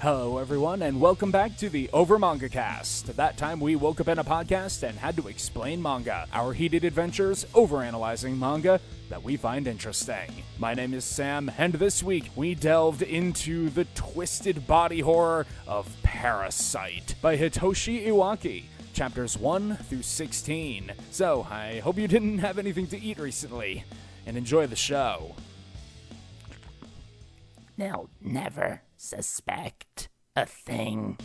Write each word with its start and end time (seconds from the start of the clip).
Hello, 0.00 0.38
everyone, 0.38 0.80
and 0.80 0.98
welcome 0.98 1.30
back 1.30 1.58
to 1.58 1.68
the 1.68 1.90
Over 1.92 2.18
Manga 2.18 2.48
Cast. 2.48 3.14
That 3.18 3.36
time 3.36 3.60
we 3.60 3.76
woke 3.76 4.00
up 4.00 4.08
in 4.08 4.18
a 4.18 4.24
podcast 4.24 4.82
and 4.82 4.98
had 4.98 5.14
to 5.18 5.28
explain 5.28 5.82
manga, 5.82 6.26
our 6.32 6.54
heated 6.54 6.84
adventures 6.84 7.44
overanalyzing 7.52 8.38
manga 8.38 8.80
that 9.10 9.22
we 9.22 9.36
find 9.36 9.66
interesting. 9.66 10.42
My 10.58 10.72
name 10.72 10.94
is 10.94 11.04
Sam, 11.04 11.52
and 11.58 11.74
this 11.74 12.02
week 12.02 12.30
we 12.34 12.54
delved 12.54 13.02
into 13.02 13.68
the 13.68 13.84
twisted 13.94 14.66
body 14.66 15.00
horror 15.00 15.44
of 15.66 15.86
Parasyte 16.02 17.20
by 17.20 17.36
Hitoshi 17.36 18.06
Iwaaki. 18.06 18.62
Chapters 18.94 19.36
1 19.36 19.76
through 19.76 20.00
16. 20.00 20.92
So, 21.10 21.46
I 21.50 21.80
hope 21.80 21.98
you 21.98 22.08
didn't 22.08 22.38
have 22.38 22.58
anything 22.58 22.86
to 22.86 22.98
eat 22.98 23.18
recently, 23.18 23.84
and 24.24 24.38
enjoy 24.38 24.66
the 24.66 24.76
show. 24.76 25.36
They'll 27.76 28.08
never 28.22 28.80
suspect 29.00 30.10
a 30.36 30.44
thing. 30.44 31.16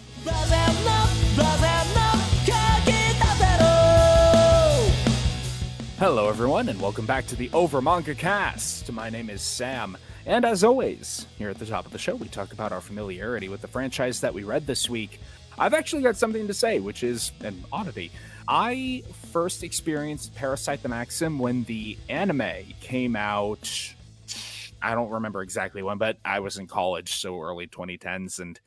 Hello, 5.98 6.30
everyone, 6.30 6.70
and 6.70 6.82
welcome 6.82 7.06
back 7.06 7.28
to 7.28 7.36
the 7.36 7.50
Over 7.52 7.82
Manga 7.82 8.16
Cast. 8.16 8.90
My 8.94 9.10
name 9.10 9.30
is 9.30 9.42
Sam, 9.42 9.98
and 10.26 10.46
as 10.46 10.64
always, 10.64 11.28
here 11.38 11.50
at 11.50 11.60
the 11.60 11.66
top 11.66 11.86
of 11.86 11.92
the 11.92 11.98
show, 11.98 12.16
we 12.16 12.30
talk 12.30 12.54
about 12.54 12.72
our 12.72 12.80
familiarity 12.80 13.50
with 13.50 13.62
the 13.62 13.68
franchise 13.68 14.22
that 14.22 14.34
we 14.34 14.46
read 14.46 14.66
this 14.66 14.90
week. 14.90 15.20
I've 15.60 15.74
actually 15.74 16.02
got 16.02 16.16
something 16.16 16.48
to 16.48 16.54
say, 16.54 16.80
which 16.80 17.04
is 17.04 17.34
an 17.42 17.62
oddity. 17.74 18.10
I 18.48 19.04
first 19.34 19.64
experienced 19.64 20.34
Parasyte 20.36 20.82
the 20.82 20.90
Maxim 20.90 21.40
when 21.40 21.66
the 21.66 21.98
anime 22.08 22.74
came 22.80 23.18
out. 23.18 23.94
I 24.86 24.94
don't 24.94 25.10
remember 25.10 25.42
exactly 25.42 25.82
when, 25.82 25.98
but 25.98 26.18
I 26.24 26.40
was 26.40 26.58
in 26.58 26.68
college, 26.68 27.16
so 27.16 27.42
early 27.42 27.68
2010s, 27.68 28.40
and 28.40 28.60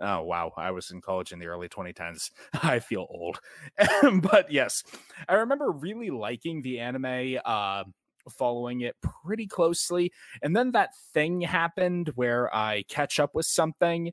Oh 0.00 0.22
wow, 0.22 0.52
I 0.56 0.70
was 0.70 0.90
in 0.90 1.02
college 1.02 1.32
in 1.32 1.38
the 1.38 1.48
early 1.48 1.68
2010s. 1.68 2.30
I 2.62 2.78
feel 2.78 3.06
old. 3.10 3.40
but 4.22 4.50
yes, 4.50 4.82
I 5.28 5.34
remember 5.34 5.70
really 5.70 6.08
liking 6.10 6.62
the 6.62 6.78
anime, 6.78 7.38
uh, 7.44 7.84
following 8.30 8.80
it 8.80 8.96
pretty 9.24 9.46
closely. 9.46 10.12
And 10.40 10.56
then 10.56 10.70
that 10.72 10.90
thing 11.12 11.40
happened 11.40 12.12
where 12.14 12.54
I 12.54 12.84
catch 12.88 13.20
up 13.20 13.34
with 13.34 13.46
something 13.46 14.12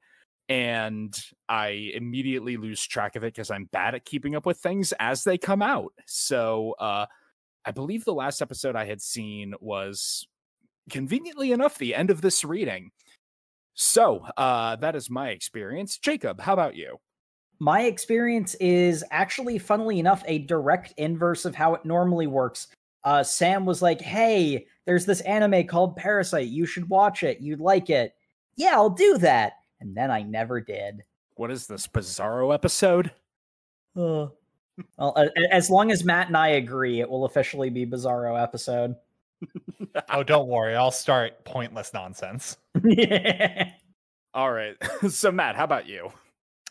and 0.49 1.17
I 1.47 1.91
immediately 1.93 2.57
lose 2.57 2.85
track 2.85 3.15
of 3.15 3.23
it 3.23 3.33
because 3.33 3.51
I'm 3.51 3.65
bad 3.65 3.95
at 3.95 4.05
keeping 4.05 4.35
up 4.35 4.45
with 4.45 4.57
things 4.57 4.93
as 4.99 5.23
they 5.23 5.37
come 5.37 5.61
out. 5.61 5.93
So 6.05 6.75
uh, 6.79 7.05
I 7.65 7.71
believe 7.71 8.05
the 8.05 8.13
last 8.13 8.41
episode 8.41 8.75
I 8.75 8.85
had 8.85 9.01
seen 9.01 9.53
was 9.59 10.27
conveniently 10.89 11.51
enough 11.51 11.77
the 11.77 11.95
end 11.95 12.09
of 12.09 12.21
this 12.21 12.43
reading. 12.43 12.91
So 13.73 14.25
uh, 14.37 14.75
that 14.77 14.95
is 14.95 15.09
my 15.09 15.29
experience. 15.29 15.97
Jacob, 15.97 16.41
how 16.41 16.53
about 16.53 16.75
you? 16.75 16.97
My 17.59 17.83
experience 17.83 18.55
is 18.55 19.03
actually, 19.11 19.57
funnily 19.57 19.99
enough, 19.99 20.23
a 20.25 20.39
direct 20.39 20.93
inverse 20.97 21.45
of 21.45 21.55
how 21.55 21.75
it 21.75 21.85
normally 21.85 22.27
works. 22.27 22.67
Uh, 23.03 23.23
Sam 23.23 23.65
was 23.65 23.81
like, 23.81 24.01
"Hey, 24.01 24.67
there's 24.85 25.05
this 25.05 25.21
anime 25.21 25.65
called 25.65 25.97
Parasyte. 25.97 26.51
You 26.51 26.65
should 26.65 26.89
watch 26.89 27.23
it. 27.23 27.39
You'd 27.39 27.59
like 27.59 27.89
it." 27.89 28.13
Yeah, 28.55 28.73
I'll 28.73 28.89
do 28.89 29.17
that. 29.19 29.53
And 29.79 29.95
then 29.95 30.11
I 30.11 30.23
never 30.23 30.59
did. 30.59 31.03
What 31.35 31.51
is 31.51 31.67
this 31.67 31.87
Bizarro 31.87 32.53
episode? 32.53 33.11
Uh, 33.95 34.27
well, 34.97 35.29
as 35.51 35.69
long 35.69 35.91
as 35.91 36.03
Matt 36.03 36.27
and 36.27 36.37
I 36.37 36.49
agree, 36.49 36.99
it 36.99 37.09
will 37.09 37.25
officially 37.25 37.69
be 37.69 37.85
Bizarro 37.85 38.41
episode. 38.41 38.95
Oh, 40.11 40.23
don't 40.23 40.47
worry. 40.47 40.75
I'll 40.75 40.91
start 40.91 41.43
pointless 41.45 41.93
nonsense. 41.93 42.57
yeah. 42.83 43.71
All 44.33 44.51
right. 44.51 44.75
so 45.09 45.31
Matt, 45.31 45.55
how 45.55 45.63
about 45.63 45.87
you? 45.87 46.11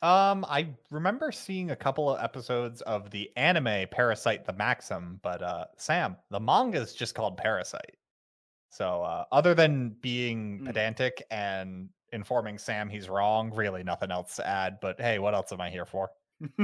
Um, 0.03 0.45
I 0.49 0.69
remember 0.91 1.33
seeing 1.33 1.71
a 1.71 1.77
couple 1.77 2.11
of 2.15 2.23
episodes 2.23 2.83
of 2.83 3.11
the 3.11 3.31
anime 3.37 3.87
Parasyte 3.89 4.45
the 4.45 4.53
Maxim, 4.53 5.19
but 5.23 5.43
uh 5.43 5.65
Sam, 5.79 6.17
the 6.31 6.39
manga 6.41 6.79
is 6.81 6.95
just 6.95 7.15
called 7.15 7.39
Parasyte. 7.41 7.97
So 8.71 9.03
uh 9.03 9.25
other 9.33 9.55
than 9.55 9.97
being 10.03 10.61
Mm. 10.61 10.67
pedantic 10.67 11.23
and 11.31 11.89
informing 12.13 12.59
Sam 12.59 12.89
he's 12.89 13.09
wrong, 13.09 13.53
really 13.55 13.83
nothing 13.83 14.11
else 14.11 14.37
to 14.37 14.47
add, 14.47 14.79
but 14.81 15.01
hey, 15.01 15.19
what 15.19 15.35
else 15.35 15.51
am 15.53 15.61
I 15.61 15.71
here 15.71 15.87
for? 15.87 16.11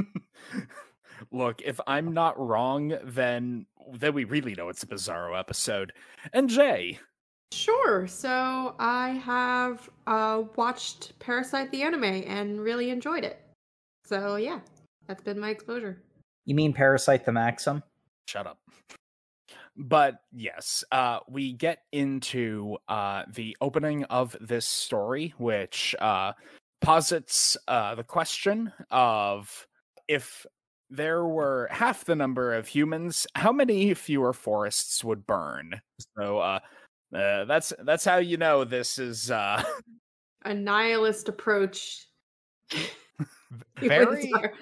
Look, 1.31 1.61
if 1.63 1.79
I'm 1.87 2.13
not 2.13 2.39
wrong, 2.39 2.97
then 3.03 3.65
then 3.93 4.13
we 4.13 4.23
really 4.23 4.55
know 4.55 4.69
it's 4.69 4.83
a 4.83 4.87
Bizarro 4.87 5.37
episode. 5.37 5.93
And 6.31 6.49
Jae, 6.49 6.99
Sure. 7.53 8.07
So 8.07 8.75
I 8.79 9.09
have 9.23 9.87
uh, 10.07 10.43
watched 10.55 11.17
Parasyte 11.19 11.69
the 11.69 11.83
anime 11.83 12.03
and 12.03 12.59
really 12.59 12.89
enjoyed 12.89 13.23
it. 13.23 13.39
So 14.05 14.37
yeah, 14.37 14.59
that's 15.07 15.21
been 15.21 15.39
my 15.39 15.49
exposure. 15.49 16.01
You 16.45 16.55
mean 16.55 16.73
Parasyte 16.73 17.25
the 17.25 17.31
Maxim? 17.31 17.83
shut 18.27 18.47
up. 18.47 18.57
But 19.75 20.21
yes, 20.31 20.83
uh, 20.91 21.19
we 21.29 21.53
get 21.53 21.79
into 21.91 22.77
uh, 22.87 23.23
the 23.31 23.55
opening 23.61 24.03
of 24.05 24.35
this 24.39 24.65
story, 24.65 25.33
which 25.37 25.95
uh, 25.99 26.33
posits 26.81 27.57
uh, 27.67 27.95
the 27.95 28.03
question 28.03 28.71
of 28.89 29.67
if 30.07 30.45
there 30.93 31.25
were 31.25 31.67
half 31.71 32.05
the 32.05 32.15
number 32.15 32.53
of 32.53 32.67
humans, 32.67 33.25
how 33.35 33.51
many 33.51 33.93
fewer 33.95 34.31
forests 34.31 35.03
would 35.03 35.25
burn? 35.25 35.81
So 36.17 36.37
uh, 36.37 36.59
uh, 37.15 37.45
that's 37.45 37.73
that's 37.79 38.05
how 38.05 38.17
you 38.17 38.37
know 38.37 38.63
this 38.63 38.99
is. 38.99 39.31
Uh, 39.31 39.63
A 40.45 40.53
nihilist 40.53 41.29
approach. 41.29 42.07
Very 43.81 44.31
are- 44.33 44.53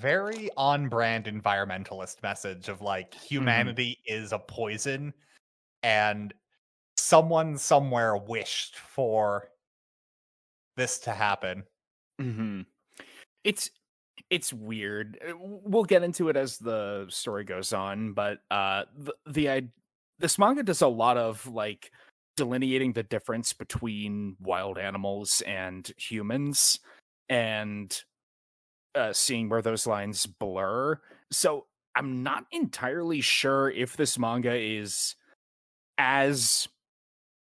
very 0.00 0.50
on 0.56 0.88
brand 0.88 1.24
environmentalist 1.24 2.22
message 2.22 2.68
of 2.68 2.82
like 2.82 3.14
humanity 3.14 3.98
is 4.06 4.32
a 4.32 4.38
poison 4.38 5.12
and 5.82 6.32
someone 6.96 7.56
somewhere 7.56 8.16
wished 8.16 8.76
for 8.76 9.48
this 10.76 10.98
to 10.98 11.10
happen. 11.12 11.64
hmm 12.20 12.62
It's 13.42 13.70
it's 14.34 14.52
weird. 14.52 15.18
Uh, 15.26 15.34
We'll 15.38 15.84
get 15.84 16.02
into 16.02 16.28
it 16.28 16.36
as 16.36 16.58
the 16.58 17.06
story 17.08 17.44
goes 17.44 17.72
on, 17.72 18.12
but 18.12 18.38
uh 18.50 18.84
the, 18.96 19.14
the 19.26 19.50
i- 19.50 19.68
this 20.18 20.38
manga 20.38 20.62
does 20.62 20.82
a 20.82 20.88
lot 20.88 21.16
of 21.16 21.46
like 21.46 21.90
delineating 22.36 22.92
the 22.92 23.02
difference 23.02 23.52
between 23.52 24.36
wild 24.40 24.78
animals 24.78 25.42
and 25.46 25.90
humans 25.96 26.80
and 27.28 28.02
uh 28.94 29.12
seeing 29.12 29.48
where 29.48 29.62
those 29.62 29.86
lines 29.86 30.26
blur. 30.26 31.00
So 31.30 31.66
I'm 31.96 32.22
not 32.22 32.46
entirely 32.50 33.20
sure 33.20 33.70
if 33.70 33.96
this 33.96 34.18
manga 34.18 34.54
is 34.54 35.14
as 35.98 36.68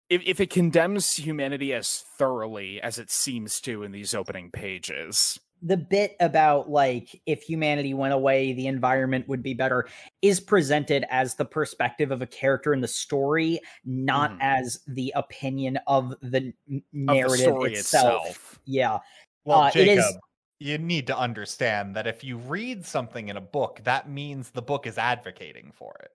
if, 0.08 0.22
if 0.24 0.40
it 0.40 0.50
condemns 0.50 1.14
humanity 1.14 1.74
as 1.74 2.04
thoroughly 2.18 2.80
as 2.80 2.98
it 2.98 3.10
seems 3.10 3.60
to 3.62 3.82
in 3.82 3.90
these 3.92 4.14
opening 4.14 4.50
pages. 4.52 5.40
The 5.66 5.76
bit 5.76 6.14
about 6.20 6.70
like 6.70 7.20
if 7.26 7.42
humanity 7.42 7.92
went 7.92 8.14
away 8.14 8.52
the 8.52 8.66
environment 8.68 9.26
would 9.28 9.42
be 9.42 9.52
better 9.52 9.88
is 10.22 10.38
presented 10.38 11.04
as 11.10 11.34
the 11.34 11.44
perspective 11.44 12.10
of 12.12 12.22
a 12.22 12.26
character 12.26 12.72
in 12.72 12.80
the 12.80 12.88
story 12.88 13.58
not 13.84 14.30
Mhm. 14.32 14.38
as 14.40 14.80
the 14.86 15.12
opinion 15.16 15.78
of 15.86 16.14
the 16.22 16.52
n- 16.70 16.76
Of 16.76 16.82
the 16.82 16.82
narrative 16.92 17.56
itself. 17.72 18.26
itself. 18.28 18.60
yeah 18.64 18.98
Well, 19.44 19.62
Uh, 19.62 19.70
Jacob, 19.70 19.98
is- 19.98 20.18
you 20.60 20.78
need 20.78 21.06
to 21.08 21.16
understand 21.18 21.94
that 21.96 22.06
if 22.06 22.24
you 22.24 22.36
read 22.38 22.84
something 22.86 23.28
in 23.28 23.36
a 23.36 23.40
book, 23.40 23.80
that 23.84 24.08
means 24.08 24.50
the 24.50 24.62
book 24.62 24.86
is 24.86 24.98
advocating 24.98 25.72
for 25.72 25.94
it. 26.02 26.10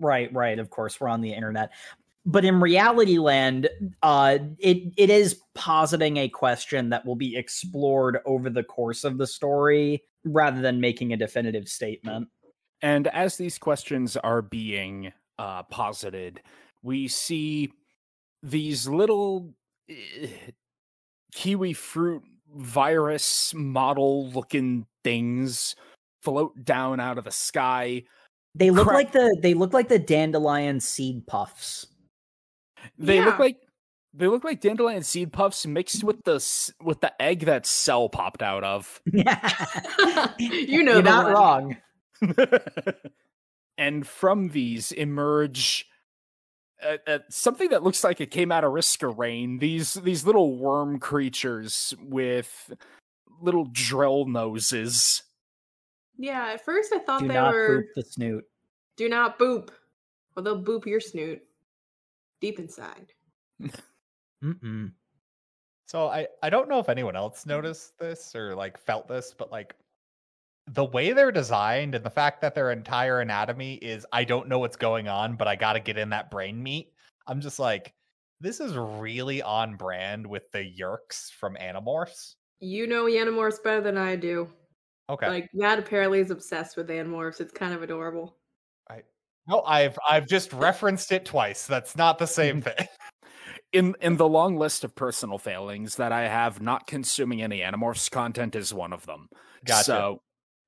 right 0.00 0.32
right 0.32 0.58
of 0.58 0.70
course 0.70 0.98
we're 0.98 1.08
on 1.10 1.20
the 1.20 1.30
internet 1.32 1.70
but 2.26 2.44
in 2.44 2.60
reality 2.60 3.18
land 3.18 3.68
uh 4.02 4.38
it 4.58 4.92
it 4.96 5.10
is 5.10 5.40
positing 5.54 6.16
a 6.16 6.28
question 6.28 6.88
that 6.90 7.04
will 7.04 7.16
be 7.16 7.36
explored 7.36 8.18
over 8.26 8.48
the 8.50 8.64
course 8.64 9.04
of 9.04 9.18
the 9.18 9.26
story 9.26 10.02
rather 10.24 10.60
than 10.60 10.80
making 10.80 11.12
a 11.12 11.16
definitive 11.16 11.68
statement 11.68 12.28
And 12.82 13.06
as 13.08 13.36
these 13.36 13.58
questions 13.58 14.16
are 14.16 14.42
being 14.42 15.12
uh, 15.38 15.62
posited, 15.64 16.42
we 16.82 17.08
see 17.08 17.72
these 18.42 18.86
little 18.86 19.54
eh, 19.88 20.28
kiwi 21.32 21.72
fruit 21.72 22.22
virus 22.54 23.54
model 23.54 24.28
looking 24.30 24.86
things 25.02 25.74
float 26.22 26.52
down 26.64 27.00
out 27.00 27.18
of 27.18 27.24
the 27.24 27.30
sky. 27.30 28.02
they 28.54 28.70
look 28.70 28.86
Cra- 28.86 28.94
like 28.94 29.12
the 29.12 29.36
they 29.42 29.54
look 29.54 29.72
like 29.72 29.88
the 29.88 29.98
dandelion 29.98 30.78
seed 30.80 31.26
puffs 31.26 31.86
They 32.98 33.24
look 33.24 33.38
like 33.38 33.56
they 34.12 34.26
look 34.28 34.44
like 34.44 34.60
dandelion 34.60 35.02
seed 35.02 35.32
puffs 35.32 35.66
mixed 35.66 36.04
with 36.04 36.22
the 36.24 36.34
with 36.82 37.00
the 37.00 37.20
egg 37.20 37.46
that 37.46 37.66
Cell 37.66 38.08
popped 38.08 38.42
out 38.42 38.64
of. 38.64 39.00
Yeah. 39.12 40.32
you 40.38 40.82
know 40.84 40.94
You're 40.94 41.02
not 41.02 41.24
one. 41.32 41.34
wrong. 41.34 41.76
and 43.78 44.06
from 44.06 44.48
these 44.50 44.92
emerge 44.92 45.86
uh, 46.84 46.96
uh, 47.06 47.18
something 47.30 47.70
that 47.70 47.82
looks 47.82 48.04
like 48.04 48.20
it 48.20 48.30
came 48.30 48.52
out 48.52 48.64
of 48.64 48.72
Risk 48.72 49.02
of 49.02 49.18
Rain. 49.18 49.58
These 49.58 49.94
these 49.94 50.26
little 50.26 50.56
worm 50.56 50.98
creatures 50.98 51.94
with 52.00 52.72
little 53.40 53.64
drill 53.72 54.26
noses. 54.26 55.22
Yeah, 56.16 56.52
at 56.52 56.64
first 56.64 56.92
I 56.92 56.98
thought 56.98 57.20
Do 57.22 57.28
they 57.28 57.34
not 57.34 57.52
were 57.52 57.82
boop 57.82 57.86
the 57.96 58.02
snoot. 58.02 58.44
do 58.96 59.08
not 59.08 59.38
boop. 59.38 59.70
Or 60.36 60.42
they'll 60.42 60.62
boop 60.62 60.84
your 60.86 61.00
snoot 61.00 61.42
deep 62.40 62.58
inside. 62.58 63.12
Mm-mm. 64.44 64.92
So 65.86 66.08
I 66.08 66.26
I 66.42 66.50
don't 66.50 66.68
know 66.68 66.78
if 66.78 66.88
anyone 66.88 67.16
else 67.16 67.46
noticed 67.46 67.98
this 67.98 68.34
or 68.34 68.54
like 68.54 68.78
felt 68.78 69.08
this, 69.08 69.34
but 69.36 69.52
like 69.52 69.74
the 70.66 70.84
way 70.84 71.12
they're 71.12 71.32
designed 71.32 71.94
and 71.94 72.04
the 72.04 72.10
fact 72.10 72.40
that 72.40 72.54
their 72.54 72.70
entire 72.72 73.20
anatomy 73.20 73.74
is 73.74 74.06
I 74.12 74.24
don't 74.24 74.48
know 74.48 74.58
what's 74.58 74.76
going 74.76 75.08
on, 75.08 75.36
but 75.36 75.46
I 75.46 75.56
got 75.56 75.74
to 75.74 75.80
get 75.80 75.98
in 75.98 76.08
that 76.10 76.30
brain 76.30 76.62
meat. 76.62 76.92
I'm 77.26 77.40
just 77.40 77.58
like 77.58 77.92
this 78.40 78.60
is 78.60 78.76
really 78.76 79.42
on 79.42 79.76
brand 79.76 80.26
with 80.26 80.50
the 80.52 80.58
Yeerks 80.58 81.30
from 81.30 81.56
Animorphs. 81.56 82.34
You 82.60 82.86
know 82.86 83.04
Animorphs 83.04 83.62
better 83.62 83.80
than 83.80 83.98
I 83.98 84.16
do. 84.16 84.48
Okay. 85.08 85.28
Like 85.28 85.50
Matt 85.52 85.78
apparently 85.78 86.20
is 86.20 86.30
obsessed 86.30 86.76
with 86.76 86.88
Animorphs. 86.88 87.40
It's 87.40 87.52
kind 87.52 87.74
of 87.74 87.82
adorable. 87.82 88.36
No, 89.46 89.62
I've 89.62 89.98
I've 90.08 90.26
just 90.26 90.52
referenced 90.52 91.12
it 91.12 91.24
twice. 91.24 91.66
That's 91.66 91.96
not 91.96 92.18
the 92.18 92.26
same 92.26 92.62
thing. 92.62 92.88
In 93.72 93.94
in 94.00 94.16
the 94.16 94.28
long 94.28 94.56
list 94.56 94.84
of 94.84 94.94
personal 94.94 95.38
failings 95.38 95.96
that 95.96 96.12
I 96.12 96.28
have, 96.28 96.62
not 96.62 96.86
consuming 96.86 97.42
any 97.42 97.60
Animorphs 97.60 98.10
content 98.10 98.54
is 98.56 98.72
one 98.72 98.92
of 98.92 99.04
them. 99.06 99.28
Gotcha. 99.64 99.84
So 99.84 100.22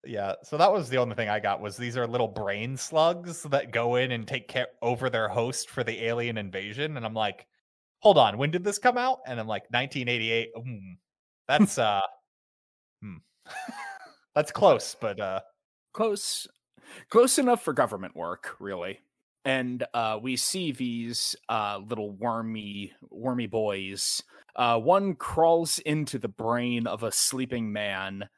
Yeah, 0.04 0.34
so 0.42 0.56
that 0.58 0.72
was 0.72 0.88
the 0.88 0.98
only 0.98 1.14
thing 1.14 1.28
I 1.28 1.40
got 1.40 1.60
was 1.60 1.76
these 1.76 1.96
are 1.96 2.06
little 2.06 2.28
brain 2.28 2.76
slugs 2.76 3.42
that 3.44 3.72
go 3.72 3.96
in 3.96 4.12
and 4.12 4.26
take 4.26 4.48
care 4.48 4.68
over 4.82 5.08
their 5.10 5.28
host 5.28 5.70
for 5.70 5.84
the 5.84 6.04
alien 6.06 6.38
invasion, 6.38 6.96
and 6.96 7.06
I'm 7.06 7.14
like, 7.14 7.46
hold 8.00 8.18
on, 8.18 8.38
when 8.38 8.50
did 8.50 8.64
this 8.64 8.78
come 8.78 8.98
out? 8.98 9.20
And 9.26 9.40
I'm 9.40 9.48
like, 9.48 9.64
1988. 9.70 10.50
Hmm, 10.56 10.92
that's 11.48 11.78
uh, 11.78 12.00
hmm. 13.02 13.16
that's 14.34 14.52
close, 14.52 14.96
but 15.00 15.20
uh, 15.20 15.40
close 15.92 16.46
close 17.10 17.38
enough 17.38 17.62
for 17.62 17.72
government 17.72 18.16
work 18.16 18.56
really 18.60 19.00
and 19.44 19.84
uh 19.94 20.18
we 20.20 20.36
see 20.36 20.72
these 20.72 21.36
uh 21.48 21.78
little 21.86 22.10
wormy 22.12 22.92
wormy 23.10 23.46
boys 23.46 24.22
uh 24.56 24.78
one 24.78 25.14
crawls 25.14 25.78
into 25.80 26.18
the 26.18 26.28
brain 26.28 26.86
of 26.86 27.02
a 27.02 27.12
sleeping 27.12 27.72
man 27.72 28.28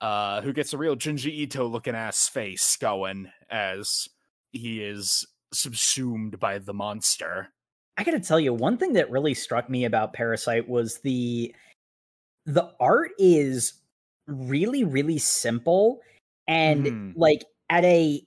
uh 0.00 0.40
who 0.42 0.52
gets 0.52 0.72
a 0.72 0.78
real 0.78 0.96
Junji 0.96 1.32
Ito 1.32 1.66
looking 1.66 1.94
ass 1.94 2.28
face 2.28 2.76
going 2.76 3.30
as 3.50 4.08
he 4.52 4.82
is 4.82 5.26
subsumed 5.52 6.38
by 6.38 6.58
the 6.58 6.74
monster 6.74 7.52
I 7.98 8.04
gotta 8.04 8.20
tell 8.20 8.38
you, 8.38 8.52
one 8.52 8.76
thing 8.76 8.92
that 8.94 9.10
really 9.10 9.32
struck 9.34 9.70
me 9.70 9.84
about 9.86 10.12
Parasyte 10.14 10.68
was 10.68 10.98
the 10.98 11.54
the 12.44 12.72
art 12.80 13.12
is 13.18 13.74
really, 14.26 14.84
really 14.84 15.18
simple 15.18 16.00
and 16.46 16.86
Mhm. 16.86 17.16
like 17.16 17.44
at 17.70 17.84
a 17.84 18.26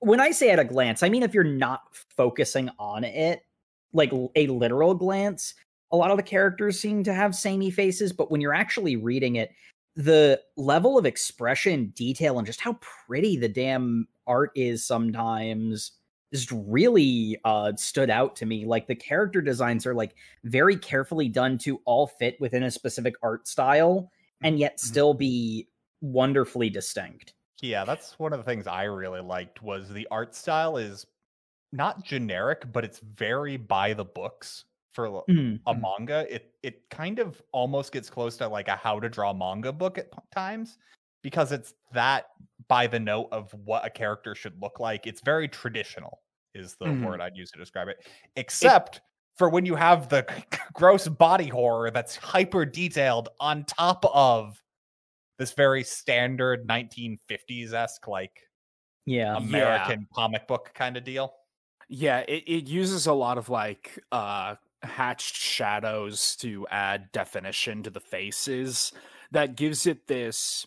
when 0.00 0.20
I 0.20 0.30
say 0.30 0.50
at 0.50 0.58
a 0.58 0.64
glance, 0.64 1.02
I 1.02 1.08
mean 1.08 1.22
if 1.22 1.34
you're 1.34 1.44
not 1.44 1.82
focusing 2.16 2.70
on 2.78 3.04
it, 3.04 3.42
like 3.92 4.12
a 4.12 4.46
literal 4.46 4.94
glance, 4.94 5.54
a 5.90 5.96
lot 5.96 6.10
of 6.10 6.16
the 6.16 6.22
characters 6.22 6.78
seem 6.78 7.02
to 7.04 7.14
have 7.14 7.34
samey 7.34 7.70
faces, 7.70 8.12
but 8.12 8.30
when 8.30 8.40
you're 8.40 8.54
actually 8.54 8.96
reading 8.96 9.36
it, 9.36 9.50
the 9.94 10.40
level 10.56 10.98
of 10.98 11.06
expression, 11.06 11.92
detail, 11.96 12.38
and 12.38 12.46
just 12.46 12.60
how 12.60 12.78
pretty 13.06 13.36
the 13.36 13.48
damn 13.48 14.06
art 14.26 14.50
is 14.54 14.84
sometimes 14.84 15.92
just 16.34 16.50
really 16.52 17.38
uh 17.44 17.72
stood 17.76 18.10
out 18.10 18.36
to 18.36 18.46
me. 18.46 18.66
Like 18.66 18.86
the 18.86 18.94
character 18.94 19.40
designs 19.40 19.86
are 19.86 19.94
like 19.94 20.14
very 20.44 20.76
carefully 20.76 21.28
done 21.28 21.56
to 21.58 21.80
all 21.84 22.06
fit 22.06 22.36
within 22.40 22.64
a 22.64 22.70
specific 22.70 23.14
art 23.22 23.48
style 23.48 24.10
and 24.42 24.58
yet 24.58 24.80
still 24.80 25.14
be 25.14 25.68
wonderfully 26.02 26.68
distinct 26.68 27.32
yeah, 27.62 27.84
that's 27.84 28.18
one 28.18 28.32
of 28.32 28.38
the 28.38 28.44
things 28.44 28.66
I 28.66 28.84
really 28.84 29.20
liked 29.20 29.62
was 29.62 29.88
the 29.88 30.06
art 30.10 30.34
style 30.34 30.76
is 30.76 31.06
not 31.72 32.04
generic, 32.04 32.72
but 32.72 32.84
it's 32.84 33.00
very 33.00 33.56
by 33.56 33.94
the 33.94 34.04
books 34.04 34.64
for 34.94 35.06
l- 35.06 35.28
Mm, 35.28 35.60
a 35.66 35.74
mm. 35.74 35.88
manga 35.98 36.26
it 36.34 36.54
it 36.62 36.90
kind 36.90 37.18
of 37.20 37.42
almost 37.52 37.92
gets 37.92 38.10
close 38.10 38.36
to 38.38 38.48
like 38.48 38.68
a 38.68 38.76
how 38.76 39.00
to 39.00 39.08
draw 39.08 39.32
manga 39.32 39.72
book 39.72 39.98
at 39.98 40.12
p- 40.12 40.18
times 40.32 40.78
because 41.22 41.52
it's 41.52 41.74
that 41.92 42.26
by 42.68 42.86
the 42.86 43.00
note 43.00 43.28
of 43.32 43.52
what 43.54 43.84
a 43.86 43.90
character 43.90 44.34
should 44.34 44.60
look 44.62 44.80
like 44.80 45.06
it's 45.06 45.20
very 45.22 45.48
traditional 45.48 46.22
is 46.54 46.76
the 46.76 46.92
Mhm. 46.92 46.94
word 46.94 47.20
i'd 47.20 47.36
use 47.36 47.50
to 47.50 47.58
describe 47.58 47.88
it 47.88 47.98
except 48.36 49.02
for 49.36 49.48
when 49.50 49.66
you 49.66 49.74
have 49.74 50.08
the 50.08 50.26
gross 50.74 51.08
body 51.08 51.48
horror 51.48 51.90
that's 51.90 52.16
hyper 52.16 52.64
detailed 52.64 53.28
on 53.40 53.64
top 53.64 54.04
of 54.14 54.62
this 55.38 55.52
very 55.52 55.84
standard 55.84 56.66
1950s-esque 56.66 58.08
like 58.08 58.32
yeah. 59.04 59.36
American 59.36 60.06
comic 60.14 60.46
book 60.48 60.72
kind 60.74 60.96
of 60.96 61.04
deal? 61.04 61.32
Yeah, 61.88 62.20
it, 62.20 62.44
it 62.46 62.66
uses 62.68 63.06
a 63.06 63.12
lot 63.12 63.38
of 63.38 63.48
like 63.48 63.98
uh 64.10 64.56
hatched 64.82 65.36
shadows 65.36 66.36
to 66.36 66.66
add 66.70 67.10
definition 67.12 67.82
to 67.82 67.90
the 67.90 68.00
faces 68.00 68.92
that 69.32 69.56
gives 69.56 69.86
it 69.86 70.06
this 70.06 70.66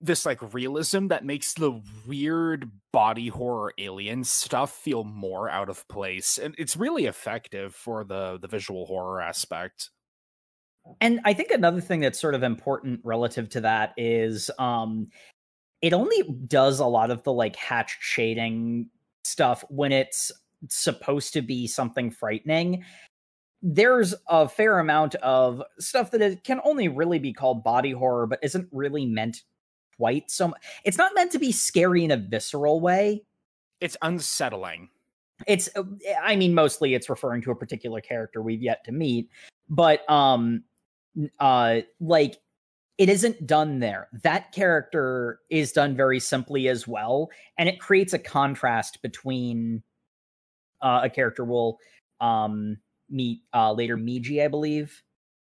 this 0.00 0.26
like 0.26 0.54
realism 0.54 1.08
that 1.08 1.24
makes 1.24 1.54
the 1.54 1.80
weird 2.06 2.70
body 2.92 3.28
horror 3.28 3.72
alien 3.78 4.24
stuff 4.24 4.72
feel 4.72 5.04
more 5.04 5.48
out 5.48 5.68
of 5.68 5.86
place 5.88 6.38
and 6.38 6.54
it's 6.58 6.76
really 6.76 7.06
effective 7.06 7.74
for 7.74 8.04
the 8.04 8.38
the 8.40 8.48
visual 8.48 8.86
horror 8.86 9.20
aspect 9.20 9.90
And 11.00 11.20
I 11.24 11.32
think 11.32 11.50
another 11.50 11.80
thing 11.80 12.00
that's 12.00 12.20
sort 12.20 12.34
of 12.34 12.42
important 12.42 13.00
relative 13.04 13.48
to 13.50 13.60
that 13.62 13.92
is 13.96 14.50
um 14.58 15.08
it 15.80 15.92
only 15.92 16.22
does 16.46 16.78
a 16.78 16.86
lot 16.86 17.10
of 17.10 17.22
the 17.24 17.32
like 17.32 17.56
hatch 17.56 17.98
shading 18.00 18.88
stuff 19.24 19.64
when 19.68 19.92
it's 19.92 20.30
supposed 20.68 21.32
to 21.32 21.42
be 21.42 21.66
something 21.66 22.10
frightening. 22.10 22.84
There's 23.62 24.14
a 24.28 24.48
fair 24.48 24.78
amount 24.78 25.14
of 25.16 25.62
stuff 25.78 26.10
that 26.12 26.20
it 26.22 26.44
can 26.44 26.60
only 26.64 26.88
really 26.88 27.18
be 27.18 27.32
called 27.32 27.62
body 27.64 27.92
horror, 27.92 28.26
but 28.26 28.38
isn't 28.42 28.68
really 28.72 29.06
meant 29.06 29.42
quite 29.96 30.30
so 30.30 30.48
mu- 30.48 30.54
It's 30.84 30.98
not 30.98 31.14
meant 31.14 31.30
to 31.32 31.38
be 31.38 31.52
scary 31.52 32.04
in 32.04 32.10
a 32.10 32.16
visceral 32.16 32.80
way. 32.80 33.24
it's 33.80 33.96
unsettling 34.02 34.88
It's, 35.46 35.68
uh, 35.76 35.82
I 36.22 36.36
mean, 36.36 36.54
mostly 36.54 36.94
it's 36.94 37.08
referring 37.10 37.42
to 37.42 37.50
a 37.50 37.56
particular 37.56 38.00
character 38.00 38.42
we've 38.42 38.62
yet 38.62 38.84
to 38.84 38.92
meet, 38.92 39.28
but 39.68 40.08
um, 40.10 40.62
uh, 41.40 41.80
like 42.00 42.38
it 42.98 43.08
isn't 43.08 43.46
done 43.46 43.78
there. 43.80 44.08
That 44.22 44.52
character 44.52 45.40
is 45.50 45.72
done 45.72 45.96
very 45.96 46.20
simply 46.20 46.68
as 46.68 46.86
well, 46.86 47.30
and 47.58 47.68
it 47.68 47.80
creates 47.80 48.12
a 48.12 48.18
contrast 48.18 49.00
between 49.02 49.82
uh, 50.80 51.00
a 51.04 51.10
character 51.10 51.44
we'll 51.44 51.78
um 52.20 52.76
meet 53.10 53.40
uh 53.54 53.72
later, 53.72 53.96
Miji, 53.96 54.44
I 54.44 54.48
believe. 54.48 55.02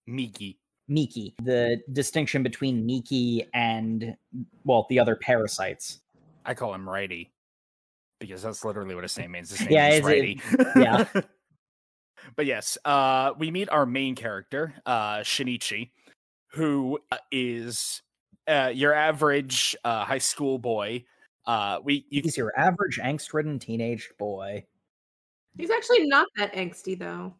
Miki. 0.07 0.59
Miki, 0.89 1.35
the 1.43 1.81
distinction 1.93 2.43
between 2.45 2.87
Miki 2.87 3.45
and 3.53 4.17
well, 4.65 4.87
the 4.89 5.01
other 5.01 5.17
parasites. 5.17 6.01
I 6.45 6.55
call 6.55 6.73
him 6.75 6.89
Righty 6.89 7.33
because 8.21 8.43
that's 8.43 8.65
literally 8.65 8.95
what 8.95 9.03
his 9.03 9.19
name 9.19 9.33
means. 9.33 9.51
His 9.51 9.61
name 9.63 9.73
Yeah, 9.73 9.89
is 9.89 10.05
Righty. 10.05 10.41
it- 10.53 10.67
yeah. 10.77 11.05
But 12.35 12.47
yes, 12.47 12.77
uh, 12.85 13.33
we 13.39 13.51
meet 13.51 13.69
our 13.71 13.87
main 13.87 14.15
character, 14.15 14.75
uh, 14.85 15.19
Shinichi, 15.19 15.91
who 16.53 16.99
is 17.31 18.03
uh, 18.49 18.51
uh, 18.51 18.73
your 18.75 18.95
average 18.95 19.77
uh, 19.85 20.05
high 20.05 20.19
school 20.19 20.59
boy. 20.59 21.05
Uh, 21.47 21.79
we 21.85 22.07
you 22.11 22.23
He's 22.23 22.37
your 22.37 22.59
average 22.59 22.99
angst-ridden 22.99 23.59
teenage 23.59 24.11
boy. 24.19 24.65
He's 25.57 25.71
actually 25.71 26.07
not 26.07 26.27
that 26.37 26.53
angsty 26.55 26.99
though. 26.99 27.35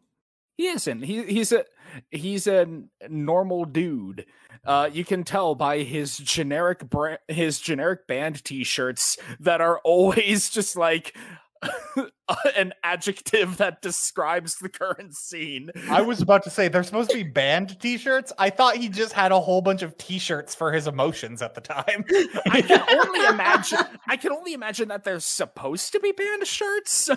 He 0.57 0.67
isn't. 0.67 1.03
He 1.03 1.23
he's 1.23 1.51
a 1.51 1.65
he's 2.09 2.47
a 2.47 2.61
n- 2.61 2.89
normal 3.09 3.65
dude. 3.65 4.25
Uh, 4.65 4.89
you 4.91 5.05
can 5.05 5.23
tell 5.23 5.55
by 5.55 5.79
his 5.79 6.17
generic 6.17 6.89
brand, 6.89 7.19
his 7.27 7.59
generic 7.59 8.07
band 8.07 8.43
T-shirts 8.43 9.17
that 9.39 9.61
are 9.61 9.79
always 9.83 10.49
just 10.49 10.75
like 10.75 11.15
an 12.55 12.73
adjective 12.83 13.57
that 13.57 13.81
describes 13.81 14.55
the 14.57 14.69
current 14.69 15.15
scene. 15.15 15.69
I 15.89 16.01
was 16.01 16.21
about 16.21 16.43
to 16.43 16.49
say 16.49 16.67
they're 16.67 16.83
supposed 16.83 17.09
to 17.11 17.15
be 17.17 17.23
band 17.23 17.79
t-shirts. 17.79 18.31
I 18.37 18.49
thought 18.49 18.75
he 18.77 18.89
just 18.89 19.13
had 19.13 19.31
a 19.31 19.39
whole 19.39 19.61
bunch 19.61 19.81
of 19.81 19.97
t-shirts 19.97 20.53
for 20.53 20.71
his 20.71 20.87
emotions 20.87 21.41
at 21.41 21.55
the 21.55 21.61
time. 21.61 22.05
I 22.51 22.61
can 22.61 22.83
only 22.97 23.25
imagine. 23.29 23.79
I 24.07 24.17
can 24.17 24.31
only 24.31 24.53
imagine 24.53 24.87
that 24.89 25.03
they're 25.03 25.19
supposed 25.19 25.91
to 25.93 25.99
be 25.99 26.11
band 26.11 26.45
shirts. 26.45 27.09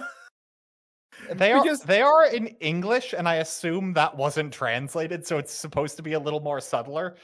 They 1.33 1.53
are 1.53 1.63
Because- 1.63 1.83
they 1.83 2.01
are 2.01 2.27
in 2.27 2.47
English, 2.61 3.13
and 3.17 3.29
I 3.29 3.37
assume 3.37 3.93
that 3.95 4.17
wasn't 4.17 4.53
translated, 4.53 5.27
so 5.27 5.39
it's 5.39 5.53
supposed 5.53 5.97
to 5.99 6.03
be 6.03 6.15
a 6.15 6.19
little 6.19 6.41
more 6.41 6.61
subtler. 6.61 7.17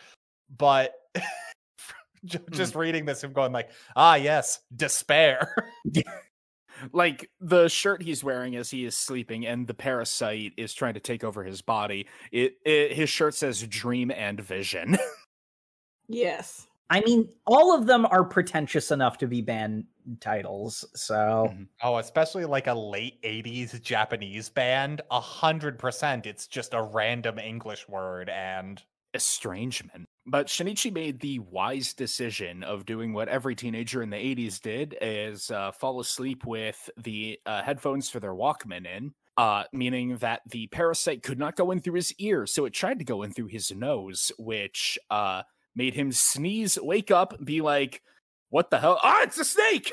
But 0.59 0.93
ju- 2.27 2.39
just 2.51 2.75
reading 2.75 3.05
this 3.07 3.25
and 3.25 3.33
going 3.33 3.53
like, 3.53 3.71
ah, 3.97 4.17
yes, 4.17 4.61
despair. 4.77 5.73
Like 6.93 7.31
the 7.41 7.69
shirt 7.69 8.03
he's 8.03 8.23
wearing 8.25 8.57
as 8.57 8.71
he 8.71 8.85
is 8.85 8.97
sleeping 8.97 9.47
and 9.47 9.67
the 9.67 9.75
parasite 9.75 10.53
is 10.57 10.75
trying 10.75 10.95
to 10.95 11.01
take 11.01 11.25
over 11.25 11.45
his 11.45 11.63
body 11.63 12.07
it, 12.33 12.55
it 12.65 12.93
his 12.93 13.09
shirt 13.11 13.35
says 13.35 13.63
dream 13.67 14.11
and 14.11 14.41
vision 14.41 14.97
yes. 16.09 16.67
I 16.89 17.01
mean, 17.01 17.29
all 17.47 17.75
of 17.75 17.87
them 17.87 18.07
are 18.07 18.23
pretentious 18.23 18.93
enough 18.93 19.19
to 19.19 19.27
be 19.27 19.43
band 19.43 19.85
titles. 20.21 20.85
So 20.95 21.49
Mhm. 21.53 21.67
Oh, 21.83 21.99
especially 21.99 22.45
like 22.45 22.69
a 22.69 22.75
late 22.75 23.21
80s 23.25 23.81
Japanese 23.83 24.49
band. 24.49 25.01
A 25.11 25.21
hundred 25.21 25.81
percent 25.81 26.27
it's 26.27 26.47
just 26.47 26.75
a 26.75 26.83
random 26.83 27.41
English 27.41 27.89
word 27.89 28.29
and 28.29 28.81
estrangement 29.15 30.07
but 30.27 30.47
shinichi 30.47 30.93
made 30.93 31.21
the 31.21 31.39
wise 31.39 31.95
decision 31.95 32.63
of 32.65 32.85
doing 32.85 33.13
what 33.13 33.29
every 33.29 33.55
teenager 33.55 34.03
in 34.03 34.11
the 34.11 34.17
80s 34.17 34.61
did 34.61 34.97
is 35.01 35.51
uh, 35.51 35.73
fall 35.73 36.01
asleep 36.01 36.45
with 36.45 36.91
the 36.97 37.39
uh, 37.47 37.63
headphones 37.63 38.11
for 38.11 38.21
their 38.21 38.35
walkman 38.35 38.87
in 38.87 39.13
uh, 39.39 39.65
meaning 39.73 40.17
that 40.19 40.41
the 40.51 40.67
parasite 40.69 41.23
could 41.23 41.39
not 41.39 41.57
go 41.57 41.71
in 41.71 41.81
through 41.81 41.95
his 41.95 42.13
ear 42.19 42.47
so 42.47 42.65
it 42.65 42.73
tried 42.73 42.99
to 42.99 43.05
go 43.05 43.23
in 43.23 43.33
through 43.33 43.47
his 43.47 43.71
nose 43.73 44.33
which 44.39 44.99
uh, 45.11 45.43
made 45.75 45.95
him 45.95 46.11
sneeze 46.13 46.79
wake 46.83 47.11
up 47.11 47.35
be 47.45 47.61
like 47.61 48.03
what 48.49 48.71
the 48.71 48.79
hell? 48.79 48.99
Ah 49.03 49.23
it's 49.23 49.39
a 49.39 49.45
snake! 49.45 49.93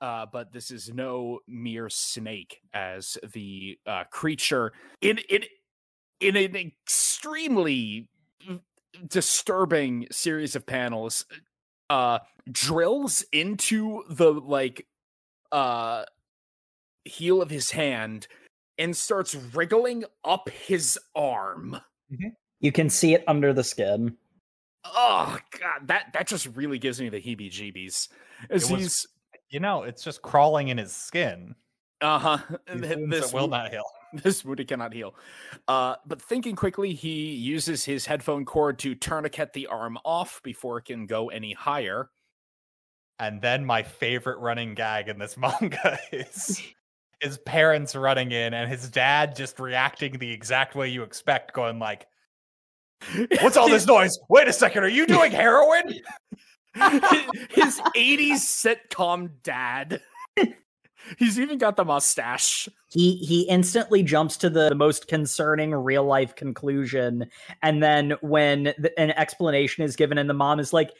Uh, 0.00 0.26
but 0.32 0.52
this 0.52 0.70
is 0.70 0.92
no 0.92 1.40
mere 1.48 1.88
snake 1.88 2.60
as 2.72 3.18
the 3.32 3.78
uh, 3.86 4.04
creature 4.10 4.72
in 5.00 5.18
in 5.28 5.42
in 6.20 6.36
an 6.36 6.56
extremely 6.56 8.08
disturbing 9.08 10.06
series 10.10 10.56
of 10.56 10.66
panels 10.66 11.24
uh 11.90 12.18
drills 12.50 13.24
into 13.32 14.02
the 14.10 14.32
like 14.32 14.86
uh 15.52 16.04
heel 17.04 17.40
of 17.42 17.50
his 17.50 17.70
hand 17.70 18.26
and 18.78 18.96
starts 18.96 19.34
wriggling 19.34 20.04
up 20.24 20.48
his 20.50 20.98
arm 21.14 21.78
you 22.60 22.72
can 22.72 22.88
see 22.90 23.14
it 23.14 23.22
under 23.28 23.52
the 23.52 23.62
skin. 23.64 24.16
oh 24.84 25.38
god 25.60 25.86
that 25.86 26.06
that 26.12 26.26
just 26.26 26.46
really 26.56 26.78
gives 26.78 27.00
me 27.00 27.08
the 27.08 27.20
heebie 27.20 27.50
jeebies 27.50 28.08
as 28.50 28.70
was- 28.70 28.80
he's 28.80 29.06
you 29.50 29.60
know, 29.60 29.82
it's 29.82 30.04
just 30.04 30.20
crawling 30.20 30.68
in 30.68 30.76
his 30.76 30.94
skin. 30.94 31.54
uh-huh 32.02 32.36
These 32.70 32.82
th- 32.82 32.96
wounds 32.98 33.10
this 33.10 33.32
will 33.32 33.48
not 33.48 33.70
heal. 33.70 33.82
this 34.22 34.44
wound 34.44 34.66
cannot 34.66 34.92
heal. 34.92 35.14
Uh, 35.66 35.96
but 36.06 36.20
thinking 36.20 36.56
quickly, 36.56 36.94
he 36.94 37.32
uses 37.34 37.84
his 37.84 38.06
headphone 38.06 38.44
cord 38.44 38.78
to 38.80 38.94
tourniquet 38.94 39.52
the 39.52 39.66
arm 39.66 39.98
off 40.04 40.40
before 40.42 40.78
it 40.78 40.86
can 40.86 41.06
go 41.06 41.28
any 41.28 41.52
higher. 41.52 42.10
And 43.18 43.40
then 43.42 43.64
my 43.64 43.82
favorite 43.82 44.38
running 44.38 44.74
gag 44.74 45.08
in 45.08 45.18
this 45.18 45.36
manga 45.38 45.98
is 46.12 46.62
his 47.20 47.38
parents 47.38 47.96
running 47.96 48.30
in 48.30 48.54
and 48.54 48.70
his 48.70 48.88
dad 48.88 49.34
just 49.34 49.58
reacting 49.58 50.18
the 50.18 50.30
exact 50.30 50.74
way 50.74 50.88
you 50.88 51.02
expect, 51.02 51.52
going 51.52 51.78
like, 51.78 52.06
What's 53.40 53.56
all 53.56 53.68
this 53.68 53.86
noise? 53.86 54.18
Wait 54.28 54.48
a 54.48 54.52
second, 54.52 54.82
are 54.82 54.88
you 54.88 55.06
doing 55.06 55.30
heroin? 55.30 55.94
his 56.74 57.80
80s 57.96 58.42
sitcom 58.42 59.30
dad. 59.42 60.00
He's 61.18 61.38
even 61.40 61.58
got 61.58 61.76
the 61.76 61.84
mustache. 61.84 62.68
He 62.90 63.16
he 63.18 63.42
instantly 63.42 64.02
jumps 64.02 64.36
to 64.38 64.50
the 64.50 64.74
most 64.74 65.08
concerning 65.08 65.74
real 65.74 66.04
life 66.04 66.34
conclusion, 66.36 67.26
and 67.62 67.82
then 67.82 68.14
when 68.22 68.64
the, 68.78 68.92
an 68.98 69.12
explanation 69.12 69.84
is 69.84 69.96
given, 69.96 70.18
and 70.18 70.28
the 70.30 70.34
mom 70.34 70.60
is 70.60 70.72
like, 70.72 70.92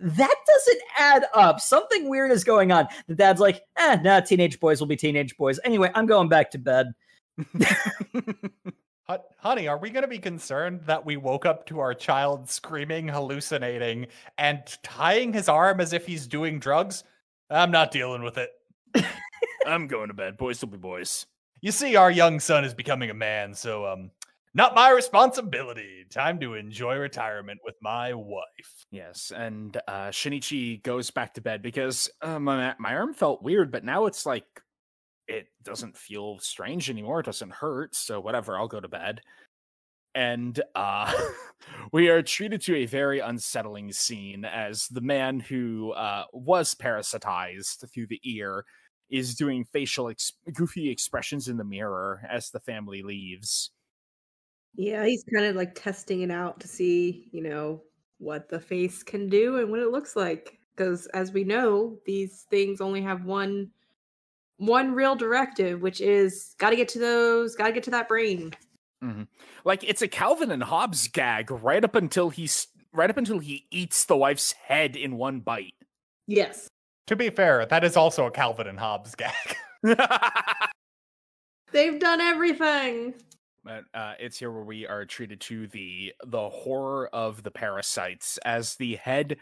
"That 0.00 0.36
doesn't 0.46 0.82
add 0.98 1.24
up. 1.34 1.60
Something 1.60 2.08
weird 2.10 2.32
is 2.32 2.44
going 2.44 2.72
on." 2.72 2.88
The 3.08 3.14
dad's 3.16 3.40
like, 3.40 3.62
"Eh, 3.78 3.98
nah, 4.02 4.20
teenage 4.20 4.60
boys 4.60 4.80
will 4.80 4.88
be 4.88 4.96
teenage 4.96 5.36
boys. 5.36 5.60
Anyway, 5.64 5.90
I'm 5.94 6.06
going 6.06 6.28
back 6.28 6.50
to 6.52 6.58
bed." 6.58 6.92
Hon- 9.08 9.20
Honey, 9.38 9.68
are 9.68 9.78
we 9.78 9.90
going 9.90 10.02
to 10.04 10.08
be 10.08 10.18
concerned 10.20 10.82
that 10.86 11.06
we 11.06 11.16
woke 11.18 11.46
up 11.46 11.66
to 11.66 11.80
our 11.80 11.94
child 11.94 12.50
screaming, 12.50 13.08
hallucinating, 13.08 14.08
and 14.38 14.62
tying 14.82 15.32
his 15.32 15.48
arm 15.48 15.80
as 15.80 15.92
if 15.92 16.06
he's 16.06 16.26
doing 16.26 16.60
drugs? 16.60 17.04
I'm 17.50 17.70
not 17.72 17.92
dealing 17.92 18.22
with 18.24 18.38
it. 18.38 18.50
I'm 19.66 19.86
going 19.86 20.08
to 20.08 20.14
bed. 20.14 20.36
Boys 20.36 20.60
will 20.60 20.70
be 20.70 20.78
boys. 20.78 21.26
You 21.60 21.72
see, 21.72 21.96
our 21.96 22.10
young 22.10 22.40
son 22.40 22.64
is 22.64 22.74
becoming 22.74 23.10
a 23.10 23.14
man, 23.14 23.54
so 23.54 23.86
um, 23.86 24.10
not 24.54 24.74
my 24.74 24.90
responsibility. 24.90 26.06
Time 26.10 26.40
to 26.40 26.54
enjoy 26.54 26.96
retirement 26.96 27.60
with 27.64 27.74
my 27.82 28.14
wife. 28.14 28.86
Yes, 28.90 29.30
and 29.34 29.76
uh, 29.86 30.08
Shinichi 30.08 30.82
goes 30.82 31.10
back 31.10 31.34
to 31.34 31.40
bed 31.40 31.62
because 31.62 32.10
uh, 32.22 32.38
my 32.38 32.74
my 32.78 32.94
arm 32.94 33.14
felt 33.14 33.42
weird, 33.42 33.70
but 33.70 33.84
now 33.84 34.06
it's 34.06 34.24
like 34.24 34.46
it 35.28 35.46
doesn't 35.62 35.96
feel 35.96 36.38
strange 36.40 36.90
anymore. 36.90 37.20
It 37.20 37.26
doesn't 37.26 37.52
hurt, 37.52 37.94
so 37.94 38.20
whatever. 38.20 38.58
I'll 38.58 38.68
go 38.68 38.80
to 38.80 38.88
bed. 38.88 39.20
And 40.14 40.60
uh, 40.74 41.12
we 41.92 42.08
are 42.08 42.22
treated 42.22 42.60
to 42.62 42.76
a 42.76 42.86
very 42.86 43.20
unsettling 43.20 43.92
scene 43.92 44.44
as 44.44 44.88
the 44.88 45.00
man 45.00 45.40
who 45.40 45.92
uh, 45.92 46.24
was 46.32 46.74
parasitized 46.74 47.90
through 47.92 48.08
the 48.08 48.20
ear 48.24 48.64
is 49.10 49.34
doing 49.34 49.64
facial 49.72 50.08
ex- 50.08 50.32
goofy 50.52 50.90
expressions 50.90 51.48
in 51.48 51.56
the 51.56 51.64
mirror 51.64 52.22
as 52.30 52.50
the 52.50 52.60
family 52.60 53.02
leaves. 53.02 53.70
Yeah, 54.74 55.04
he's 55.04 55.24
kind 55.24 55.46
of 55.46 55.56
like 55.56 55.74
testing 55.74 56.22
it 56.22 56.30
out 56.30 56.60
to 56.60 56.68
see, 56.68 57.28
you 57.32 57.42
know, 57.42 57.82
what 58.18 58.48
the 58.48 58.60
face 58.60 59.02
can 59.02 59.28
do 59.28 59.58
and 59.58 59.70
what 59.70 59.80
it 59.80 59.90
looks 59.90 60.14
like. 60.14 60.58
Because 60.76 61.06
as 61.08 61.32
we 61.32 61.42
know, 61.42 61.98
these 62.06 62.46
things 62.50 62.80
only 62.80 63.02
have 63.02 63.24
one 63.24 63.70
one 64.58 64.92
real 64.92 65.16
directive, 65.16 65.80
which 65.80 66.02
is 66.02 66.54
got 66.58 66.70
to 66.70 66.76
get 66.76 66.88
to 66.88 66.98
those, 66.98 67.56
got 67.56 67.68
to 67.68 67.72
get 67.72 67.82
to 67.84 67.90
that 67.90 68.08
brain. 68.08 68.52
Like 69.64 69.82
it's 69.84 70.02
a 70.02 70.08
Calvin 70.08 70.50
and 70.50 70.62
Hobbes 70.62 71.08
gag 71.08 71.50
right 71.50 71.84
up 71.84 71.94
until 71.94 72.30
he's 72.30 72.66
right 72.92 73.10
up 73.10 73.16
until 73.16 73.38
he 73.38 73.66
eats 73.70 74.04
the 74.04 74.16
wife's 74.16 74.52
head 74.52 74.96
in 74.96 75.16
one 75.16 75.40
bite. 75.40 75.74
Yes. 76.26 76.68
To 77.06 77.16
be 77.16 77.30
fair, 77.30 77.66
that 77.66 77.84
is 77.84 77.96
also 77.96 78.26
a 78.26 78.30
Calvin 78.30 78.66
and 78.66 78.78
Hobbes 78.78 79.14
gag. 79.14 79.56
They've 81.72 81.98
done 81.98 82.20
everything. 82.20 83.14
but 83.64 83.84
uh, 83.94 84.14
it's 84.18 84.38
here 84.38 84.50
where 84.50 84.64
we 84.64 84.86
are 84.86 85.04
treated 85.04 85.40
to 85.42 85.66
the 85.68 86.12
the 86.26 86.48
horror 86.48 87.08
of 87.12 87.42
the 87.42 87.50
parasites 87.50 88.38
as 88.44 88.74
the 88.76 88.96
head 88.96 89.36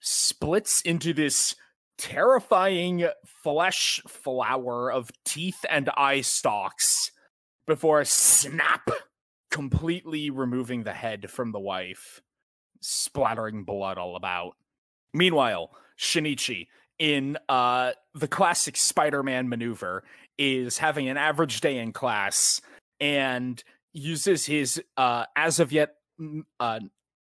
splits 0.00 0.80
into 0.82 1.12
this 1.12 1.54
terrifying 1.98 3.08
flesh 3.42 4.00
flower 4.06 4.92
of 4.92 5.10
teeth 5.24 5.64
and 5.70 5.90
eye 5.96 6.20
stalks 6.20 7.10
before 7.66 8.04
snap 8.04 8.88
completely 9.50 10.30
removing 10.30 10.84
the 10.84 10.92
head 10.92 11.30
from 11.30 11.52
the 11.52 11.60
wife 11.60 12.20
splattering 12.80 13.64
blood 13.64 13.98
all 13.98 14.16
about. 14.16 14.52
Meanwhile 15.12 15.70
shinichi 15.98 16.68
in 16.98 17.36
uh 17.48 17.92
the 18.14 18.28
classic 18.28 18.76
spider-man 18.76 19.48
maneuver 19.48 20.04
is 20.38 20.78
having 20.78 21.08
an 21.08 21.16
average 21.16 21.60
day 21.60 21.78
in 21.78 21.92
class 21.92 22.60
and 23.00 23.62
uses 23.92 24.46
his 24.46 24.82
uh 24.96 25.24
as 25.36 25.58
of 25.60 25.72
yet 25.72 25.96
uh 26.60 26.80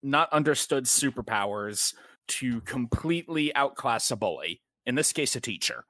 not 0.04 0.32
understood 0.32 0.86
superpowers 0.86 1.94
to 2.28 2.62
completely 2.62 3.54
outclass 3.56 4.12
a 4.12 4.16
bully 4.16 4.62
in 4.86 4.96
this 4.96 5.14
case 5.14 5.36
a 5.36 5.42
teacher 5.42 5.86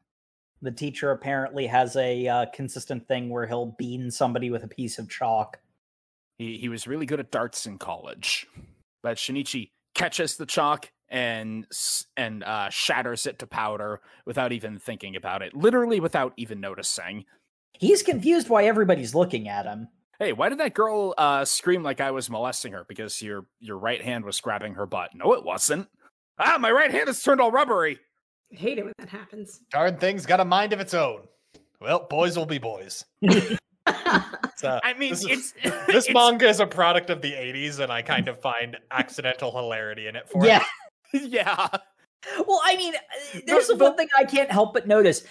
The 0.61 0.71
teacher 0.71 1.11
apparently 1.11 1.67
has 1.67 1.95
a 1.95 2.27
uh, 2.27 2.45
consistent 2.53 3.07
thing 3.07 3.29
where 3.29 3.45
he'll 3.45 3.75
bean 3.77 4.09
somebody 4.11 4.49
with 4.49 4.63
a 4.63 4.67
piece 4.67 4.97
of 4.99 5.09
chalk. 5.09 5.59
he 6.37 6.57
he 6.57 6.69
was 6.69 6.87
really 6.87 7.05
good 7.05 7.19
at 7.19 7.31
darts 7.31 7.65
in 7.65 7.77
college 7.77 8.47
but 9.03 9.17
shinichi 9.17 9.71
catches 9.93 10.35
the 10.37 10.45
chalk 10.45 10.91
and 11.09 11.65
and 12.17 12.43
uh 12.43 12.69
shatters 12.69 13.25
it 13.25 13.39
to 13.39 13.47
powder 13.47 14.01
without 14.25 14.51
even 14.51 14.77
thinking 14.79 15.15
about 15.15 15.41
it 15.41 15.53
literally 15.55 15.99
without 15.99 16.33
even 16.37 16.59
noticing 16.59 17.25
He's 17.79 18.01
confused 18.01 18.49
why 18.49 18.65
everybody's 18.65 19.13
looking 19.13 19.47
at 19.47 19.67
him. 19.67 19.87
Hey, 20.17 20.33
why 20.33 20.49
did 20.49 20.57
that 20.57 20.73
girl 20.73 21.13
uh, 21.15 21.45
scream 21.45 21.83
like 21.83 22.01
I 22.01 22.09
was 22.09 22.27
molesting 22.27 22.71
her 22.73 22.83
because 22.87 23.21
your 23.21 23.45
your 23.59 23.77
right 23.77 24.01
hand 24.01 24.25
was 24.25 24.41
grabbing 24.41 24.73
her 24.73 24.87
butt? 24.87 25.13
No, 25.13 25.33
it 25.33 25.43
wasn't. 25.43 25.87
Ah, 26.39 26.57
my 26.59 26.71
right 26.71 26.89
hand 26.89 27.07
is 27.07 27.21
turned 27.21 27.39
all 27.39 27.51
rubbery. 27.51 27.99
I 28.51 28.55
hate 28.55 28.77
it 28.77 28.85
when 28.85 28.93
that 28.97 29.09
happens. 29.09 29.61
Darn 29.71 29.97
thing's 29.97 30.25
got 30.25 30.39
a 30.39 30.45
mind 30.45 30.73
of 30.73 30.79
its 30.79 30.93
own. 30.93 31.21
Well, 31.79 32.07
boys 32.09 32.37
will 32.37 32.45
be 32.45 32.57
boys. 32.57 33.05
It's, 34.43 34.63
uh, 34.63 34.79
I 34.83 34.93
mean, 34.95 35.11
this 35.11 35.23
is- 35.23 35.53
it's 35.61 35.85
this 35.85 36.07
it's- 36.07 36.13
manga 36.13 36.47
is 36.47 36.59
a 36.59 36.65
product 36.65 37.09
of 37.09 37.21
the 37.21 37.31
80s, 37.33 37.79
and 37.79 37.91
I 37.91 38.01
kind 38.01 38.27
of 38.27 38.39
find 38.41 38.75
accidental 38.91 39.51
hilarity 39.51 40.07
in 40.07 40.15
it 40.15 40.27
for 40.29 40.45
yeah. 40.45 40.63
it. 41.13 41.21
Yeah, 41.29 41.67
Well, 42.47 42.59
I 42.65 42.75
mean, 42.75 42.95
uh, 42.95 43.39
there's 43.45 43.67
The- 43.67 43.75
the, 43.75 43.83
one 43.83 43.95
thing 43.95 44.07
I 44.17 44.23
can't 44.25 44.51
help 44.51 44.73
but 44.73 44.87
notice. 44.87 45.23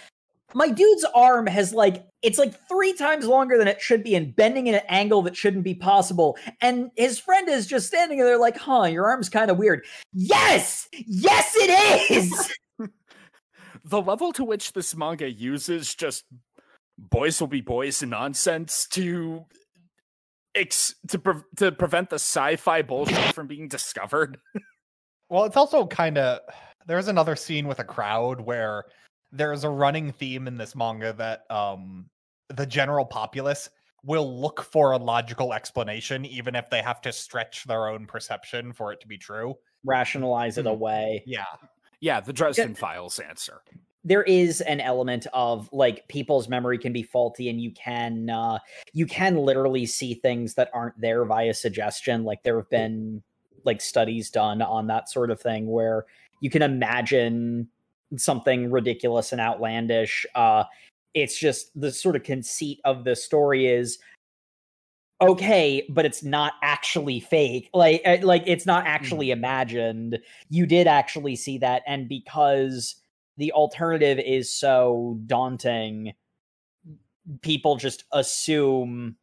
My 0.53 0.69
dude's 0.69 1.05
arm 1.13 1.45
has 1.47 1.73
like 1.73 2.05
it's 2.21 2.39
like 2.39 2.55
three 2.69 2.93
times 2.93 3.25
longer 3.25 3.57
than 3.57 3.67
it 3.67 3.81
should 3.81 4.01
be 4.03 4.15
and 4.15 4.33
bending 4.35 4.67
in 4.67 4.75
an 4.75 4.81
angle 4.87 5.21
that 5.23 5.35
shouldn't 5.35 5.63
be 5.65 5.75
possible. 5.75 6.37
And 6.61 6.89
his 6.95 7.19
friend 7.19 7.49
is 7.49 7.67
just 7.67 7.87
standing 7.87 8.19
there 8.19 8.37
like, 8.39 8.57
huh, 8.57 8.83
your 8.85 9.07
arm's 9.07 9.27
kind 9.29 9.51
of 9.51 9.57
weird. 9.57 9.85
Yes! 10.13 10.87
Yes, 10.93 11.53
it 11.57 12.09
is! 12.11 12.53
the 13.87 14.01
level 14.01 14.31
to 14.33 14.43
which 14.43 14.73
this 14.73 14.95
manga 14.95 15.29
uses 15.29 15.95
just 15.95 16.23
boys 16.97 17.39
will 17.39 17.47
be 17.47 17.61
boys 17.61 18.01
nonsense 18.03 18.87
to 18.89 19.45
ex- 20.55 20.95
to 21.07 21.19
pre- 21.19 21.41
to 21.57 21.71
prevent 21.71 22.09
the 22.09 22.15
sci-fi 22.15 22.81
bullshit 22.81 23.33
from 23.33 23.47
being 23.47 23.67
discovered. 23.67 24.37
Well, 25.29 25.43
it's 25.43 25.57
also 25.57 25.85
kind 25.85 26.17
of 26.17 26.39
there's 26.87 27.09
another 27.09 27.35
scene 27.35 27.67
with 27.67 27.79
a 27.79 27.83
crowd 27.83 28.39
where 28.39 28.85
there's 29.33 29.65
a 29.65 29.69
running 29.69 30.13
theme 30.13 30.47
in 30.47 30.55
this 30.57 30.73
manga 30.73 31.11
that 31.17 31.41
um 31.51 32.09
the 32.47 32.65
general 32.65 33.03
populace 33.03 33.69
will 34.05 34.39
look 34.39 34.61
for 34.61 34.93
a 34.93 34.97
logical 34.97 35.51
explanation 35.53 36.23
even 36.23 36.55
if 36.55 36.69
they 36.69 36.81
have 36.81 37.01
to 37.01 37.11
stretch 37.11 37.65
their 37.65 37.89
own 37.89 38.05
perception 38.07 38.71
for 38.71 38.93
it 38.93 39.01
to 39.01 39.07
be 39.07 39.17
true. 39.17 39.53
Rationalize 39.83 40.57
it 40.57 40.61
Hmm. 40.61 40.69
away. 40.69 41.23
Yeah. 41.25 41.43
Yeah, 41.99 42.19
the 42.19 42.33
Dresden 42.33 42.75
Files 42.75 43.19
answer. 43.19 43.61
there 44.03 44.23
is 44.23 44.61
an 44.61 44.79
element 44.79 45.27
of 45.33 45.69
like 45.73 46.07
people's 46.07 46.47
memory 46.47 46.77
can 46.77 46.93
be 46.93 47.03
faulty 47.03 47.49
and 47.49 47.59
you 47.59 47.71
can 47.71 48.29
uh 48.29 48.57
you 48.93 49.05
can 49.05 49.35
literally 49.35 49.85
see 49.85 50.13
things 50.13 50.53
that 50.53 50.69
aren't 50.73 50.99
there 50.99 51.25
via 51.25 51.53
suggestion. 51.53 52.23
Like 52.23 52.41
there 52.43 52.57
have 52.57 52.69
been 52.69 53.21
like 53.65 53.81
studies 53.81 54.29
done 54.29 54.61
on 54.61 54.87
that 54.87 55.09
sort 55.09 55.29
of 55.29 55.41
thing 55.41 55.69
where 55.69 56.05
you 56.39 56.49
can 56.49 56.61
imagine 56.61 57.67
something 58.15 58.71
ridiculous 58.71 59.33
and 59.33 59.41
outlandish. 59.41 60.25
Uh 60.35 60.63
it's 61.13 61.37
just 61.37 61.71
the 61.79 61.91
sort 61.91 62.15
of 62.15 62.23
conceit 62.23 62.79
of 62.85 63.03
the 63.03 63.15
story 63.15 63.65
is 63.67 63.97
okay 65.19 65.83
but 65.89 66.05
it's 66.05 66.23
not 66.23 66.53
actually 66.61 67.19
fake 67.19 67.69
like 67.73 68.01
uh, 68.05 68.17
like 68.21 68.43
it's 68.45 68.65
not 68.67 68.85
actually 68.85 69.31
imagined 69.31 70.19
you 70.49 70.65
did 70.65 70.85
actually 70.87 71.35
see 71.35 71.57
that 71.57 71.81
and 71.87 72.07
because 72.07 72.95
the 73.37 73.51
alternative 73.53 74.19
is 74.19 74.51
so 74.53 75.19
daunting 75.25 76.13
people 77.41 77.75
just 77.77 78.03
assume 78.11 79.15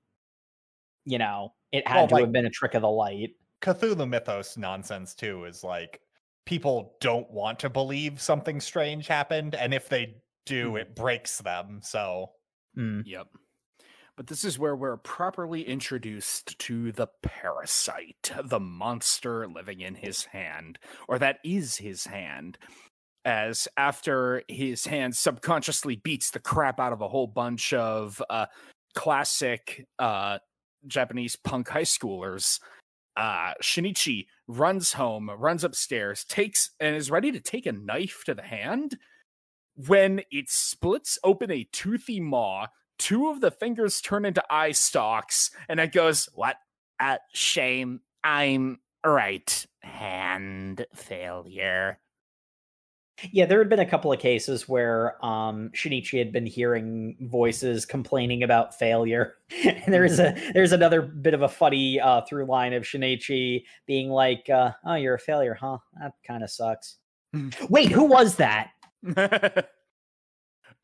you 1.04 1.18
know 1.18 1.52
it 1.72 1.86
had 1.86 1.96
Well, 1.96 2.08
to 2.08 2.14
like- 2.14 2.24
have 2.24 2.32
been 2.32 2.46
a 2.46 2.50
trick 2.50 2.74
of 2.74 2.82
the 2.82 2.90
light 2.90 3.30
Cthulhu 3.62 4.08
mythos 4.08 4.56
nonsense 4.58 5.14
too 5.14 5.44
is 5.44 5.62
like 5.64 6.00
people 6.44 6.96
don't 7.00 7.30
want 7.30 7.58
to 7.60 7.70
believe 7.70 8.20
something 8.20 8.60
strange 8.60 9.06
happened 9.06 9.54
and 9.54 9.72
if 9.72 9.88
they 9.88 10.16
do 10.44 10.72
Hmm. 10.72 10.76
it 10.76 10.94
breaks 10.96 11.38
them. 11.38 11.80
So 11.82 12.32
Mm. 12.76 13.04
Yep. 13.06 13.28
But 14.16 14.28
this 14.28 14.44
is 14.44 14.58
where 14.58 14.76
we're 14.76 14.96
properly 14.96 15.62
introduced 15.62 16.58
to 16.60 16.92
the 16.92 17.08
parasite, 17.22 18.32
the 18.44 18.60
monster 18.60 19.48
living 19.48 19.80
in 19.80 19.96
his 19.96 20.26
hand, 20.26 20.78
or 21.08 21.18
that 21.18 21.38
is 21.44 21.76
his 21.78 22.06
hand. 22.06 22.56
As 23.24 23.66
after 23.76 24.42
his 24.48 24.86
hand 24.86 25.16
subconsciously 25.16 25.96
beats 25.96 26.30
the 26.30 26.38
crap 26.38 26.78
out 26.78 26.92
of 26.92 27.00
a 27.00 27.08
whole 27.08 27.26
bunch 27.26 27.72
of 27.72 28.22
uh, 28.30 28.46
classic 28.94 29.86
uh, 29.98 30.38
Japanese 30.86 31.34
punk 31.34 31.68
high 31.68 31.82
schoolers, 31.82 32.60
uh, 33.16 33.54
Shinichi 33.62 34.26
runs 34.46 34.92
home, 34.92 35.30
runs 35.30 35.64
upstairs, 35.64 36.22
takes 36.24 36.70
and 36.78 36.94
is 36.94 37.10
ready 37.10 37.32
to 37.32 37.40
take 37.40 37.66
a 37.66 37.72
knife 37.72 38.22
to 38.26 38.34
the 38.34 38.42
hand 38.42 38.96
when 39.74 40.20
it 40.30 40.48
splits 40.48 41.18
open 41.24 41.50
a 41.50 41.68
toothy 41.72 42.20
maw, 42.20 42.66
two 42.98 43.28
of 43.30 43.40
the 43.40 43.50
fingers 43.50 44.00
turn 44.00 44.24
into 44.24 44.42
eye 44.50 44.72
stalks, 44.72 45.50
and 45.68 45.80
it 45.80 45.92
goes, 45.92 46.28
What 46.34 46.56
a 47.00 47.18
shame. 47.32 48.00
I'm 48.22 48.78
right 49.04 49.66
hand 49.82 50.86
failure. 50.94 51.98
yeah 53.32 53.44
there 53.44 53.58
had 53.58 53.68
been 53.68 53.78
a 53.80 53.86
couple 53.86 54.10
of 54.10 54.18
cases 54.18 54.66
where 54.68 55.22
um 55.24 55.70
shinichi 55.74 56.18
had 56.18 56.32
been 56.32 56.46
hearing 56.46 57.16
voices 57.20 57.84
complaining 57.84 58.42
about 58.42 58.76
failure 58.78 59.34
and 59.64 59.92
there's 59.92 60.18
a 60.18 60.34
there's 60.54 60.72
another 60.72 61.02
bit 61.02 61.34
of 61.34 61.42
a 61.42 61.48
funny 61.48 62.00
uh 62.00 62.22
through 62.22 62.46
line 62.46 62.72
of 62.72 62.82
shinichi 62.84 63.62
being 63.86 64.08
like 64.08 64.48
uh 64.48 64.70
oh 64.86 64.94
you're 64.94 65.14
a 65.14 65.18
failure 65.18 65.54
huh 65.54 65.76
that 66.00 66.12
kind 66.26 66.42
of 66.42 66.50
sucks 66.50 66.96
wait 67.68 67.92
who 67.92 68.04
was 68.04 68.36
that 68.36 68.70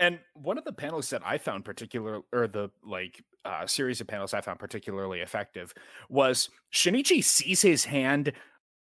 and 0.00 0.18
one 0.32 0.56
of 0.56 0.64
the 0.64 0.72
panels 0.72 1.10
that 1.10 1.20
I 1.24 1.36
found 1.36 1.64
particular, 1.64 2.22
or 2.32 2.48
the 2.48 2.70
like 2.82 3.22
uh, 3.44 3.66
series 3.66 4.00
of 4.00 4.06
panels 4.06 4.32
I 4.32 4.40
found 4.40 4.58
particularly 4.58 5.20
effective, 5.20 5.74
was 6.08 6.48
Shinichi 6.72 7.22
sees 7.22 7.60
his 7.60 7.84
hand 7.84 8.32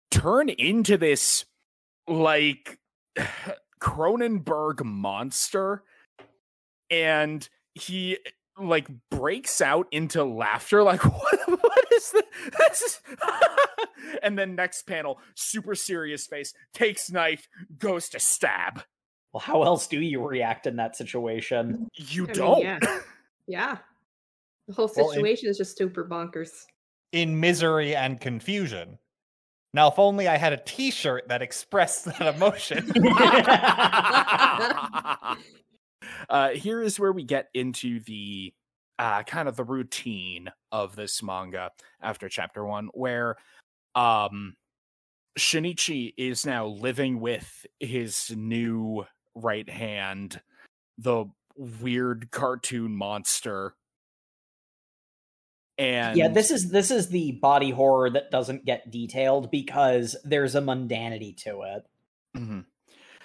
turn 0.09 0.49
into 0.49 0.97
this 0.97 1.45
like 2.07 2.79
Cronenberg 3.79 4.83
monster, 4.83 5.83
and 6.89 7.47
he 7.75 8.17
like 8.59 8.87
breaks 9.11 9.61
out 9.61 9.87
into 9.91 10.23
laughter, 10.23 10.81
like 10.81 11.03
what? 11.05 11.39
What 11.47 11.85
is 11.93 12.11
this? 12.11 12.23
this 12.57 12.81
is... 12.81 13.01
and 14.23 14.37
then 14.37 14.55
next 14.55 14.87
panel, 14.87 15.19
super 15.35 15.75
serious 15.75 16.25
face, 16.25 16.55
takes 16.73 17.11
knife, 17.11 17.47
goes 17.77 18.09
to 18.09 18.19
stab. 18.19 18.83
Well 19.33 19.41
how 19.41 19.63
else 19.63 19.87
do 19.87 19.99
you 19.99 20.25
react 20.25 20.67
in 20.67 20.75
that 20.77 20.95
situation 20.95 21.89
You 21.95 22.27
I 22.29 22.33
don't. 22.33 22.61
yeah. 22.61 22.79
Yeah. 23.47 23.77
The 24.69 24.73
whole 24.73 24.89
Well, 24.95 25.09
in- 25.09 25.15
situation 25.15 25.49
is 25.49 25.57
just 25.57 25.77
super 25.77 26.05
bonkers. 26.05 26.63
in 27.11 27.37
misery 27.37 27.93
and 27.95 28.21
confusion. 28.21 28.97
Now, 29.73 29.89
if 29.89 29.99
only 29.99 30.29
I 30.29 30.37
had 30.37 30.53
a 30.53 30.57
T-shirt 30.57 31.27
that 31.27 31.41
expressed 31.41 32.05
that 32.19 32.35
emotion. 32.35 32.89
uh, 36.29 36.49
here 36.49 36.81
is 36.81 36.99
where 36.99 37.11
we 37.11 37.23
get 37.23 37.49
into 37.53 37.99
the 38.01 38.53
uh, 38.99 39.23
kind 39.23 39.47
of 39.49 39.55
the 39.55 39.63
routine 39.63 40.51
of 40.71 40.95
this 40.95 41.21
manga 41.23 41.71
after 42.01 42.29
chapter 42.29 42.65
one, 42.65 42.89
where 42.93 43.35
um, 43.95 44.55
Shinichi 45.37 46.13
is 46.17 46.45
now 46.45 46.67
living 46.67 47.19
with 47.19 47.65
his 47.79 48.31
new 48.35 49.05
right 49.35 49.69
hand, 49.69 50.41
the 50.97 51.25
weird 51.55 52.31
cartoon 52.31 52.95
monster. 52.95 53.75
And 55.77 56.15
yeah 56.15 56.27
this 56.27 56.51
is 56.51 56.69
this 56.69 56.91
is 56.91 57.09
the 57.09 57.31
body 57.33 57.71
horror 57.71 58.09
that 58.11 58.29
doesn't 58.29 58.63
get 58.63 58.91
detailed 58.91 59.49
because 59.49 60.15
there's 60.23 60.53
a 60.53 60.61
mundanity 60.61 61.35
to 61.37 61.61
it 61.63 61.83
Mhm. 62.37 62.65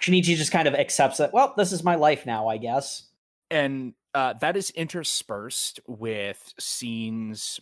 shinichi 0.01 0.35
just 0.35 0.51
kind 0.51 0.67
of 0.67 0.73
accepts 0.73 1.17
that, 1.17 1.31
well 1.31 1.53
this 1.57 1.71
is 1.71 1.83
my 1.83 1.93
life 1.93 2.25
now 2.25 2.47
i 2.47 2.57
guess 2.57 3.07
and 3.51 3.93
uh, 4.15 4.33
that 4.41 4.57
is 4.57 4.71
interspersed 4.71 5.79
with 5.85 6.51
scenes 6.59 7.59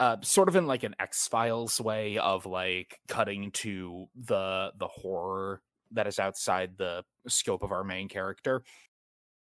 uh, 0.00 0.18
sort 0.20 0.48
of 0.50 0.56
in 0.56 0.66
like 0.66 0.82
an 0.82 0.94
x-files 1.00 1.80
way 1.80 2.18
of 2.18 2.44
like 2.44 3.00
cutting 3.08 3.50
to 3.52 4.06
the 4.14 4.70
the 4.78 4.88
horror 4.88 5.62
that 5.92 6.06
is 6.06 6.18
outside 6.18 6.72
the 6.76 7.02
scope 7.28 7.62
of 7.62 7.72
our 7.72 7.84
main 7.84 8.08
character 8.08 8.62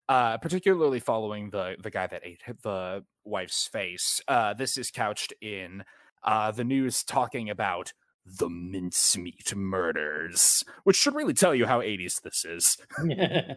uh 0.08 0.36
particularly 0.38 1.00
following 1.00 1.50
the 1.50 1.76
the 1.82 1.90
guy 1.90 2.06
that 2.06 2.22
ate 2.24 2.42
the 2.62 3.04
wife's 3.24 3.66
face 3.66 4.20
uh 4.28 4.52
this 4.54 4.76
is 4.76 4.90
couched 4.90 5.32
in 5.40 5.84
uh 6.22 6.50
the 6.50 6.64
news 6.64 7.02
talking 7.02 7.50
about 7.50 7.92
the 8.26 8.48
mincemeat 8.48 9.54
murders 9.54 10.64
which 10.84 10.96
should 10.96 11.14
really 11.14 11.34
tell 11.34 11.54
you 11.54 11.66
how 11.66 11.80
80s 11.80 12.20
this 12.22 12.44
is 12.44 12.76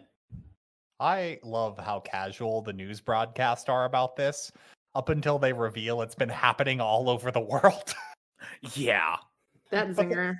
I 1.00 1.38
love 1.44 1.78
how 1.78 2.00
casual 2.00 2.62
the 2.62 2.72
news 2.72 3.00
broadcasts 3.00 3.68
are 3.68 3.84
about 3.84 4.16
this 4.16 4.50
up 4.94 5.10
until 5.10 5.38
they 5.38 5.52
reveal 5.52 6.02
it's 6.02 6.14
been 6.14 6.28
happening 6.28 6.80
all 6.80 7.08
over 7.08 7.30
the 7.30 7.40
world. 7.62 7.94
yeah 8.74 9.16
That 9.70 9.94
But 9.94 10.06
zinger. 10.06 10.34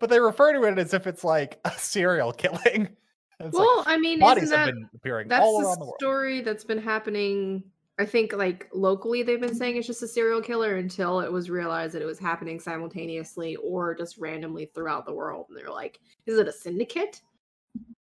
But 0.00 0.10
they 0.10 0.20
refer 0.20 0.52
to 0.52 0.62
it 0.64 0.78
as 0.78 0.94
if 0.94 1.06
it's 1.06 1.24
like 1.24 1.60
a 1.64 1.70
serial 1.72 2.32
killing. 2.32 2.96
It's 3.42 3.56
like 3.56 3.66
Well, 3.66 3.84
I 3.86 3.96
mean, 3.96 4.18
bodies 4.18 4.44
isn't 4.44 4.58
have 4.58 4.66
that 4.66 4.74
been 4.74 4.88
appearing 4.94 5.28
that's 5.28 5.40
all 5.42 5.60
the 5.60 5.64
around 5.66 5.78
the 5.78 5.86
world. 5.86 5.94
story 5.98 6.42
that's 6.42 6.62
been 6.62 6.76
happening? 6.76 7.64
I 7.98 8.04
think 8.04 8.34
like 8.34 8.68
locally 8.74 9.22
they've 9.22 9.40
been 9.40 9.54
saying 9.54 9.76
it's 9.78 9.86
just 9.86 10.02
a 10.02 10.08
serial 10.08 10.42
killer 10.42 10.76
until 10.76 11.20
it 11.20 11.32
was 11.32 11.48
realized 11.48 11.94
that 11.94 12.02
it 12.02 12.04
was 12.04 12.18
happening 12.18 12.60
simultaneously 12.60 13.56
or 13.56 13.94
just 13.94 14.18
randomly 14.18 14.66
throughout 14.66 15.06
the 15.06 15.14
world. 15.14 15.46
And 15.48 15.56
they're 15.56 15.70
like, 15.70 16.00
is 16.26 16.38
it 16.38 16.48
a 16.48 16.52
syndicate? 16.52 17.22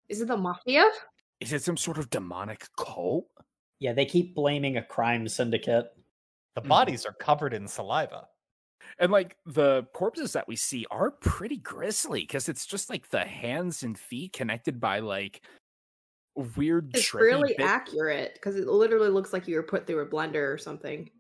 Is 0.08 0.20
it 0.20 0.26
the 0.26 0.36
mafia? 0.36 0.86
Is 1.38 1.52
it 1.52 1.62
some 1.62 1.76
sort 1.76 1.98
of 1.98 2.10
demonic 2.10 2.66
cult? 2.76 3.28
yeah 3.78 3.92
they 3.92 4.04
keep 4.06 4.34
blaming 4.34 4.76
a 4.78 4.82
crime 4.82 5.28
syndicate 5.28 5.86
The 6.56 6.62
Mhm. 6.62 6.68
bodies 6.68 7.06
are 7.06 7.12
covered 7.14 7.54
in 7.54 7.68
saliva. 7.68 8.26
And 8.98 9.10
like 9.12 9.36
the 9.46 9.84
corpses 9.94 10.32
that 10.34 10.48
we 10.48 10.56
see 10.56 10.86
are 10.90 11.10
pretty 11.10 11.56
grisly 11.56 12.20
because 12.20 12.48
it's 12.48 12.66
just 12.66 12.90
like 12.90 13.08
the 13.10 13.24
hands 13.24 13.82
and 13.82 13.98
feet 13.98 14.32
connected 14.32 14.80
by 14.80 15.00
like 15.00 15.42
weird, 16.56 16.90
It's 16.94 17.12
really 17.14 17.54
bit- 17.56 17.66
accurate 17.66 18.34
because 18.34 18.56
it 18.56 18.66
literally 18.66 19.10
looks 19.10 19.32
like 19.32 19.48
you 19.48 19.56
were 19.56 19.62
put 19.62 19.86
through 19.86 20.00
a 20.00 20.06
blender 20.06 20.52
or 20.52 20.58
something. 20.58 21.10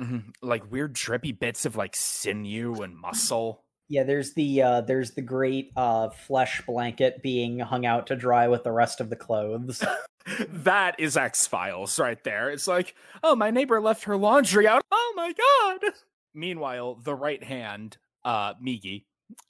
Mhm, 0.00 0.32
like 0.42 0.70
weird, 0.70 0.94
trippy 0.94 1.38
bits 1.38 1.66
of 1.66 1.76
like 1.76 1.94
sinew 1.94 2.82
and 2.82 2.96
muscle. 2.96 3.60
Yeah, 3.88 4.04
there's 4.04 4.34
the 4.34 4.62
uh 4.62 4.80
there's 4.82 5.10
the 5.12 5.20
great 5.22 5.72
uh 5.76 6.10
flesh 6.10 6.62
blanket 6.66 7.22
being 7.22 7.58
hung 7.58 7.84
out 7.84 8.06
to 8.06 8.16
dry 8.16 8.46
with 8.48 8.62
the 8.64 8.70
rest 8.72 9.00
of 9.00 9.10
the 9.10 9.16
clothes. 9.16 9.84
that 10.48 10.98
is 11.00 11.16
X 11.16 11.46
Files 11.46 11.98
right 11.98 12.22
there. 12.24 12.50
It's 12.50 12.68
like, 12.68 12.94
oh, 13.22 13.34
my 13.34 13.50
neighbor 13.50 13.80
left 13.80 14.04
her 14.04 14.16
laundry 14.16 14.66
out. 14.68 14.82
Oh 14.92 15.12
my 15.16 15.32
god. 15.32 15.92
Meanwhile, 16.34 17.00
the 17.02 17.14
right 17.14 17.42
hand, 17.42 17.98
uh, 18.24 18.54
Migi, 18.54 19.04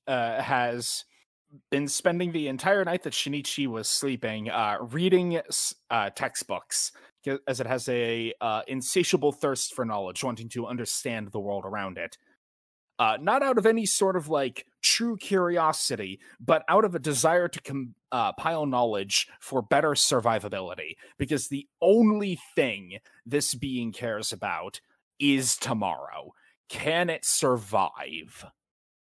uh, 0.07 0.41
has 0.41 1.05
been 1.71 1.89
spending 1.89 2.33
the 2.33 2.49
entire 2.49 2.85
night 2.85 3.03
that 3.03 3.13
Shinichi 3.13 3.67
was 3.67 3.89
sleeping, 3.89 4.51
uh, 4.51 4.79
reading 4.81 5.41
uh, 5.91 6.11
textbooks 6.11 6.93
as 7.47 7.61
it 7.61 7.67
has 7.67 7.89
a 7.89 8.33
uh, 8.41 8.63
insatiable 8.67 9.33
thirst 9.33 9.75
for 9.75 9.85
knowledge, 9.85 10.25
wanting 10.25 10.49
to 10.51 10.67
understand 10.67 11.29
the 11.29 11.41
world 11.41 11.65
around 11.65 11.99
it. 11.99 12.17
Uh, 12.99 13.17
not 13.21 13.43
out 13.43 13.57
of 13.57 13.65
any 13.65 13.87
sort 13.87 14.15
of 14.15 14.29
like 14.29 14.67
true 14.83 15.17
curiosity, 15.17 16.21
but 16.39 16.63
out 16.69 16.85
of 16.85 16.95
a 16.95 16.99
desire 16.99 17.49
to 17.49 17.61
compile 17.63 18.63
uh, 18.63 18.65
knowledge 18.67 19.27
for 19.41 19.63
better 19.63 19.93
survivability. 19.93 20.97
Because 21.19 21.49
the 21.49 21.67
only 21.81 22.39
thing 22.55 22.99
this 23.25 23.55
being 23.55 23.93
cares 23.93 24.33
about 24.33 24.81
is 25.19 25.57
tomorrow. 25.57 26.35
Can 26.71 27.11
it 27.11 27.25
survive? 27.25 28.47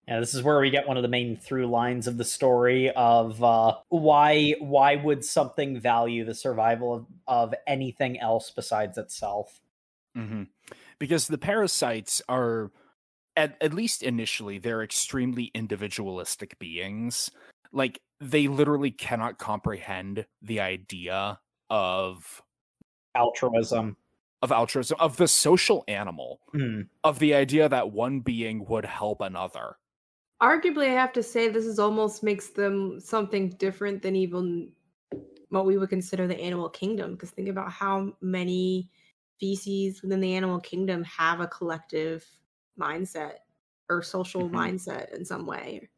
Yeah, 0.07 0.21
this 0.21 0.35
is 0.35 0.43
where 0.43 0.61
we 0.61 0.69
get 0.69 0.87
one 0.87 0.99
of 0.99 1.03
the 1.03 1.09
main 1.09 1.35
through 1.37 1.67
lines 1.67 2.07
of 2.07 2.19
the 2.19 2.25
story 2.25 2.91
of 2.91 3.43
uh, 3.43 3.77
why 3.89 4.55
why 4.61 4.97
would 4.97 5.25
something 5.25 5.81
value 5.81 6.27
the 6.27 6.35
survival 6.35 6.95
of, 6.95 7.07
of 7.27 7.55
anything 7.67 8.21
else 8.21 8.53
besides 8.55 8.99
itself? 8.99 9.63
Mm-hmm. 10.17 10.43
Because 10.99 11.27
the 11.27 11.39
parasites 11.39 12.21
are, 12.29 12.71
at, 13.35 13.57
at 13.63 13.73
least 13.73 14.03
initially, 14.03 14.59
they're 14.59 14.83
extremely 14.83 15.51
individualistic 15.55 16.59
beings. 16.59 17.31
Like 17.73 17.99
they 18.21 18.47
literally 18.47 18.91
cannot 18.91 19.39
comprehend 19.39 20.27
the 20.43 20.61
idea 20.61 21.41
of 21.71 22.43
altruism 23.17 23.97
of 24.45 24.53
altruism 24.53 24.97
of 25.01 25.17
the 25.17 25.27
social 25.27 25.83
animal 25.89 26.41
mm. 26.55 26.87
of 27.03 27.19
the 27.19 27.35
idea 27.35 27.69
that 27.69 27.91
one 27.91 28.21
being 28.21 28.65
would 28.67 28.85
help 28.85 29.21
another 29.21 29.77
arguably, 30.45 30.89
I 30.89 31.01
have 31.01 31.13
to 31.15 31.23
say 31.23 31.49
this 31.49 31.65
is 31.65 31.79
almost 31.79 32.23
makes 32.23 32.49
them 32.49 33.01
something 33.01 33.51
different 33.51 34.03
than 34.03 34.15
even 34.15 34.73
what 35.49 35.67
we 35.67 35.79
would 35.79 35.89
consider 35.89 36.27
the 36.27 36.39
animal 36.39 36.69
kingdom. 36.69 37.13
Because 37.13 37.31
think 37.31 37.49
about 37.49 37.71
how 37.71 38.13
many 38.21 38.91
species 39.37 40.03
within 40.03 40.21
the 40.21 40.35
animal 40.35 40.61
kingdom 40.61 41.03
have 41.05 41.41
a 41.41 41.47
collective 41.47 42.25
mindset 42.79 43.37
or 43.89 44.03
social 44.03 44.43
mm-hmm. 44.43 44.57
mindset 44.57 45.15
in 45.15 45.25
some 45.25 45.47
way. 45.47 45.89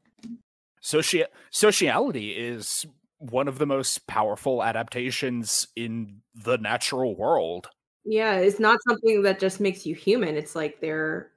Soci- 0.83 1.27
sociality 1.51 2.31
is 2.31 2.87
one 3.19 3.49
of 3.49 3.59
the 3.59 3.67
most 3.67 4.07
powerful 4.07 4.63
adaptations 4.63 5.67
in 5.75 6.21
the 6.35 6.59
natural 6.59 7.17
world. 7.17 7.69
Yeah, 8.07 8.37
it's 8.37 8.61
not 8.61 8.79
something 8.89 9.23
that 9.23 9.41
just 9.41 9.59
makes 9.61 9.85
you 9.85 9.95
human. 9.95 10.37
It's 10.37 10.55
like 10.55 10.81
their 10.81 11.33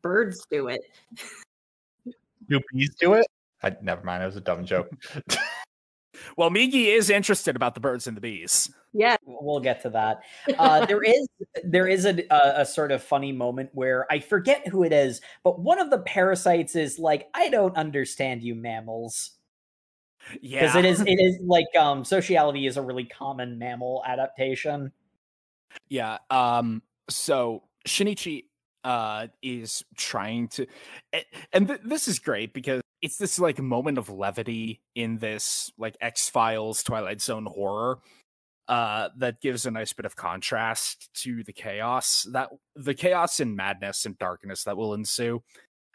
birds 0.00 0.44
do 0.50 0.68
it. 0.68 0.80
Do 2.48 2.60
bees 2.72 2.94
do 2.98 3.12
it? 3.14 3.26
I, 3.62 3.76
never 3.82 4.02
mind. 4.04 4.22
It 4.22 4.26
was 4.26 4.36
a 4.36 4.40
dumb 4.40 4.64
joke. 4.64 4.90
well, 6.36 6.50
Migi 6.50 6.86
is 6.86 7.10
interested 7.10 7.56
about 7.56 7.74
the 7.74 7.80
birds 7.80 8.06
and 8.06 8.16
the 8.16 8.22
bees. 8.22 8.72
Yeah, 8.94 9.16
we'll 9.26 9.60
get 9.60 9.82
to 9.82 9.90
that. 9.90 10.22
Uh, 10.58 10.86
there 10.86 11.02
is 11.06 11.28
there 11.62 11.86
is 11.86 12.06
a, 12.06 12.24
a, 12.30 12.62
a 12.62 12.66
sort 12.66 12.90
of 12.90 13.02
funny 13.02 13.32
moment 13.32 13.70
where 13.72 14.06
I 14.10 14.20
forget 14.20 14.66
who 14.68 14.82
it 14.82 14.92
is, 14.94 15.20
but 15.42 15.60
one 15.60 15.78
of 15.78 15.90
the 15.90 15.98
parasites 15.98 16.74
is 16.74 16.98
like, 16.98 17.28
"I 17.34 17.50
don't 17.50 17.76
understand 17.76 18.42
you, 18.42 18.54
mammals." 18.54 19.32
Yeah, 20.40 20.60
because 20.60 20.76
it 20.76 20.84
is 20.84 21.00
it 21.06 21.20
is 21.20 21.38
like 21.42 21.66
um 21.78 22.04
sociality 22.04 22.66
is 22.66 22.76
a 22.76 22.82
really 22.82 23.04
common 23.04 23.58
mammal 23.58 24.02
adaptation. 24.06 24.92
Yeah. 25.88 26.18
Um. 26.30 26.82
So 27.08 27.64
Shinichi 27.86 28.44
uh, 28.84 29.28
is 29.42 29.84
trying 29.96 30.48
to, 30.48 30.66
and 31.52 31.66
th- 31.66 31.80
this 31.84 32.06
is 32.06 32.18
great 32.18 32.52
because 32.52 32.82
it's 33.02 33.16
this 33.18 33.38
like 33.38 33.58
moment 33.58 33.98
of 33.98 34.08
levity 34.08 34.80
in 34.94 35.18
this 35.18 35.72
like 35.78 35.96
X 36.00 36.28
Files 36.28 36.82
Twilight 36.82 37.20
Zone 37.20 37.46
horror 37.46 37.98
uh, 38.68 39.08
that 39.18 39.40
gives 39.40 39.66
a 39.66 39.70
nice 39.70 39.92
bit 39.92 40.06
of 40.06 40.16
contrast 40.16 41.10
to 41.22 41.42
the 41.44 41.52
chaos 41.52 42.26
that 42.32 42.50
the 42.76 42.94
chaos 42.94 43.40
and 43.40 43.56
madness 43.56 44.06
and 44.06 44.18
darkness 44.18 44.64
that 44.64 44.76
will 44.76 44.94
ensue 44.94 45.42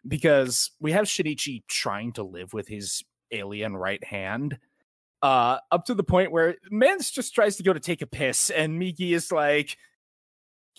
because 0.07 0.71
we 0.79 0.91
have 0.91 1.05
Shinichi 1.05 1.63
trying 1.67 2.13
to 2.13 2.23
live 2.23 2.53
with 2.53 2.67
his 2.67 3.03
alien 3.31 3.75
right 3.75 4.03
hand 4.03 4.57
uh 5.21 5.57
up 5.71 5.85
to 5.85 5.93
the 5.93 6.03
point 6.03 6.31
where 6.31 6.55
Mans 6.71 7.11
just 7.11 7.35
tries 7.35 7.57
to 7.57 7.63
go 7.63 7.73
to 7.73 7.79
take 7.79 8.01
a 8.01 8.07
piss 8.07 8.49
and 8.49 8.81
Migi 8.81 9.13
is 9.13 9.31
like 9.31 9.77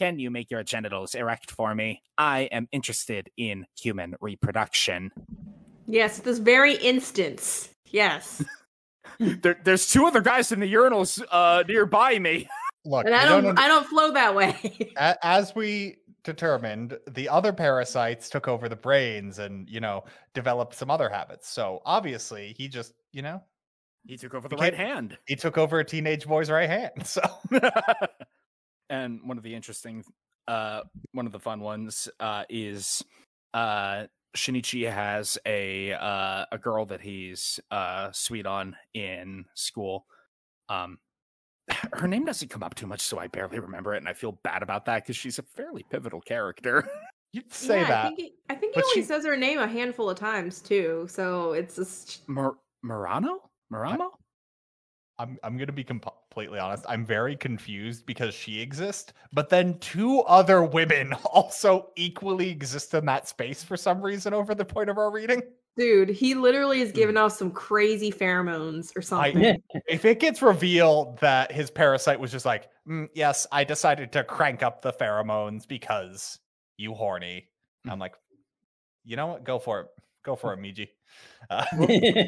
can 0.00 0.18
you 0.18 0.30
make 0.30 0.50
your 0.50 0.62
genitals 0.62 1.14
erect 1.14 1.50
for 1.50 1.74
me? 1.74 2.02
I 2.16 2.48
am 2.52 2.68
interested 2.72 3.28
in 3.36 3.66
human 3.78 4.14
reproduction. 4.22 5.10
Yes, 5.86 6.20
this 6.20 6.38
very 6.38 6.76
instance. 6.76 7.68
Yes. 7.84 8.42
there, 9.18 9.58
there's 9.62 9.90
two 9.90 10.06
other 10.06 10.22
guys 10.22 10.52
in 10.52 10.60
the 10.60 10.72
urinals 10.72 11.22
uh, 11.30 11.64
nearby 11.68 12.18
me. 12.18 12.48
Look, 12.86 13.04
and 13.04 13.14
I 13.14 13.26
don't, 13.26 13.44
don't 13.44 13.58
I 13.58 13.68
don't 13.68 13.86
flow 13.86 14.12
that 14.12 14.34
way. 14.34 14.94
as 14.96 15.54
we 15.54 15.98
determined, 16.24 16.96
the 17.10 17.28
other 17.28 17.52
parasites 17.52 18.30
took 18.30 18.48
over 18.48 18.70
the 18.70 18.76
brains 18.76 19.38
and 19.38 19.68
you 19.68 19.80
know 19.80 20.04
developed 20.32 20.74
some 20.74 20.90
other 20.90 21.10
habits. 21.10 21.50
So 21.50 21.82
obviously, 21.84 22.54
he 22.56 22.68
just 22.68 22.94
you 23.12 23.20
know 23.20 23.42
he 24.06 24.16
took 24.16 24.34
over 24.34 24.48
the 24.48 24.56
right 24.56 24.74
hand. 24.74 25.18
He 25.26 25.36
took 25.36 25.58
over 25.58 25.78
a 25.78 25.84
teenage 25.84 26.26
boy's 26.26 26.50
right 26.50 26.68
hand. 26.68 26.92
So 27.04 27.22
and 28.90 29.20
one 29.24 29.36
of 29.36 29.44
the 29.44 29.54
interesting 29.54 30.04
uh 30.48 30.82
one 31.12 31.26
of 31.26 31.32
the 31.32 31.38
fun 31.38 31.60
ones 31.60 32.08
uh 32.18 32.44
is 32.48 33.04
uh 33.54 34.06
Shinichi 34.36 34.90
has 34.90 35.38
a 35.46 35.92
uh 35.92 36.46
a 36.50 36.58
girl 36.58 36.86
that 36.86 37.00
he's 37.00 37.60
uh 37.70 38.10
sweet 38.12 38.46
on 38.46 38.76
in 38.94 39.44
school. 39.54 40.06
Um 40.68 40.98
her 41.92 42.08
name 42.08 42.24
doesn't 42.24 42.48
come 42.48 42.62
up 42.62 42.74
too 42.74 42.86
much, 42.86 43.00
so 43.00 43.18
I 43.18 43.26
barely 43.26 43.58
remember 43.58 43.94
it, 43.94 43.98
and 43.98 44.08
I 44.08 44.12
feel 44.12 44.32
bad 44.42 44.62
about 44.62 44.86
that 44.86 45.04
because 45.04 45.16
she's 45.16 45.38
a 45.38 45.42
fairly 45.42 45.84
pivotal 45.88 46.20
character. 46.20 46.88
You'd 47.32 47.52
say 47.52 47.80
yeah, 47.80 47.88
that. 47.88 48.04
I 48.04 48.08
think, 48.08 48.18
he, 48.18 48.34
I 48.48 48.54
think 48.56 48.74
he 48.74 48.82
only 48.82 48.94
she... 48.94 49.02
says 49.02 49.24
her 49.24 49.36
name 49.36 49.60
a 49.60 49.68
handful 49.68 50.10
of 50.10 50.18
times 50.18 50.60
too, 50.60 51.06
so 51.08 51.52
it's 51.52 51.76
just 51.76 52.28
Mur- 52.28 52.58
Murano? 52.82 53.49
Murano? 53.70 54.10
I'm 55.18 55.38
I'm 55.42 55.58
gonna 55.58 55.72
be 55.72 55.84
completely 55.84 56.58
honest. 56.58 56.84
I'm 56.88 57.04
very 57.04 57.36
confused 57.36 58.06
because 58.06 58.34
she 58.34 58.60
exists, 58.60 59.12
but 59.32 59.50
then 59.50 59.78
two 59.78 60.20
other 60.20 60.64
women 60.64 61.12
also 61.24 61.90
equally 61.96 62.48
exist 62.48 62.94
in 62.94 63.04
that 63.06 63.28
space 63.28 63.62
for 63.62 63.76
some 63.76 64.00
reason 64.00 64.32
over 64.32 64.54
the 64.54 64.64
point 64.64 64.88
of 64.88 64.96
our 64.96 65.10
reading. 65.10 65.42
Dude, 65.76 66.08
he 66.08 66.34
literally 66.34 66.80
is 66.80 66.90
giving 66.90 67.16
off 67.16 67.32
some 67.32 67.50
crazy 67.50 68.10
pheromones 68.10 68.96
or 68.96 69.02
something. 69.02 69.44
I, 69.46 69.58
if 69.88 70.04
it 70.04 70.20
gets 70.20 70.42
revealed 70.42 71.18
that 71.20 71.52
his 71.52 71.70
parasite 71.70 72.18
was 72.18 72.32
just 72.32 72.44
like, 72.44 72.68
mm, 72.88 73.08
yes, 73.14 73.46
I 73.52 73.64
decided 73.64 74.12
to 74.12 74.24
crank 74.24 74.62
up 74.62 74.82
the 74.82 74.92
pheromones 74.92 75.68
because 75.68 76.38
you 76.76 76.92
horny. 76.92 77.48
I'm 77.88 77.98
like, 77.98 78.14
you 79.04 79.16
know 79.16 79.28
what? 79.28 79.44
Go 79.44 79.58
for 79.58 79.80
it. 79.80 79.86
Go 80.24 80.34
for 80.34 80.52
it, 80.52 80.60
Migi. 80.60 80.88
Uh, 81.48 81.64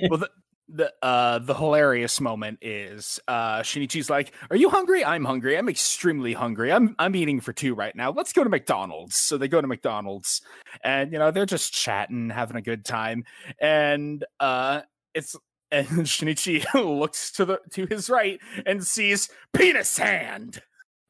well, 0.08 0.18
the, 0.18 0.30
the 0.72 0.92
uh 1.02 1.38
the 1.38 1.54
hilarious 1.54 2.20
moment 2.20 2.58
is 2.62 3.20
uh 3.28 3.60
Shinichi's 3.60 4.08
like, 4.08 4.32
"Are 4.50 4.56
you 4.56 4.70
hungry? 4.70 5.04
I'm 5.04 5.24
hungry. 5.24 5.56
I'm 5.56 5.68
extremely 5.68 6.32
hungry. 6.32 6.72
I'm 6.72 6.96
I'm 6.98 7.14
eating 7.14 7.40
for 7.40 7.52
two 7.52 7.74
right 7.74 7.94
now. 7.94 8.10
Let's 8.10 8.32
go 8.32 8.42
to 8.42 8.50
McDonald's." 8.50 9.16
So 9.16 9.36
they 9.36 9.48
go 9.48 9.60
to 9.60 9.66
McDonald's 9.66 10.40
and 10.82 11.12
you 11.12 11.18
know, 11.18 11.30
they're 11.30 11.46
just 11.46 11.72
chatting, 11.72 12.30
having 12.30 12.56
a 12.56 12.62
good 12.62 12.84
time. 12.84 13.24
And 13.60 14.24
uh 14.40 14.82
it's 15.14 15.36
and 15.70 15.86
Shinichi 15.86 16.64
looks 16.98 17.30
to 17.32 17.44
the 17.44 17.60
to 17.72 17.86
his 17.86 18.08
right 18.08 18.40
and 18.66 18.84
sees 18.84 19.28
penis 19.52 19.98
hand. 19.98 20.62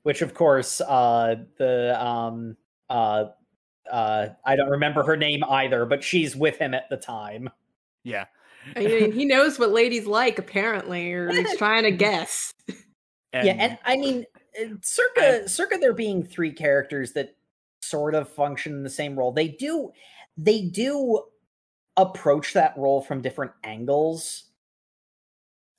Which 0.03 0.23
of 0.23 0.35
course 0.35 0.81
uh 0.81 1.37
the 1.59 2.05
um 2.05 2.57
uh 2.91 3.27
uh 3.91 4.29
I 4.45 4.57
don't 4.57 4.71
remember 4.71 5.05
her 5.05 5.17
name 5.17 5.45
either, 5.45 5.87
but 5.87 6.03
she's 6.03 6.35
with 6.35 6.59
him 6.59 6.75
at 6.75 6.89
the 6.91 6.97
time. 6.97 7.49
Yeah. 8.05 8.27
I 8.77 8.81
mean, 8.81 9.13
he 9.13 9.25
knows 9.25 9.59
what 9.59 9.71
ladies 9.71 10.07
like, 10.07 10.39
apparently, 10.39 11.13
or 11.13 11.31
he's 11.31 11.57
trying 11.59 11.85
to 11.85 11.91
guess. 11.91 12.53
And, 13.33 13.47
yeah, 13.47 13.53
and 13.59 13.79
I 13.85 13.97
mean, 13.97 14.27
uh, 14.61 14.75
circa 14.83 15.49
circa 15.49 15.79
there 15.79 15.93
being 15.93 16.23
three 16.23 16.53
characters 16.53 17.13
that 17.13 17.35
sort 17.81 18.15
of 18.15 18.29
function 18.29 18.73
in 18.73 18.83
the 18.83 18.91
same 18.91 19.19
role. 19.19 19.33
They 19.33 19.49
do 19.49 19.93
they 20.37 20.63
do 20.63 21.23
approach 21.97 22.55
that 22.55 22.77
role 22.77 23.03
from 23.03 23.23
different 23.23 23.53
angles. 23.65 24.45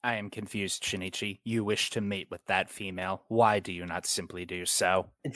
I 0.04 0.15
am 0.15 0.30
confused, 0.30 0.84
Shinichi. 0.84 1.39
You 1.46 1.63
wish 1.63 1.89
to 1.91 2.02
mate 2.02 2.28
with 2.30 2.46
that 2.48 2.69
female. 2.69 3.24
Why 3.30 3.60
do 3.60 3.72
you 3.72 3.86
not 3.86 4.06
simply 4.06 4.46
do 4.46 4.65
so? 4.65 5.08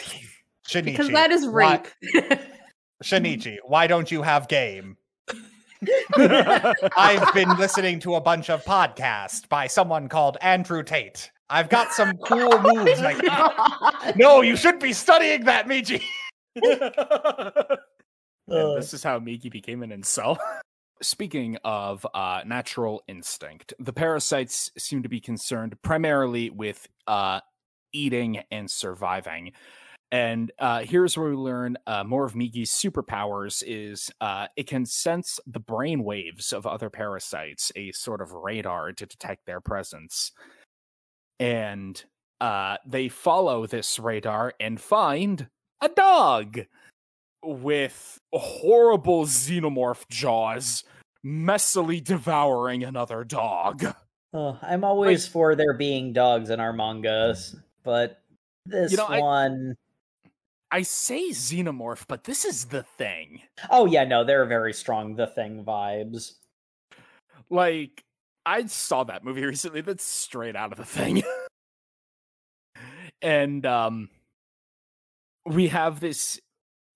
Shinichi, 0.67 0.85
because 0.85 1.09
that 1.09 1.31
is 1.31 1.47
rape. 1.47 1.87
Why, 2.01 2.39
Shinichi, 3.03 3.57
why 3.63 3.87
don't 3.87 4.11
you 4.11 4.23
have 4.23 4.49
game? 4.49 4.97
I've 6.97 7.33
been 7.33 7.49
listening 7.57 7.99
to 8.01 8.15
a 8.15 8.21
bunch 8.21 8.49
of 8.49 8.63
podcasts 8.63 9.47
by 9.47 9.67
someone 9.67 10.09
called 10.09 10.37
Andrew 10.41 10.83
Tate. 10.83 11.31
I've 11.49 11.69
got 11.69 11.93
some 11.93 12.17
cool 12.17 12.59
moves. 12.61 12.99
Like, 12.99 13.21
no, 14.15 14.41
you 14.41 14.55
should 14.55 14.79
be 14.79 14.93
studying 14.93 15.45
that, 15.45 15.67
Migi. 15.67 16.03
and 16.55 16.81
this 18.77 18.93
is 18.93 19.03
how 19.03 19.19
Migi 19.19 19.51
became 19.51 19.83
an 19.83 19.91
incel. 19.91 20.37
Speaking 21.01 21.57
of 21.63 22.05
uh, 22.13 22.41
natural 22.45 23.03
instinct, 23.07 23.73
the 23.79 23.93
parasites 23.93 24.71
seem 24.77 25.03
to 25.03 25.09
be 25.09 25.19
concerned 25.19 25.79
primarily 25.83 26.49
with 26.49 26.87
uh, 27.05 27.39
eating 27.93 28.43
and 28.51 28.69
surviving. 28.69 29.53
And 30.11 30.51
uh, 30.57 30.83
here's 30.83 31.17
where 31.17 31.29
we 31.29 31.35
learn 31.35 31.77
uh, 31.85 32.03
more 32.03 32.25
of 32.25 32.33
Migi's 32.33 32.71
superpowers 32.71 33.61
is 33.65 34.09
uh, 34.21 34.47
it 34.55 34.67
can 34.67 34.85
sense 34.85 35.39
the 35.45 35.59
brain 35.59 36.03
waves 36.03 36.53
of 36.53 36.65
other 36.65 36.89
parasites, 36.89 37.71
a 37.75 37.91
sort 37.91 38.21
of 38.21 38.31
radar 38.31 38.93
to 38.93 39.05
detect 39.05 39.45
their 39.45 39.59
presence. 39.59 40.31
And 41.39 42.01
uh, 42.39 42.77
they 42.85 43.09
follow 43.09 43.67
this 43.67 43.99
radar 43.99 44.53
and 44.59 44.79
find 44.79 45.49
a 45.81 45.89
dog 45.89 46.61
with 47.43 48.19
horrible 48.33 49.25
xenomorph 49.25 50.07
jaws 50.09 50.83
messily 51.25 52.03
devouring 52.03 52.83
another 52.83 53.23
dog. 53.23 53.93
Oh, 54.33 54.57
I'm 54.61 54.83
always 54.83 55.25
like, 55.25 55.31
for 55.31 55.55
there 55.55 55.73
being 55.73 56.13
dogs 56.13 56.49
in 56.49 56.59
our 56.59 56.73
mangas, 56.73 57.55
but 57.83 58.21
this 58.65 58.91
you 58.91 58.97
know, 58.97 59.07
one. 59.07 59.75
I, 59.77 59.86
I 60.71 60.81
say 60.81 61.29
xenomorph, 61.29 62.05
but 62.07 62.25
this 62.25 62.43
is 62.43 62.65
the 62.65 62.83
thing. 62.83 63.41
Oh 63.69 63.85
yeah, 63.85 64.03
no, 64.03 64.23
they're 64.23 64.45
very 64.45 64.73
strong 64.73 65.15
the 65.15 65.27
thing 65.27 65.63
vibes. 65.63 66.33
Like 67.49 68.03
I 68.45 68.65
saw 68.65 69.03
that 69.05 69.23
movie 69.23 69.45
recently 69.45 69.81
that's 69.81 70.03
straight 70.03 70.55
out 70.55 70.71
of 70.71 70.77
the 70.77 70.85
thing. 70.85 71.23
and 73.21 73.65
um 73.65 74.09
we 75.45 75.69
have 75.69 75.99
this 75.99 76.39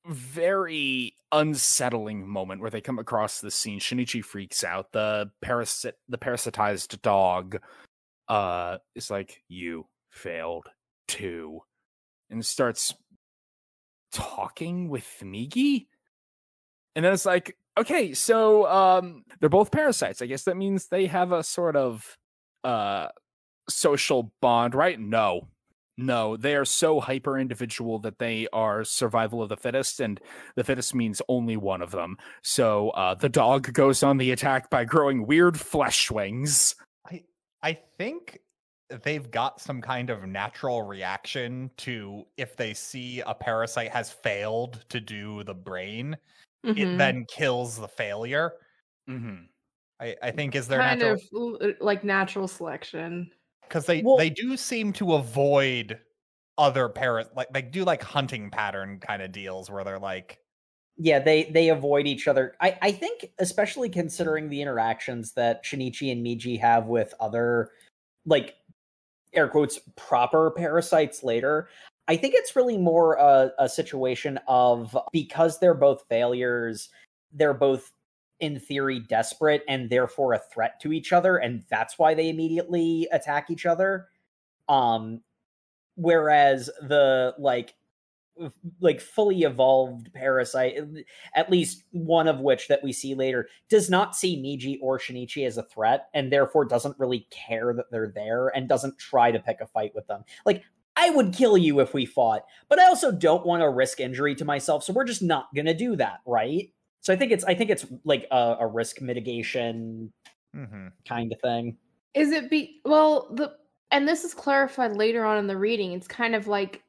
very 0.05 1.15
unsettling 1.31 2.27
moment 2.27 2.59
where 2.59 2.69
they 2.69 2.81
come 2.81 2.99
across 2.99 3.39
the 3.39 3.51
scene. 3.51 3.79
Shinichi 3.79 4.23
freaks 4.23 4.63
out. 4.63 4.91
The 4.91 5.31
parasit 5.43 5.93
the 6.09 6.17
parasitized 6.17 7.01
dog 7.01 7.57
uh 8.27 8.79
is 8.95 9.09
like, 9.09 9.43
You 9.47 9.87
failed 10.11 10.67
too. 11.07 11.61
And 12.29 12.45
starts 12.45 12.93
talking 14.11 14.89
with 14.89 15.07
Migi. 15.23 15.87
And 16.95 17.05
then 17.05 17.13
it's 17.13 17.25
like, 17.25 17.57
okay, 17.77 18.13
so 18.13 18.67
um 18.67 19.23
they're 19.39 19.49
both 19.49 19.71
parasites. 19.71 20.21
I 20.21 20.25
guess 20.25 20.43
that 20.43 20.57
means 20.57 20.87
they 20.87 21.07
have 21.07 21.31
a 21.31 21.43
sort 21.43 21.75
of 21.75 22.17
uh 22.63 23.07
social 23.69 24.33
bond, 24.41 24.75
right? 24.75 24.99
No. 24.99 25.47
No, 25.97 26.35
they 26.35 26.55
are 26.55 26.65
so 26.65 26.99
hyper 26.99 27.37
individual 27.37 27.99
that 27.99 28.17
they 28.17 28.47
are 28.51 28.83
survival 28.83 29.43
of 29.43 29.49
the 29.49 29.57
fittest, 29.57 29.99
and 29.99 30.19
the 30.55 30.63
fittest 30.63 30.95
means 30.95 31.21
only 31.27 31.57
one 31.57 31.81
of 31.81 31.91
them. 31.91 32.17
So 32.41 32.89
uh, 32.91 33.13
the 33.13 33.29
dog 33.29 33.71
goes 33.73 34.01
on 34.01 34.17
the 34.17 34.31
attack 34.31 34.69
by 34.69 34.85
growing 34.85 35.27
weird 35.27 35.59
flesh 35.59 36.09
wings. 36.09 36.75
I 37.05 37.23
I 37.61 37.73
think 37.73 38.39
they've 39.03 39.29
got 39.29 39.61
some 39.61 39.81
kind 39.81 40.09
of 40.09 40.25
natural 40.25 40.81
reaction 40.83 41.71
to 41.77 42.25
if 42.37 42.55
they 42.55 42.73
see 42.73 43.21
a 43.25 43.33
parasite 43.33 43.91
has 43.91 44.11
failed 44.11 44.83
to 44.89 44.99
do 44.99 45.43
the 45.43 45.53
brain, 45.53 46.17
mm-hmm. 46.65 46.77
it 46.77 46.97
then 46.97 47.25
kills 47.25 47.77
the 47.77 47.87
failure. 47.87 48.53
Mm-hmm. 49.09 49.43
I, 49.99 50.15
I 50.21 50.31
think 50.31 50.55
is 50.55 50.67
there 50.67 50.79
kind 50.79 50.99
natural... 50.99 51.55
of 51.57 51.75
like 51.79 52.03
natural 52.03 52.47
selection 52.47 53.29
because 53.67 53.85
they 53.85 54.01
well, 54.01 54.17
they 54.17 54.29
do 54.29 54.57
seem 54.57 54.91
to 54.93 55.13
avoid 55.13 55.99
other 56.57 56.89
parrot 56.89 57.29
like 57.35 57.51
they 57.53 57.61
do 57.61 57.83
like 57.83 58.03
hunting 58.03 58.49
pattern 58.49 58.99
kind 58.99 59.21
of 59.21 59.31
deals 59.31 59.69
where 59.69 59.83
they're 59.83 59.99
like 59.99 60.39
yeah 60.97 61.19
they 61.19 61.45
they 61.45 61.69
avoid 61.69 62.05
each 62.05 62.27
other 62.27 62.55
i 62.59 62.77
i 62.81 62.91
think 62.91 63.31
especially 63.39 63.89
considering 63.89 64.49
the 64.49 64.61
interactions 64.61 65.33
that 65.33 65.63
shinichi 65.63 66.11
and 66.11 66.25
migi 66.25 66.59
have 66.59 66.87
with 66.87 67.13
other 67.19 67.69
like 68.25 68.55
air 69.33 69.47
quotes 69.47 69.79
proper 69.95 70.51
parasites 70.51 71.23
later 71.23 71.69
i 72.07 72.15
think 72.15 72.33
it's 72.35 72.55
really 72.55 72.77
more 72.77 73.15
a, 73.15 73.51
a 73.59 73.69
situation 73.69 74.39
of 74.47 74.97
because 75.11 75.59
they're 75.59 75.73
both 75.73 76.05
failures 76.09 76.89
they're 77.33 77.53
both 77.53 77.91
in 78.41 78.59
theory 78.59 78.99
desperate 78.99 79.63
and 79.67 79.89
therefore 79.89 80.33
a 80.33 80.39
threat 80.39 80.79
to 80.81 80.91
each 80.91 81.13
other 81.13 81.37
and 81.37 81.63
that's 81.69 81.97
why 81.97 82.13
they 82.13 82.29
immediately 82.29 83.07
attack 83.11 83.49
each 83.49 83.65
other. 83.65 84.07
Um 84.67 85.21
whereas 85.95 86.69
the 86.81 87.35
like 87.37 87.75
like 88.79 89.01
fully 89.01 89.41
evolved 89.41 90.11
parasite 90.13 90.75
at 91.35 91.51
least 91.51 91.83
one 91.91 92.27
of 92.27 92.39
which 92.39 92.67
that 92.67 92.83
we 92.83 92.91
see 92.91 93.13
later 93.13 93.47
does 93.69 93.89
not 93.89 94.15
see 94.15 94.37
Migi 94.37 94.77
or 94.81 94.97
Shinichi 94.97 95.45
as 95.45 95.57
a 95.57 95.63
threat 95.63 96.07
and 96.13 96.31
therefore 96.31 96.65
doesn't 96.65 96.97
really 96.97 97.27
care 97.29 97.73
that 97.73 97.91
they're 97.91 98.11
there 98.13 98.47
and 98.47 98.67
doesn't 98.67 98.97
try 98.97 99.31
to 99.31 99.39
pick 99.39 99.57
a 99.61 99.67
fight 99.67 99.91
with 99.93 100.07
them 100.07 100.23
like 100.45 100.63
I 100.95 101.09
would 101.09 101.33
kill 101.33 101.57
you 101.57 101.79
if 101.79 101.93
we 101.93 102.05
fought, 102.05 102.43
but 102.67 102.77
I 102.77 102.85
also 102.87 103.13
don't 103.13 103.45
want 103.45 103.61
to 103.61 103.69
risk 103.69 104.01
injury 104.01 104.35
to 104.35 104.45
myself, 104.45 104.83
so 104.83 104.91
we're 104.91 105.05
just 105.05 105.23
not 105.23 105.47
going 105.55 105.65
to 105.65 105.73
do 105.73 105.95
that, 105.95 106.19
right? 106.25 106.69
So 106.99 107.13
I 107.13 107.15
think 107.15 107.31
it's 107.31 107.43
I 107.43 107.55
think 107.55 107.69
it's 107.69 107.85
like 108.03 108.27
a, 108.29 108.57
a 108.59 108.67
risk 108.67 109.01
mitigation 109.01 110.11
mm-hmm. 110.55 110.87
kind 111.07 111.31
of 111.31 111.39
thing. 111.41 111.77
Is 112.13 112.31
it 112.31 112.49
be 112.49 112.81
well 112.85 113.33
the 113.33 113.53
and 113.91 114.07
this 114.07 114.23
is 114.23 114.33
clarified 114.33 114.95
later 114.95 115.25
on 115.25 115.37
in 115.37 115.47
the 115.47 115.57
reading. 115.57 115.91
It's 115.93 116.07
kind 116.07 116.35
of 116.35 116.47
like 116.47 116.83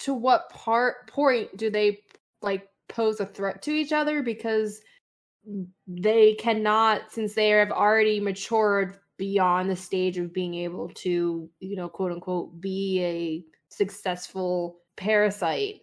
to 0.00 0.14
what 0.14 0.50
part 0.50 1.08
point 1.08 1.56
do 1.56 1.70
they 1.70 2.00
like 2.42 2.68
pose 2.88 3.20
a 3.20 3.26
threat 3.26 3.62
to 3.62 3.70
each 3.70 3.92
other? 3.92 4.22
Because 4.22 4.80
they 5.86 6.34
cannot 6.34 7.10
since 7.10 7.34
they 7.34 7.50
have 7.50 7.70
already 7.70 8.20
matured 8.20 8.98
beyond 9.16 9.70
the 9.70 9.76
stage 9.76 10.18
of 10.18 10.32
being 10.32 10.54
able 10.54 10.88
to 10.88 11.48
you 11.60 11.76
know 11.76 11.88
quote 11.88 12.12
unquote 12.12 12.60
be 12.60 13.00
a 13.02 13.44
successful 13.74 14.78
parasite 14.96 15.82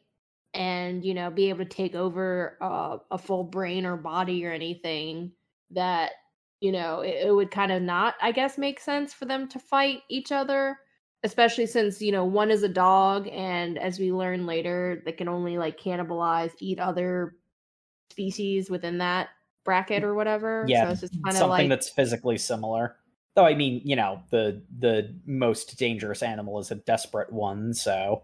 and 0.53 1.05
you 1.05 1.13
know 1.13 1.29
be 1.29 1.49
able 1.49 1.59
to 1.59 1.65
take 1.65 1.95
over 1.95 2.57
uh, 2.61 2.97
a 3.11 3.17
full 3.17 3.43
brain 3.43 3.85
or 3.85 3.95
body 3.97 4.45
or 4.45 4.51
anything 4.51 5.31
that 5.69 6.11
you 6.59 6.71
know 6.71 7.01
it, 7.01 7.27
it 7.27 7.33
would 7.33 7.51
kind 7.51 7.71
of 7.71 7.81
not 7.81 8.15
i 8.21 8.31
guess 8.31 8.57
make 8.57 8.79
sense 8.79 9.13
for 9.13 9.25
them 9.25 9.47
to 9.47 9.59
fight 9.59 10.01
each 10.09 10.31
other 10.31 10.77
especially 11.23 11.65
since 11.65 12.01
you 12.01 12.11
know 12.11 12.25
one 12.25 12.51
is 12.51 12.63
a 12.63 12.69
dog 12.69 13.27
and 13.31 13.77
as 13.77 13.99
we 13.99 14.11
learn 14.11 14.45
later 14.45 15.01
they 15.05 15.11
can 15.11 15.27
only 15.27 15.57
like 15.57 15.79
cannibalize 15.79 16.51
eat 16.59 16.79
other 16.79 17.35
species 18.11 18.69
within 18.69 18.97
that 18.97 19.29
bracket 19.63 20.03
or 20.03 20.15
whatever 20.15 20.65
yeah 20.67 20.85
so 20.85 20.91
it's 20.91 21.01
just 21.01 21.13
kind 21.13 21.27
of 21.27 21.33
something 21.33 21.49
like... 21.49 21.69
that's 21.69 21.89
physically 21.89 22.37
similar 22.37 22.95
though 23.35 23.45
i 23.45 23.53
mean 23.53 23.81
you 23.85 23.95
know 23.95 24.21
the 24.31 24.61
the 24.79 25.13
most 25.25 25.77
dangerous 25.77 26.23
animal 26.23 26.59
is 26.59 26.71
a 26.71 26.75
desperate 26.75 27.31
one 27.31 27.73
so 27.73 28.23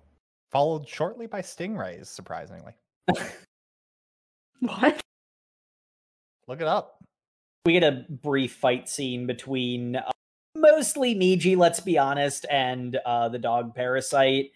followed 0.51 0.87
shortly 0.87 1.27
by 1.27 1.41
stingrays, 1.41 2.07
surprisingly. 2.07 2.73
what? 4.59 4.99
Look 6.47 6.61
it 6.61 6.67
up. 6.67 7.03
We 7.65 7.73
get 7.73 7.83
a 7.83 8.05
brief 8.09 8.53
fight 8.53 8.87
scene 8.87 9.27
between 9.27 9.97
uh, 9.97 10.11
mostly 10.59 11.15
Migi, 11.15 11.55
let's 11.57 11.79
be 11.79 11.97
honest, 11.97 12.45
and 12.49 12.97
uh, 13.05 13.29
the 13.29 13.39
dog 13.39 13.75
Parasite. 13.75 14.51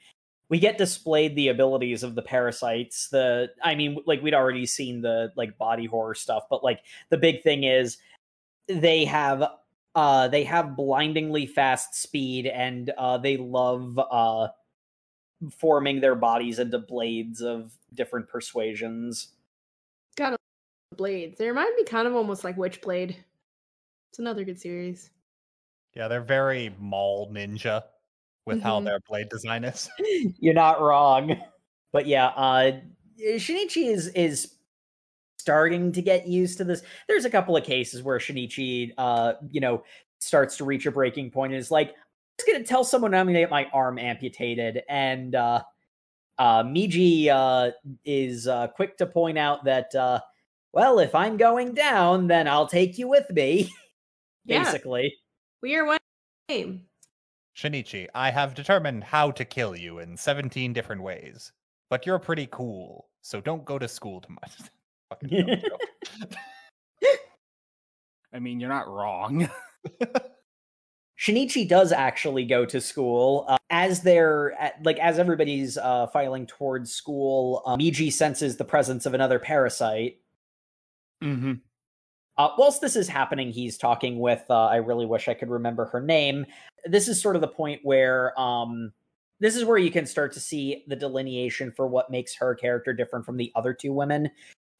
We 0.49 0.59
get 0.59 0.77
displayed 0.77 1.35
the 1.35 1.47
abilities 1.47 2.03
of 2.03 2.13
the 2.15 2.21
parasites. 2.21 3.07
The, 3.07 3.51
I 3.63 3.73
mean, 3.75 3.97
like 4.05 4.21
we'd 4.21 4.33
already 4.33 4.65
seen 4.65 5.01
the 5.01 5.31
like 5.37 5.57
body 5.57 5.85
horror 5.85 6.13
stuff, 6.13 6.43
but 6.49 6.63
like 6.63 6.81
the 7.09 7.17
big 7.17 7.41
thing 7.41 7.63
is 7.63 7.97
they 8.67 9.05
have 9.05 9.43
uh 9.95 10.27
they 10.27 10.43
have 10.43 10.75
blindingly 10.77 11.45
fast 11.45 11.95
speed 11.95 12.47
and 12.47 12.91
uh 12.97 13.17
they 13.17 13.35
love 13.35 13.99
uh 13.99 14.47
forming 15.57 15.99
their 15.99 16.15
bodies 16.15 16.59
into 16.59 16.79
blades 16.79 17.41
of 17.41 17.73
different 17.93 18.27
persuasions. 18.27 19.29
Got 20.15 20.37
blades. 20.95 21.37
They 21.37 21.47
remind 21.47 21.75
me 21.75 21.83
kind 21.83 22.07
of 22.07 22.15
almost 22.15 22.43
like 22.43 22.57
Witchblade. 22.57 23.15
It's 24.09 24.19
another 24.19 24.43
good 24.43 24.59
series. 24.59 25.09
Yeah, 25.95 26.07
they're 26.07 26.21
very 26.21 26.73
mall 26.79 27.31
ninja 27.31 27.83
with 28.45 28.61
how 28.61 28.79
their 28.79 28.99
blade 29.07 29.29
design 29.29 29.63
is. 29.63 29.89
You're 30.39 30.53
not 30.53 30.81
wrong. 30.81 31.35
But 31.93 32.07
yeah, 32.07 32.27
uh 32.27 32.79
Shinichi 33.19 33.91
is 33.91 34.07
is 34.09 34.55
starting 35.41 35.91
to 35.91 36.01
get 36.01 36.27
used 36.27 36.57
to 36.59 36.63
this. 36.63 36.83
There's 37.07 37.25
a 37.25 37.29
couple 37.29 37.57
of 37.57 37.63
cases 37.63 38.03
where 38.03 38.19
Shinichi 38.19 38.91
uh, 38.97 39.33
you 39.49 39.59
know, 39.59 39.83
starts 40.19 40.57
to 40.57 40.65
reach 40.65 40.85
a 40.85 40.91
breaking 40.91 41.31
point 41.31 41.51
and 41.51 41.59
is 41.59 41.71
like, 41.71 41.89
I'm 41.89 41.95
just 42.37 42.47
going 42.47 42.61
to 42.61 42.67
tell 42.67 42.83
someone 42.83 43.13
I'm 43.13 43.25
going 43.25 43.33
to 43.33 43.41
get 43.41 43.49
my 43.49 43.67
arm 43.73 43.97
amputated. 43.97 44.83
And 44.87 45.35
uh, 45.35 45.63
uh, 46.37 46.63
Migi 46.63 47.27
uh, 47.27 47.71
is 48.05 48.47
uh, 48.47 48.67
quick 48.67 48.97
to 48.97 49.07
point 49.07 49.37
out 49.37 49.65
that 49.65 49.93
uh, 49.95 50.19
well, 50.73 50.99
if 50.99 51.13
I'm 51.15 51.37
going 51.37 51.73
down, 51.73 52.27
then 52.27 52.47
I'll 52.47 52.67
take 52.67 52.97
you 52.97 53.07
with 53.07 53.29
me. 53.31 53.69
Yeah. 54.45 54.63
Basically. 54.63 55.13
We 55.61 55.75
are 55.75 55.85
one 55.85 55.99
game. 56.49 56.85
Shinichi, 57.55 58.07
I 58.15 58.31
have 58.31 58.55
determined 58.55 59.03
how 59.03 59.29
to 59.31 59.45
kill 59.45 59.75
you 59.75 59.99
in 59.99 60.17
17 60.17 60.73
different 60.73 61.03
ways, 61.03 61.51
but 61.89 62.05
you're 62.05 62.17
pretty 62.17 62.47
cool, 62.51 63.09
so 63.21 63.41
don't 63.41 63.65
go 63.65 63.77
to 63.77 63.87
school 63.87 64.21
too 64.21 64.33
much. 64.41 64.51
Fucking 65.09 65.45
dumb 65.45 65.59
joke. 65.61 67.17
I 68.33 68.39
mean, 68.39 68.59
you're 68.59 68.69
not 68.69 68.87
wrong. 68.87 69.49
Shinichi 71.19 71.67
does 71.67 71.91
actually 71.91 72.45
go 72.45 72.65
to 72.65 72.81
school. 72.81 73.45
Uh, 73.47 73.57
as 73.69 74.01
they're 74.01 74.53
at, 74.59 74.83
like 74.83 74.97
as 74.97 75.19
everybody's 75.19 75.77
uh, 75.77 76.07
filing 76.07 76.47
towards 76.47 76.93
school, 76.93 77.61
uh, 77.65 77.75
Migi 77.75 78.11
senses 78.11 78.57
the 78.57 78.65
presence 78.65 79.05
of 79.05 79.13
another 79.13 79.37
parasite. 79.37 80.17
mm-hmm. 81.23 81.53
Uh, 82.41 82.49
whilst 82.57 82.81
this 82.81 82.95
is 82.95 83.07
happening, 83.07 83.51
he's 83.51 83.77
talking 83.77 84.17
with. 84.17 84.43
Uh, 84.49 84.65
I 84.65 84.77
really 84.77 85.05
wish 85.05 85.27
I 85.27 85.35
could 85.35 85.51
remember 85.51 85.85
her 85.85 86.01
name. 86.01 86.47
This 86.85 87.07
is 87.07 87.21
sort 87.21 87.35
of 87.35 87.41
the 87.43 87.47
point 87.47 87.81
where 87.83 88.37
um, 88.39 88.91
this 89.39 89.55
is 89.55 89.63
where 89.63 89.77
you 89.77 89.91
can 89.91 90.07
start 90.07 90.33
to 90.33 90.39
see 90.39 90.83
the 90.87 90.95
delineation 90.95 91.71
for 91.71 91.85
what 91.85 92.09
makes 92.09 92.33
her 92.33 92.55
character 92.55 92.93
different 92.93 93.27
from 93.27 93.37
the 93.37 93.51
other 93.53 93.75
two 93.75 93.93
women 93.93 94.27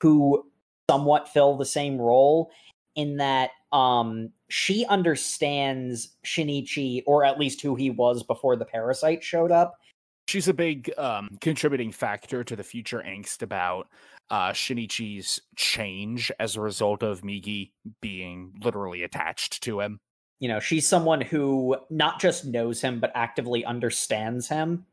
who 0.02 0.44
somewhat 0.90 1.30
fill 1.30 1.56
the 1.56 1.64
same 1.64 2.02
role 2.02 2.50
in 2.96 3.18
that 3.18 3.52
um 3.72 4.32
she 4.50 4.84
understands 4.88 6.18
Shinichi 6.26 7.04
or 7.06 7.24
at 7.24 7.40
least 7.40 7.62
who 7.62 7.76
he 7.76 7.92
was 7.92 8.24
before 8.24 8.56
the 8.56 8.66
parasite 8.66 9.24
showed 9.24 9.52
up. 9.52 9.80
She's 10.28 10.48
a 10.48 10.54
big 10.54 10.92
um, 10.98 11.30
contributing 11.42 11.92
factor 11.92 12.44
to 12.44 12.56
the 12.56 12.64
future 12.64 13.04
angst 13.06 13.42
about 13.42 13.88
uh, 14.30 14.52
Shinichi's 14.52 15.42
change 15.56 16.32
as 16.40 16.56
a 16.56 16.62
result 16.62 17.04
of 17.04 17.22
Migi 17.22 17.72
being 18.02 18.54
literally 18.64 19.04
attached 19.04 19.62
to 19.64 19.82
him. 19.82 20.00
You 20.40 20.48
know, 20.48 20.60
she's 20.60 20.88
someone 20.88 21.22
who 21.22 21.78
not 21.90 22.20
just 22.20 22.46
knows 22.46 22.82
him 22.82 23.00
but 23.00 23.12
actively 23.14 23.66
understands 23.66 24.48
him. 24.48 24.86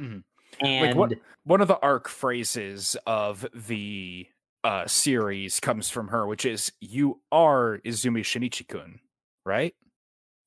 Mhm. 0.00 0.22
And 0.60 0.86
Like 0.86 0.96
what 0.96 1.18
one 1.44 1.60
of 1.60 1.68
the 1.68 1.78
arc 1.80 2.08
phrases 2.08 2.96
of 3.06 3.46
the 3.52 4.28
uh, 4.64 4.86
series 4.86 5.60
comes 5.60 5.90
from 5.90 6.08
her, 6.08 6.26
which 6.26 6.44
is 6.44 6.72
"You 6.80 7.20
are 7.30 7.80
Izumi 7.84 8.20
Shinichi-kun," 8.20 9.00
right? 9.44 9.74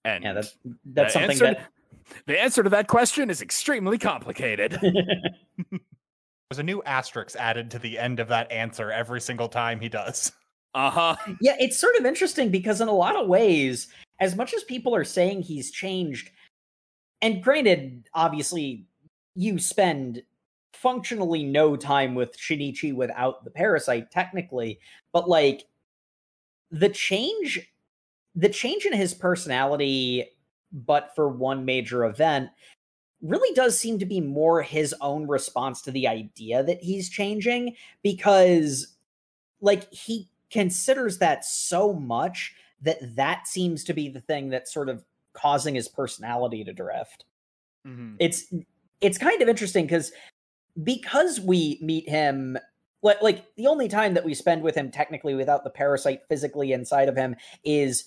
And 0.03 0.23
yeah, 0.23 0.33
that's 0.33 0.57
that's 0.85 1.13
something 1.13 1.31
answer, 1.31 1.45
that 1.45 1.67
the 2.25 2.39
answer 2.39 2.63
to 2.63 2.69
that 2.69 2.87
question 2.87 3.29
is 3.29 3.41
extremely 3.41 3.97
complicated. 3.97 4.79
There's 4.81 6.59
a 6.59 6.63
new 6.63 6.83
asterisk 6.83 7.35
added 7.37 7.71
to 7.71 7.79
the 7.79 7.97
end 7.97 8.19
of 8.19 8.27
that 8.27 8.51
answer 8.51 8.91
every 8.91 9.21
single 9.21 9.47
time 9.47 9.79
he 9.79 9.89
does. 9.89 10.31
uh 10.73 10.89
huh. 10.89 11.15
Yeah, 11.39 11.55
it's 11.59 11.79
sort 11.79 11.95
of 11.95 12.05
interesting 12.05 12.49
because 12.49 12.81
in 12.81 12.87
a 12.87 12.93
lot 12.93 13.15
of 13.15 13.27
ways, 13.27 13.87
as 14.19 14.35
much 14.35 14.53
as 14.53 14.63
people 14.63 14.95
are 14.95 15.03
saying 15.03 15.43
he's 15.43 15.71
changed, 15.71 16.29
and 17.21 17.43
granted, 17.43 18.07
obviously, 18.13 18.85
you 19.35 19.59
spend 19.59 20.23
functionally 20.73 21.43
no 21.43 21.75
time 21.75 22.15
with 22.15 22.37
Shinichi 22.37 22.93
without 22.93 23.43
the 23.43 23.51
parasite, 23.51 24.11
technically, 24.11 24.79
but 25.13 25.29
like 25.29 25.65
the 26.71 26.89
change 26.89 27.71
the 28.35 28.49
change 28.49 28.85
in 28.85 28.93
his 28.93 29.13
personality, 29.13 30.25
but 30.71 31.13
for 31.15 31.27
one 31.27 31.65
major 31.65 32.05
event, 32.05 32.49
really 33.21 33.53
does 33.53 33.77
seem 33.77 33.99
to 33.99 34.05
be 34.05 34.19
more 34.19 34.61
his 34.61 34.95
own 35.01 35.27
response 35.27 35.81
to 35.83 35.91
the 35.91 36.07
idea 36.07 36.63
that 36.63 36.81
he's 36.81 37.09
changing 37.09 37.75
because 38.01 38.95
like 39.61 39.91
he 39.93 40.27
considers 40.49 41.19
that 41.19 41.45
so 41.45 41.93
much 41.93 42.55
that 42.81 43.15
that 43.15 43.47
seems 43.47 43.83
to 43.83 43.93
be 43.93 44.09
the 44.09 44.21
thing 44.21 44.49
that's 44.49 44.73
sort 44.73 44.89
of 44.89 45.05
causing 45.33 45.75
his 45.75 45.87
personality 45.87 46.63
to 46.63 46.73
drift 46.73 47.25
Mhm. 47.87 48.15
it's 48.19 48.51
it's 49.01 49.17
kind 49.17 49.41
of 49.41 49.49
interesting 49.49 49.85
because 49.85 50.11
because 50.83 51.39
we 51.39 51.79
meet 51.81 52.07
him 52.07 52.57
like, 53.01 53.21
like 53.21 53.55
the 53.55 53.67
only 53.67 53.87
time 53.87 54.13
that 54.13 54.23
we 54.25 54.33
spend 54.33 54.61
with 54.61 54.75
him 54.75 54.91
technically 54.91 55.33
without 55.33 55.63
the 55.63 55.69
parasite 55.69 56.21
physically 56.29 56.71
inside 56.71 57.09
of 57.09 57.15
him 57.15 57.35
is 57.63 58.05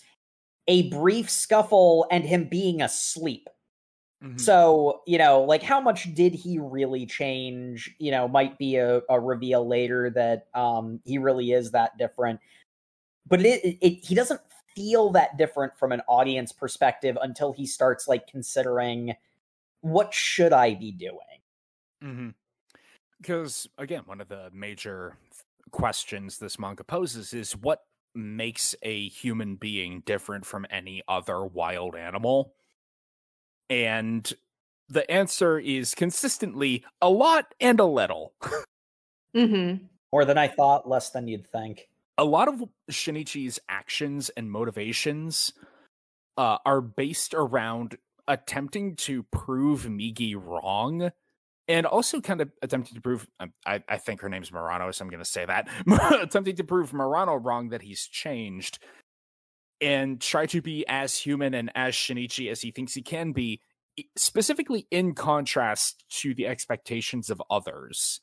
a 0.66 0.90
brief 0.90 1.30
scuffle 1.30 2.06
and 2.10 2.24
him 2.24 2.48
being 2.48 2.82
asleep 2.82 3.48
Mhm. 4.24 4.40
so, 4.40 5.02
you 5.06 5.18
know, 5.18 5.42
like 5.42 5.62
how 5.62 5.80
much 5.80 6.14
did 6.14 6.34
he 6.34 6.58
really 6.58 7.04
change? 7.04 7.94
You 7.98 8.10
know, 8.10 8.26
might 8.26 8.56
be 8.58 8.76
a, 8.76 9.02
a 9.10 9.20
reveal 9.20 9.66
later 9.66 10.10
that 10.10 10.48
um 10.54 11.00
he 11.04 11.18
really 11.18 11.52
is 11.52 11.72
that 11.72 11.98
different. 11.98 12.40
But 13.26 13.40
it, 13.42 13.64
it, 13.64 13.78
it 13.82 14.04
he 14.04 14.14
doesn't 14.14 14.40
feel 14.74 15.10
that 15.10 15.36
different 15.36 15.76
from 15.78 15.92
an 15.92 16.00
audience 16.08 16.52
perspective 16.52 17.18
until 17.20 17.52
he 17.52 17.66
starts 17.66 18.08
like 18.08 18.26
considering 18.26 19.14
what 19.82 20.14
should 20.14 20.52
I 20.52 20.74
be 20.74 20.90
doing? 20.92 21.42
Mm-hmm. 22.02 22.30
Because 23.20 23.68
again, 23.76 24.02
one 24.06 24.20
of 24.20 24.28
the 24.28 24.50
major 24.52 25.16
questions 25.70 26.38
this 26.38 26.58
manga 26.58 26.84
poses 26.84 27.34
is 27.34 27.52
what 27.56 27.82
makes 28.14 28.74
a 28.82 29.08
human 29.08 29.56
being 29.56 30.02
different 30.06 30.46
from 30.46 30.66
any 30.70 31.02
other 31.08 31.44
wild 31.44 31.96
animal? 31.96 32.54
And 33.70 34.30
the 34.88 35.10
answer 35.10 35.58
is 35.58 35.94
consistently 35.94 36.84
a 37.00 37.08
lot 37.10 37.54
and 37.60 37.80
a 37.80 37.84
little. 37.86 38.34
Mm-hmm. 39.36 39.86
More 40.12 40.24
than 40.24 40.38
I 40.38 40.46
thought, 40.46 40.88
less 40.88 41.10
than 41.10 41.26
you'd 41.26 41.50
think. 41.50 41.88
a 42.16 42.24
lot 42.24 42.46
of 42.46 42.62
Shinichi's 42.90 43.58
actions 43.68 44.30
and 44.36 44.50
motivations 44.50 45.52
uh, 46.36 46.58
are 46.64 46.80
based 46.80 47.34
around 47.34 47.96
attempting 48.28 48.96
to 48.96 49.24
prove 49.24 49.82
Migi 49.82 50.34
wrong 50.36 51.10
and 51.68 51.86
also 51.86 52.20
kind 52.20 52.40
of 52.40 52.50
attempting 52.62 52.94
to 52.94 53.00
prove 53.00 53.26
um, 53.40 53.52
I, 53.66 53.82
I 53.88 53.98
think 53.98 54.20
her 54.20 54.28
name's 54.28 54.52
Morano, 54.52 54.90
so 54.90 55.04
I'm 55.04 55.10
going 55.10 55.22
to 55.22 55.28
say 55.28 55.44
that 55.44 55.68
attempting 56.22 56.56
to 56.56 56.64
prove 56.64 56.92
Morano 56.92 57.34
wrong 57.34 57.70
that 57.70 57.82
he's 57.82 58.06
changed 58.06 58.78
and 59.80 60.20
try 60.20 60.46
to 60.46 60.62
be 60.62 60.84
as 60.88 61.16
human 61.16 61.54
and 61.54 61.70
as 61.74 61.94
Shinichi 61.94 62.50
as 62.50 62.60
he 62.60 62.70
thinks 62.70 62.94
he 62.94 63.02
can 63.02 63.32
be, 63.32 63.60
specifically 64.16 64.86
in 64.90 65.14
contrast 65.14 66.04
to 66.20 66.34
the 66.34 66.46
expectations 66.46 67.30
of 67.30 67.42
others 67.50 68.20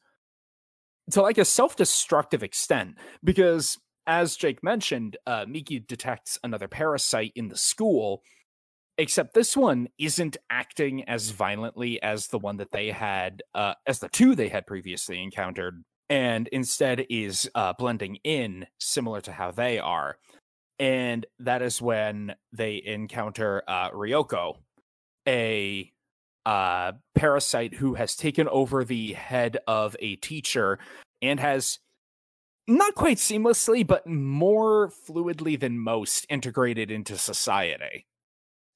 to 1.10 1.22
like 1.22 1.38
a 1.38 1.46
self-destructive 1.46 2.44
extent 2.44 2.96
because 3.24 3.78
as 4.08 4.36
jake 4.36 4.64
mentioned 4.64 5.18
uh 5.26 5.46
Migi 5.46 5.86
detects 5.86 6.38
another 6.44 6.68
parasite 6.68 7.32
in 7.36 7.48
the 7.50 7.58
school 7.58 8.22
except 9.02 9.34
this 9.34 9.58
one 9.58 9.88
isn't 9.98 10.38
acting 10.52 11.04
as 11.10 11.32
violently 11.32 12.00
as 12.04 12.28
the 12.28 12.38
one 12.38 12.58
that 12.58 12.72
they 12.72 12.92
had 12.92 13.42
uh 13.56 13.74
as 13.88 13.98
the 13.98 14.08
two 14.10 14.36
they 14.36 14.48
had 14.48 14.68
previously 14.68 15.22
encountered 15.22 15.84
and 16.08 16.48
instead 16.50 17.04
is 17.10 17.50
uh 17.56 17.74
blending 17.74 18.18
in 18.24 18.68
similar 18.80 19.20
to 19.20 19.32
how 19.32 19.50
they 19.50 19.80
are. 19.80 20.18
And 20.78 21.26
that 21.40 21.64
is 21.64 21.82
when 21.82 22.36
they 22.54 22.82
encounter 22.86 23.64
uh 23.68 23.90
ryoko 23.90 24.58
a 25.28 25.92
uh 26.46 26.92
parasite 27.16 27.74
who 27.74 27.96
has 27.96 28.16
taken 28.16 28.48
over 28.50 28.84
the 28.84 29.14
head 29.14 29.58
of 29.68 29.96
a 30.00 30.16
teacher 30.18 30.78
and 31.24 31.40
has 31.40 31.80
not 32.68 32.94
quite 32.94 33.18
seamlessly 33.18 33.86
but 33.86 34.06
more 34.06 34.92
fluidly 35.10 35.60
than 35.60 35.80
most 35.80 36.28
integrated 36.30 36.92
into 36.92 37.18
society 37.18 38.06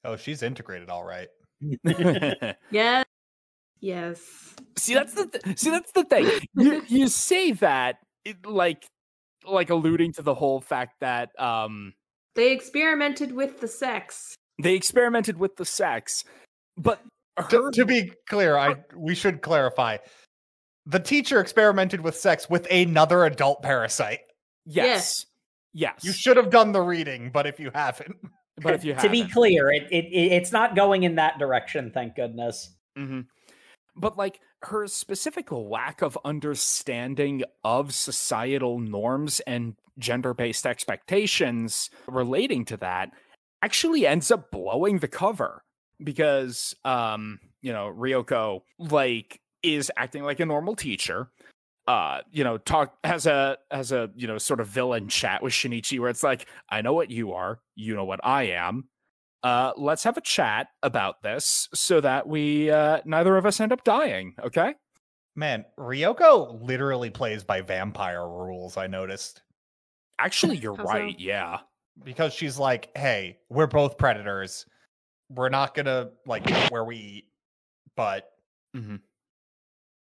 Oh, 0.06 0.16
she's 0.16 0.44
integrated 0.44 0.90
all 0.90 1.04
right. 1.04 1.28
Yes. 2.72 3.06
Yes. 3.82 4.56
see 4.78 4.94
that's 4.94 5.14
the 5.14 5.28
th- 5.28 5.58
see 5.60 5.70
that's 5.70 5.92
the 5.92 6.04
thing 6.06 6.26
you 6.56 6.82
you 6.88 7.08
say 7.08 7.52
that 7.52 7.98
it, 8.24 8.46
like 8.46 8.86
like 9.48 9.70
alluding 9.70 10.14
to 10.14 10.22
the 10.22 10.34
whole 10.34 10.60
fact 10.62 11.00
that 11.02 11.30
um 11.40 11.94
They 12.36 12.52
experimented 12.52 13.32
with 13.32 13.60
the 13.60 13.68
sex. 13.68 14.36
they 14.62 14.74
experimented 14.74 15.38
with 15.38 15.56
the 15.58 15.66
sex 15.66 16.24
but 16.78 17.02
her 17.38 17.70
to 17.72 17.86
be 17.86 18.12
clear, 18.30 18.58
I 18.58 18.76
we 18.96 19.14
should 19.14 19.42
clarify. 19.42 19.98
The 20.86 21.00
teacher 21.00 21.40
experimented 21.42 22.00
with 22.02 22.16
sex 22.16 22.50
with 22.50 22.66
another 22.72 23.26
adult 23.26 23.62
parasite. 23.62 24.22
yes 24.66 25.26
yes 25.74 26.00
You 26.04 26.14
should 26.14 26.38
have 26.38 26.50
done 26.50 26.72
the 26.72 26.82
reading, 26.82 27.30
but 27.32 27.46
if 27.46 27.60
you 27.60 27.72
haven't, 27.74 28.16
but 28.62 28.74
if 28.74 28.84
you 28.84 28.94
to 29.00 29.10
be 29.10 29.28
clear, 29.28 29.70
it, 29.72 29.84
it 29.92 30.06
it- 30.06 30.32
it's 30.34 30.52
not 30.52 30.76
going 30.76 31.04
in 31.04 31.16
that 31.16 31.38
direction, 31.40 31.92
thank 31.92 32.16
goodness. 32.16 32.76
hmm 32.96 33.22
But 33.96 34.18
like 34.18 34.40
her 34.64 34.88
specific 34.88 35.52
lack 35.52 36.02
of 36.02 36.18
understanding 36.26 37.44
of 37.64 37.94
societal 37.94 38.80
norms 38.80 39.40
and 39.42 39.76
gender 40.00 40.34
based 40.34 40.66
expectations 40.66 41.90
relating 42.08 42.66
to 42.66 42.78
that 42.78 43.12
actually 43.62 44.06
ends 44.08 44.32
up 44.32 44.52
blowing 44.52 45.00
the 45.00 45.08
cover 45.08 45.64
because, 46.04 46.76
um, 46.84 47.40
you 47.62 47.72
know, 47.72 47.94
Ryoko 47.96 48.62
like 48.80 49.40
is 49.64 49.92
acting 49.98 50.24
like 50.24 50.40
a 50.40 50.46
normal 50.46 50.76
teacher. 50.76 51.30
Uh, 51.88 52.22
you 52.32 52.44
know, 52.44 52.58
talk 52.58 52.96
has 53.04 53.26
a 53.28 53.58
has 53.72 53.92
a 53.92 54.10
you 54.16 54.28
know 54.28 54.38
sort 54.38 54.60
of 54.60 54.68
villain 54.68 55.08
chat 55.08 55.44
with 55.44 55.54
Shinichi 55.54 56.00
where 56.00 56.10
it's 56.10 56.24
like, 56.24 56.48
I 56.70 56.82
know 56.82 56.94
what 56.94 57.12
you 57.12 57.34
are, 57.34 57.60
you 57.76 57.96
know 57.96 58.06
what 58.06 58.20
I 58.24 58.44
am. 58.44 58.86
Uh, 59.44 59.74
let's 59.78 60.04
have 60.06 60.18
a 60.18 60.22
chat 60.22 60.68
about 60.82 61.22
this 61.22 61.70
so 61.74 62.02
that 62.02 62.28
we 62.28 62.72
uh, 62.72 63.00
neither 63.06 63.38
of 63.38 63.46
us 63.46 63.60
end 63.60 63.72
up 63.72 63.84
dying. 63.84 64.34
Okay. 64.44 64.74
Man, 65.36 65.66
Ryoko 65.78 66.62
literally 66.66 67.10
plays 67.12 67.44
by 67.44 67.62
vampire 67.62 68.28
rules. 68.28 68.78
I 68.78 68.88
noticed 68.88 69.42
Actually, 70.18 70.58
you're 70.62 70.78
How 70.78 70.86
so? 70.86 70.92
right. 70.94 71.20
Yeah. 71.20 71.60
because 72.04 72.34
she's 72.34 72.58
like, 72.58 72.90
"Hey, 72.98 73.38
we're 73.50 73.68
both 73.68 73.98
predators. 73.98 74.66
We're 75.30 75.50
not 75.50 75.76
gonna 75.76 76.10
like 76.26 76.50
where 76.72 76.84
we 76.86 76.96
eat, 76.98 77.26
but 77.96 78.30
Mhm. 78.76 79.02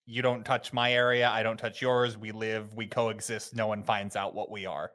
You 0.07 0.21
don't 0.21 0.43
touch 0.43 0.73
my 0.73 0.91
area. 0.91 1.29
I 1.29 1.43
don't 1.43 1.57
touch 1.57 1.81
yours. 1.81 2.17
We 2.17 2.31
live. 2.31 2.73
We 2.73 2.87
coexist. 2.87 3.55
No 3.55 3.67
one 3.67 3.83
finds 3.83 4.15
out 4.15 4.33
what 4.33 4.49
we 4.49 4.65
are." 4.65 4.91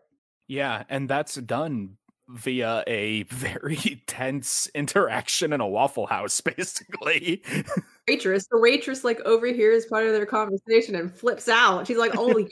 Yeah, 0.49 0.83
and 0.89 1.09
that's 1.09 1.37
done 1.37 1.99
via 2.29 2.83
a 2.87 3.23
very 3.31 4.03
tense 4.07 4.69
interaction 4.75 5.53
in 5.53 5.61
a 5.61 5.69
Waffle 5.69 6.07
House, 6.07 6.41
basically. 6.41 7.43
Waitress, 8.09 8.49
the 8.51 8.59
waitress 8.59 9.05
like 9.05 9.21
overhears 9.21 9.87
part 9.87 10.07
of 10.07 10.13
their 10.13 10.27
conversation 10.27 10.97
and 10.97 11.15
flips 11.15 11.49
out. 11.49 11.87
She's 11.87 11.99
like, 11.99 12.15
"Holy 12.15 12.49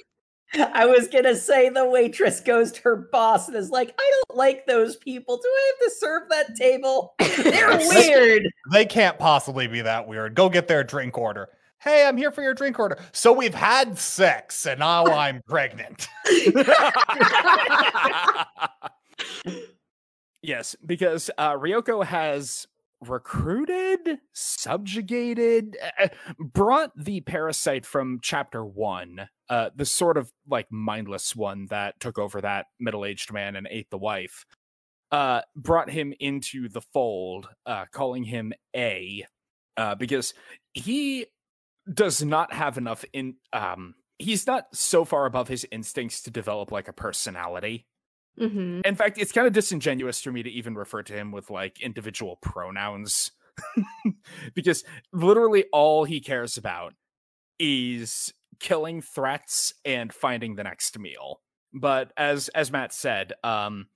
I 0.75 0.87
was 0.87 1.09
gonna 1.09 1.37
say 1.37 1.69
the 1.69 1.89
waitress 1.89 2.41
goes 2.41 2.73
to 2.73 2.83
her 2.83 2.97
boss 3.13 3.49
and 3.49 3.57
is 3.57 3.71
like, 3.71 3.95
I 3.99 4.13
don't 4.29 4.37
like 4.37 4.67
those 4.67 4.97
people. 4.97 5.37
Do 5.37 5.49
I 5.49 5.73
have 5.73 5.89
to 5.89 5.97
serve 5.97 6.29
that 6.31 6.57
table? 6.57 7.15
They're 7.19 7.79
weird. 7.79 8.49
They 8.73 8.85
can't 8.85 9.19
possibly 9.19 9.69
be 9.69 9.81
that 9.83 10.09
weird. 10.09 10.35
Go 10.35 10.49
get 10.49 10.67
their 10.67 10.83
drink 10.83 11.17
order. 11.17 11.49
Hey, 11.83 12.05
I'm 12.07 12.19
here 12.19 12.31
for 12.31 12.43
your 12.43 12.53
drink 12.53 12.79
order. 12.79 12.99
So 13.13 13.33
we've 13.33 13.55
had 13.55 13.99
sex 13.99 14.67
and 14.67 14.81
now 14.81 15.07
I'm 15.07 15.41
pregnant. 15.49 16.09
yes, 20.43 20.77
because 20.85 21.31
uh, 21.39 21.55
Ryoko 21.55 22.05
has 22.05 22.67
recruited, 23.01 24.19
subjugated, 24.35 25.79
uh, 25.99 26.09
brought 26.39 26.91
the 26.95 27.23
parasite 27.23 27.87
from 27.87 28.19
chapter 28.23 28.63
one, 28.63 29.29
uh, 29.49 29.71
the 29.75 29.87
sort 29.87 30.19
of 30.19 30.31
like 30.47 30.67
mindless 30.71 31.35
one 31.35 31.67
that 31.71 31.99
took 31.99 32.19
over 32.19 32.43
that 32.43 32.67
middle 32.79 33.07
aged 33.07 33.33
man 33.33 33.57
and 33.57 33.67
ate 33.71 33.89
the 33.89 33.97
wife, 33.97 34.45
uh, 35.13 35.41
brought 35.57 35.89
him 35.89 36.13
into 36.21 36.69
the 36.69 36.83
fold, 36.83 37.49
uh, 37.65 37.87
calling 37.91 38.25
him 38.25 38.53
A, 38.77 39.25
uh, 39.79 39.95
because 39.95 40.35
he 40.75 41.25
does 41.93 42.23
not 42.23 42.53
have 42.53 42.79
enough 42.79 43.05
in. 43.13 43.37
Um, 43.53 43.95
he's 44.19 44.47
not 44.47 44.67
so 44.75 45.05
far 45.05 45.27
above 45.27 45.49
his 45.49 45.67
instincts 45.73 46.23
to 46.23 46.31
develop 46.31 46.71
like 46.71 46.89
a 46.89 46.93
personality. 46.93 47.87
Mhm. 48.39 48.85
In 48.87 48.95
fact, 48.95 49.19
it's 49.19 49.33
kind 49.33 49.47
of 49.47 49.53
disingenuous 49.53 50.21
for 50.23 50.33
me 50.33 50.43
to 50.43 50.51
even 50.51 50.75
refer 50.75 51.03
to 51.03 51.13
him 51.13 51.33
with 51.33 51.51
like 51.51 51.81
individual 51.81 52.37
pronouns 52.41 53.33
because 54.55 54.85
literally 55.13 55.65
all 55.73 56.05
he 56.05 56.21
cares 56.21 56.57
about 56.57 56.95
is 57.59 58.33
killing 58.59 59.03
threats 59.03 59.75
and 59.85 60.13
finding 60.13 60.55
the 60.55 60.65
next 60.65 60.99
meal. 60.99 61.41
But 61.73 62.13
as 62.17 62.49
as 62.51 62.71
Matt 62.71 62.93
said, 62.93 63.33
um 63.43 63.89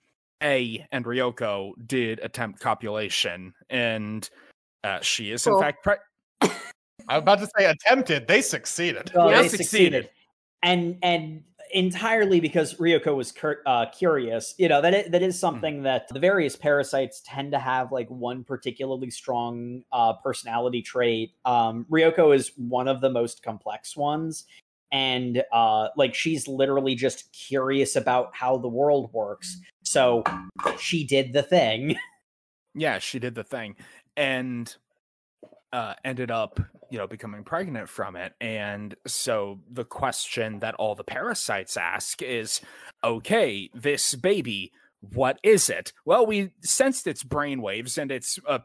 A 0.42 0.86
and 0.90 1.04
Ryoko 1.04 1.72
did 1.86 2.18
attempt 2.20 2.60
copulation 2.60 3.54
and 3.70 4.28
uh, 4.82 5.00
she 5.00 5.30
is 5.30 5.46
in 5.46 5.58
fact 5.58 5.82
pre- 5.82 6.50
I'm 7.08 7.18
about 7.22 7.38
to 7.40 7.48
say 7.58 7.66
attempted. 7.66 8.26
They 8.26 8.42
succeeded. 8.42 9.10
Well, 9.14 9.30
Yeah, 9.30 9.42
they 9.42 9.48
succeeded. 9.48 10.04
succeeded. 10.04 10.10
And 10.62 10.98
and 11.02 11.44
entirely 11.72 12.40
because 12.40 12.74
Ryoko 12.74 13.16
was 13.16 13.32
cur- 13.32 13.62
uh, 13.66 13.86
curious. 13.86 14.54
You 14.58 14.68
know 14.68 14.80
that 14.80 14.94
i- 14.94 15.08
that 15.08 15.22
is 15.22 15.38
something 15.38 15.82
that 15.82 16.08
the 16.08 16.18
various 16.20 16.56
parasites 16.56 17.20
tend 17.26 17.52
to 17.52 17.58
have 17.58 17.92
like 17.92 18.08
one 18.08 18.44
particularly 18.44 19.10
strong 19.10 19.82
uh, 19.92 20.14
personality 20.14 20.80
trait. 20.82 21.32
Um, 21.44 21.84
Ryoko 21.90 22.34
is 22.34 22.52
one 22.56 22.88
of 22.88 23.00
the 23.00 23.10
most 23.10 23.42
complex 23.42 23.96
ones, 23.96 24.44
and 24.92 25.42
uh, 25.52 25.88
like 25.96 26.14
she's 26.14 26.48
literally 26.48 26.94
just 26.94 27.30
curious 27.32 27.96
about 27.96 28.30
how 28.34 28.56
the 28.56 28.68
world 28.68 29.12
works. 29.12 29.58
So 29.82 30.22
she 30.78 31.04
did 31.04 31.32
the 31.34 31.42
thing. 31.42 31.96
yeah, 32.74 32.98
she 32.98 33.18
did 33.18 33.34
the 33.34 33.44
thing 33.44 33.76
and 34.16 34.74
uh, 35.72 35.94
ended 36.04 36.30
up, 36.30 36.60
you 36.94 37.00
know, 37.00 37.08
becoming 37.08 37.42
pregnant 37.42 37.88
from 37.88 38.14
it. 38.14 38.34
And 38.40 38.94
so 39.04 39.58
the 39.68 39.84
question 39.84 40.60
that 40.60 40.76
all 40.76 40.94
the 40.94 41.02
parasites 41.02 41.76
ask 41.76 42.22
is, 42.22 42.60
okay, 43.02 43.68
this 43.74 44.14
baby, 44.14 44.70
what 45.00 45.40
is 45.42 45.68
it? 45.68 45.92
Well, 46.04 46.24
we 46.24 46.52
sensed 46.62 47.08
its 47.08 47.24
brainwaves, 47.24 47.98
and 47.98 48.12
it's 48.12 48.38
a, 48.46 48.60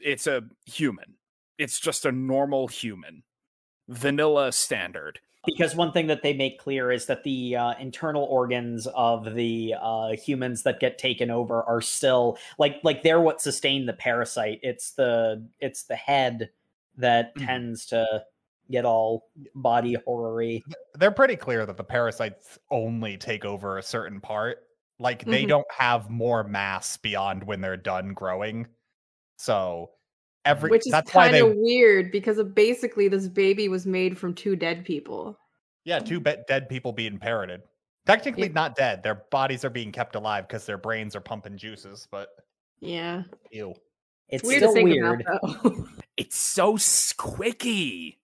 it's 0.00 0.26
a 0.26 0.44
human. 0.64 1.16
It's 1.58 1.78
just 1.78 2.06
a 2.06 2.10
normal 2.10 2.68
human, 2.68 3.22
vanilla 3.86 4.50
standard. 4.52 5.20
because 5.44 5.74
one 5.74 5.92
thing 5.92 6.06
that 6.08 6.22
they 6.22 6.32
make 6.32 6.58
clear 6.58 6.90
is 6.90 7.06
that 7.06 7.24
the 7.24 7.56
uh, 7.56 7.74
internal 7.78 8.24
organs 8.24 8.86
of 8.94 9.34
the 9.34 9.74
uh, 9.80 10.12
humans 10.12 10.62
that 10.62 10.80
get 10.80 10.98
taken 10.98 11.30
over 11.30 11.62
are 11.62 11.80
still 11.80 12.38
like 12.58 12.80
like 12.82 13.02
they're 13.02 13.20
what 13.20 13.40
sustain 13.40 13.86
the 13.86 13.92
parasite. 13.92 14.60
It's 14.62 14.92
the 14.92 15.46
it's 15.60 15.84
the 15.84 15.96
head 15.96 16.50
that 16.98 17.34
Mhm. 17.36 17.46
tends 17.46 17.86
to 17.86 18.24
get 18.70 18.84
all 18.84 19.30
body 19.54 19.94
horror-y. 20.06 20.60
They're 20.94 21.10
pretty 21.10 21.36
clear 21.36 21.64
that 21.64 21.76
the 21.78 21.84
parasites 21.84 22.58
only 22.70 23.16
take 23.16 23.44
over 23.46 23.78
a 23.78 23.82
certain 23.82 24.20
part. 24.20 24.58
Like 24.98 25.24
they 25.24 25.44
Mhm. 25.44 25.48
don't 25.48 25.72
have 25.72 26.10
more 26.10 26.44
mass 26.44 26.96
beyond 26.98 27.44
when 27.44 27.60
they're 27.62 27.76
done 27.78 28.12
growing. 28.12 28.66
So 29.38 29.92
every 30.44 30.70
Which 30.70 30.86
is 30.86 30.92
that's 30.92 31.14
why 31.14 31.24
kind 31.30 31.34
they 31.34 31.40
of 31.40 31.54
weird 31.56 32.10
because 32.10 32.42
basically 32.54 33.08
this 33.08 33.28
baby 33.28 33.68
was 33.68 33.86
made 33.86 34.18
from 34.18 34.34
two 34.34 34.56
dead 34.56 34.84
people. 34.84 35.38
yeah, 35.84 35.98
two 35.98 36.20
be- 36.20 36.36
dead 36.46 36.68
people 36.68 36.92
being 36.92 37.18
parroted. 37.18 37.62
Technically 38.06 38.48
Yeah. 38.48 38.52
not 38.54 38.74
dead. 38.74 39.02
Their 39.02 39.22
bodies 39.30 39.64
are 39.64 39.70
being 39.70 39.92
kept 39.92 40.14
alive 40.16 40.46
because 40.48 40.66
their 40.66 40.78
brains 40.78 41.14
are 41.16 41.20
pumping 41.20 41.56
juices, 41.56 42.06
but 42.10 42.28
Yeah. 42.80 43.22
ew. 43.50 43.74
It's 44.28 44.44
weird 44.44 44.58
still 44.60 44.70
to 44.70 44.74
think 44.74 44.88
weird. 44.90 45.20
about. 45.22 45.88
It's 46.16 46.36
so 46.36 46.74
squicky. 46.74 48.16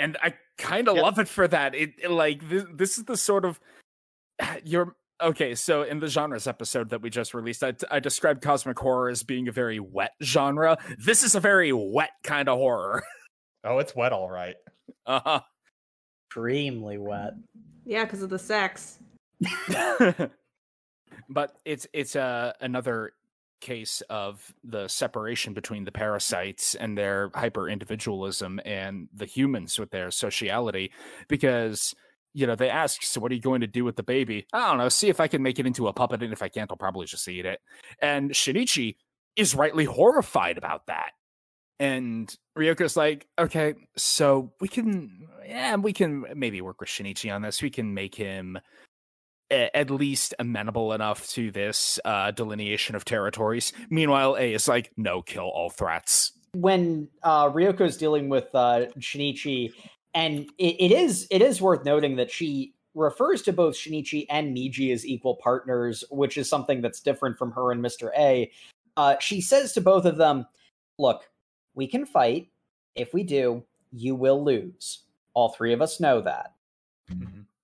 And 0.00 0.16
I 0.20 0.34
kind 0.58 0.88
of 0.88 0.96
Yep. 0.96 1.02
love 1.04 1.18
it 1.20 1.28
for 1.28 1.46
that. 1.46 1.74
It, 1.76 1.92
it, 2.02 2.10
like 2.10 2.48
this, 2.48 2.64
this 2.74 2.98
is 2.98 3.04
the 3.04 3.16
sort 3.16 3.44
of 3.44 3.60
you're 4.64 4.96
okay. 5.22 5.54
So 5.54 5.82
in 5.84 6.00
the 6.00 6.08
genres 6.08 6.48
episode 6.48 6.90
that 6.90 7.02
we 7.02 7.10
just 7.10 7.32
released, 7.32 7.62
I, 7.62 7.72
I 7.90 8.00
described 8.00 8.42
cosmic 8.42 8.76
horror 8.78 9.08
as 9.10 9.22
being 9.22 9.46
a 9.46 9.52
very 9.52 9.78
wet 9.78 10.10
genre. 10.24 10.76
This 10.98 11.22
is 11.22 11.36
a 11.36 11.40
very 11.40 11.72
wet 11.72 12.10
kind 12.24 12.48
of 12.48 12.58
horror. 12.58 13.02
Oh, 13.66 13.78
it's 13.78 13.94
wet 13.96 14.12
all 14.12 14.28
right. 14.28 14.56
Uh 15.06 15.40
Extremely 16.28 16.98
wet. 16.98 17.32
yeah, 17.86 18.04
because 18.04 18.20
of 18.22 18.28
the 18.28 18.38
sex. 18.38 18.98
but 21.30 21.56
it's 21.64 21.86
it's 21.92 22.16
uh, 22.16 22.52
another 22.60 23.12
case 23.60 24.02
of 24.10 24.54
the 24.62 24.88
separation 24.88 25.54
between 25.54 25.84
the 25.84 25.92
parasites 25.92 26.74
and 26.74 26.96
their 26.96 27.30
hyper 27.34 27.68
individualism 27.68 28.60
and 28.64 29.08
the 29.14 29.26
humans 29.26 29.78
with 29.78 29.90
their 29.90 30.10
sociality 30.10 30.92
because 31.28 31.94
you 32.34 32.46
know 32.46 32.54
they 32.54 32.68
ask 32.68 33.02
so 33.02 33.20
what 33.20 33.32
are 33.32 33.34
you 33.34 33.40
going 33.40 33.60
to 33.60 33.66
do 33.66 33.84
with 33.84 33.96
the 33.96 34.02
baby? 34.02 34.46
I 34.52 34.68
don't 34.68 34.78
know 34.78 34.88
see 34.88 35.08
if 35.08 35.20
i 35.20 35.28
can 35.28 35.42
make 35.42 35.58
it 35.58 35.66
into 35.66 35.88
a 35.88 35.92
puppet 35.92 36.22
and 36.22 36.32
if 36.32 36.42
i 36.42 36.48
can't 36.48 36.70
i'll 36.70 36.76
probably 36.76 37.06
just 37.06 37.28
eat 37.28 37.46
it. 37.46 37.60
And 38.00 38.30
shinichi 38.30 38.96
is 39.36 39.54
rightly 39.54 39.84
horrified 39.84 40.58
about 40.58 40.86
that. 40.86 41.12
And 41.80 42.34
ryoko's 42.58 42.96
like 42.96 43.26
okay 43.38 43.74
so 43.96 44.52
we 44.60 44.68
can 44.68 45.26
yeah 45.46 45.74
we 45.76 45.92
can 45.92 46.24
maybe 46.34 46.60
work 46.60 46.80
with 46.80 46.88
shinichi 46.88 47.34
on 47.34 47.42
this. 47.42 47.62
We 47.62 47.70
can 47.70 47.94
make 47.94 48.14
him 48.14 48.58
at 49.50 49.90
least 49.90 50.34
amenable 50.38 50.92
enough 50.92 51.28
to 51.28 51.50
this 51.50 52.00
uh, 52.04 52.30
delineation 52.30 52.96
of 52.96 53.04
territories. 53.04 53.72
Meanwhile, 53.90 54.36
A 54.38 54.54
is 54.54 54.66
like, 54.68 54.90
no, 54.96 55.22
kill 55.22 55.44
all 55.44 55.70
threats. 55.70 56.32
when 56.54 57.08
uh, 57.22 57.50
Ryoko's 57.50 57.96
dealing 57.96 58.28
with 58.28 58.48
uh, 58.54 58.86
Shinichi, 58.98 59.72
and 60.14 60.48
it, 60.58 60.76
it 60.80 60.92
is 60.92 61.26
it 61.30 61.42
is 61.42 61.60
worth 61.60 61.84
noting 61.84 62.16
that 62.16 62.30
she 62.30 62.74
refers 62.94 63.42
to 63.42 63.52
both 63.52 63.74
Shinichi 63.74 64.26
and 64.30 64.56
Migi 64.56 64.92
as 64.92 65.04
equal 65.04 65.36
partners, 65.36 66.04
which 66.10 66.38
is 66.38 66.48
something 66.48 66.80
that's 66.80 67.00
different 67.00 67.36
from 67.36 67.50
her 67.52 67.72
and 67.72 67.82
Mister 67.82 68.12
A. 68.16 68.50
Uh, 68.96 69.16
she 69.18 69.40
says 69.40 69.72
to 69.72 69.80
both 69.80 70.04
of 70.04 70.16
them, 70.16 70.46
"Look, 70.98 71.24
we 71.74 71.86
can 71.86 72.06
fight. 72.06 72.48
If 72.94 73.12
we 73.12 73.24
do, 73.24 73.64
you 73.92 74.14
will 74.14 74.42
lose. 74.42 75.00
All 75.34 75.48
three 75.48 75.72
of 75.72 75.82
us 75.82 76.00
know 76.00 76.20
that. 76.22 76.54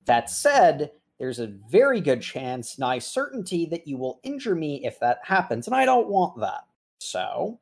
That 0.07 0.29
said." 0.29 0.91
There's 1.21 1.39
a 1.39 1.53
very 1.71 2.01
good 2.01 2.23
chance, 2.23 2.79
nigh 2.79 2.99
certainty, 2.99 3.67
that 3.67 3.87
you 3.87 3.99
will 3.99 4.21
injure 4.23 4.55
me 4.55 4.85
if 4.87 4.99
that 5.01 5.19
happens, 5.23 5.67
and 5.67 5.77
I 5.77 5.85
don't 5.85 6.09
want 6.09 6.41
that. 6.41 6.63
So, 6.99 7.61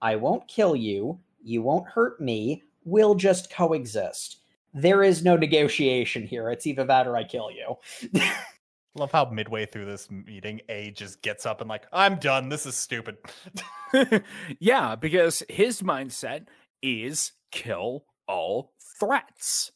I 0.00 0.14
won't 0.16 0.46
kill 0.46 0.76
you. 0.76 1.18
You 1.42 1.62
won't 1.62 1.88
hurt 1.88 2.20
me. 2.20 2.62
We'll 2.84 3.16
just 3.16 3.50
coexist. 3.52 4.38
there 4.72 5.02
is 5.02 5.22
no 5.24 5.36
negotiation 5.36 6.26
here. 6.26 6.48
It's 6.50 6.66
either 6.66 6.84
that 6.84 7.06
or 7.06 7.16
I 7.16 7.24
kill 7.24 7.50
you. 7.50 7.76
Love 8.94 9.10
how 9.10 9.24
midway 9.30 9.66
through 9.66 9.86
this 9.86 10.10
meeting, 10.10 10.60
A 10.68 10.90
just 10.92 11.22
gets 11.22 11.44
up 11.44 11.60
and 11.60 11.68
like, 11.68 11.86
I'm 11.92 12.16
done. 12.16 12.48
This 12.48 12.66
is 12.66 12.74
stupid. 12.74 13.16
yeah, 14.60 14.94
because 14.96 15.42
his 15.48 15.82
mindset 15.82 16.46
is 16.82 17.32
kill 17.50 18.04
all 18.28 18.72
threats. 18.98 19.72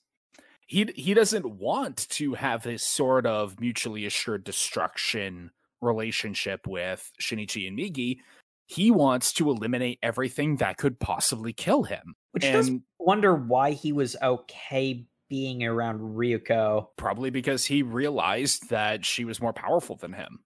He 0.67 0.93
he 0.95 1.15
doesn't 1.15 1.47
want 1.47 2.09
to 2.11 2.35
have 2.35 2.63
this 2.63 2.83
sort 2.83 3.25
of 3.27 3.61
mutually 3.61 4.05
assured 4.05 4.45
destruction 4.45 5.51
relationship 5.81 6.67
with 6.67 7.11
Shinichi 7.21 7.69
and 7.69 7.79
Migi. 7.79 8.19
He 8.67 8.91
wants 8.91 9.33
to 9.35 9.51
eliminate 9.51 10.01
everything 10.03 10.57
that 10.57 10.77
could 10.77 10.99
possibly 10.99 11.53
kill 11.53 11.85
him. 11.85 12.17
Which 12.33 12.43
does 12.43 12.71
wonder 12.99 13.35
why 13.35 13.71
he 13.73 13.93
was 13.93 14.17
okay 14.21 15.07
being 15.29 15.65
around 15.65 16.01
Ryoko. 16.01 16.89
Probably 16.97 17.31
because 17.31 17.65
he 17.65 17.83
realized 17.83 18.69
that 18.71 19.05
she 19.05 19.25
was 19.25 19.41
more 19.41 19.53
powerful 19.53 19.97
than 19.97 20.13
him. 20.13 20.41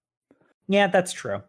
Yeah, 0.68 0.86
that's 0.86 1.12
true. 1.12 1.42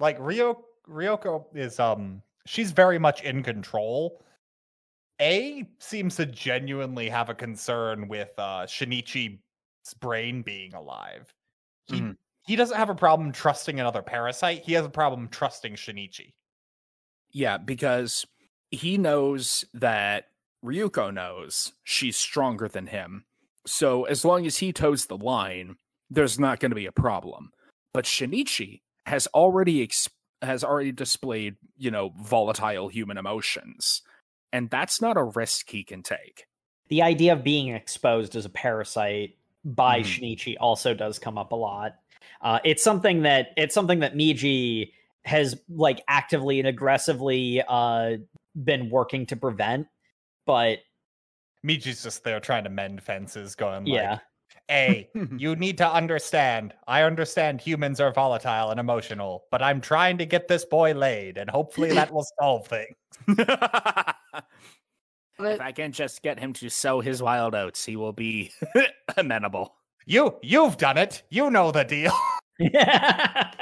Like 0.00 0.18
Ryo 0.18 0.64
Ryoko 0.88 1.44
is 1.54 1.78
um 1.78 2.22
she's 2.46 2.72
very 2.72 2.98
much 2.98 3.22
in 3.22 3.42
control. 3.42 4.22
A 5.20 5.66
seems 5.78 6.16
to 6.16 6.26
genuinely 6.26 7.08
have 7.08 7.28
a 7.28 7.34
concern 7.34 8.08
with 8.08 8.30
uh 8.38 8.66
Shinichi's 8.66 9.38
brain 10.00 10.42
being 10.42 10.74
alive. 10.74 11.32
He 11.86 12.00
mm. 12.00 12.16
he 12.46 12.56
doesn't 12.56 12.76
have 12.76 12.90
a 12.90 12.94
problem 12.94 13.32
trusting 13.32 13.78
another 13.80 14.02
parasite. 14.02 14.62
He 14.64 14.74
has 14.74 14.86
a 14.86 14.90
problem 14.90 15.28
trusting 15.28 15.74
Shinichi. 15.74 16.34
Yeah, 17.30 17.58
because 17.58 18.26
he 18.70 18.98
knows 18.98 19.64
that 19.74 20.26
Ryoko 20.64 21.12
knows 21.12 21.72
she's 21.84 22.16
stronger 22.16 22.68
than 22.68 22.86
him. 22.86 23.24
So 23.66 24.04
as 24.04 24.24
long 24.24 24.46
as 24.46 24.58
he 24.58 24.72
toes 24.72 25.06
the 25.06 25.16
line, 25.16 25.76
there's 26.10 26.38
not 26.38 26.58
going 26.58 26.70
to 26.70 26.76
be 26.76 26.86
a 26.86 26.92
problem. 26.92 27.50
But 27.92 28.04
Shinichi 28.04 28.80
has 29.06 29.26
already 29.28 29.82
ex- 29.82 30.08
has 30.42 30.64
already 30.64 30.92
displayed, 30.92 31.56
you 31.76 31.90
know, 31.90 32.12
volatile 32.22 32.88
human 32.88 33.18
emotions, 33.18 34.02
and 34.52 34.70
that's 34.70 35.00
not 35.00 35.16
a 35.16 35.22
risk 35.22 35.70
he 35.70 35.84
can 35.84 36.02
take. 36.02 36.46
The 36.88 37.02
idea 37.02 37.34
of 37.34 37.44
being 37.44 37.68
exposed 37.68 38.34
as 38.34 38.44
a 38.44 38.50
parasite 38.50 39.36
by 39.64 40.00
mm. 40.00 40.04
Shinichi 40.04 40.56
also 40.58 40.94
does 40.94 41.18
come 41.18 41.36
up 41.36 41.52
a 41.52 41.56
lot. 41.56 41.96
Uh, 42.40 42.58
it's 42.64 42.82
something 42.82 43.22
that 43.22 43.48
it's 43.56 43.74
something 43.74 44.00
that 44.00 44.14
Migi 44.14 44.92
has 45.24 45.60
like 45.68 46.02
actively 46.08 46.58
and 46.58 46.68
aggressively 46.68 47.62
uh, 47.68 48.16
been 48.64 48.90
working 48.90 49.26
to 49.26 49.36
prevent, 49.36 49.86
but 50.46 50.78
Migi's 51.66 52.02
just 52.02 52.24
there 52.24 52.40
trying 52.40 52.64
to 52.64 52.70
mend 52.70 53.02
fences, 53.02 53.54
going 53.54 53.86
yeah. 53.86 54.20
Like, 54.68 54.76
"Hey, 54.76 55.08
you 55.36 55.56
need 55.56 55.78
to 55.78 55.90
understand. 55.90 56.74
I 56.86 57.02
understand 57.02 57.60
humans 57.60 58.00
are 58.00 58.12
volatile 58.12 58.70
and 58.70 58.80
emotional, 58.80 59.44
but 59.50 59.62
I'm 59.62 59.80
trying 59.80 60.18
to 60.18 60.26
get 60.26 60.48
this 60.48 60.64
boy 60.64 60.94
laid, 60.94 61.38
and 61.38 61.48
hopefully 61.50 61.92
that 61.94 62.12
will 62.12 62.26
solve 62.40 62.66
things." 62.66 62.96
if 65.38 65.60
I 65.60 65.72
can 65.72 65.92
just 65.92 66.22
get 66.22 66.38
him 66.38 66.52
to 66.54 66.68
sow 66.68 67.00
his 67.00 67.22
wild 67.22 67.54
oats, 67.54 67.84
he 67.84 67.96
will 67.96 68.12
be 68.12 68.52
amenable. 69.16 69.74
You, 70.06 70.36
you've 70.42 70.78
done 70.78 70.96
it. 70.96 71.22
You 71.28 71.50
know 71.50 71.70
the 71.70 71.84
deal. 71.84 72.12
Yeah. 72.58 73.52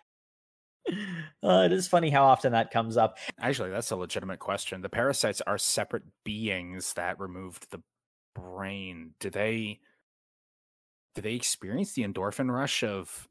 Uh, 1.43 1.63
it 1.67 1.73
is 1.73 1.89
funny 1.89 2.11
how 2.11 2.25
often 2.25 2.53
that 2.53 2.71
comes 2.71 2.97
up. 2.97 3.19
Actually, 3.41 3.71
that's 3.71 3.91
a 3.91 3.97
legitimate 3.97 4.39
question. 4.39 4.81
The 4.81 4.89
parasites 4.89 5.41
are 5.47 5.59
separate 5.59 6.05
beings 6.25 6.93
that 6.95 7.21
removed 7.21 7.71
the 7.71 7.83
brain. 8.35 9.13
Do 9.21 9.31
they 9.31 9.81
do 11.17 11.23
they 11.23 11.35
experience 11.35 11.95
the 11.95 12.05
endorphin 12.05 12.53
rush 12.53 12.85
of 12.85 13.29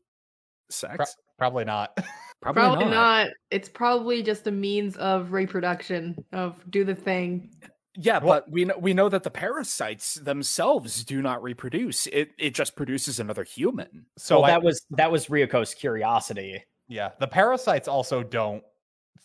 sex? 0.69 0.95
Pro- 0.97 1.05
probably 1.37 1.63
not. 1.63 1.97
Probably, 2.41 2.61
probably 2.61 2.85
not. 2.85 2.91
not. 2.91 3.27
It's 3.49 3.69
probably 3.69 4.21
just 4.21 4.45
a 4.45 4.51
means 4.51 4.97
of 4.97 5.31
reproduction, 5.31 6.15
of 6.31 6.53
do 6.69 6.83
the 6.83 6.93
thing. 6.93 7.49
Yeah, 7.97 8.19
well, 8.19 8.41
but 8.41 8.51
we 8.51 8.65
know 8.65 8.77
we 8.77 8.93
know 8.93 9.09
that 9.09 9.23
the 9.23 9.31
parasites 9.31 10.15
themselves 10.15 11.03
do 11.03 11.23
not 11.23 11.41
reproduce. 11.41 12.05
It 12.07 12.31
it 12.37 12.53
just 12.53 12.75
produces 12.75 13.19
another 13.19 13.43
human. 13.43 14.05
So 14.17 14.41
well, 14.41 14.45
I, 14.45 14.49
that 14.51 14.63
was 14.63 14.85
that 14.91 15.11
was 15.11 15.25
Ryoko's 15.25 15.73
curiosity. 15.73 16.63
Yeah, 16.87 17.11
the 17.19 17.27
parasites 17.27 17.87
also 17.87 18.21
don't 18.21 18.63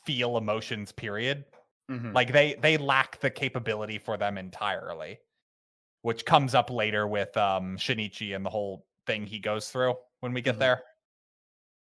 feel 0.06 0.38
emotions. 0.38 0.90
Period. 0.92 1.44
Mm-hmm. 1.90 2.12
Like 2.12 2.32
they 2.32 2.56
they 2.62 2.78
lack 2.78 3.20
the 3.20 3.30
capability 3.30 3.98
for 3.98 4.16
them 4.16 4.38
entirely, 4.38 5.18
which 6.02 6.24
comes 6.24 6.54
up 6.54 6.70
later 6.70 7.06
with 7.06 7.36
um 7.36 7.76
Shinichi 7.76 8.34
and 8.34 8.44
the 8.44 8.50
whole 8.50 8.86
thing 9.06 9.26
he 9.26 9.38
goes 9.38 9.68
through 9.68 9.94
when 10.20 10.32
we 10.32 10.40
get 10.40 10.52
mm-hmm. 10.52 10.60
there. 10.60 10.82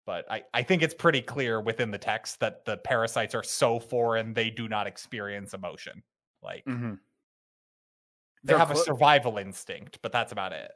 But 0.07 0.31
I, 0.31 0.45
I 0.55 0.63
think 0.63 0.83
it's 0.83 0.95
pretty 0.95 1.21
clear 1.21 1.61
within 1.61 1.91
the 1.91 1.99
text 1.99 2.39
that 2.39 2.65
the 2.65 2.77
parasites 2.77 3.35
are 3.35 3.43
so 3.43 3.81
foreign 3.81 4.35
they 4.35 4.51
do 4.51 4.69
not 4.69 4.87
experience 4.87 5.53
emotion. 5.53 6.05
Like 6.43 6.65
mm-hmm. 6.65 6.95
they 8.45 8.53
They're 8.53 8.59
have 8.59 8.69
cl- 8.69 8.81
a 8.81 8.85
survival 8.85 9.39
instinct, 9.39 9.99
but 10.03 10.13
that's 10.13 10.31
about 10.31 10.53
it 10.53 10.71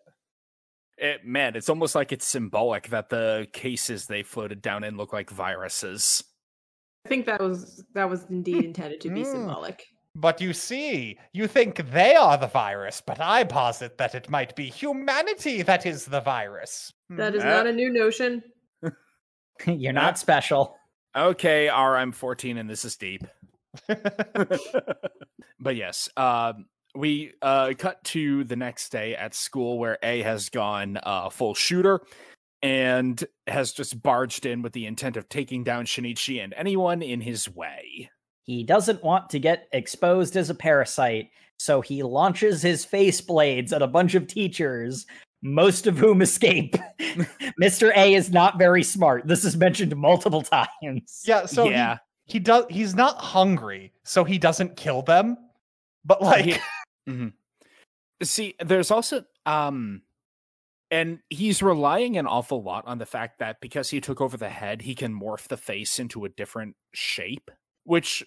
it, 1.01 1.25
man, 1.25 1.57
it's 1.57 1.69
almost 1.69 1.95
like 1.95 2.13
it's 2.13 2.27
symbolic 2.27 2.89
that 2.89 3.09
the 3.09 3.49
cases 3.53 4.07
they 4.07 4.23
floated 4.23 4.61
down 4.61 4.85
in 4.85 4.97
look 4.97 5.13
like 5.13 5.31
viruses. 5.31 6.23
I 7.07 7.09
think 7.09 7.27
that 7.27 7.41
was 7.41 7.83
that 7.95 8.09
was 8.09 8.27
indeed 8.29 8.65
intended 8.65 9.01
to 9.01 9.11
be 9.11 9.23
mm. 9.23 9.33
symbolic. 9.33 9.87
But 10.15 10.41
you 10.41 10.53
see, 10.53 11.19
you 11.33 11.47
think 11.47 11.91
they 11.93 12.17
are 12.17 12.37
the 12.37 12.49
virus, 12.49 13.01
but 13.05 13.21
I 13.21 13.45
posit 13.45 13.97
that 13.99 14.15
it 14.15 14.29
might 14.29 14.57
be 14.57 14.67
humanity 14.69 15.63
that 15.63 15.87
is 15.87 16.05
the 16.05 16.21
virus. 16.21 16.93
That 17.11 17.35
is 17.35 17.43
uh, 17.43 17.49
not 17.49 17.67
a 17.69 17.73
new 17.73 17.93
notion. 17.93 18.43
You're 19.67 19.93
not 19.93 20.19
special. 20.19 20.77
Okay, 21.17 21.71
I'm 21.71 22.13
14 22.13 22.59
and 22.59 22.69
this 22.69 22.85
is 22.85 22.97
deep. 22.97 23.23
but 23.87 25.77
yes, 25.77 26.09
um, 26.17 26.67
we 26.95 27.33
uh, 27.41 27.73
cut 27.79 28.03
to 28.05 28.43
the 28.45 28.57
next 28.57 28.91
day 28.91 29.15
at 29.15 29.35
school 29.35 29.79
where 29.79 29.99
A 30.03 30.23
has 30.23 30.49
gone 30.49 30.99
uh, 31.03 31.31
full 31.31 31.55
shooter 31.55 32.01
and 32.63 33.25
has 33.47 33.73
just 33.73 34.03
barged 34.03 34.45
in 34.45 34.63
with 34.63 34.73
the 34.73 34.87
intent 34.87 35.17
of 35.17 35.29
taking 35.29 35.63
down 35.65 35.85
Shinichi 35.85 36.43
and 36.43 36.53
anyone 36.57 37.01
in 37.01 37.21
his 37.21 37.49
way. 37.49 38.11
He 38.51 38.65
doesn't 38.65 39.05
want 39.05 39.31
to 39.31 39.39
get 39.39 39.69
exposed 39.71 40.37
as 40.37 40.51
a 40.51 40.57
parasite, 40.57 41.31
so 41.57 41.81
he 41.81 42.03
launches 42.03 42.61
his 42.61 42.85
face 42.85 43.21
blades 43.21 43.73
at 43.73 43.81
a 43.81 43.87
bunch 43.87 44.17
of 44.17 44.27
teachers, 44.27 45.07
most 45.41 45.87
of 45.87 45.97
whom 45.97 46.21
escape. 46.21 46.75
Mr. 47.63 47.97
A 47.97 48.15
is 48.15 48.33
not 48.33 48.59
very 48.59 48.83
smart. 48.83 49.25
This 49.25 49.45
is 49.45 49.57
mentioned 49.57 49.95
multiple 49.95 50.43
times. 50.43 51.23
Yeah, 51.25 51.47
so 51.47 51.69
yeah. 51.69 51.99
He, 52.25 52.33
he 52.33 52.39
does 52.41 52.65
he's 52.71 52.97
not 52.97 53.19
hungry, 53.19 53.93
so 54.03 54.25
he 54.25 54.37
doesn't 54.37 54.77
kill 54.77 55.03
them. 55.03 55.37
But 56.05 56.21
like 56.21 56.45
he, 56.45 56.57
Mm-hmm. 57.09 57.29
See, 58.25 58.57
there's 58.59 58.91
also 58.91 59.23
um 59.47 60.03
and 60.91 61.21
he's 61.31 61.63
relying 61.63 62.17
an 62.17 62.27
awful 62.27 62.65
lot 62.65 62.85
on 62.89 62.99
the 62.99 63.07
fact 63.07 63.39
that 63.39 63.61
because 63.61 63.91
he 63.91 64.01
took 64.01 64.21
over 64.21 64.37
the 64.37 64.49
head, 64.49 64.83
he 64.83 64.97
can 64.97 65.15
morph 65.15 65.47
the 65.47 65.57
face 65.57 66.01
into 66.01 66.25
a 66.25 66.29
different 66.31 66.75
shape, 66.93 67.49
which 67.85 68.25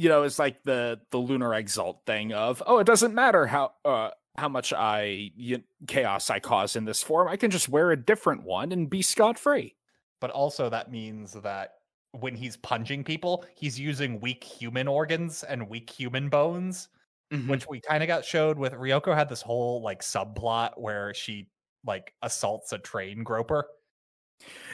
you 0.00 0.08
know 0.08 0.22
is 0.22 0.38
like 0.38 0.62
the 0.64 1.00
the 1.10 1.18
lunar 1.18 1.54
exalt 1.54 2.00
thing 2.06 2.32
of 2.32 2.62
oh, 2.66 2.78
it 2.78 2.86
doesn't 2.86 3.14
matter 3.14 3.46
how 3.46 3.72
uh 3.84 4.10
how 4.36 4.48
much 4.48 4.72
I 4.72 5.32
you, 5.36 5.62
chaos 5.86 6.30
I 6.30 6.40
cause 6.40 6.76
in 6.76 6.84
this 6.84 7.02
form, 7.02 7.28
I 7.28 7.36
can 7.36 7.50
just 7.50 7.68
wear 7.68 7.90
a 7.90 7.96
different 7.96 8.44
one 8.44 8.72
and 8.72 8.88
be 8.88 9.02
scot 9.02 9.38
free. 9.38 9.74
But 10.20 10.30
also 10.30 10.70
that 10.70 10.90
means 10.90 11.32
that 11.32 11.74
when 12.12 12.34
he's 12.34 12.56
punching 12.56 13.04
people, 13.04 13.44
he's 13.54 13.78
using 13.78 14.20
weak 14.20 14.42
human 14.42 14.88
organs 14.88 15.42
and 15.42 15.68
weak 15.68 15.90
human 15.90 16.28
bones 16.28 16.88
mm-hmm. 17.32 17.48
which 17.48 17.68
we 17.68 17.80
kind 17.80 18.02
of 18.02 18.06
got 18.06 18.24
showed 18.24 18.58
with 18.58 18.72
Ryoko 18.72 19.14
had 19.14 19.28
this 19.28 19.42
whole 19.42 19.82
like 19.82 20.02
subplot 20.02 20.78
where 20.78 21.14
she 21.14 21.48
like 21.86 22.12
assaults 22.22 22.72
a 22.72 22.78
train 22.78 23.22
groper. 23.22 23.66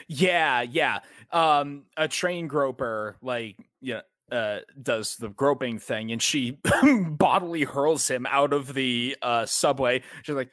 Yeah, 0.07 0.61
yeah. 0.61 0.99
Um 1.31 1.83
a 1.97 2.07
train 2.07 2.47
groper 2.47 3.17
like 3.21 3.57
yeah 3.81 4.01
uh 4.31 4.59
does 4.81 5.15
the 5.15 5.29
groping 5.29 5.79
thing 5.79 6.11
and 6.11 6.21
she 6.21 6.59
bodily 7.09 7.63
hurls 7.63 8.07
him 8.07 8.25
out 8.25 8.53
of 8.53 8.73
the 8.73 9.15
uh 9.21 9.45
subway. 9.45 10.01
She's 10.23 10.35
like, 10.35 10.51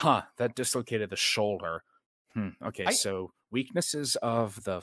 "Huh, 0.00 0.22
that 0.38 0.54
dislocated 0.54 1.10
the 1.10 1.16
shoulder." 1.16 1.82
Hmm, 2.34 2.50
okay, 2.64 2.84
I, 2.86 2.92
so 2.92 3.32
weaknesses 3.50 4.16
of 4.16 4.62
the 4.64 4.82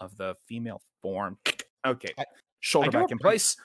of 0.00 0.16
the 0.16 0.34
female 0.46 0.82
form. 1.02 1.38
Okay. 1.86 2.12
I, 2.18 2.24
shoulder 2.58 2.90
back 2.90 3.12
in 3.12 3.18
place. 3.18 3.56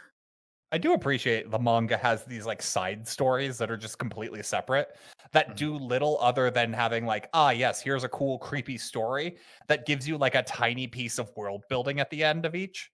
I 0.71 0.77
do 0.77 0.93
appreciate 0.93 1.49
the 1.49 1.57
manga 1.57 1.97
has 1.97 2.23
these 2.23 2.45
like 2.45 2.61
side 2.61 3.07
stories 3.07 3.57
that 3.57 3.71
are 3.71 3.77
just 3.77 3.97
completely 3.97 4.43
separate 4.43 4.95
that 5.33 5.47
mm-hmm. 5.47 5.55
do 5.55 5.75
little 5.75 6.19
other 6.21 6.51
than 6.51 6.71
having 6.71 7.07
like 7.07 7.29
ah 7.33 7.49
yes 7.49 7.81
here's 7.81 8.03
a 8.03 8.09
cool 8.09 8.37
creepy 8.37 8.77
story 8.77 9.37
that 9.67 9.87
gives 9.87 10.07
you 10.07 10.17
like 10.17 10.35
a 10.35 10.43
tiny 10.43 10.85
piece 10.85 11.17
of 11.17 11.35
world 11.35 11.63
building 11.67 11.99
at 11.99 12.11
the 12.11 12.23
end 12.23 12.45
of 12.45 12.53
each. 12.53 12.91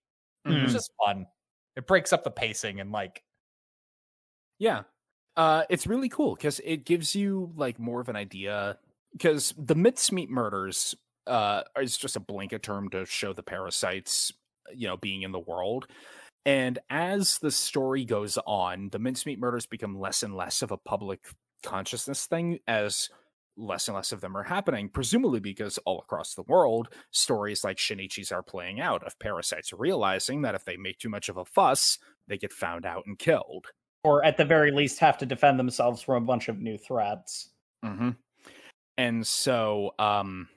Mm-hmm. 0.47 0.65
It's 0.65 0.73
just 0.73 0.91
fun. 1.03 1.27
It 1.75 1.87
breaks 1.87 2.13
up 2.13 2.23
the 2.23 2.31
pacing 2.31 2.79
and 2.79 2.91
like 2.91 3.23
yeah. 4.59 4.83
Uh, 5.35 5.63
it's 5.69 5.85
really 5.85 6.09
cool 6.09 6.35
because 6.35 6.59
it 6.63 6.83
gives 6.83 7.15
you 7.15 7.51
like 7.55 7.79
more 7.79 8.01
of 8.01 8.09
an 8.09 8.15
idea. 8.15 8.77
Because 9.11 9.53
the 9.57 9.75
mincemeat 9.75 10.29
murders 10.29 10.95
uh, 11.27 11.61
is 11.79 11.97
just 11.97 12.15
a 12.15 12.19
blanket 12.19 12.63
term 12.63 12.89
to 12.89 13.05
show 13.05 13.33
the 13.33 13.43
parasites, 13.43 14.31
you 14.73 14.87
know, 14.87 14.97
being 14.97 15.21
in 15.21 15.31
the 15.31 15.39
world. 15.39 15.87
And 16.45 16.79
as 16.89 17.39
the 17.39 17.51
story 17.51 18.05
goes 18.05 18.37
on, 18.45 18.89
the 18.91 18.99
mincemeat 18.99 19.39
murders 19.39 19.65
become 19.65 19.99
less 19.99 20.23
and 20.23 20.35
less 20.35 20.61
of 20.61 20.71
a 20.71 20.77
public 20.77 21.19
consciousness 21.63 22.25
thing 22.25 22.59
as 22.67 23.09
less 23.57 23.87
and 23.87 23.95
less 23.95 24.11
of 24.11 24.21
them 24.21 24.37
are 24.37 24.43
happening, 24.43 24.89
presumably 24.89 25.39
because 25.39 25.77
all 25.79 25.99
across 25.99 26.33
the 26.33 26.43
world, 26.43 26.89
stories 27.11 27.63
like 27.63 27.77
Shinichi's 27.77 28.31
are 28.31 28.43
playing 28.43 28.79
out 28.79 29.03
of 29.03 29.19
parasites 29.19 29.73
realizing 29.73 30.43
that 30.43 30.55
if 30.55 30.65
they 30.65 30.77
make 30.77 30.99
too 30.99 31.09
much 31.09 31.29
of 31.29 31.37
a 31.37 31.45
fuss, 31.45 31.97
they 32.27 32.37
get 32.37 32.53
found 32.53 32.85
out 32.85 33.03
and 33.05 33.17
killed. 33.17 33.67
Or 34.03 34.23
at 34.23 34.37
the 34.37 34.45
very 34.45 34.71
least, 34.71 34.99
have 34.99 35.17
to 35.19 35.25
defend 35.25 35.59
themselves 35.59 36.01
from 36.01 36.23
a 36.23 36.25
bunch 36.25 36.47
of 36.47 36.59
new 36.59 36.77
threats. 36.77 37.49
Mm-hmm. 37.83 38.11
And 38.97 39.27
so 39.27 39.91
um, 39.99 40.47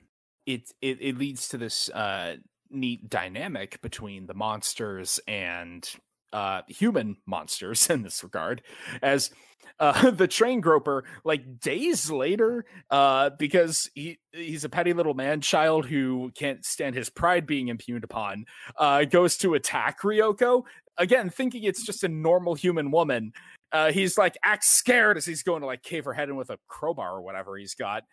it, 0.45 0.71
it, 0.81 0.97
it 1.01 1.17
leads 1.17 1.49
to 1.49 1.57
this 1.57 1.89
uh, 1.89 2.37
neat 2.69 3.09
dynamic 3.09 3.81
between 3.81 4.27
the 4.27 4.33
monsters 4.33 5.19
and 5.27 5.89
uh, 6.33 6.61
human 6.67 7.17
monsters 7.25 7.89
in 7.89 8.03
this 8.03 8.23
regard, 8.23 8.61
as 9.01 9.31
uh, 9.79 10.11
the 10.11 10.27
train 10.27 10.61
groper, 10.61 11.03
like 11.23 11.59
days 11.59 12.09
later, 12.09 12.65
uh, 12.89 13.31
because 13.37 13.89
he 13.93 14.19
he's 14.31 14.63
a 14.63 14.69
petty 14.69 14.93
little 14.93 15.13
man 15.13 15.41
child 15.41 15.85
who 15.85 16.31
can't 16.35 16.65
stand 16.65 16.95
his 16.95 17.09
pride 17.09 17.45
being 17.45 17.67
impugned 17.67 18.03
upon, 18.03 18.45
uh, 18.77 19.03
goes 19.05 19.37
to 19.37 19.53
attack 19.53 20.01
Ryoko 20.01 20.63
again, 20.97 21.29
thinking 21.29 21.63
it's 21.63 21.85
just 21.85 22.03
a 22.03 22.09
normal 22.09 22.55
human 22.55 22.91
woman. 22.91 23.33
Uh, 23.71 23.91
he's 23.91 24.17
like 24.17 24.37
acts 24.43 24.67
scared 24.67 25.17
as 25.17 25.25
he's 25.25 25.43
going 25.43 25.61
to 25.61 25.67
like 25.67 25.81
cave 25.81 26.05
her 26.05 26.13
head 26.13 26.29
in 26.29 26.35
with 26.35 26.49
a 26.49 26.59
crowbar 26.67 27.15
or 27.15 27.21
whatever 27.21 27.57
he's 27.57 27.75
got. 27.75 28.03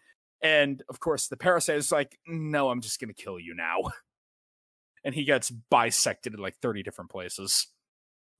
And 0.40 0.82
of 0.88 1.00
course, 1.00 1.26
the 1.26 1.36
parasite 1.36 1.76
is 1.76 1.90
like, 1.90 2.16
"No, 2.26 2.70
I'm 2.70 2.80
just 2.80 3.00
gonna 3.00 3.12
kill 3.14 3.40
you 3.40 3.54
now." 3.54 3.82
and 5.04 5.14
he 5.14 5.24
gets 5.24 5.50
bisected 5.50 6.34
in 6.34 6.40
like 6.40 6.56
30 6.60 6.82
different 6.82 7.10
places 7.10 7.68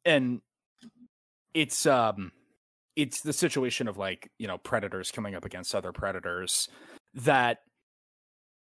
and 0.04 0.40
it's 1.54 1.86
um 1.86 2.32
it's 2.98 3.20
the 3.20 3.32
situation 3.32 3.86
of 3.86 3.96
like 3.96 4.30
you 4.38 4.48
know 4.48 4.58
predators 4.58 5.12
coming 5.12 5.36
up 5.36 5.44
against 5.44 5.74
other 5.74 5.92
predators 5.92 6.68
that 7.14 7.58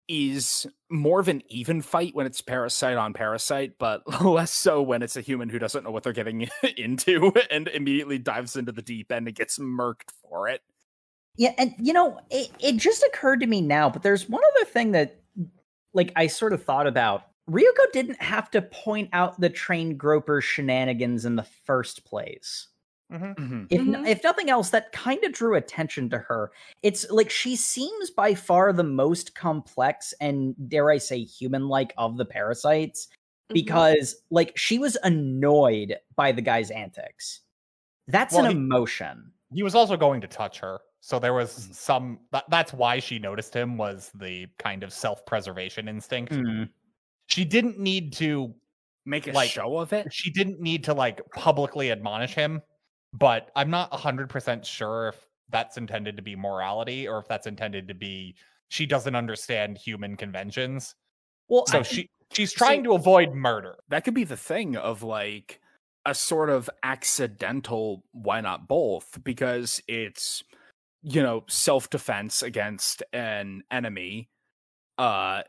is 0.07 0.65
more 0.89 1.19
of 1.19 1.27
an 1.27 1.41
even 1.49 1.81
fight 1.81 2.15
when 2.15 2.25
it's 2.25 2.39
parasite 2.39 2.95
on 2.95 3.13
parasite 3.13 3.73
but 3.79 4.01
less 4.23 4.53
so 4.53 4.81
when 4.81 5.01
it's 5.01 5.17
a 5.17 5.21
human 5.21 5.49
who 5.49 5.59
doesn't 5.59 5.83
know 5.83 5.91
what 5.91 6.03
they're 6.03 6.13
getting 6.13 6.47
into 6.77 7.33
and 7.51 7.67
immediately 7.69 8.19
dives 8.19 8.55
into 8.55 8.71
the 8.71 8.81
deep 8.81 9.11
end 9.11 9.27
and 9.27 9.35
gets 9.35 9.57
murked 9.57 10.11
for 10.21 10.47
it 10.47 10.61
yeah 11.35 11.53
and 11.57 11.73
you 11.79 11.91
know 11.91 12.19
it, 12.29 12.49
it 12.59 12.77
just 12.77 13.03
occurred 13.03 13.41
to 13.41 13.47
me 13.47 13.59
now 13.59 13.89
but 13.89 14.03
there's 14.03 14.29
one 14.29 14.43
other 14.55 14.65
thing 14.65 14.91
that 14.91 15.19
like 15.93 16.13
i 16.15 16.27
sort 16.27 16.53
of 16.53 16.63
thought 16.63 16.87
about 16.87 17.23
Ryoko 17.49 17.93
didn't 17.93 18.21
have 18.21 18.51
to 18.51 18.61
point 18.61 19.09
out 19.13 19.39
the 19.39 19.49
train 19.49 19.95
groper 19.95 20.41
shenanigans 20.41 21.23
in 21.23 21.37
the 21.37 21.47
first 21.65 22.03
place. 22.03 22.67
Mm-hmm. 23.11 23.25
mm-hmm. 23.25 23.63
If 23.69 23.81
mm-hmm. 23.81 24.05
if 24.05 24.23
nothing 24.23 24.49
else, 24.49 24.69
that 24.71 24.91
kind 24.91 25.23
of 25.23 25.31
drew 25.31 25.55
attention 25.55 26.09
to 26.09 26.17
her. 26.17 26.51
It's 26.83 27.09
like 27.09 27.29
she 27.29 27.55
seems 27.55 28.11
by 28.11 28.33
far 28.33 28.73
the 28.73 28.83
most 28.83 29.35
complex 29.35 30.13
and 30.19 30.55
dare 30.69 30.89
I 30.89 30.97
say 30.97 31.23
human-like 31.23 31.93
of 31.97 32.17
the 32.17 32.25
parasites 32.25 33.07
mm-hmm. 33.07 33.53
because 33.53 34.13
mm-hmm. 34.13 34.35
like 34.35 34.57
she 34.57 34.79
was 34.79 34.97
annoyed 35.03 35.95
by 36.15 36.31
the 36.31 36.41
guy's 36.41 36.71
antics. 36.71 37.41
That's 38.07 38.33
well, 38.33 38.45
an 38.45 38.51
he, 38.51 38.57
emotion. 38.57 39.31
He 39.53 39.63
was 39.63 39.75
also 39.75 39.97
going 39.97 40.21
to 40.21 40.27
touch 40.27 40.59
her. 40.59 40.79
So 40.99 41.19
there 41.19 41.33
was 41.33 41.53
mm. 41.53 41.75
some 41.75 42.19
that, 42.31 42.45
that's 42.49 42.73
why 42.73 42.99
she 42.99 43.19
noticed 43.19 43.53
him 43.53 43.77
was 43.77 44.11
the 44.15 44.47
kind 44.57 44.83
of 44.83 44.91
self-preservation 44.91 45.87
instinct. 45.87 46.33
Mm 46.33 46.69
she 47.27 47.45
didn't 47.45 47.77
need 47.77 48.13
to 48.13 48.53
make 49.05 49.27
a 49.27 49.31
like, 49.31 49.49
show 49.49 49.77
of 49.77 49.93
it. 49.93 50.11
She 50.11 50.31
didn't 50.31 50.59
need 50.59 50.85
to 50.85 50.93
like 50.93 51.21
publicly 51.31 51.91
admonish 51.91 52.33
him, 52.33 52.61
but 53.17 53.51
I'm 53.55 53.69
not 53.69 53.91
100% 53.91 54.65
sure 54.65 55.09
if 55.09 55.27
that's 55.49 55.77
intended 55.77 56.17
to 56.17 56.23
be 56.23 56.35
morality 56.35 57.07
or 57.07 57.19
if 57.19 57.27
that's 57.27 57.47
intended 57.47 57.87
to 57.87 57.93
be 57.93 58.35
she 58.69 58.85
doesn't 58.85 59.15
understand 59.15 59.77
human 59.77 60.17
conventions. 60.17 60.93
Well, 61.47 61.65
so 61.67 61.79
I, 61.79 61.81
she 61.83 62.09
she's 62.31 62.51
trying 62.51 62.83
to 62.83 62.93
avoid 62.93 63.33
murder. 63.33 63.77
That 63.89 64.03
could 64.03 64.13
be 64.13 64.25
the 64.25 64.35
thing 64.35 64.75
of 64.75 65.03
like 65.03 65.61
a 66.05 66.13
sort 66.13 66.49
of 66.49 66.69
accidental 66.83 68.03
why 68.11 68.41
not 68.41 68.67
both 68.67 69.19
because 69.23 69.81
it's 69.87 70.43
you 71.03 71.21
know 71.21 71.43
self-defense 71.47 72.41
against 72.41 73.03
an 73.11 73.61
enemy 73.69 74.29
uh 74.97 75.41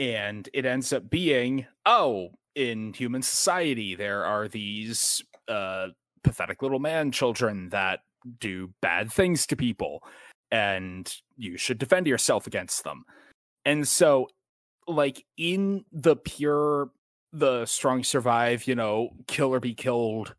and 0.00 0.48
it 0.52 0.66
ends 0.66 0.92
up 0.92 1.08
being 1.08 1.64
oh 1.86 2.30
in 2.56 2.92
human 2.92 3.22
society 3.22 3.94
there 3.94 4.24
are 4.24 4.48
these 4.48 5.22
uh 5.46 5.86
pathetic 6.22 6.62
little 6.62 6.78
man 6.78 7.10
children 7.12 7.68
that 7.70 8.00
do 8.38 8.70
bad 8.82 9.12
things 9.12 9.46
to 9.46 9.56
people 9.56 10.02
and 10.50 11.14
you 11.36 11.56
should 11.56 11.78
defend 11.78 12.06
yourself 12.06 12.46
against 12.46 12.84
them. 12.84 13.04
And 13.64 13.86
so 13.86 14.28
like 14.86 15.24
in 15.36 15.84
the 15.92 16.16
pure 16.16 16.90
the 17.32 17.64
strong 17.64 18.02
survive 18.02 18.66
you 18.66 18.74
know 18.74 19.10
kill 19.28 19.54
or 19.54 19.60
be 19.60 19.72
killed 19.72 20.34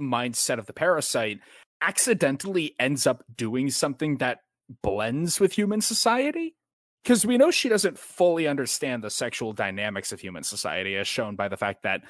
mindset 0.00 0.58
of 0.58 0.64
the 0.66 0.72
parasite 0.72 1.38
accidentally 1.82 2.74
ends 2.78 3.06
up 3.06 3.22
doing 3.36 3.70
something 3.70 4.16
that 4.18 4.40
blends 4.82 5.38
with 5.38 5.52
human 5.52 5.80
society? 5.80 6.54
Because 7.02 7.26
we 7.26 7.36
know 7.36 7.50
she 7.50 7.68
doesn't 7.68 7.98
fully 7.98 8.48
understand 8.48 9.04
the 9.04 9.10
sexual 9.10 9.52
dynamics 9.52 10.10
of 10.10 10.20
human 10.20 10.42
society, 10.42 10.96
as 10.96 11.06
shown 11.06 11.36
by 11.36 11.48
the 11.48 11.56
fact 11.56 11.82
that 11.82 12.00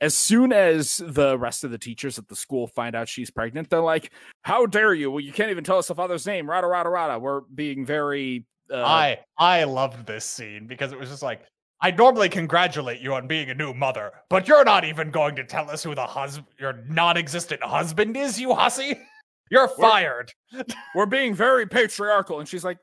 as 0.00 0.14
soon 0.14 0.52
as 0.52 0.98
the 0.98 1.38
rest 1.38 1.64
of 1.64 1.70
the 1.70 1.78
teachers 1.78 2.18
at 2.18 2.28
the 2.28 2.36
school 2.36 2.66
find 2.66 2.94
out 2.94 3.08
she's 3.08 3.30
pregnant, 3.30 3.70
they're 3.70 3.80
like, 3.80 4.12
"How 4.42 4.66
dare 4.66 4.94
you? 4.94 5.10
Well, 5.10 5.20
you 5.20 5.32
can't 5.32 5.50
even 5.50 5.64
tell 5.64 5.78
us 5.78 5.88
the 5.88 5.94
father's 5.94 6.26
name." 6.26 6.48
Rada 6.48 6.66
rada 6.66 6.88
rada. 6.88 7.18
We're 7.18 7.40
being 7.40 7.86
very. 7.86 8.46
Uh... 8.70 8.82
I 8.82 9.18
I 9.38 9.64
loved 9.64 10.06
this 10.06 10.24
scene 10.24 10.66
because 10.66 10.92
it 10.92 10.98
was 10.98 11.10
just 11.10 11.22
like 11.22 11.42
I 11.80 11.90
normally 11.90 12.28
congratulate 12.28 13.00
you 13.00 13.14
on 13.14 13.26
being 13.26 13.50
a 13.50 13.54
new 13.54 13.74
mother, 13.74 14.12
but 14.30 14.48
you're 14.48 14.64
not 14.64 14.84
even 14.84 15.10
going 15.10 15.36
to 15.36 15.44
tell 15.44 15.70
us 15.70 15.82
who 15.82 15.94
the 15.94 16.06
husband, 16.06 16.46
your 16.58 16.82
non-existent 16.88 17.62
husband 17.62 18.16
is, 18.16 18.40
you 18.40 18.54
hussy. 18.54 18.98
You're 19.50 19.68
fired. 19.68 20.32
We're, 20.52 20.64
we're 20.94 21.06
being 21.06 21.34
very 21.34 21.66
patriarchal, 21.66 22.40
and 22.40 22.48
she's 22.48 22.64
like, 22.64 22.78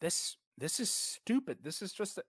"This 0.00 0.38
this 0.56 0.80
is 0.80 0.90
stupid. 0.90 1.58
This 1.62 1.82
is 1.82 1.92
just 1.92 2.16
a... 2.18 2.22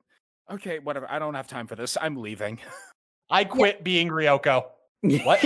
okay. 0.53 0.79
Whatever. 0.79 1.09
I 1.09 1.19
don't 1.19 1.33
have 1.35 1.47
time 1.47 1.65
for 1.65 1.75
this. 1.75 1.97
I'm 1.99 2.17
leaving. 2.17 2.59
I 3.29 3.43
quit 3.43 3.77
yeah. 3.77 3.83
being 3.83 4.09
Ryoko. 4.09 4.65
What? 5.23 5.39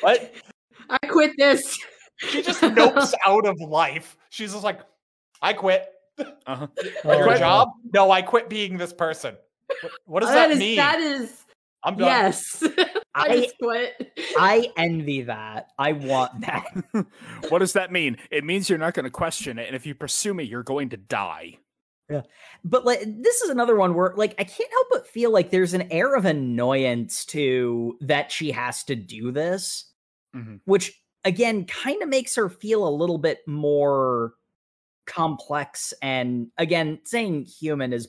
what? 0.00 0.32
I 0.88 1.06
quit 1.06 1.32
this. 1.36 1.78
She 2.16 2.42
just 2.42 2.62
nopes 2.62 3.12
out 3.26 3.46
of 3.46 3.60
life. 3.60 4.16
She's 4.30 4.52
just 4.52 4.64
like, 4.64 4.80
I 5.42 5.52
quit. 5.52 5.86
Uh-huh. 6.46 6.66
Your 7.04 7.36
job? 7.36 7.68
No, 7.92 8.10
I 8.10 8.22
quit 8.22 8.48
being 8.48 8.78
this 8.78 8.94
person. 8.94 9.36
What, 9.82 9.92
what 10.06 10.20
does 10.20 10.30
that, 10.30 10.48
that 10.48 10.50
is, 10.52 10.58
mean? 10.58 10.76
That 10.76 10.98
is. 10.98 11.44
I'm 11.82 11.96
done. 11.96 12.08
Yes. 12.08 12.62
I, 12.62 13.02
I 13.14 13.36
just 13.36 13.58
quit. 13.62 14.12
I 14.38 14.70
envy 14.76 15.22
that. 15.22 15.68
I 15.78 15.92
want 15.92 16.40
that. 16.42 16.64
what 17.48 17.58
does 17.58 17.72
that 17.74 17.90
mean? 17.90 18.18
It 18.30 18.44
means 18.44 18.68
you're 18.68 18.78
not 18.78 18.94
going 18.94 19.04
to 19.04 19.10
question 19.10 19.58
it, 19.58 19.66
and 19.66 19.76
if 19.76 19.86
you 19.86 19.94
pursue 19.94 20.34
me, 20.34 20.44
you're 20.44 20.62
going 20.62 20.90
to 20.90 20.96
die. 20.96 21.58
Yeah. 22.10 22.22
But 22.64 22.84
like 22.84 23.00
this 23.04 23.40
is 23.40 23.50
another 23.50 23.76
one 23.76 23.94
where 23.94 24.12
like 24.16 24.34
I 24.38 24.44
can't 24.44 24.70
help 24.70 24.88
but 24.90 25.06
feel 25.06 25.30
like 25.32 25.50
there's 25.50 25.74
an 25.74 25.90
air 25.92 26.14
of 26.14 26.24
annoyance 26.24 27.24
to 27.26 27.96
that 28.00 28.32
she 28.32 28.50
has 28.50 28.82
to 28.84 28.96
do 28.96 29.30
this, 29.30 29.86
mm-hmm. 30.34 30.56
which 30.64 31.00
again 31.24 31.64
kind 31.66 32.02
of 32.02 32.08
makes 32.08 32.34
her 32.34 32.48
feel 32.48 32.86
a 32.86 32.90
little 32.90 33.18
bit 33.18 33.40
more 33.46 34.34
complex 35.06 35.92
and 36.02 36.48
again 36.58 36.98
saying 37.04 37.44
human 37.44 37.92
is 37.92 38.08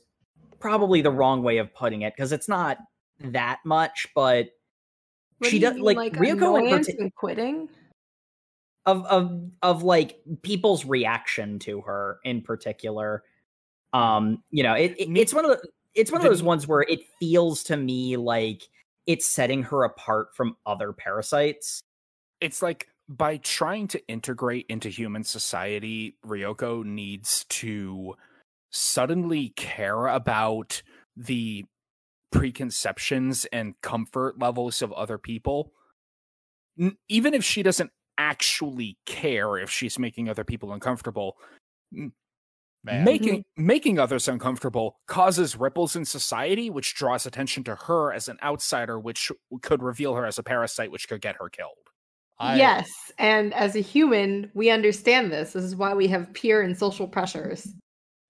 probably 0.60 1.02
the 1.02 1.12
wrong 1.12 1.42
way 1.42 1.58
of 1.58 1.74
putting 1.74 2.04
it 2.04 2.14
because 2.16 2.32
it's 2.32 2.48
not 2.48 2.78
that 3.20 3.60
much 3.66 4.08
but 4.14 4.50
what 5.40 5.50
she 5.50 5.58
does 5.58 5.78
like, 5.80 5.98
like 5.98 6.14
Ryoko 6.14 6.72
and 7.00 7.16
quitting 7.16 7.70
of 8.86 9.04
of 9.06 9.50
of 9.64 9.84
like 9.84 10.20
people's 10.44 10.86
reaction 10.86 11.58
to 11.60 11.82
her 11.82 12.20
in 12.24 12.42
particular 12.42 13.24
um, 13.94 14.44
you 14.52 14.64
know, 14.64 14.74
it, 14.74 14.96
it 14.98 15.10
it's 15.18 15.34
one 15.34 15.46
of 15.46 15.52
the 15.52 15.70
it's 15.94 16.12
one 16.12 16.22
of 16.22 16.28
those 16.28 16.44
ones 16.44 16.68
where 16.68 16.82
it 16.82 17.02
feels 17.20 17.64
to 17.64 17.76
me 17.78 18.18
like 18.18 18.64
it's 19.08 19.26
setting 19.26 19.64
her 19.64 19.84
apart 19.84 20.30
from 20.36 20.56
other 20.66 20.94
parasites. 20.94 21.82
It's 22.40 22.62
like 22.62 22.88
by 23.10 23.38
trying 23.38 23.88
to 23.90 24.08
integrate 24.08 24.66
into 24.70 24.90
human 24.90 25.24
society, 25.24 26.18
Ryoko 26.26 26.86
needs 26.86 27.46
to 27.50 28.16
suddenly 28.70 29.50
care 29.58 30.08
about 30.08 30.82
the 31.18 31.66
preconceptions 32.32 33.46
and 33.52 33.74
comfort 33.82 34.40
levels 34.40 34.82
of 34.82 34.94
other 34.94 35.18
people. 35.18 35.74
N- 36.80 36.98
even 37.10 37.34
if 37.34 37.44
she 37.44 37.64
doesn't 37.64 37.92
actually 38.18 38.98
care 39.06 39.58
if 39.58 39.70
she's 39.70 40.00
making 40.00 40.30
other 40.30 40.44
people 40.44 40.72
uncomfortable. 40.72 41.36
Man. 42.84 43.04
Making 43.04 43.40
mm-hmm. 43.40 43.66
making 43.66 44.00
others 44.00 44.28
uncomfortable 44.28 44.96
causes 45.08 45.56
ripples 45.56 45.96
in 45.96 46.04
society, 46.04 46.72
which 46.72 46.96
draws 46.96 47.28
attention 47.28 47.64
to 47.66 47.76
her 47.76 48.12
as 48.12 48.28
an 48.28 48.40
outsider, 48.42 49.00
which 49.00 49.32
could 49.62 49.84
reveal 49.84 50.16
her 50.16 50.26
as 50.26 50.40
a 50.40 50.44
parasite, 50.44 50.92
which 50.92 51.08
could 51.08 51.22
get 51.22 51.36
her 51.40 51.48
killed. 51.48 51.76
I, 52.40 52.58
yes, 52.58 52.90
and 53.20 53.54
as 53.54 53.76
a 53.76 53.82
human, 53.82 54.50
we 54.56 54.72
understand 54.72 55.32
this. 55.32 55.54
This 55.54 55.64
is 55.64 55.76
why 55.76 55.94
we 55.94 56.08
have 56.08 56.34
peer 56.34 56.64
and 56.64 56.76
social 56.76 57.08
pressures. 57.08 57.72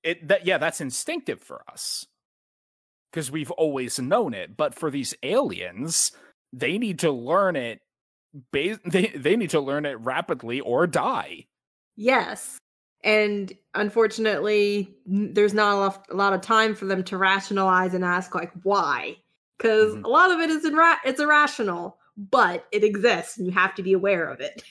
It 0.04 0.28
that 0.28 0.46
yeah, 0.46 0.58
that's 0.58 0.82
instinctive 0.82 1.42
for 1.42 1.62
us 1.72 2.06
because 3.12 3.32
we've 3.32 3.52
always 3.52 4.00
known 4.00 4.34
it. 4.34 4.58
But 4.58 4.76
for 4.76 4.92
these 4.92 5.14
aliens, 5.24 6.12
they 6.52 6.78
need 6.78 7.00
to 7.00 7.12
learn 7.12 7.56
it. 7.56 7.80
Ba- 8.52 8.80
they 8.86 9.08
they 9.16 9.38
need 9.38 9.52
to 9.52 9.62
learn 9.62 9.86
it 9.86 9.98
rapidly 10.00 10.60
or 10.60 10.88
die. 10.88 11.46
Yes. 11.96 12.58
And 13.04 13.52
unfortunately, 13.74 14.96
there's 15.06 15.54
not 15.54 15.74
a 15.74 15.78
lot, 15.78 16.06
a 16.12 16.16
lot 16.16 16.34
of 16.34 16.42
time 16.42 16.76
for 16.76 16.86
them 16.86 17.04
to 17.06 17.18
rationalize 17.18 17.94
and 17.94 18.06
ask 18.06 18.36
like 18.36 18.52
why, 18.64 19.18
because 19.58 19.96
Mhm. 19.96 20.04
a 20.04 20.08
lot 20.08 20.32
of 20.32 20.40
it 20.40 20.50
is 20.50 20.66
irra- 20.66 21.00
it's 21.04 21.20
irrational, 21.20 21.98
but 22.16 22.68
it 22.72 22.84
exists, 22.84 23.38
and 23.38 23.48
you 23.48 23.54
have 23.54 23.74
to 23.76 23.84
be 23.84 23.94
aware 23.94 24.28
of 24.28 24.40
it. 24.40 24.64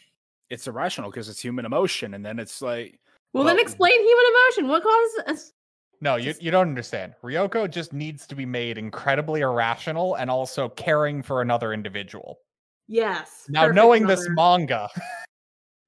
It's 0.49 0.67
irrational 0.67 1.11
because 1.11 1.29
it's 1.29 1.41
human 1.41 1.65
emotion, 1.65 2.15
and 2.15 2.25
then 2.25 2.39
it's 2.39 2.63
like 2.63 3.01
Well, 3.33 3.45
then 3.45 3.59
explain 3.59 4.01
human 4.01 4.25
emotion. 4.33 4.69
What 4.69 4.83
causes? 4.83 5.23
This? 5.27 5.53
No, 6.01 6.17
you, 6.17 6.35
you 6.41 6.51
don't 6.51 6.69
understand. 6.69 7.15
Ryoko 7.23 7.71
just 7.71 7.93
needs 7.93 8.27
to 8.27 8.35
be 8.35 8.47
made 8.47 8.79
incredibly 8.79 9.43
irrational 9.43 10.15
and 10.15 10.31
also 10.31 10.69
caring 10.71 11.23
for 11.23 11.43
another 11.43 11.73
individual. 11.73 12.41
Yes. 12.89 13.47
Now, 13.49 13.69
knowing 13.69 14.07
this 14.07 14.27
manga, 14.31 14.89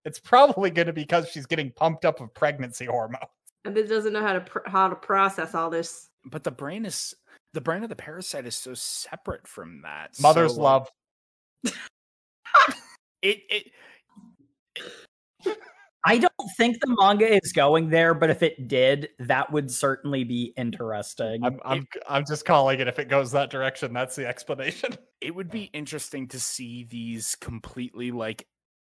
it's 0.05 0.19
probably 0.19 0.71
going 0.71 0.87
to 0.87 0.93
be 0.93 1.03
because 1.03 1.29
she's 1.29 1.47
getting 1.47 1.71
pumped 1.73 2.05
up 2.05 2.21
with 2.21 2.33
pregnancy 2.35 2.87
hormone. 2.87 3.21
and 3.65 3.77
it 3.77 3.89
doesn't 3.89 4.13
know 4.13 4.23
how 4.23 4.33
to 4.33 4.41
pr- 4.41 4.67
how 4.69 4.89
to 4.89 4.97
process 4.97 5.55
all 5.55 5.71
this. 5.71 6.09
but 6.25 6.45
the 6.45 6.51
brain 6.51 6.85
is 6.87 7.15
the 7.55 7.61
brain 7.61 7.83
of 7.83 7.91
the 7.91 7.97
parasite 7.97 8.47
is 8.47 8.57
so 8.57 8.73
separate 8.75 9.47
from 9.47 9.83
that. 9.83 10.11
Mother's 10.21 10.55
So, 10.55 10.63
love. 10.63 10.89
It 13.23 13.39
it 13.51 13.67
I 16.05 16.19
don't 16.19 16.33
think 16.57 16.81
the 16.81 16.97
manga 16.99 17.33
is 17.33 17.53
going 17.53 17.89
there, 17.89 18.15
but 18.15 18.31
if 18.31 18.43
it 18.43 18.67
did, 18.67 19.11
that 19.21 19.53
would 19.53 19.71
certainly 19.71 20.25
be 20.25 20.53
interesting. 20.57 21.45
I'm, 21.45 21.61
I'm, 21.65 21.87
I'm 22.09 22.25
just 22.27 22.45
calling 22.45 22.81
it. 22.81 22.89
If 22.89 22.99
it 22.99 23.09
goes 23.09 23.31
that 23.31 23.51
direction, 23.51 23.93
that's 23.93 24.17
the 24.17 24.27
explanation. 24.27 24.97
it 25.21 25.33
would 25.33 25.53
be 25.53 25.71
interesting 25.73 26.27
to 26.29 26.41
see 26.41 26.83
these 26.91 27.37
completely 27.37 28.11
like 28.11 28.45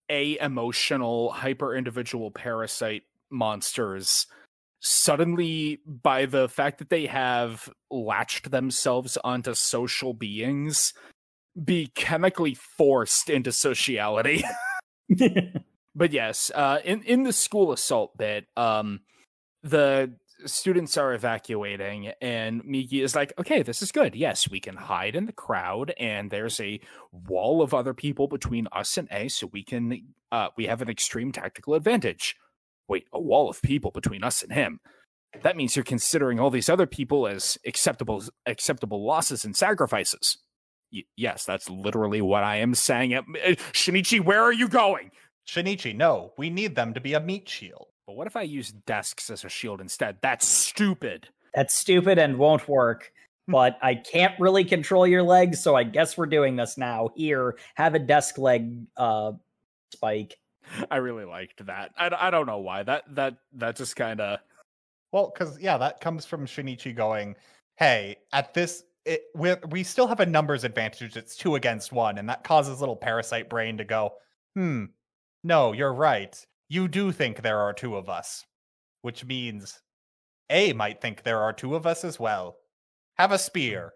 a 0.08 0.38
emotional 0.38 1.30
hyper 1.30 1.74
individual 1.74 2.30
parasite 2.30 3.02
monsters 3.30 4.26
suddenly 4.80 5.80
by 5.86 6.26
the 6.26 6.48
fact 6.48 6.78
that 6.78 6.90
they 6.90 7.06
have 7.06 7.70
latched 7.90 8.50
themselves 8.50 9.16
onto 9.24 9.54
social 9.54 10.12
beings 10.12 10.92
be 11.62 11.86
chemically 11.94 12.54
forced 12.54 13.30
into 13.30 13.50
sociality. 13.52 14.44
But 15.94 16.12
yes 16.12 16.50
uh 16.52 16.80
in 16.84 17.02
in 17.04 17.22
the 17.22 17.32
school 17.32 17.70
assault 17.70 18.16
bit 18.18 18.46
um 18.56 19.00
the 19.62 20.12
students 20.46 20.96
are 20.96 21.14
evacuating 21.14 22.12
and 22.20 22.64
Migi 22.64 23.02
is 23.02 23.14
like 23.14 23.32
okay 23.38 23.62
this 23.62 23.82
is 23.82 23.92
good. 23.92 24.14
Yes 24.14 24.50
we 24.50 24.60
can 24.60 24.76
hide 24.76 25.16
in 25.16 25.26
the 25.26 25.32
crowd 25.32 25.94
and 25.98 26.30
there's 26.30 26.60
a 26.60 26.80
wall 27.12 27.62
of 27.62 27.74
other 27.74 27.94
people 27.94 28.28
between 28.28 28.68
us 28.72 28.96
and 28.98 29.08
a 29.10 29.28
so 29.28 29.48
we 29.52 29.64
can 29.64 30.14
uh 30.32 30.48
we 30.56 30.66
have 30.66 30.82
an 30.82 30.90
extreme 30.90 31.32
tactical 31.32 31.74
advantage. 31.74 32.36
Wait 32.88 33.06
a 33.12 33.20
wall 33.20 33.50
of 33.50 33.62
people 33.62 33.90
between 33.90 34.24
us 34.24 34.42
and 34.42 34.52
him? 34.52 34.80
That 35.42 35.56
means 35.56 35.76
you're 35.76 35.84
considering 35.84 36.40
all 36.40 36.50
these 36.50 36.68
other 36.68 36.86
people 36.86 37.26
as 37.26 37.58
acceptable 37.66 38.22
acceptable 38.46 39.04
losses 39.04 39.44
and 39.44 39.56
sacrifices. 39.56 40.38
Y- 40.92 41.04
yes 41.16 41.44
that's 41.44 41.70
literally 41.70 42.22
what 42.22 42.44
i 42.44 42.56
am 42.56 42.74
saying. 42.74 43.14
Uh, 43.14 43.22
shinichi 43.72 44.24
where 44.24 44.42
are 44.42 44.52
you 44.52 44.68
going? 44.68 45.10
Shinichi, 45.48 45.94
no, 45.94 46.32
we 46.38 46.50
need 46.50 46.74
them 46.74 46.94
to 46.94 47.00
be 47.00 47.14
a 47.14 47.20
meat 47.20 47.48
shield. 47.48 47.88
But 48.06 48.16
what 48.16 48.26
if 48.26 48.36
I 48.36 48.42
use 48.42 48.70
desks 48.70 49.30
as 49.30 49.44
a 49.44 49.48
shield 49.48 49.80
instead? 49.80 50.18
That's 50.22 50.46
stupid. 50.46 51.28
That's 51.54 51.74
stupid 51.74 52.18
and 52.18 52.38
won't 52.38 52.68
work. 52.68 53.12
But 53.46 53.76
I 53.82 53.96
can't 53.96 54.32
really 54.40 54.64
control 54.64 55.06
your 55.06 55.22
legs, 55.22 55.62
so 55.62 55.76
I 55.76 55.84
guess 55.84 56.16
we're 56.16 56.24
doing 56.24 56.56
this 56.56 56.78
now. 56.78 57.10
Here, 57.14 57.58
have 57.74 57.94
a 57.94 57.98
desk 57.98 58.38
leg 58.38 58.86
uh 58.96 59.32
spike. 59.92 60.38
I 60.90 60.96
really 60.96 61.26
liked 61.26 61.66
that. 61.66 61.90
I, 61.98 62.10
I 62.18 62.30
don't 62.30 62.46
know 62.46 62.60
why. 62.60 62.84
That 62.84 63.02
that 63.14 63.36
that 63.52 63.76
just 63.76 63.96
kind 63.96 64.22
of 64.22 64.38
Well, 65.12 65.30
because 65.30 65.60
yeah, 65.60 65.76
that 65.76 66.00
comes 66.00 66.24
from 66.24 66.46
Shinichi 66.46 66.96
going, 66.96 67.36
"Hey, 67.76 68.16
at 68.32 68.54
this, 68.54 68.84
it, 69.04 69.24
we 69.34 69.54
we 69.68 69.82
still 69.82 70.06
have 70.06 70.20
a 70.20 70.26
numbers 70.26 70.64
advantage. 70.64 71.16
It's 71.16 71.36
two 71.36 71.54
against 71.54 71.92
one, 71.92 72.18
and 72.18 72.28
that 72.28 72.44
causes 72.44 72.80
little 72.80 72.96
parasite 72.96 73.50
brain 73.50 73.76
to 73.78 73.84
go, 73.84 74.14
hmm, 74.54 74.86
no, 75.42 75.72
you're 75.72 75.92
right. 75.92 76.44
You 76.68 76.88
do 76.88 77.12
think 77.12 77.42
there 77.42 77.60
are 77.60 77.72
two 77.72 77.96
of 77.96 78.08
us, 78.08 78.44
which 79.02 79.24
means 79.24 79.80
A 80.50 80.72
might 80.72 81.00
think 81.00 81.22
there 81.22 81.42
are 81.42 81.52
two 81.52 81.74
of 81.74 81.86
us 81.86 82.04
as 82.04 82.18
well. 82.18 82.56
Have 83.18 83.32
a 83.32 83.38
spear, 83.38 83.92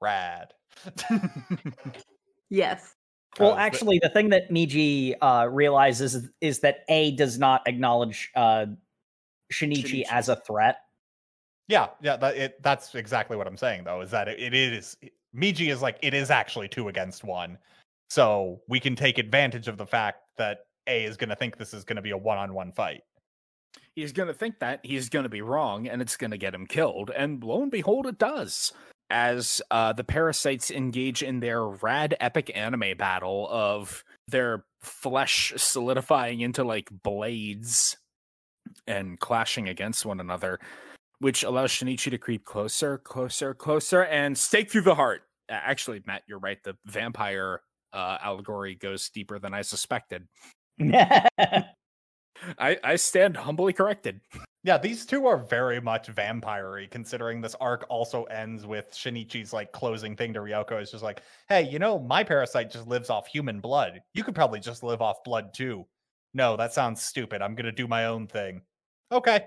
rad. 0.00 0.52
Yes. 2.50 2.96
Well, 3.38 3.54
actually, 3.54 4.00
the 4.02 4.08
thing 4.08 4.28
that 4.30 4.50
Migi 4.50 5.14
uh, 5.22 5.46
realizes 5.48 6.16
is, 6.16 6.30
is 6.40 6.58
that 6.60 6.80
A 6.88 7.12
does 7.12 7.38
not 7.38 7.62
acknowledge 7.66 8.28
uh, 8.34 8.66
Shinichi, 9.52 9.84
Shinichi. 9.84 10.02
as 10.10 10.28
a 10.28 10.36
threat. 10.36 10.78
Yeah, 11.68 11.88
yeah, 12.02 12.16
that 12.16 12.36
it 12.36 12.62
that's 12.62 12.96
exactly 12.96 13.36
what 13.36 13.46
I'm 13.46 13.56
saying 13.56 13.84
though, 13.84 14.00
is 14.00 14.10
that 14.10 14.26
it, 14.26 14.40
it 14.40 14.52
is 14.52 14.96
Migi 15.34 15.70
is 15.70 15.80
like 15.80 15.96
it 16.02 16.12
is 16.12 16.28
actually 16.28 16.66
two 16.66 16.88
against 16.88 17.22
one. 17.22 17.56
So 18.08 18.60
we 18.68 18.80
can 18.80 18.96
take 18.96 19.18
advantage 19.18 19.68
of 19.68 19.76
the 19.78 19.86
fact 19.86 20.22
that 20.36 20.66
A 20.90 21.04
is 21.04 21.16
gonna 21.16 21.36
think 21.36 21.56
this 21.56 21.72
is 21.72 21.84
gonna 21.84 22.02
be 22.02 22.10
a 22.10 22.16
one 22.18 22.38
on 22.38 22.52
one 22.52 22.72
fight. 22.72 23.02
he's 23.94 24.12
gonna 24.12 24.34
think 24.34 24.58
that 24.60 24.80
he's 24.82 25.08
gonna 25.08 25.28
be 25.28 25.42
wrong, 25.42 25.88
and 25.88 26.02
it's 26.02 26.16
gonna 26.16 26.36
get 26.38 26.54
him 26.54 26.66
killed. 26.66 27.10
And 27.16 27.42
lo 27.42 27.62
and 27.62 27.70
behold, 27.70 28.06
it 28.06 28.18
does. 28.18 28.72
As 29.10 29.60
uh, 29.70 29.92
the 29.92 30.04
parasites 30.04 30.70
engage 30.70 31.22
in 31.22 31.40
their 31.40 31.64
rad 31.66 32.16
epic 32.20 32.50
anime 32.54 32.96
battle 32.96 33.48
of 33.50 34.04
their 34.28 34.64
flesh 34.80 35.52
solidifying 35.56 36.40
into 36.40 36.62
like 36.64 36.88
blades 37.02 37.96
and 38.86 39.18
clashing 39.18 39.68
against 39.68 40.06
one 40.06 40.20
another, 40.20 40.60
which 41.18 41.42
allows 41.42 41.72
Shinichi 41.72 42.10
to 42.10 42.18
creep 42.18 42.44
closer, 42.44 42.98
closer, 42.98 43.52
closer, 43.54 44.04
and 44.04 44.38
stake 44.38 44.70
through 44.70 44.82
the 44.82 44.94
heart. 44.94 45.22
Actually, 45.48 46.02
Matt, 46.06 46.22
you're 46.28 46.38
right. 46.38 46.62
The 46.62 46.76
vampire 46.86 47.62
uh, 47.92 48.18
allegory 48.22 48.76
goes 48.76 49.08
deeper 49.08 49.40
than 49.40 49.52
I 49.52 49.62
suspected. 49.62 50.28
I, 52.58 52.78
I 52.82 52.96
stand 52.96 53.36
humbly 53.36 53.72
corrected. 53.72 54.20
Yeah, 54.62 54.78
these 54.78 55.06
two 55.06 55.26
are 55.26 55.38
very 55.38 55.80
much 55.80 56.08
vampire 56.08 56.86
considering 56.90 57.40
this 57.40 57.54
arc 57.60 57.86
also 57.88 58.24
ends 58.24 58.66
with 58.66 58.90
Shinichi's 58.92 59.52
like 59.52 59.72
closing 59.72 60.16
thing 60.16 60.34
to 60.34 60.40
Ryoko 60.40 60.80
is 60.82 60.90
just 60.90 61.02
like, 61.02 61.22
hey, 61.48 61.62
you 61.62 61.78
know, 61.78 61.98
my 61.98 62.22
parasite 62.22 62.70
just 62.70 62.86
lives 62.86 63.10
off 63.10 63.26
human 63.26 63.60
blood. 63.60 64.00
You 64.14 64.22
could 64.22 64.34
probably 64.34 64.60
just 64.60 64.82
live 64.82 65.00
off 65.00 65.24
blood 65.24 65.54
too. 65.54 65.86
No, 66.34 66.56
that 66.56 66.72
sounds 66.72 67.02
stupid. 67.02 67.42
I'm 67.42 67.54
gonna 67.54 67.72
do 67.72 67.88
my 67.88 68.06
own 68.06 68.26
thing. 68.26 68.62
Okay. 69.12 69.46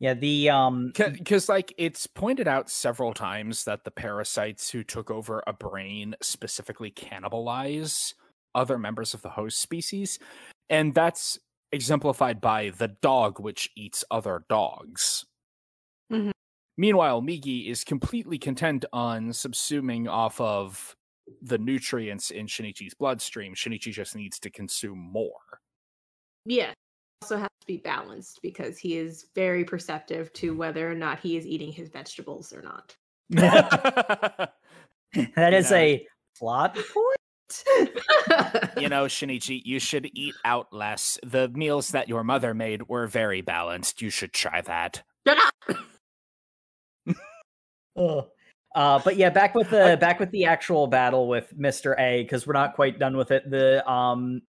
yeah, 0.00 0.14
the 0.14 0.50
um, 0.50 0.92
Because, 0.96 1.48
like, 1.48 1.72
it's 1.78 2.06
pointed 2.06 2.48
out 2.48 2.68
several 2.68 3.14
times 3.14 3.64
that 3.64 3.84
the 3.84 3.90
parasites 3.90 4.70
who 4.70 4.84
took 4.84 5.10
over 5.10 5.42
a 5.46 5.52
brain 5.52 6.14
specifically 6.20 6.90
cannibalize 6.90 8.14
other 8.54 8.78
members 8.78 9.14
of 9.14 9.22
the 9.22 9.30
host 9.30 9.58
species. 9.60 10.18
And 10.68 10.94
that's 10.94 11.38
exemplified 11.72 12.40
by 12.40 12.70
the 12.70 12.88
dog, 12.88 13.40
which 13.40 13.70
eats 13.76 14.04
other 14.10 14.44
dogs. 14.48 15.24
Mhm. 16.12 16.32
Meanwhile, 16.76 17.22
Migi 17.22 17.68
is 17.68 17.84
completely 17.84 18.38
content 18.38 18.84
on 18.92 19.30
subsuming 19.30 20.08
off 20.08 20.40
of 20.40 20.96
the 21.42 21.58
nutrients 21.58 22.30
in 22.30 22.46
Shinichi's 22.46 22.94
bloodstream. 22.94 23.54
Shinichi 23.54 23.92
just 23.92 24.16
needs 24.16 24.38
to 24.40 24.50
consume 24.50 24.98
more. 24.98 25.60
Yeah. 26.46 26.72
Also 27.22 27.36
has 27.36 27.48
to 27.60 27.66
be 27.66 27.76
balanced 27.76 28.40
because 28.42 28.78
he 28.78 28.96
is 28.96 29.26
very 29.34 29.62
perceptive 29.64 30.32
to 30.32 30.56
whether 30.56 30.90
or 30.90 30.94
not 30.94 31.20
he 31.20 31.36
is 31.36 31.46
eating 31.46 31.70
his 31.70 31.88
vegetables 31.90 32.52
or 32.52 32.62
not. 32.62 32.96
that 33.30 34.52
is 35.54 35.70
Yeah. 35.70 35.76
a 35.76 36.06
plot 36.38 36.74
point. 36.74 37.19
You 38.76 38.88
know, 38.88 39.04
Shinichi, 39.04 39.62
you 39.64 39.78
should 39.78 40.10
eat 40.14 40.34
out 40.44 40.72
less. 40.72 41.18
The 41.22 41.48
meals 41.48 41.90
that 41.90 42.08
your 42.08 42.24
mother 42.24 42.54
made 42.54 42.88
were 42.88 43.06
very 43.06 43.40
balanced. 43.40 44.00
You 44.02 44.10
should 44.10 44.32
try 44.32 44.60
that. 44.62 45.02
Up! 45.26 45.54
Uh, 48.74 49.00
but 49.04 49.16
yeah, 49.16 49.30
back 49.30 49.54
with 49.54 49.70
the 49.70 49.96
back 50.00 50.20
with 50.20 50.30
the 50.30 50.44
actual 50.44 50.86
battle 50.86 51.28
with 51.28 51.52
Mister 51.56 51.98
A 51.98 52.22
because 52.22 52.46
we're 52.46 52.52
not 52.52 52.74
quite 52.74 52.98
done 52.98 53.16
with 53.16 53.30
it. 53.30 53.50
The 53.50 53.88
um, 53.90 54.42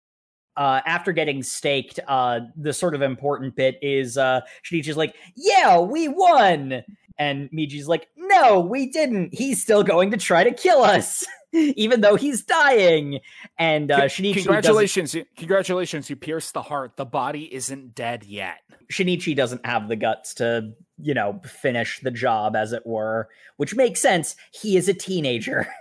uh, 0.56 0.80
after 0.84 1.12
getting 1.12 1.42
staked, 1.42 2.00
uh, 2.06 2.40
the 2.56 2.72
sort 2.72 2.94
of 2.94 3.02
important 3.02 3.56
bit 3.56 3.78
is 3.80 4.18
uh, 4.18 4.42
Shinichi's 4.64 4.96
like, 4.96 5.14
"Yeah, 5.36 5.80
we 5.80 6.08
won," 6.08 6.82
and 7.18 7.48
Migi's 7.50 7.88
like, 7.88 8.08
"No, 8.16 8.60
we 8.60 8.90
didn't. 8.90 9.34
He's 9.34 9.62
still 9.62 9.82
going 9.82 10.10
to 10.10 10.16
try 10.16 10.44
to 10.44 10.52
kill 10.52 10.82
us." 10.82 11.24
even 11.52 12.00
though 12.00 12.16
he's 12.16 12.42
dying. 12.42 13.20
And 13.58 13.90
uh, 13.90 14.02
Shinichi 14.02 14.34
congratulations, 14.34 15.16
congratulations, 15.36 16.08
you 16.08 16.16
pierced 16.16 16.54
the 16.54 16.62
heart. 16.62 16.96
The 16.96 17.04
body 17.04 17.52
isn't 17.52 17.94
dead 17.94 18.24
yet. 18.24 18.58
Shinichi 18.92 19.34
doesn't 19.34 19.64
have 19.66 19.88
the 19.88 19.96
guts 19.96 20.34
to, 20.34 20.72
you 20.98 21.14
know, 21.14 21.40
finish 21.44 22.00
the 22.00 22.10
job, 22.10 22.56
as 22.56 22.72
it 22.72 22.86
were, 22.86 23.28
which 23.56 23.74
makes 23.74 24.00
sense. 24.00 24.36
He 24.52 24.76
is 24.76 24.88
a 24.88 24.94
teenager. 24.94 25.66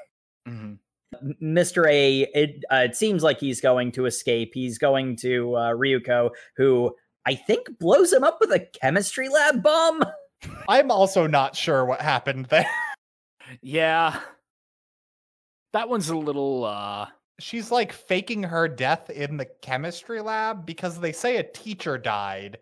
Mm-hmm. 0.48 0.74
Mr. 1.44 1.88
A, 1.88 2.22
it, 2.34 2.64
uh, 2.72 2.84
it 2.86 2.96
seems 2.96 3.22
like 3.22 3.40
he's 3.40 3.62
going 3.62 3.92
to 3.92 4.06
escape. 4.06 4.52
He's 4.54 4.80
going 4.80 5.16
to 5.18 5.54
uh, 5.56 5.74
Ryoko, 5.74 6.32
who 6.56 6.96
I 7.26 7.36
think 7.36 7.78
blows 7.78 8.12
him 8.12 8.24
up 8.24 8.38
with 8.40 8.52
a 8.52 8.60
chemistry 8.82 9.30
lab 9.30 9.62
bomb. 9.62 10.04
I'm 10.70 10.90
also 10.90 11.28
not 11.28 11.56
sure 11.56 11.86
what 11.86 12.02
happened 12.02 12.46
there. 12.46 12.70
yeah. 13.62 14.20
That 15.74 15.90
one's 15.90 16.10
a 16.10 16.18
little 16.18 16.66
uh 16.66 17.08
she's 17.40 17.72
like 17.72 17.94
faking 17.94 18.44
her 18.44 18.68
death 18.68 19.10
in 19.10 19.38
the 19.38 19.48
chemistry 19.62 20.22
lab 20.22 20.66
because 20.66 21.00
they 21.00 21.12
say 21.12 21.38
a 21.38 21.44
teacher 21.44 21.98
died 21.98 22.58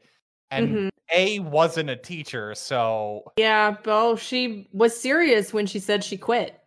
and 0.52 0.70
mm-hmm. 0.70 0.88
A 1.14 1.40
wasn't 1.40 1.90
a 1.90 1.96
teacher, 1.96 2.54
so 2.54 3.32
Yeah, 3.38 3.78
well, 3.86 4.18
she 4.18 4.68
was 4.74 5.00
serious 5.00 5.54
when 5.54 5.66
she 5.66 5.80
said 5.80 6.04
she 6.04 6.18
quit. 6.18 6.60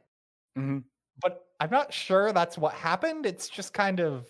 Mm-hmm. 0.59 0.79
But 1.21 1.45
I'm 1.61 1.71
not 1.71 1.93
sure 1.93 2.33
that's 2.33 2.57
what 2.57 2.73
happened. 2.73 3.27
It's 3.27 3.49
just 3.49 3.75
kind 3.75 4.01
of 4.01 4.27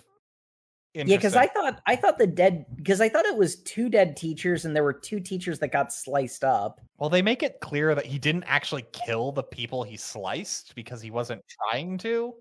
yeah, 0.95 1.05
because 1.05 1.36
I 1.36 1.47
thought 1.47 1.80
I 1.86 1.95
thought 1.95 2.18
the 2.18 2.26
dead 2.26 2.66
because 2.74 3.01
I 3.01 3.09
thought 3.09 3.24
it 3.24 3.36
was 3.36 3.62
two 3.62 3.88
dead 3.88 4.16
teachers 4.16 4.64
and 4.64 4.74
there 4.74 4.82
were 4.82 4.93
two 4.93 5.20
teachers 5.20 5.59
that 5.61 5.68
got 5.68 5.93
sliced 5.93 6.43
up. 6.43 6.80
Well, 6.99 7.09
they 7.09 7.22
make 7.22 7.43
it 7.43 7.61
clear 7.61 7.95
that 7.95 8.07
he 8.07 8.18
didn't 8.18 8.45
actually 8.45 8.84
kill 8.93 9.30
the 9.30 9.43
people 9.43 9.84
he 9.84 9.97
sliced 9.97 10.74
because 10.74 11.01
he 11.01 11.11
wasn't 11.11 11.43
trying 11.49 11.97
to. 11.99 12.34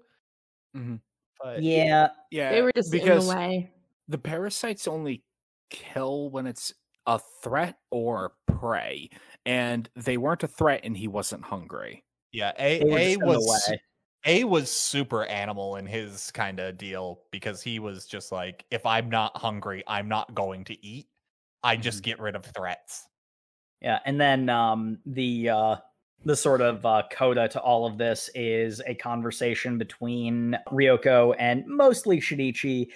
Mm-hmm. 0.75 0.95
But 1.43 1.61
yeah, 1.61 2.09
yeah, 2.31 2.51
they 2.51 2.61
were 2.61 2.71
just 2.75 2.91
because 2.91 3.29
in 3.29 3.29
the 3.29 3.35
way. 3.35 3.71
The 4.07 4.17
parasites 4.17 4.87
only 4.87 5.23
kill 5.69 6.31
when 6.31 6.47
it's 6.47 6.73
a 7.05 7.19
threat 7.43 7.77
or 7.91 8.33
prey, 8.47 9.11
and 9.45 9.87
they 9.95 10.17
weren't 10.17 10.43
a 10.43 10.47
threat, 10.47 10.81
and 10.83 10.97
he 10.97 11.07
wasn't 11.07 11.43
hungry. 11.43 12.03
Yeah, 12.31 12.53
a 12.57 12.81
a 12.81 13.17
was 13.17 13.73
a 14.25 14.43
was 14.43 14.69
super 14.69 15.23
animal 15.25 15.77
in 15.77 15.85
his 15.85 16.31
kind 16.31 16.59
of 16.59 16.77
deal 16.77 17.21
because 17.31 17.61
he 17.61 17.79
was 17.79 18.05
just 18.05 18.31
like, 18.31 18.65
if 18.69 18.85
I'm 18.85 19.09
not 19.09 19.37
hungry, 19.37 19.83
I'm 19.87 20.09
not 20.09 20.33
going 20.35 20.65
to 20.65 20.85
eat. 20.85 21.07
I 21.63 21.75
just 21.75 21.99
mm-hmm. 21.99 22.05
get 22.05 22.19
rid 22.19 22.35
of 22.35 22.45
threats. 22.45 23.07
Yeah, 23.81 23.99
and 24.05 24.19
then 24.19 24.49
um, 24.49 24.99
the 25.05 25.49
uh, 25.49 25.75
the 26.25 26.35
sort 26.35 26.61
of 26.61 26.85
uh, 26.85 27.03
coda 27.11 27.47
to 27.49 27.61
all 27.61 27.85
of 27.85 27.97
this 27.97 28.29
is 28.35 28.81
a 28.85 28.93
conversation 28.93 29.77
between 29.77 30.57
Ryoko 30.67 31.33
and 31.39 31.65
mostly 31.65 32.19
Shinichi, 32.19 32.89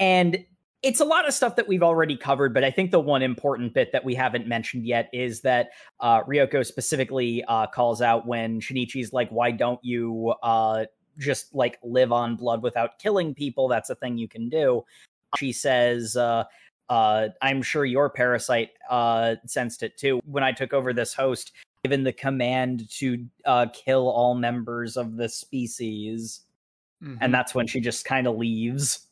and 0.00 0.44
it's 0.82 1.00
a 1.00 1.04
lot 1.04 1.26
of 1.26 1.34
stuff 1.34 1.56
that 1.56 1.66
we've 1.66 1.82
already 1.82 2.16
covered, 2.16 2.52
but 2.52 2.62
I 2.62 2.70
think 2.70 2.90
the 2.90 3.00
one 3.00 3.22
important 3.22 3.74
bit 3.74 3.92
that 3.92 4.04
we 4.04 4.14
haven't 4.14 4.46
mentioned 4.46 4.86
yet 4.86 5.08
is 5.12 5.40
that 5.40 5.70
uh, 6.00 6.22
Ryoko 6.24 6.64
specifically 6.64 7.42
uh, 7.48 7.66
calls 7.66 8.02
out 8.02 8.26
when 8.26 8.60
Shinichi's 8.60 9.12
like, 9.12 9.30
"Why 9.30 9.50
don't 9.50 9.82
you 9.82 10.34
uh, 10.42 10.84
just 11.18 11.54
like 11.54 11.78
live 11.82 12.12
on 12.12 12.36
blood 12.36 12.62
without 12.62 12.98
killing 12.98 13.34
people? 13.34 13.68
That's 13.68 13.90
a 13.90 13.94
thing 13.94 14.18
you 14.18 14.28
can 14.28 14.48
do." 14.48 14.84
She 15.38 15.52
says, 15.52 16.14
uh, 16.14 16.44
uh, 16.88 17.28
"I'm 17.40 17.62
sure 17.62 17.84
your 17.84 18.10
parasite 18.10 18.70
uh, 18.90 19.36
sensed 19.46 19.82
it 19.82 19.96
too. 19.96 20.20
When 20.24 20.44
I 20.44 20.52
took 20.52 20.74
over 20.74 20.92
this 20.92 21.14
host, 21.14 21.52
given 21.84 22.04
the 22.04 22.12
command 22.12 22.88
to 22.98 23.24
kill 23.72 24.08
all 24.08 24.34
members 24.34 24.96
of 24.96 25.16
the 25.16 25.28
species." 25.28 26.42
Mm-hmm. 27.02 27.16
And 27.20 27.34
that's 27.34 27.54
when 27.54 27.66
she 27.66 27.80
just 27.80 28.04
kind 28.06 28.26
of 28.26 28.36
leaves 28.36 29.05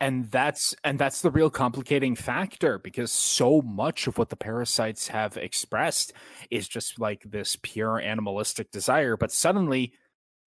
and 0.00 0.30
that's 0.30 0.74
and 0.82 0.98
that's 0.98 1.20
the 1.20 1.30
real 1.30 1.50
complicating 1.50 2.16
factor 2.16 2.78
because 2.78 3.12
so 3.12 3.60
much 3.62 4.06
of 4.06 4.18
what 4.18 4.30
the 4.30 4.36
parasites 4.36 5.08
have 5.08 5.36
expressed 5.36 6.12
is 6.50 6.66
just 6.66 6.98
like 6.98 7.22
this 7.24 7.56
pure 7.62 8.00
animalistic 8.00 8.70
desire 8.70 9.16
but 9.16 9.30
suddenly 9.30 9.92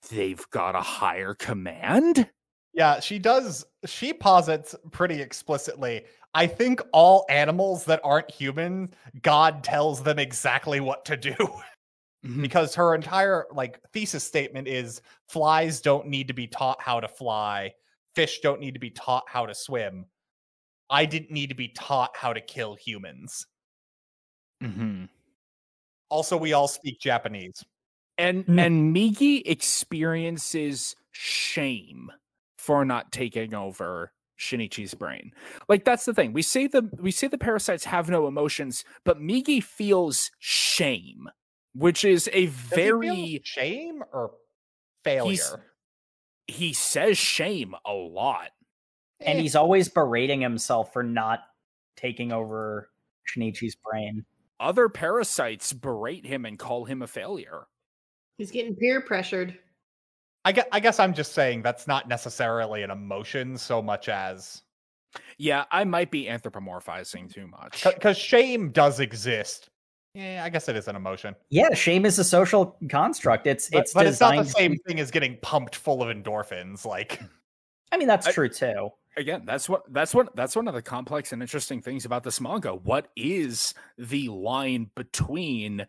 they've 0.09 0.49
got 0.49 0.75
a 0.75 0.81
higher 0.81 1.33
command? 1.33 2.29
Yeah 2.73 2.99
she 2.99 3.19
does 3.19 3.65
she 3.85 4.13
posits 4.13 4.75
pretty 4.91 5.21
explicitly 5.21 6.03
i 6.33 6.47
think 6.47 6.81
all 6.91 7.25
animals 7.29 7.85
that 7.85 8.01
aren't 8.03 8.31
human 8.31 8.93
god 9.21 9.63
tells 9.63 10.01
them 10.03 10.19
exactly 10.19 10.79
what 10.79 11.05
to 11.05 11.15
do. 11.15 11.35
Mm-hmm. 12.25 12.41
because 12.41 12.73
her 12.75 12.95
entire 12.95 13.45
like 13.51 13.81
thesis 13.91 14.23
statement 14.23 14.69
is 14.69 15.01
flies 15.27 15.81
don't 15.81 16.07
need 16.07 16.29
to 16.29 16.33
be 16.33 16.47
taught 16.47 16.81
how 16.81 17.01
to 17.01 17.07
fly 17.09 17.73
fish 18.15 18.39
don't 18.41 18.59
need 18.59 18.73
to 18.73 18.79
be 18.79 18.89
taught 18.89 19.23
how 19.27 19.45
to 19.45 19.53
swim. 19.53 20.05
I 20.89 21.05
didn't 21.05 21.31
need 21.31 21.49
to 21.49 21.55
be 21.55 21.69
taught 21.69 22.11
how 22.15 22.33
to 22.33 22.41
kill 22.41 22.75
humans. 22.75 23.45
Mm-hmm. 24.61 25.05
Also, 26.09 26.37
we 26.37 26.53
all 26.53 26.67
speak 26.67 26.99
Japanese. 26.99 27.63
And 28.17 28.45
mm. 28.45 28.63
and 28.63 28.95
Migi 28.95 29.41
experiences 29.45 30.95
shame 31.11 32.11
for 32.57 32.85
not 32.85 33.11
taking 33.11 33.55
over 33.55 34.11
Shinichi's 34.39 34.93
brain. 34.93 35.31
Like 35.67 35.83
that's 35.83 36.05
the 36.05 36.13
thing. 36.13 36.31
We 36.31 36.43
say 36.43 36.67
the 36.67 36.87
we 36.99 37.09
say 37.09 37.27
the 37.27 37.39
parasites 37.39 37.85
have 37.85 38.09
no 38.09 38.27
emotions, 38.27 38.85
but 39.03 39.19
Migi 39.19 39.63
feels 39.63 40.29
shame, 40.37 41.27
which 41.73 42.05
is 42.05 42.29
a 42.33 42.45
very 42.45 43.41
shame 43.43 44.03
or 44.13 44.31
failure 45.03 45.63
he 46.47 46.73
says 46.73 47.17
shame 47.17 47.75
a 47.85 47.93
lot. 47.93 48.49
And 49.19 49.39
eh. 49.39 49.41
he's 49.41 49.55
always 49.55 49.89
berating 49.89 50.41
himself 50.41 50.93
for 50.93 51.03
not 51.03 51.39
taking 51.95 52.31
over 52.31 52.89
Shinichi's 53.27 53.75
brain. 53.75 54.25
Other 54.59 54.89
parasites 54.89 55.73
berate 55.73 56.25
him 56.25 56.45
and 56.45 56.57
call 56.57 56.85
him 56.85 57.01
a 57.01 57.07
failure. 57.07 57.67
He's 58.37 58.51
getting 58.51 58.75
peer 58.75 59.01
pressured. 59.01 59.57
I 60.45 60.51
guess, 60.51 60.65
I 60.71 60.79
guess 60.79 60.99
I'm 60.99 61.13
just 61.13 61.33
saying 61.33 61.61
that's 61.61 61.87
not 61.87 62.07
necessarily 62.07 62.83
an 62.83 62.91
emotion 62.91 63.57
so 63.57 63.81
much 63.81 64.09
as. 64.09 64.61
Yeah, 65.37 65.65
I 65.71 65.83
might 65.83 66.11
be 66.11 66.25
anthropomorphizing 66.25 67.31
too 67.31 67.47
much. 67.47 67.83
Because 67.83 68.17
shame 68.17 68.71
does 68.71 68.99
exist. 68.99 69.69
Yeah, 70.15 70.43
I 70.45 70.49
guess 70.49 70.69
it 70.69 70.75
is 70.75 70.87
an 70.87 70.95
emotion. 70.95 71.35
Yeah, 71.49 71.73
shame 71.73 72.05
is 72.05 72.19
a 72.19 72.23
social 72.23 72.77
construct. 72.89 73.47
It's 73.47 73.69
but, 73.69 73.81
it's 73.81 73.93
but 73.93 74.05
it's 74.05 74.19
not 74.19 74.35
the 74.35 74.45
same 74.45 74.77
thing 74.87 74.99
as 74.99 75.09
getting 75.09 75.37
pumped 75.41 75.75
full 75.75 76.03
of 76.03 76.15
endorphins. 76.15 76.85
Like, 76.85 77.19
I 77.91 77.97
mean, 77.97 78.07
that's 78.07 78.27
I, 78.27 78.31
true 78.31 78.49
too. 78.49 78.89
Again, 79.17 79.43
that's 79.45 79.67
what 79.67 79.91
that's 79.91 80.13
what 80.13 80.35
that's 80.35 80.55
one 80.55 80.67
of 80.67 80.75
the 80.75 80.83
complex 80.83 81.33
and 81.33 81.41
interesting 81.41 81.81
things 81.81 82.05
about 82.05 82.23
this 82.23 82.39
manga. 82.39 82.75
What 82.75 83.09
is 83.15 83.73
the 83.97 84.29
line 84.29 84.91
between 84.95 85.87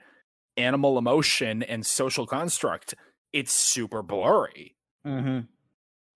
animal 0.57 0.97
emotion 0.97 1.63
and 1.63 1.85
social 1.85 2.27
construct? 2.27 2.95
It's 3.35 3.53
super 3.53 4.03
blurry. 4.03 4.75
Mm-hmm. 5.07 5.41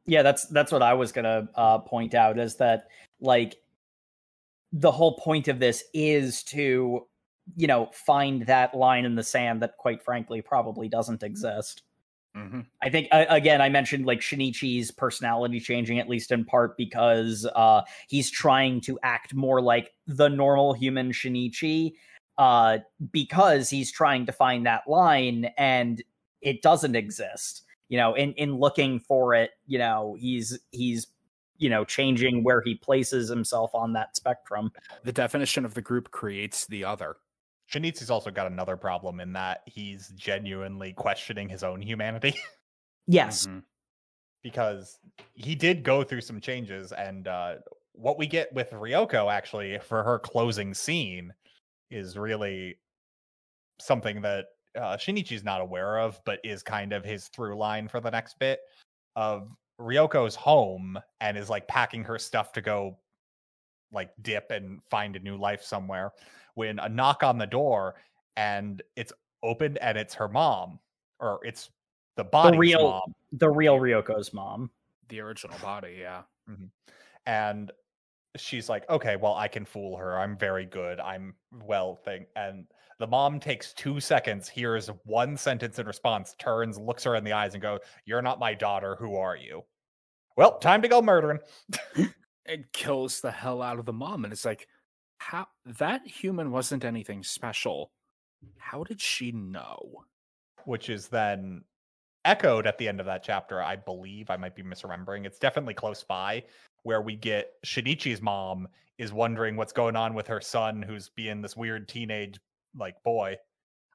Yeah, 0.06 0.22
that's 0.22 0.46
that's 0.46 0.72
what 0.72 0.82
I 0.82 0.94
was 0.94 1.12
gonna 1.12 1.48
uh, 1.54 1.78
point 1.78 2.14
out 2.14 2.38
is 2.38 2.56
that 2.56 2.88
like 3.20 3.56
the 4.72 4.90
whole 4.90 5.18
point 5.18 5.48
of 5.48 5.58
this 5.58 5.84
is 5.92 6.42
to 6.44 7.06
you 7.56 7.66
know, 7.66 7.88
find 7.92 8.46
that 8.46 8.74
line 8.74 9.04
in 9.04 9.14
the 9.14 9.22
sand 9.22 9.62
that, 9.62 9.76
quite 9.76 10.02
frankly, 10.02 10.42
probably 10.42 10.88
doesn't 10.88 11.22
exist. 11.22 11.82
Mm-hmm. 12.36 12.60
I 12.82 12.90
think 12.90 13.08
uh, 13.10 13.24
again, 13.28 13.60
I 13.60 13.68
mentioned 13.68 14.06
like 14.06 14.20
Shinichi's 14.20 14.90
personality 14.90 15.60
changing 15.60 15.98
at 15.98 16.08
least 16.08 16.30
in 16.30 16.44
part 16.44 16.76
because 16.76 17.46
uh, 17.56 17.82
he's 18.08 18.30
trying 18.30 18.80
to 18.82 18.98
act 19.02 19.34
more 19.34 19.60
like 19.60 19.92
the 20.06 20.28
normal 20.28 20.72
human 20.74 21.10
Shinichi 21.10 21.94
uh, 22.36 22.78
because 23.12 23.70
he's 23.70 23.90
trying 23.90 24.26
to 24.26 24.32
find 24.32 24.66
that 24.66 24.86
line 24.86 25.50
and 25.56 26.02
it 26.40 26.62
doesn't 26.62 26.94
exist. 26.94 27.64
You 27.88 27.98
know, 27.98 28.14
in 28.14 28.34
in 28.34 28.56
looking 28.56 29.00
for 29.00 29.34
it, 29.34 29.52
you 29.66 29.78
know, 29.78 30.16
he's 30.18 30.58
he's 30.70 31.06
you 31.56 31.70
know 31.70 31.84
changing 31.84 32.44
where 32.44 32.60
he 32.60 32.74
places 32.74 33.28
himself 33.28 33.74
on 33.74 33.94
that 33.94 34.16
spectrum. 34.16 34.70
The 35.04 35.12
definition 35.12 35.64
of 35.64 35.74
the 35.74 35.82
group 35.82 36.10
creates 36.10 36.66
the 36.66 36.84
other. 36.84 37.16
Shinichi's 37.70 38.10
also 38.10 38.30
got 38.30 38.46
another 38.46 38.76
problem 38.76 39.20
in 39.20 39.32
that 39.34 39.62
he's 39.66 40.08
genuinely 40.16 40.92
questioning 40.92 41.48
his 41.48 41.62
own 41.62 41.82
humanity. 41.82 42.34
yes. 43.06 43.46
Mm-hmm. 43.46 43.58
Because 44.42 44.98
he 45.34 45.54
did 45.54 45.82
go 45.82 46.02
through 46.02 46.20
some 46.22 46.40
changes, 46.40 46.92
and 46.92 47.26
uh, 47.26 47.56
what 47.92 48.18
we 48.18 48.26
get 48.26 48.52
with 48.52 48.70
Ryoko 48.70 49.30
actually 49.30 49.78
for 49.80 50.02
her 50.04 50.18
closing 50.18 50.72
scene 50.72 51.34
is 51.90 52.16
really 52.16 52.76
something 53.80 54.22
that 54.22 54.46
uh, 54.76 54.96
Shinichi's 54.96 55.44
not 55.44 55.60
aware 55.60 55.98
of, 55.98 56.20
but 56.24 56.38
is 56.44 56.62
kind 56.62 56.92
of 56.92 57.04
his 57.04 57.28
through 57.28 57.58
line 57.58 57.88
for 57.88 58.00
the 58.00 58.10
next 58.10 58.38
bit 58.38 58.60
of 59.16 59.48
Ryoko's 59.80 60.36
home 60.36 60.98
and 61.20 61.36
is 61.36 61.50
like 61.50 61.66
packing 61.66 62.04
her 62.04 62.18
stuff 62.18 62.52
to 62.52 62.60
go 62.60 62.96
like 63.92 64.10
dip 64.22 64.50
and 64.50 64.80
find 64.90 65.16
a 65.16 65.20
new 65.20 65.36
life 65.36 65.62
somewhere 65.62 66.12
when 66.58 66.80
a 66.80 66.88
knock 66.88 67.22
on 67.22 67.38
the 67.38 67.46
door 67.46 67.94
and 68.36 68.82
it's 68.96 69.12
opened 69.44 69.78
and 69.78 69.96
it's 69.96 70.12
her 70.12 70.26
mom 70.26 70.80
or 71.20 71.38
it's 71.44 71.70
the 72.16 72.24
body 72.24 72.56
the 72.56 72.58
real 72.58 72.82
mom. 72.82 73.14
the 73.30 73.48
real 73.48 73.78
Ryoko's 73.78 74.32
mom. 74.32 74.68
The 75.08 75.20
original 75.20 75.56
body, 75.62 75.98
yeah. 76.00 76.22
Mm-hmm. 76.50 76.64
And 77.26 77.70
she's 78.36 78.68
like, 78.68 78.90
okay, 78.90 79.14
well, 79.14 79.34
I 79.34 79.46
can 79.46 79.64
fool 79.64 79.96
her. 79.98 80.18
I'm 80.18 80.36
very 80.36 80.64
good. 80.64 80.98
I'm 80.98 81.32
well 81.62 81.94
thing. 81.94 82.26
And 82.34 82.66
the 82.98 83.06
mom 83.06 83.38
takes 83.38 83.72
two 83.72 84.00
seconds, 84.00 84.48
hears 84.48 84.90
one 85.04 85.36
sentence 85.36 85.78
in 85.78 85.86
response, 85.86 86.34
turns, 86.40 86.76
looks 86.76 87.04
her 87.04 87.14
in 87.14 87.22
the 87.22 87.32
eyes, 87.32 87.54
and 87.54 87.62
goes, 87.62 87.78
You're 88.04 88.20
not 88.20 88.40
my 88.40 88.52
daughter. 88.52 88.96
Who 88.98 89.14
are 89.14 89.36
you? 89.36 89.62
Well, 90.36 90.58
time 90.58 90.82
to 90.82 90.88
go 90.88 91.00
murdering. 91.02 91.38
it 92.44 92.72
kills 92.72 93.20
the 93.20 93.30
hell 93.30 93.62
out 93.62 93.78
of 93.78 93.84
the 93.84 93.92
mom. 93.92 94.24
And 94.24 94.32
it's 94.32 94.44
like, 94.44 94.66
how 95.18 95.46
that 95.78 96.06
human 96.06 96.50
wasn't 96.50 96.84
anything 96.84 97.22
special. 97.22 97.90
How 98.56 98.84
did 98.84 99.00
she 99.00 99.32
know? 99.32 100.04
Which 100.64 100.88
is 100.88 101.08
then 101.08 101.62
echoed 102.24 102.66
at 102.66 102.78
the 102.78 102.88
end 102.88 103.00
of 103.00 103.06
that 103.06 103.22
chapter, 103.22 103.62
I 103.62 103.76
believe. 103.76 104.30
I 104.30 104.36
might 104.36 104.54
be 104.54 104.62
misremembering. 104.62 105.26
It's 105.26 105.38
definitely 105.38 105.74
close 105.74 106.02
by 106.04 106.44
where 106.82 107.02
we 107.02 107.16
get 107.16 107.52
Shinichi's 107.66 108.22
mom 108.22 108.68
is 108.98 109.12
wondering 109.12 109.56
what's 109.56 109.72
going 109.72 109.96
on 109.96 110.14
with 110.14 110.26
her 110.26 110.40
son 110.40 110.82
who's 110.82 111.08
being 111.10 111.42
this 111.42 111.56
weird 111.56 111.88
teenage 111.88 112.38
like 112.76 113.02
boy. 113.02 113.36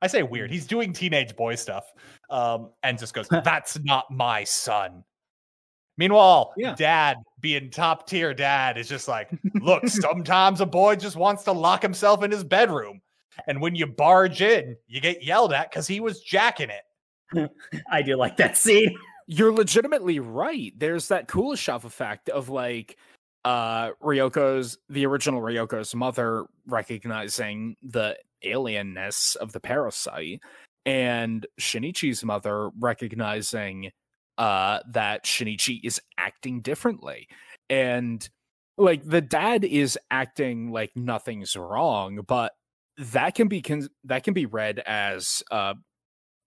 I 0.01 0.07
say 0.07 0.24
weird. 0.24 0.49
Mm. 0.49 0.53
He's 0.53 0.67
doing 0.67 0.93
teenage 0.93 1.36
boy 1.36 1.55
stuff. 1.55 1.86
Um, 2.30 2.71
and 2.84 2.99
just 2.99 3.13
goes, 3.13 3.28
That's 3.43 3.80
not 3.84 4.11
my 4.11 4.43
son. 4.43 5.03
Meanwhile, 5.97 6.53
Yeah. 6.57 6.75
dad 6.75 7.17
being 7.39 7.69
top 7.69 8.07
tier 8.07 8.33
dad 8.33 8.77
is 8.77 8.87
just 8.87 9.07
like, 9.07 9.29
look, 9.61 9.87
sometimes 9.87 10.61
a 10.61 10.65
boy 10.65 10.95
just 10.95 11.15
wants 11.15 11.43
to 11.43 11.51
lock 11.51 11.81
himself 11.81 12.23
in 12.23 12.31
his 12.31 12.43
bedroom. 12.43 13.01
And 13.47 13.61
when 13.61 13.75
you 13.75 13.87
barge 13.87 14.41
in, 14.41 14.75
you 14.87 15.01
get 15.01 15.23
yelled 15.23 15.53
at 15.53 15.69
because 15.71 15.87
he 15.87 15.99
was 15.99 16.21
jacking 16.21 16.69
it. 16.69 17.51
I 17.89 18.01
do 18.03 18.15
like 18.15 18.37
that 18.37 18.57
scene. 18.57 18.95
You're 19.27 19.51
legitimately 19.53 20.19
right. 20.19 20.71
There's 20.77 21.07
that 21.07 21.27
Kuleshov 21.27 21.83
effect 21.83 22.29
of 22.29 22.49
like 22.49 22.97
uh 23.45 23.91
Ryoko's 24.01 24.77
the 24.89 25.05
original 25.05 25.41
Ryoko's 25.41 25.93
mother 25.95 26.45
recognizing 26.67 27.75
the 27.81 28.17
alienness 28.45 29.35
of 29.37 29.51
the 29.51 29.59
parasite 29.59 30.41
and 30.85 31.45
Shinichi's 31.59 32.23
mother 32.23 32.69
recognizing 32.79 33.89
uh 34.38 34.79
that 34.91 35.25
Shinichi 35.25 35.79
is 35.84 36.01
acting 36.17 36.61
differently. 36.61 37.27
And 37.69 38.27
like 38.77 39.03
the 39.03 39.21
dad 39.21 39.63
is 39.63 39.97
acting 40.11 40.71
like 40.71 40.91
nothing's 40.95 41.55
wrong, 41.55 42.19
but 42.27 42.53
that 42.97 43.36
can 43.36 43.47
be 43.47 43.61
con- 43.61 43.89
that 44.05 44.23
can 44.23 44.34
be 44.34 44.45
read 44.45 44.79
as 44.79 45.43
uh 45.51 45.73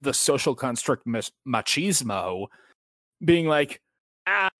the 0.02 0.14
social 0.14 0.54
construct 0.54 1.06
machismo 1.46 2.46
being 3.24 3.46
like 3.46 3.80
ah 4.26 4.50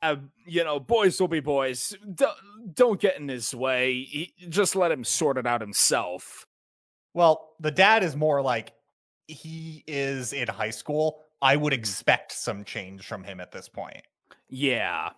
you 0.47 0.65
know 0.65 0.81
boys 0.81 1.21
will 1.21 1.29
be 1.29 1.41
boys 1.41 1.95
don't, 2.15 2.37
don't 2.75 3.01
get 3.01 3.19
in 3.19 3.29
his 3.29 3.55
way 3.55 4.03
he, 4.03 4.33
just 4.49 4.75
let 4.75 4.91
him 4.91 5.05
sort 5.05 5.37
it 5.37 5.47
out 5.47 5.61
himself 5.61 6.47
Well, 7.17 7.55
the 7.61 7.71
dad 7.71 8.05
is 8.05 8.15
more 8.15 8.43
like 8.43 8.75
he 9.27 9.83
is 9.87 10.35
in 10.35 10.49
high 10.49 10.71
school. 10.71 11.23
I 11.47 11.55
would 11.55 11.73
expect 11.73 12.33
some 12.33 12.65
change 12.65 13.07
from 13.07 13.23
him 13.23 13.39
at 13.39 13.53
this 13.53 13.69
point. 13.69 14.03
yeah 14.49 15.11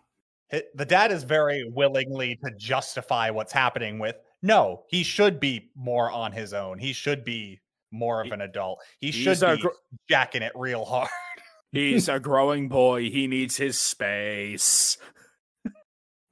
The 0.50 0.84
dad 0.84 1.10
is 1.10 1.24
very 1.24 1.64
willingly 1.74 2.38
to 2.44 2.50
justify 2.58 3.30
what's 3.30 3.52
happening 3.52 3.98
with 3.98 4.16
no, 4.42 4.84
he 4.88 5.02
should 5.02 5.40
be 5.40 5.70
more 5.74 6.12
on 6.12 6.30
his 6.30 6.52
own. 6.52 6.78
He 6.78 6.92
should 6.92 7.24
be 7.24 7.60
more 7.90 8.22
of 8.22 8.30
an 8.30 8.42
adult. 8.42 8.78
He 9.00 9.10
he's 9.10 9.38
should 9.38 9.56
be 9.56 9.62
gr- 9.62 9.68
jacking 10.08 10.42
it 10.42 10.52
real 10.54 10.84
hard. 10.84 11.08
he's 11.72 12.08
a 12.10 12.20
growing 12.20 12.68
boy 12.68 13.10
he 13.10 13.26
needs 13.26 13.56
his 13.56 13.80
space 13.80 14.98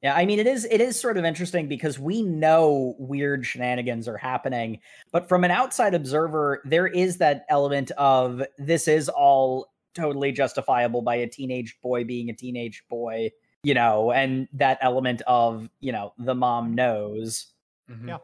Yeah, 0.02 0.14
I 0.14 0.26
mean 0.26 0.38
it 0.38 0.46
is 0.46 0.66
it 0.70 0.82
is 0.82 1.00
sort 1.00 1.16
of 1.16 1.24
interesting 1.24 1.68
because 1.68 1.98
we 1.98 2.20
know 2.20 2.94
weird 2.98 3.46
shenanigans 3.46 4.08
are 4.08 4.18
happening, 4.18 4.80
but 5.10 5.26
from 5.26 5.42
an 5.42 5.50
outside 5.50 5.94
observer, 5.94 6.60
there 6.66 6.86
is 6.86 7.16
that 7.16 7.46
element 7.48 7.92
of 7.92 8.42
this 8.58 8.88
is 8.88 9.08
all 9.08 9.68
totally 9.96 10.30
justifiable 10.30 11.02
by 11.02 11.16
a 11.16 11.26
teenage 11.26 11.78
boy 11.82 12.04
being 12.04 12.30
a 12.30 12.34
teenage 12.34 12.84
boy, 12.88 13.30
you 13.62 13.74
know, 13.74 14.12
and 14.12 14.46
that 14.52 14.78
element 14.80 15.22
of, 15.26 15.68
you 15.80 15.90
know, 15.90 16.12
the 16.18 16.34
mom 16.34 16.74
knows. 16.74 17.46
Mm-hmm. 17.90 18.08
Yeah. 18.08 18.18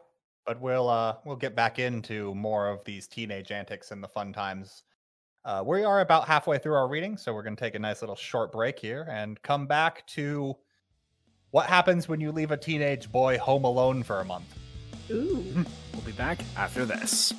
But 0.45 0.61
we'll 0.61 0.89
uh 0.89 1.15
we'll 1.25 1.35
get 1.35 1.55
back 1.55 1.79
into 1.79 2.33
more 2.35 2.69
of 2.69 2.83
these 2.85 3.07
teenage 3.07 3.51
antics 3.51 3.91
and 3.91 4.03
the 4.03 4.07
fun 4.07 4.31
times. 4.31 4.83
Uh 5.43 5.63
we 5.65 5.83
are 5.83 6.01
about 6.01 6.27
halfway 6.27 6.57
through 6.57 6.75
our 6.75 6.87
reading, 6.87 7.17
so 7.17 7.33
we're 7.33 7.43
going 7.43 7.55
to 7.55 7.63
take 7.63 7.75
a 7.75 7.79
nice 7.79 8.01
little 8.01 8.15
short 8.15 8.51
break 8.51 8.79
here 8.79 9.07
and 9.09 9.41
come 9.41 9.67
back 9.67 10.05
to 10.07 10.55
what 11.51 11.67
happens 11.67 12.07
when 12.07 12.19
you 12.19 12.31
leave 12.31 12.51
a 12.51 12.57
teenage 12.57 13.11
boy 13.11 13.37
home 13.37 13.63
alone 13.63 14.03
for 14.03 14.19
a 14.21 14.25
month. 14.25 14.57
Ooh. 15.11 15.37
Mm-hmm. 15.37 15.63
We'll 15.93 16.01
be 16.01 16.11
back 16.13 16.39
after 16.55 16.85
this. 16.85 17.33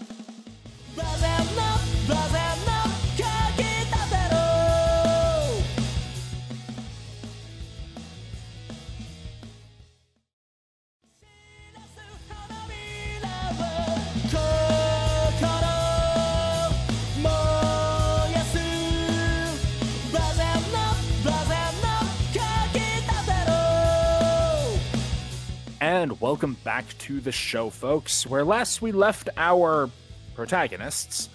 And 26.05 26.21
welcome 26.21 26.59
back 26.65 26.85
to 26.99 27.19
the 27.19 27.33
show, 27.33 27.71
folks. 27.71 28.27
Where 28.27 28.45
last 28.45 28.83
we 28.83 28.93
left 28.93 29.31
our 29.39 29.89
protagonists, 30.35 31.31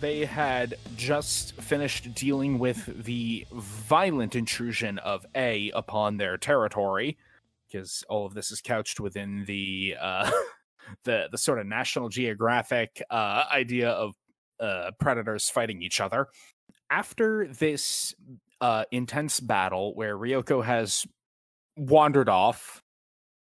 they 0.00 0.24
had 0.24 0.76
just 0.96 1.60
finished 1.60 2.14
dealing 2.14 2.58
with 2.58 3.04
the 3.04 3.46
violent 3.52 4.34
intrusion 4.34 4.96
of 5.00 5.26
A 5.34 5.70
upon 5.74 6.16
their 6.16 6.38
territory, 6.38 7.18
because 7.66 8.02
all 8.08 8.24
of 8.24 8.32
this 8.32 8.50
is 8.50 8.62
couched 8.62 8.98
within 8.98 9.44
the 9.46 9.94
uh, 10.00 10.30
the 11.04 11.28
the 11.30 11.36
sort 11.36 11.58
of 11.58 11.66
National 11.66 12.08
Geographic 12.08 13.02
uh, 13.10 13.44
idea 13.52 13.90
of 13.90 14.14
uh, 14.58 14.92
predators 14.98 15.50
fighting 15.50 15.82
each 15.82 16.00
other. 16.00 16.28
After 16.88 17.46
this 17.46 18.14
uh, 18.62 18.84
intense 18.90 19.38
battle, 19.38 19.94
where 19.94 20.16
Ryoko 20.16 20.64
has 20.64 21.06
wandered 21.76 22.30
off 22.30 22.80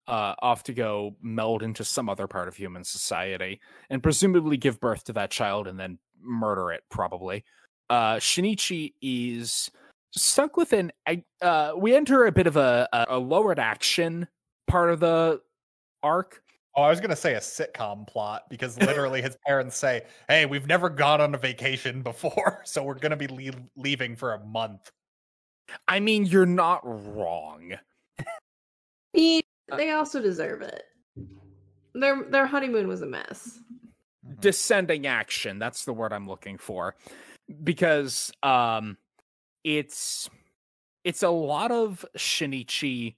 uh, 0.07 0.35
off 0.41 0.63
to 0.63 0.73
go 0.73 1.15
meld 1.21 1.63
into 1.63 1.83
some 1.83 2.09
other 2.09 2.27
part 2.27 2.47
of 2.47 2.55
human 2.55 2.83
society 2.83 3.59
and 3.89 4.03
presumably 4.03 4.57
give 4.57 4.79
birth 4.79 5.03
to 5.05 5.13
that 5.13 5.31
child 5.31 5.67
and 5.67 5.79
then 5.79 5.97
murder 6.21 6.71
it, 6.71 6.83
probably. 6.89 7.43
Uh, 7.89 8.15
Shinichi 8.15 8.93
is 9.01 9.69
stuck 10.15 10.57
within. 10.57 10.91
I- 11.07 11.23
Uh, 11.41 11.73
we 11.77 11.95
enter 11.95 12.25
a 12.25 12.31
bit 12.31 12.47
of 12.47 12.57
a, 12.57 12.87
a, 12.93 13.05
a 13.09 13.19
lowered 13.19 13.59
action 13.59 14.27
part 14.67 14.89
of 14.89 14.99
the 14.99 15.41
arc. 16.01 16.41
Oh, 16.75 16.81
I 16.81 16.89
was 16.89 16.99
going 16.99 17.11
to 17.11 17.15
say 17.15 17.35
a 17.35 17.39
sitcom 17.39 18.07
plot 18.07 18.43
because 18.49 18.79
literally 18.79 19.21
his 19.21 19.37
parents 19.45 19.77
say, 19.77 20.03
"Hey, 20.27 20.45
we've 20.47 20.65
never 20.65 20.89
gone 20.89 21.21
on 21.21 21.35
a 21.35 21.37
vacation 21.37 22.01
before, 22.01 22.61
so 22.65 22.83
we're 22.83 22.95
going 22.95 23.11
to 23.11 23.15
be 23.15 23.27
lea- 23.27 23.51
leaving 23.77 24.15
for 24.15 24.33
a 24.33 24.39
month." 24.43 24.91
I 25.87 25.99
mean, 25.99 26.25
you're 26.25 26.45
not 26.47 26.81
wrong. 26.83 27.73
mean, 29.13 29.41
Uh, 29.45 29.52
they 29.77 29.91
also 29.91 30.21
deserve 30.21 30.61
it. 30.61 30.83
Their 31.93 32.23
their 32.23 32.45
honeymoon 32.47 32.87
was 32.87 33.01
a 33.01 33.05
mess. 33.05 33.59
descending 34.39 35.05
action 35.05 35.59
that's 35.59 35.83
the 35.85 35.91
word 35.93 36.13
i'm 36.13 36.27
looking 36.27 36.57
for 36.57 36.95
because 37.63 38.31
um 38.41 38.97
it's 39.65 40.29
it's 41.03 41.23
a 41.23 41.29
lot 41.29 41.71
of 41.71 42.05
shinichi 42.17 43.15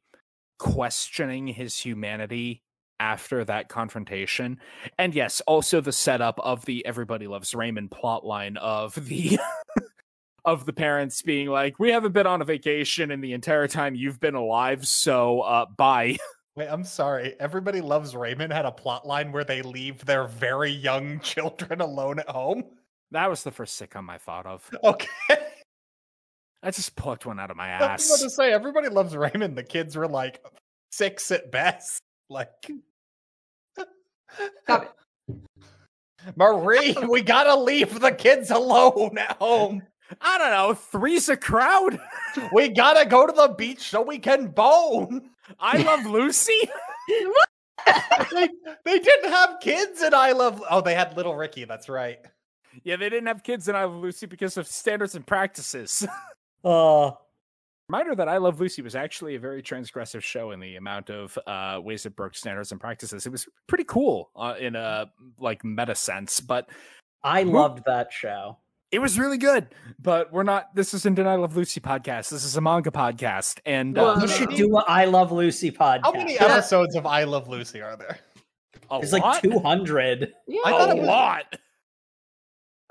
questioning 0.58 1.45
his 1.47 1.78
humanity 1.78 2.64
after 2.99 3.45
that 3.45 3.70
confrontation 3.70 4.60
and 4.97 5.14
yes 5.14 5.41
also 5.41 5.80
the 5.80 5.91
setup 5.91 6.39
of 6.39 6.66
the 6.66 6.84
everybody 6.86 7.28
loves 7.28 7.53
raymond 7.53 7.91
plotline 7.91 8.58
of 8.58 8.95
the 9.08 9.38
of 10.45 10.66
the 10.66 10.74
parents 10.74 11.22
being 11.22 11.47
like 11.47 11.78
we 11.78 11.91
haven't 11.91 12.14
been 12.14 12.28
on 12.28 12.41
a 12.41 12.45
vacation 12.45 13.12
in 13.12 13.22
the 13.22 13.34
entire 13.34 13.68
time 13.68 13.93
you've 13.95 14.20
been 14.20 14.36
alive 14.36 14.88
so 14.88 15.41
uh 15.41 15.66
bye 15.78 16.18
Wait, 16.56 16.68
I'm 16.70 16.86
sorry. 16.86 17.36
Everybody 17.39 17.82
loves 17.82 18.16
Raymond 18.16 18.53
had 18.53 18.66
a 18.66 18.72
plot 18.72 19.06
line 19.06 19.32
where 19.32 19.43
they 19.43 19.62
leave 19.62 20.06
their 20.06 20.28
very 20.28 20.72
young 20.72 21.20
children 21.24 21.82
alone 21.82 22.20
at 22.20 22.30
home. 22.30 22.64
That 23.12 23.30
was 23.30 23.43
the 23.43 23.51
first 23.51 23.80
sitcom 23.80 24.10
I 24.10 24.18
thought 24.18 24.45
of. 24.45 24.70
Okay. 24.84 25.08
I 26.64 26.72
just 26.72 26.95
plucked 26.95 27.26
one 27.26 27.39
out 27.39 27.51
of 27.51 27.58
my 27.58 27.68
ass. 27.68 27.82
I 27.84 27.93
was 27.93 28.10
about 28.10 28.24
to 28.24 28.30
say 28.30 28.53
everybody 28.53 28.89
loves 28.89 29.16
Raymond. 29.16 29.58
The 29.58 29.64
kids 29.64 29.95
were 29.95 30.08
like 30.08 30.43
six 30.91 31.32
at 31.32 31.51
best. 31.51 32.01
Like 32.28 32.49
Stop 34.64 34.95
it. 35.28 35.36
Marie, 36.36 36.95
we 37.08 37.22
gotta 37.22 37.56
leave 37.56 37.99
the 37.99 38.12
kids 38.12 38.49
alone 38.49 39.16
at 39.20 39.38
home. 39.38 39.84
I 40.20 40.39
don't 40.39 40.49
know. 40.49 40.74
Three's 40.74 41.30
a 41.30 41.38
crowd. 41.38 41.99
We 42.51 42.70
gotta 42.70 43.08
go 43.08 43.28
to 43.28 43.32
the 43.32 43.49
beach 43.56 43.91
so 43.91 44.01
we 44.01 44.18
can 44.18 44.47
bone. 44.47 45.30
I 45.59 45.77
love 45.77 46.05
Lucy. 46.05 46.57
they, 48.31 48.49
they 48.83 48.99
didn't 48.99 49.31
have 49.31 49.59
kids 49.61 50.01
and 50.01 50.15
I 50.15 50.31
love 50.31 50.63
Oh, 50.69 50.81
they 50.81 50.95
had 50.95 51.15
little 51.15 51.35
Ricky, 51.35 51.65
that's 51.65 51.87
right. 51.89 52.19
yeah, 52.83 52.95
they 52.95 53.09
didn't 53.09 53.27
have 53.27 53.43
kids 53.43 53.67
in 53.67 53.75
I 53.75 53.83
Love 53.83 54.01
Lucy 54.01 54.25
because 54.25 54.57
of 54.57 54.67
standards 54.67 55.15
and 55.15 55.25
practices. 55.25 56.05
Uh, 56.63 57.11
Reminder 57.89 58.15
that 58.15 58.27
I 58.27 58.37
Love 58.37 58.59
Lucy 58.59 58.81
was 58.81 58.95
actually 58.95 59.35
a 59.35 59.39
very 59.39 59.61
transgressive 59.61 60.23
show 60.23 60.49
in 60.49 60.59
the 60.59 60.77
amount 60.77 61.11
of 61.11 61.37
uh, 61.45 61.79
ways 61.79 62.07
it 62.07 62.15
broke 62.15 62.33
standards 62.33 62.71
and 62.71 62.81
practices. 62.81 63.27
It 63.27 63.31
was 63.31 63.47
pretty 63.67 63.83
cool 63.83 64.31
uh, 64.35 64.55
in 64.59 64.75
a 64.75 65.11
like 65.39 65.63
meta 65.63 65.93
sense, 65.93 66.39
but 66.39 66.67
I 67.23 67.43
Whoop. 67.43 67.53
loved 67.53 67.83
that 67.85 68.11
show. 68.11 68.57
It 68.95 68.99
was 69.01 69.19
really 69.19 69.37
good. 69.37 69.67
But 69.99 70.31
we're 70.31 70.43
not. 70.43 70.73
This 70.73 70.93
isn't 70.93 71.19
an 71.19 71.27
I 71.27 71.35
Love 71.35 71.57
Lucy 71.57 71.81
podcast. 71.81 72.29
This 72.29 72.45
is 72.45 72.55
a 72.55 72.61
manga 72.61 72.91
podcast, 72.91 73.59
and 73.65 73.97
uh, 73.97 74.17
You 74.21 74.27
should 74.27 74.51
do 74.51 74.77
an 74.77 74.83
I 74.87 75.03
Love 75.03 75.33
Lucy 75.33 75.69
podcast. 75.69 76.01
How 76.03 76.11
many 76.13 76.39
episodes 76.39 76.95
of 76.95 77.05
I 77.05 77.25
Love 77.25 77.49
Lucy 77.49 77.81
are 77.81 77.97
there? 77.97 78.19
a 78.89 78.99
It's 78.99 79.11
lot? 79.11 79.21
like 79.21 79.41
200. 79.41 80.31
Yeah. 80.47 80.59
I 80.65 80.69
thought 80.71 80.91
a 80.91 80.95
was- 80.95 81.05
lot. 81.07 81.55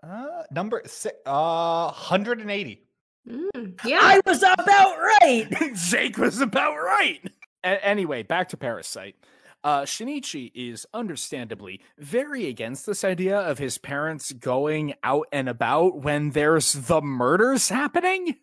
Uh 0.02 0.42
number 0.50 0.82
six 0.84 1.14
uh 1.24 1.84
180. 1.84 2.82
Mm, 3.26 3.80
yeah. 3.86 3.98
I 4.02 4.20
was 4.26 4.42
about 4.42 4.98
right. 4.98 5.46
Jake 5.88 6.18
was 6.18 6.40
about 6.42 6.74
right. 6.76 7.20
A- 7.64 7.82
anyway, 7.86 8.22
back 8.24 8.50
to 8.50 8.56
Parasyte. 8.58 9.14
Uh, 9.64 9.82
Shinichi 9.82 10.52
is 10.54 10.86
understandably 10.92 11.80
very 11.98 12.46
against 12.48 12.84
this 12.86 13.02
idea 13.02 13.38
of 13.40 13.58
his 13.58 13.78
parents 13.78 14.30
going 14.32 14.94
out 15.02 15.26
and 15.32 15.48
about 15.48 16.02
when 16.02 16.30
there's 16.30 16.74
the 16.74 17.00
murders 17.00 17.70
happening. 17.70 18.36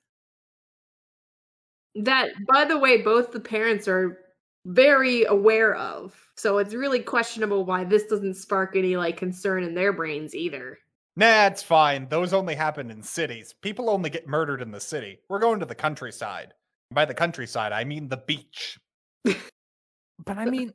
that 1.96 2.30
by 2.48 2.66
the 2.66 2.78
way 2.78 3.02
both 3.02 3.32
the 3.32 3.40
parents 3.40 3.88
are 3.88 4.18
very 4.66 5.24
aware 5.26 5.76
of 5.76 6.16
so 6.38 6.58
it's 6.60 6.74
really 6.74 7.00
questionable 7.02 7.66
why 7.66 7.84
this 7.84 8.06
doesn't 8.06 8.36
spark 8.36 8.76
any 8.76 8.96
like 8.96 9.18
concern 9.18 9.64
in 9.64 9.74
their 9.76 9.92
brains 9.94 10.34
either 10.36 10.78
Nah, 11.18 11.48
it's 11.48 11.62
fine. 11.62 12.08
Those 12.08 12.32
only 12.32 12.56
happen 12.56 12.90
in 12.90 13.04
cities. 13.04 13.54
People 13.62 13.90
only 13.90 14.10
get 14.10 14.28
murdered 14.30 14.62
in 14.62 14.72
the 14.72 14.80
city. 14.80 15.20
We're 15.28 15.40
going 15.40 15.60
to 15.60 15.66
the 15.66 15.76
countryside. 15.76 16.54
By 16.90 17.04
the 17.04 17.14
countryside, 17.14 17.74
I 17.74 17.84
mean 17.84 18.08
the 18.08 18.18
beach. 18.26 18.80
But 20.24 20.38
I 20.38 20.46
mean, 20.46 20.72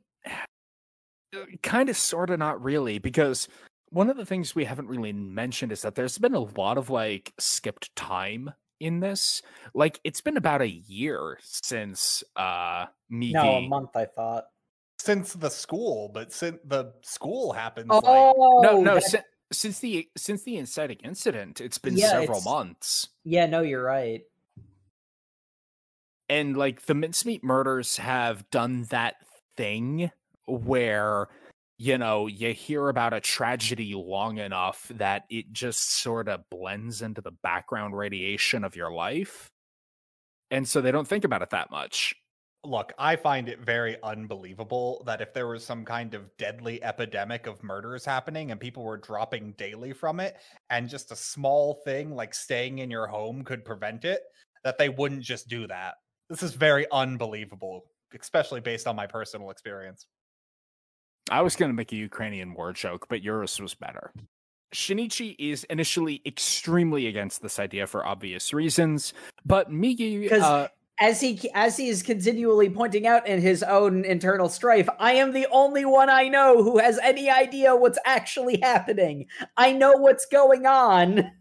kind 1.63 1.89
of, 1.89 1.97
sort 1.97 2.29
of, 2.29 2.39
not 2.39 2.61
really, 2.63 2.99
because 2.99 3.47
one 3.89 4.09
of 4.09 4.17
the 4.17 4.25
things 4.25 4.53
we 4.55 4.65
haven't 4.65 4.87
really 4.87 5.13
mentioned 5.13 5.71
is 5.71 5.81
that 5.81 5.95
there's 5.95 6.17
been 6.17 6.33
a 6.35 6.39
lot 6.39 6.77
of 6.77 6.89
like 6.89 7.33
skipped 7.39 7.95
time 7.95 8.51
in 8.79 8.99
this. 8.99 9.41
Like, 9.73 9.99
it's 10.03 10.21
been 10.21 10.37
about 10.37 10.61
a 10.61 10.67
year 10.69 11.37
since 11.41 12.23
uh 12.35 12.85
Migi. 13.11 13.33
No, 13.33 13.55
a 13.55 13.67
month, 13.67 13.95
I 13.95 14.05
thought. 14.05 14.45
Since 14.99 15.33
the 15.33 15.49
school, 15.49 16.09
but 16.13 16.33
since 16.33 16.57
the 16.65 16.93
school 17.01 17.53
happens 17.53 17.87
Oh, 17.89 17.99
like 17.99 18.71
no, 18.71 18.81
no. 18.81 18.95
that- 18.95 19.03
si- 19.03 19.17
since 19.51 19.79
the 19.79 20.09
since 20.17 20.43
the 20.43 20.57
inciting 20.57 20.97
incident, 21.03 21.61
it's 21.61 21.77
been 21.77 21.95
Yeah, 21.95 22.09
several 22.09 22.39
it's- 22.39 22.45
months, 22.45 23.07
yeah, 23.23 23.45
no, 23.45 23.61
you're 23.61 23.83
right. 23.83 24.21
and 26.29 26.57
like 26.57 26.81
the 26.87 26.93
mincemeat 26.93 27.43
murders 27.43 27.97
have 27.97 28.49
done 28.51 28.83
that 28.89 29.15
thing 29.55 30.11
where 30.47 31.27
you 31.77 31.97
know 31.97 32.27
you 32.27 32.53
hear 32.53 32.89
about 32.89 33.13
a 33.13 33.19
tragedy 33.19 33.93
long 33.93 34.39
enough 34.39 34.91
that 34.95 35.23
it 35.29 35.51
just 35.53 35.99
sort 36.01 36.27
of 36.27 36.41
blends 36.49 37.01
into 37.01 37.21
the 37.21 37.31
background 37.43 37.95
radiation 37.95 38.63
of 38.63 38.75
your 38.75 38.91
life, 38.91 39.47
and 40.49 40.67
so 40.67 40.81
they 40.81 40.91
don't 40.91 41.07
think 41.07 41.23
about 41.23 41.41
it 41.41 41.51
that 41.51 41.69
much. 41.71 42.15
look, 42.63 42.91
I 42.97 43.15
find 43.15 43.47
it 43.47 43.61
very 43.61 43.97
unbelievable 44.03 45.03
that 45.05 45.21
if 45.21 45.33
there 45.33 45.47
was 45.47 45.63
some 45.65 45.85
kind 45.85 46.13
of 46.13 46.35
deadly 46.37 46.83
epidemic 46.83 47.47
of 47.47 47.63
murders 47.63 48.03
happening 48.03 48.51
and 48.51 48.59
people 48.59 48.83
were 48.83 48.97
dropping 48.97 49.53
daily 49.57 49.93
from 49.93 50.19
it, 50.19 50.35
and 50.69 50.89
just 50.89 51.11
a 51.11 51.15
small 51.15 51.81
thing 51.85 52.15
like 52.15 52.33
staying 52.33 52.79
in 52.79 52.91
your 52.91 53.07
home 53.07 53.43
could 53.43 53.63
prevent 53.63 54.03
it, 54.05 54.21
that 54.63 54.77
they 54.77 54.89
wouldn't 54.89 55.21
just 55.21 55.47
do 55.47 55.67
that. 55.67 55.95
This 56.29 56.43
is 56.43 56.53
very 56.53 56.85
unbelievable, 56.91 57.85
especially 58.19 58.59
based 58.59 58.87
on 58.87 58.95
my 58.95 59.07
personal 59.07 59.49
experience. 59.49 60.07
I 61.29 61.41
was 61.41 61.55
going 61.55 61.69
to 61.69 61.75
make 61.75 61.91
a 61.91 61.95
Ukrainian 61.97 62.53
war 62.53 62.73
joke, 62.73 63.07
but 63.09 63.21
yours 63.23 63.59
was 63.59 63.73
better. 63.75 64.11
Shinichi 64.73 65.35
is 65.39 65.63
initially 65.65 66.21
extremely 66.25 67.07
against 67.07 67.41
this 67.41 67.57
idea 67.59 67.87
for 67.87 68.05
obvious 68.05 68.53
reasons, 68.53 69.13
but 69.45 69.69
Migi, 69.71 70.29
'Cause 70.29 70.41
uh, 70.41 70.67
As 70.99 71.21
he 71.21 71.49
as 71.53 71.77
he 71.77 71.87
is 71.89 72.01
continually 72.03 72.69
pointing 72.69 73.05
out 73.07 73.27
in 73.27 73.39
his 73.39 73.61
own 73.63 74.03
internal 74.03 74.49
strife, 74.49 74.89
I 74.99 75.13
am 75.13 75.31
the 75.31 75.47
only 75.51 75.85
one 75.85 76.09
I 76.09 76.27
know 76.27 76.63
who 76.63 76.79
has 76.79 76.97
any 76.99 77.29
idea 77.29 77.75
what's 77.75 77.99
actually 78.05 78.59
happening. 78.61 79.27
I 79.55 79.71
know 79.73 79.93
what's 79.93 80.25
going 80.25 80.65
on. 80.65 81.31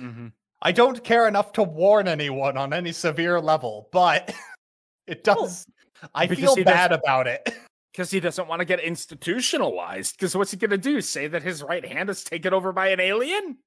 mhm. 0.00 0.32
I 0.62 0.72
don't 0.72 1.02
care 1.04 1.28
enough 1.28 1.52
to 1.54 1.62
warn 1.62 2.08
anyone 2.08 2.56
on 2.56 2.72
any 2.72 2.92
severe 2.92 3.40
level, 3.40 3.88
but 3.92 4.32
it 5.06 5.24
does. 5.24 5.66
I 6.14 6.26
feel 6.26 6.54
he 6.56 6.64
does- 6.64 6.72
bad 6.74 6.92
about 6.92 7.26
it. 7.26 7.48
because 7.92 8.10
he 8.10 8.20
doesn't 8.20 8.48
want 8.48 8.60
to 8.60 8.64
get 8.64 8.80
institutionalized. 8.80 10.16
Because 10.16 10.34
what's 10.34 10.50
he 10.50 10.56
going 10.56 10.70
to 10.70 10.78
do? 10.78 11.00
Say 11.00 11.26
that 11.28 11.42
his 11.42 11.62
right 11.62 11.84
hand 11.84 12.10
is 12.10 12.24
taken 12.24 12.54
over 12.54 12.72
by 12.72 12.88
an 12.88 13.00
alien? 13.00 13.58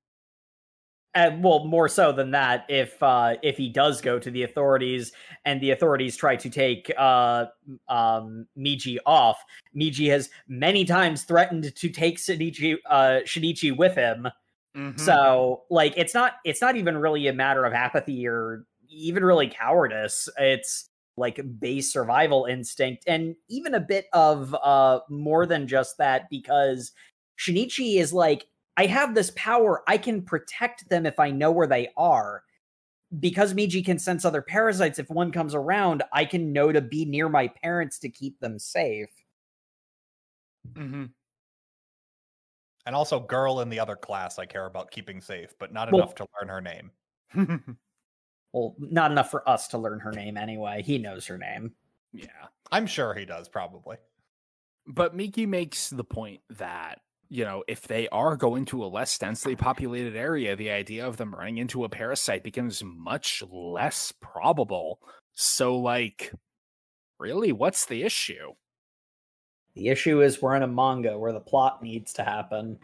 And 1.13 1.41
well, 1.41 1.63
more 1.63 1.87
so 1.87 2.11
than 2.11 2.31
that, 2.31 2.65
if 2.67 3.01
uh, 3.01 3.35
if 3.41 3.55
he 3.55 3.69
does 3.69 4.01
go 4.01 4.19
to 4.19 4.29
the 4.29 4.43
authorities 4.43 5.13
and 5.45 5.61
the 5.61 5.71
authorities 5.71 6.17
try 6.17 6.35
to 6.35 6.49
take 6.49 6.91
uh, 6.97 7.45
um, 7.87 8.47
Migi 8.57 8.97
off, 9.05 9.41
Migi 9.73 10.09
has 10.09 10.29
many 10.49 10.83
times 10.83 11.23
threatened 11.23 11.73
to 11.73 11.89
take 11.89 12.17
Shinichi, 12.17 12.75
uh, 12.89 13.21
Shinichi 13.23 13.75
with 13.75 13.95
him. 13.95 14.27
Mhm. 14.75 14.99
So, 14.99 15.63
like, 15.69 15.93
it's 15.95 16.13
not 16.13 16.33
it's 16.43 16.59
not 16.61 16.75
even 16.75 16.97
really 16.97 17.27
a 17.27 17.33
matter 17.33 17.63
of 17.63 17.71
apathy 17.71 18.27
or 18.27 18.65
even 18.89 19.23
really 19.23 19.47
cowardice. 19.47 20.27
It's 20.37 20.89
like 21.17 21.39
base 21.59 21.91
survival 21.91 22.45
instinct, 22.45 23.03
and 23.07 23.35
even 23.49 23.73
a 23.75 23.79
bit 23.79 24.07
of 24.13 24.53
uh 24.63 24.99
more 25.09 25.45
than 25.45 25.67
just 25.67 25.97
that, 25.97 26.29
because 26.29 26.91
Shinichi 27.39 27.97
is 27.99 28.13
like, 28.13 28.47
I 28.77 28.85
have 28.87 29.15
this 29.15 29.31
power. 29.35 29.83
I 29.87 29.97
can 29.97 30.21
protect 30.21 30.89
them 30.89 31.05
if 31.05 31.19
I 31.19 31.31
know 31.31 31.51
where 31.51 31.67
they 31.67 31.89
are. 31.97 32.43
Because 33.19 33.53
Migi 33.53 33.85
can 33.85 33.99
sense 33.99 34.25
other 34.25 34.41
parasites, 34.41 34.99
if 34.99 35.09
one 35.09 35.31
comes 35.31 35.55
around, 35.55 36.03
I 36.11 36.25
can 36.25 36.51
know 36.51 36.71
to 36.71 36.81
be 36.81 37.05
near 37.05 37.29
my 37.29 37.47
parents 37.47 37.99
to 37.99 38.09
keep 38.09 38.39
them 38.39 38.59
safe. 38.59 39.09
Mhm. 40.73 41.13
And 42.85 42.95
also, 42.95 43.19
girl 43.19 43.61
in 43.61 43.69
the 43.69 43.79
other 43.79 43.95
class, 43.95 44.37
I 44.37 44.45
care 44.45 44.65
about 44.65 44.91
keeping 44.91 45.21
safe, 45.21 45.55
but 45.59 45.73
not 45.73 45.91
Well- 45.91 46.03
enough 46.03 46.15
to 46.15 46.27
learn 46.39 46.49
her 46.49 46.61
name. 46.61 46.91
Well, 48.55 48.73
not 48.79 49.11
enough 49.11 49.31
for 49.31 49.47
us 49.49 49.67
to 49.67 49.77
learn 49.77 49.99
her 49.99 50.13
name 50.13 50.37
anyway. 50.37 50.81
He 50.81 50.97
knows 50.97 51.27
her 51.27 51.37
name. 51.37 51.73
yeah. 52.13 52.27
I'm 52.71 52.87
sure 52.87 53.13
he 53.13 53.25
does, 53.25 53.49
probably. 53.49 53.97
But 54.87 55.13
Migi 55.13 55.45
makes 55.45 55.89
the 55.89 56.05
point 56.05 56.39
that, 56.51 57.01
you 57.27 57.43
know, 57.43 57.65
if 57.67 57.85
they 57.85 58.07
are 58.09 58.37
going 58.37 58.63
to 58.67 58.85
a 58.85 58.87
less 58.87 59.17
densely 59.17 59.57
populated 59.57 60.15
area, 60.15 60.55
the 60.55 60.69
idea 60.69 61.05
of 61.05 61.17
them 61.17 61.35
running 61.35 61.57
into 61.57 61.83
a 61.83 61.89
parasite 61.89 62.45
becomes 62.45 62.81
much 62.81 63.43
less 63.51 64.13
probable. 64.21 65.01
So, 65.33 65.75
like, 65.75 66.31
really, 67.19 67.51
what's 67.51 67.87
the 67.87 68.03
issue? 68.03 68.53
The 69.73 69.89
issue 69.89 70.21
is 70.21 70.41
we're 70.41 70.55
in 70.55 70.63
a 70.63 70.67
manga 70.67 71.19
where 71.19 71.33
the 71.33 71.41
plot 71.41 71.83
needs 71.83 72.13
to 72.13 72.23
happen. 72.23 72.79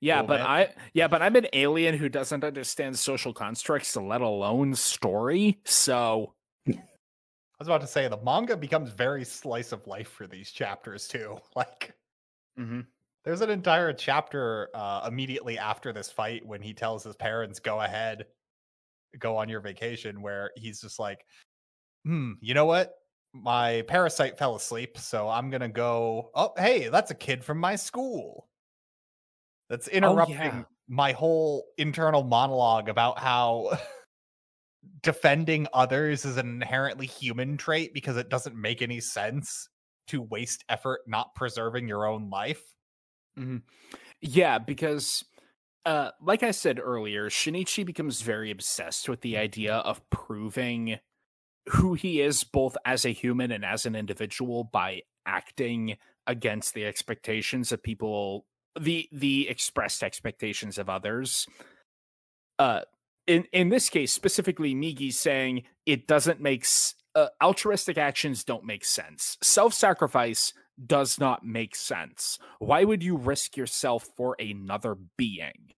Yeah, 0.00 0.22
but 0.22 0.40
bit. 0.40 0.40
I 0.40 0.74
yeah, 0.94 1.08
but 1.08 1.20
I'm 1.20 1.36
an 1.36 1.46
alien 1.52 1.96
who 1.96 2.08
doesn't 2.08 2.42
understand 2.42 2.98
social 2.98 3.34
constructs, 3.34 3.94
let 3.96 4.22
alone 4.22 4.74
story. 4.74 5.60
So 5.64 6.34
I 7.58 7.62
was 7.62 7.68
about 7.68 7.82
to 7.82 7.86
say 7.86 8.08
the 8.08 8.16
manga 8.16 8.56
becomes 8.56 8.90
very 8.90 9.24
slice 9.24 9.70
of 9.70 9.86
life 9.86 10.08
for 10.08 10.26
these 10.26 10.50
chapters 10.50 11.06
too. 11.06 11.38
Like 11.54 11.94
Mhm. 12.56 12.86
there's 13.24 13.40
an 13.42 13.50
entire 13.50 13.92
chapter 13.92 14.70
uh, 14.74 15.06
immediately 15.06 15.58
after 15.58 15.92
this 15.92 16.10
fight 16.10 16.44
when 16.46 16.62
he 16.62 16.72
tells 16.72 17.04
his 17.04 17.16
parents, 17.16 17.60
"Go 17.60 17.80
ahead, 17.80 18.26
go 19.18 19.36
on 19.38 19.48
your 19.50 19.60
vacation," 19.62 20.22
where 20.22 20.52
he's 20.56 20.80
just 20.82 20.98
like, 21.00 21.26
"Hmm, 22.04 22.34
you 22.42 22.54
know 22.54 22.66
what? 22.66 22.96
My 23.34 23.84
parasite 23.88 24.38
fell 24.38 24.56
asleep, 24.56 24.98
so 24.98 25.28
I'm 25.30 25.50
gonna 25.50 25.70
go. 25.70 26.32
Oh, 26.34 26.54
hey, 26.58 26.88
that's 26.90 27.12
a 27.12 27.16
kid 27.16 27.44
from 27.44 27.58
my 27.60 27.76
school." 27.76 28.49
That's 29.70 29.86
interrupting 29.86 30.36
yeah. 30.36 30.62
my 30.88 31.12
whole 31.12 31.64
internal 31.78 32.24
monologue 32.24 32.88
about 32.88 33.20
how 33.20 33.78
defending 35.02 35.68
others 35.72 36.24
is 36.24 36.36
an 36.36 36.48
inherently 36.48 37.06
human 37.06 37.56
trait 37.56 37.94
because 37.94 38.16
it 38.16 38.28
doesn't 38.28 38.56
make 38.56 38.82
any 38.82 39.00
sense 39.00 39.68
to 40.08 40.20
waste 40.20 40.64
effort 40.68 41.02
not 41.06 41.36
preserving 41.36 41.86
your 41.86 42.04
own 42.04 42.30
life. 42.30 42.60
Yeah, 44.20 44.58
because 44.58 45.24
uh 45.86 46.10
like 46.20 46.42
I 46.42 46.50
said 46.50 46.80
earlier, 46.82 47.30
Shinichi 47.30 47.86
becomes 47.86 48.22
very 48.22 48.50
obsessed 48.50 49.08
with 49.08 49.20
the 49.20 49.36
idea 49.36 49.76
of 49.76 50.02
proving 50.10 50.98
who 51.68 51.94
he 51.94 52.20
is 52.20 52.42
both 52.42 52.76
as 52.84 53.04
a 53.04 53.10
human 53.10 53.52
and 53.52 53.64
as 53.64 53.86
an 53.86 53.94
individual 53.94 54.64
by 54.64 55.02
acting 55.24 55.96
against 56.26 56.74
the 56.74 56.84
expectations 56.84 57.70
of 57.70 57.82
people 57.84 58.46
the 58.78 59.08
the 59.12 59.48
expressed 59.48 60.02
expectations 60.02 60.78
of 60.78 60.88
others. 60.88 61.46
Uh 62.58 62.82
in 63.26 63.44
in 63.52 63.68
this 63.68 63.88
case 63.88 64.12
specifically 64.12 64.74
Migi 64.74 65.12
saying 65.12 65.64
it 65.86 66.06
doesn't 66.06 66.40
make 66.40 66.62
s- 66.62 66.94
uh, 67.14 67.28
altruistic 67.42 67.98
actions 67.98 68.44
don't 68.44 68.64
make 68.64 68.84
sense. 68.84 69.36
Self-sacrifice 69.42 70.52
does 70.86 71.18
not 71.18 71.44
make 71.44 71.74
sense. 71.74 72.38
Why 72.58 72.84
would 72.84 73.02
you 73.02 73.16
risk 73.16 73.56
yourself 73.56 74.08
for 74.16 74.36
another 74.38 74.96
being? 75.16 75.72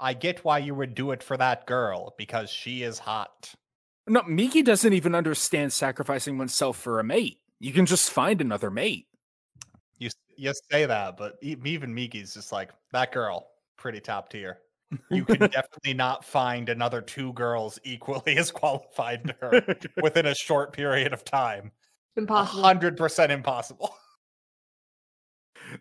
I 0.00 0.14
get 0.14 0.44
why 0.44 0.58
you 0.58 0.74
would 0.74 0.94
do 0.94 1.12
it 1.12 1.22
for 1.22 1.36
that 1.36 1.66
girl 1.66 2.14
because 2.18 2.50
she 2.50 2.82
is 2.82 2.98
hot. 2.98 3.54
No, 4.08 4.22
Migi 4.22 4.64
doesn't 4.64 4.92
even 4.92 5.14
understand 5.14 5.72
sacrificing 5.72 6.38
oneself 6.38 6.76
for 6.78 6.98
a 6.98 7.04
mate. 7.04 7.38
You 7.60 7.72
can 7.72 7.86
just 7.86 8.10
find 8.10 8.40
another 8.40 8.70
mate. 8.70 9.06
You 10.40 10.54
say 10.72 10.86
that, 10.86 11.18
but 11.18 11.36
even 11.42 11.94
Migi's 11.94 12.32
just 12.32 12.50
like 12.50 12.70
that 12.92 13.12
girl, 13.12 13.48
pretty 13.76 14.00
top 14.00 14.30
tier. 14.30 14.60
You 15.10 15.26
can 15.26 15.38
definitely 15.50 15.92
not 15.92 16.24
find 16.24 16.70
another 16.70 17.02
two 17.02 17.34
girls 17.34 17.78
equally 17.84 18.36
as 18.38 18.50
qualified 18.50 19.26
to 19.26 19.34
her 19.42 19.76
within 20.02 20.24
a 20.24 20.34
short 20.34 20.72
period 20.72 21.12
of 21.12 21.26
time. 21.26 21.72
Impossible. 22.16 22.62
hundred 22.62 22.96
percent 22.96 23.30
impossible. 23.30 23.94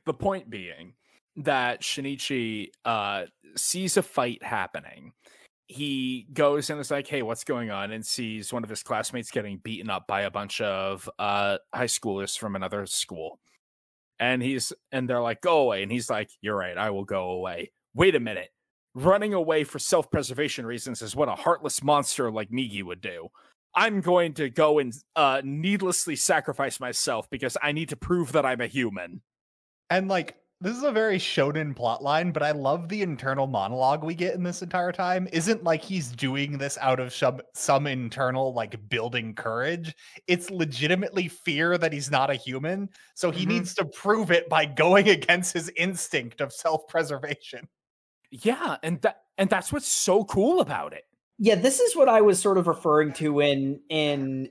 the 0.05 0.13
point 0.13 0.49
being 0.49 0.93
that 1.37 1.81
Shinichi 1.81 2.71
uh, 2.83 3.27
sees 3.55 3.95
a 3.95 4.03
fight 4.03 4.43
happening. 4.43 5.13
He 5.67 6.27
goes 6.33 6.69
and 6.69 6.81
is 6.81 6.91
like, 6.91 7.07
"Hey, 7.07 7.21
what's 7.21 7.45
going 7.45 7.71
on?" 7.71 7.93
and 7.93 8.05
sees 8.05 8.51
one 8.51 8.65
of 8.65 8.69
his 8.69 8.83
classmates 8.83 9.31
getting 9.31 9.59
beaten 9.59 9.89
up 9.89 10.05
by 10.05 10.23
a 10.23 10.31
bunch 10.31 10.59
of 10.59 11.09
uh, 11.17 11.59
high 11.73 11.85
schoolers 11.85 12.37
from 12.37 12.57
another 12.57 12.85
school. 12.85 13.39
And 14.19 14.41
he's 14.43 14.73
and 14.91 15.09
they're 15.09 15.21
like, 15.21 15.41
"Go 15.41 15.59
away!" 15.59 15.83
And 15.83 15.91
he's 15.91 16.09
like, 16.09 16.29
"You're 16.41 16.57
right, 16.57 16.77
I 16.77 16.89
will 16.89 17.05
go 17.05 17.31
away." 17.31 17.71
Wait 17.93 18.15
a 18.15 18.19
minute. 18.19 18.49
Running 18.95 19.33
away 19.33 19.63
for 19.63 19.79
self-preservation 19.79 20.65
reasons 20.65 21.01
is 21.01 21.15
what 21.15 21.29
a 21.29 21.35
heartless 21.35 21.83
monster 21.83 22.31
like 22.31 22.49
Migi 22.49 22.83
would 22.83 23.01
do. 23.01 23.29
I'm 23.75 24.01
going 24.01 24.33
to 24.35 24.49
go 24.49 24.79
and 24.79 24.93
uh, 25.15 25.41
needlessly 25.43 26.15
sacrifice 26.15 26.79
myself 26.79 27.29
because 27.29 27.55
I 27.61 27.71
need 27.71 27.89
to 27.89 27.95
prove 27.95 28.31
that 28.31 28.45
I'm 28.45 28.61
a 28.61 28.67
human. 28.67 29.21
And 29.89 30.07
like 30.07 30.35
this 30.61 30.75
is 30.75 30.83
a 30.83 30.91
very 30.91 31.17
shonen 31.17 31.73
plotline, 31.73 32.33
but 32.33 32.43
I 32.43 32.51
love 32.51 32.89
the 32.89 33.01
internal 33.01 33.47
monologue 33.47 34.03
we 34.03 34.13
get 34.13 34.35
in 34.35 34.43
this 34.43 34.61
entire 34.61 34.91
time. 34.91 35.27
Isn't 35.31 35.63
like 35.63 35.81
he's 35.81 36.11
doing 36.11 36.57
this 36.57 36.77
out 36.79 36.99
of 36.99 37.13
some 37.13 37.39
some 37.53 37.87
internal 37.87 38.53
like 38.53 38.89
building 38.89 39.35
courage. 39.35 39.95
It's 40.27 40.49
legitimately 40.49 41.29
fear 41.29 41.77
that 41.77 41.93
he's 41.93 42.11
not 42.11 42.29
a 42.29 42.35
human, 42.35 42.89
so 43.15 43.31
he 43.31 43.45
Mhm. 43.45 43.45
needs 43.45 43.73
to 43.75 43.85
prove 43.85 44.31
it 44.31 44.49
by 44.49 44.65
going 44.65 45.07
against 45.09 45.53
his 45.53 45.69
instinct 45.77 46.41
of 46.41 46.51
self-preservation. 46.51 47.69
Yeah, 48.31 48.77
and 48.83 49.01
that 49.01 49.23
and 49.37 49.49
that's 49.49 49.71
what's 49.73 49.87
so 49.87 50.23
cool 50.25 50.61
about 50.61 50.93
it. 50.93 51.05
Yeah, 51.37 51.55
this 51.55 51.79
is 51.79 51.95
what 51.95 52.09
I 52.09 52.21
was 52.21 52.39
sort 52.41 52.57
of 52.57 52.67
referring 52.67 53.13
to 53.13 53.39
in 53.39 53.81
in 53.89 54.49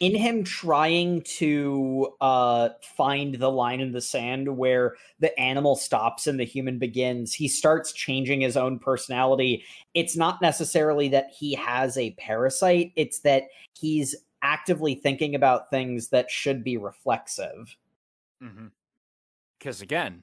in 0.00 0.14
him 0.14 0.44
trying 0.44 1.22
to 1.22 2.14
uh 2.20 2.70
find 2.96 3.36
the 3.36 3.50
line 3.50 3.80
in 3.80 3.92
the 3.92 4.00
sand 4.00 4.56
where 4.56 4.96
the 5.20 5.38
animal 5.38 5.76
stops 5.76 6.26
and 6.26 6.38
the 6.38 6.44
human 6.44 6.78
begins. 6.78 7.32
He 7.32 7.48
starts 7.48 7.92
changing 7.92 8.40
his 8.40 8.56
own 8.56 8.78
personality. 8.78 9.64
It's 9.94 10.16
not 10.16 10.42
necessarily 10.42 11.08
that 11.08 11.30
he 11.30 11.54
has 11.54 11.96
a 11.96 12.12
parasite, 12.12 12.92
it's 12.96 13.20
that 13.20 13.44
he's 13.78 14.14
actively 14.42 14.94
thinking 14.94 15.34
about 15.34 15.70
things 15.70 16.08
that 16.08 16.30
should 16.30 16.62
be 16.62 16.76
reflexive. 16.76 17.76
Because 19.58 19.80
again, 19.80 20.22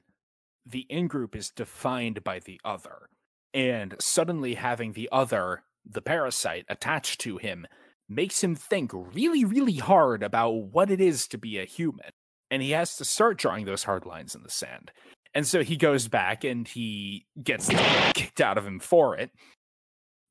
the 0.64 0.86
in 0.88 1.08
group 1.08 1.34
is 1.34 1.50
defined 1.50 2.22
by 2.22 2.38
the 2.38 2.60
other, 2.64 3.08
and 3.52 3.96
suddenly 3.98 4.54
having 4.54 4.92
the 4.92 5.08
other, 5.10 5.64
the 5.84 6.02
parasite, 6.02 6.64
attached 6.68 7.20
to 7.22 7.38
him 7.38 7.66
makes 8.14 8.42
him 8.42 8.54
think 8.54 8.90
really, 8.92 9.44
really 9.44 9.76
hard 9.76 10.22
about 10.22 10.50
what 10.50 10.90
it 10.90 11.00
is 11.00 11.26
to 11.28 11.38
be 11.38 11.58
a 11.58 11.64
human. 11.64 12.10
And 12.50 12.62
he 12.62 12.70
has 12.70 12.96
to 12.96 13.04
start 13.04 13.38
drawing 13.38 13.64
those 13.64 13.84
hard 13.84 14.04
lines 14.04 14.34
in 14.34 14.42
the 14.42 14.50
sand. 14.50 14.92
And 15.34 15.46
so 15.46 15.62
he 15.62 15.76
goes 15.76 16.08
back 16.08 16.44
and 16.44 16.68
he 16.68 17.26
gets 17.42 17.68
kicked 18.14 18.40
out 18.40 18.58
of 18.58 18.66
him 18.66 18.80
for 18.80 19.16
it. 19.16 19.30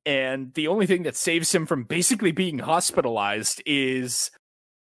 And 0.05 0.53
the 0.53 0.67
only 0.67 0.87
thing 0.87 1.03
that 1.03 1.15
saves 1.15 1.53
him 1.53 1.65
from 1.65 1.83
basically 1.83 2.31
being 2.31 2.59
hospitalized 2.59 3.61
is 3.65 4.31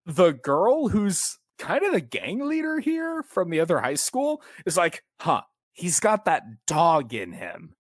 the 0.07 0.33
girl 0.33 0.89
who's 0.89 1.39
kind 1.59 1.83
of 1.85 1.93
the 1.93 2.01
gang 2.01 2.47
leader 2.47 2.79
here 2.79 3.23
from 3.25 3.51
the 3.51 3.61
other 3.61 3.81
high 3.81 3.95
school 3.95 4.43
is 4.65 4.77
like, 4.77 5.03
huh, 5.21 5.43
he's 5.73 6.01
got 6.01 6.25
that 6.25 6.45
dog 6.67 7.13
in 7.15 7.33
him. 7.33 7.75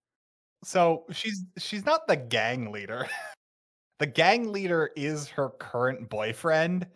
So 0.64 1.04
she's 1.12 1.44
she's 1.58 1.86
not 1.86 2.06
the 2.08 2.16
gang 2.16 2.72
leader. 2.72 3.06
the 3.98 4.06
gang 4.06 4.52
leader 4.52 4.90
is 4.96 5.28
her 5.28 5.50
current 5.50 6.08
boyfriend, 6.08 6.86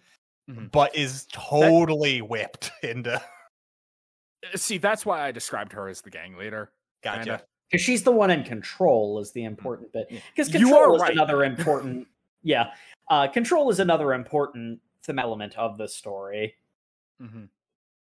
Mhm. 0.51 0.71
but 0.73 0.95
is 0.97 1.27
totally 1.33 2.21
whipped 2.23 2.71
into 2.83 3.15
Uh, 3.15 4.57
See, 4.57 4.79
that's 4.79 5.07
why 5.07 5.23
I 5.23 5.31
described 5.33 5.73
her 5.73 5.89
as 5.89 6.01
the 6.01 6.11
gang 6.11 6.37
leader. 6.37 6.73
gotcha. 7.03 7.19
Kinda. 7.25 7.45
Because 7.71 7.85
she's 7.85 8.03
the 8.03 8.11
one 8.13 8.31
in 8.31 8.43
control 8.45 9.19
is 9.21 9.31
the 9.33 9.45
important 9.45 9.93
bit. 9.93 10.07
Yeah. 10.11 10.21
Because 10.35 10.53
You 10.53 10.61
control 10.67 10.93
are 10.93 10.97
is 10.97 11.03
right. 11.03 11.13
another 11.13 11.45
important 11.45 12.09
yeah. 12.43 12.75
Uh 13.09 13.29
control 13.29 13.71
is 13.71 13.79
another 13.81 14.13
important 14.15 14.81
theme 15.05 15.19
element 15.21 15.57
of 15.57 15.79
the 15.79 15.87
story. 15.89 16.57
Mhm. 17.21 17.49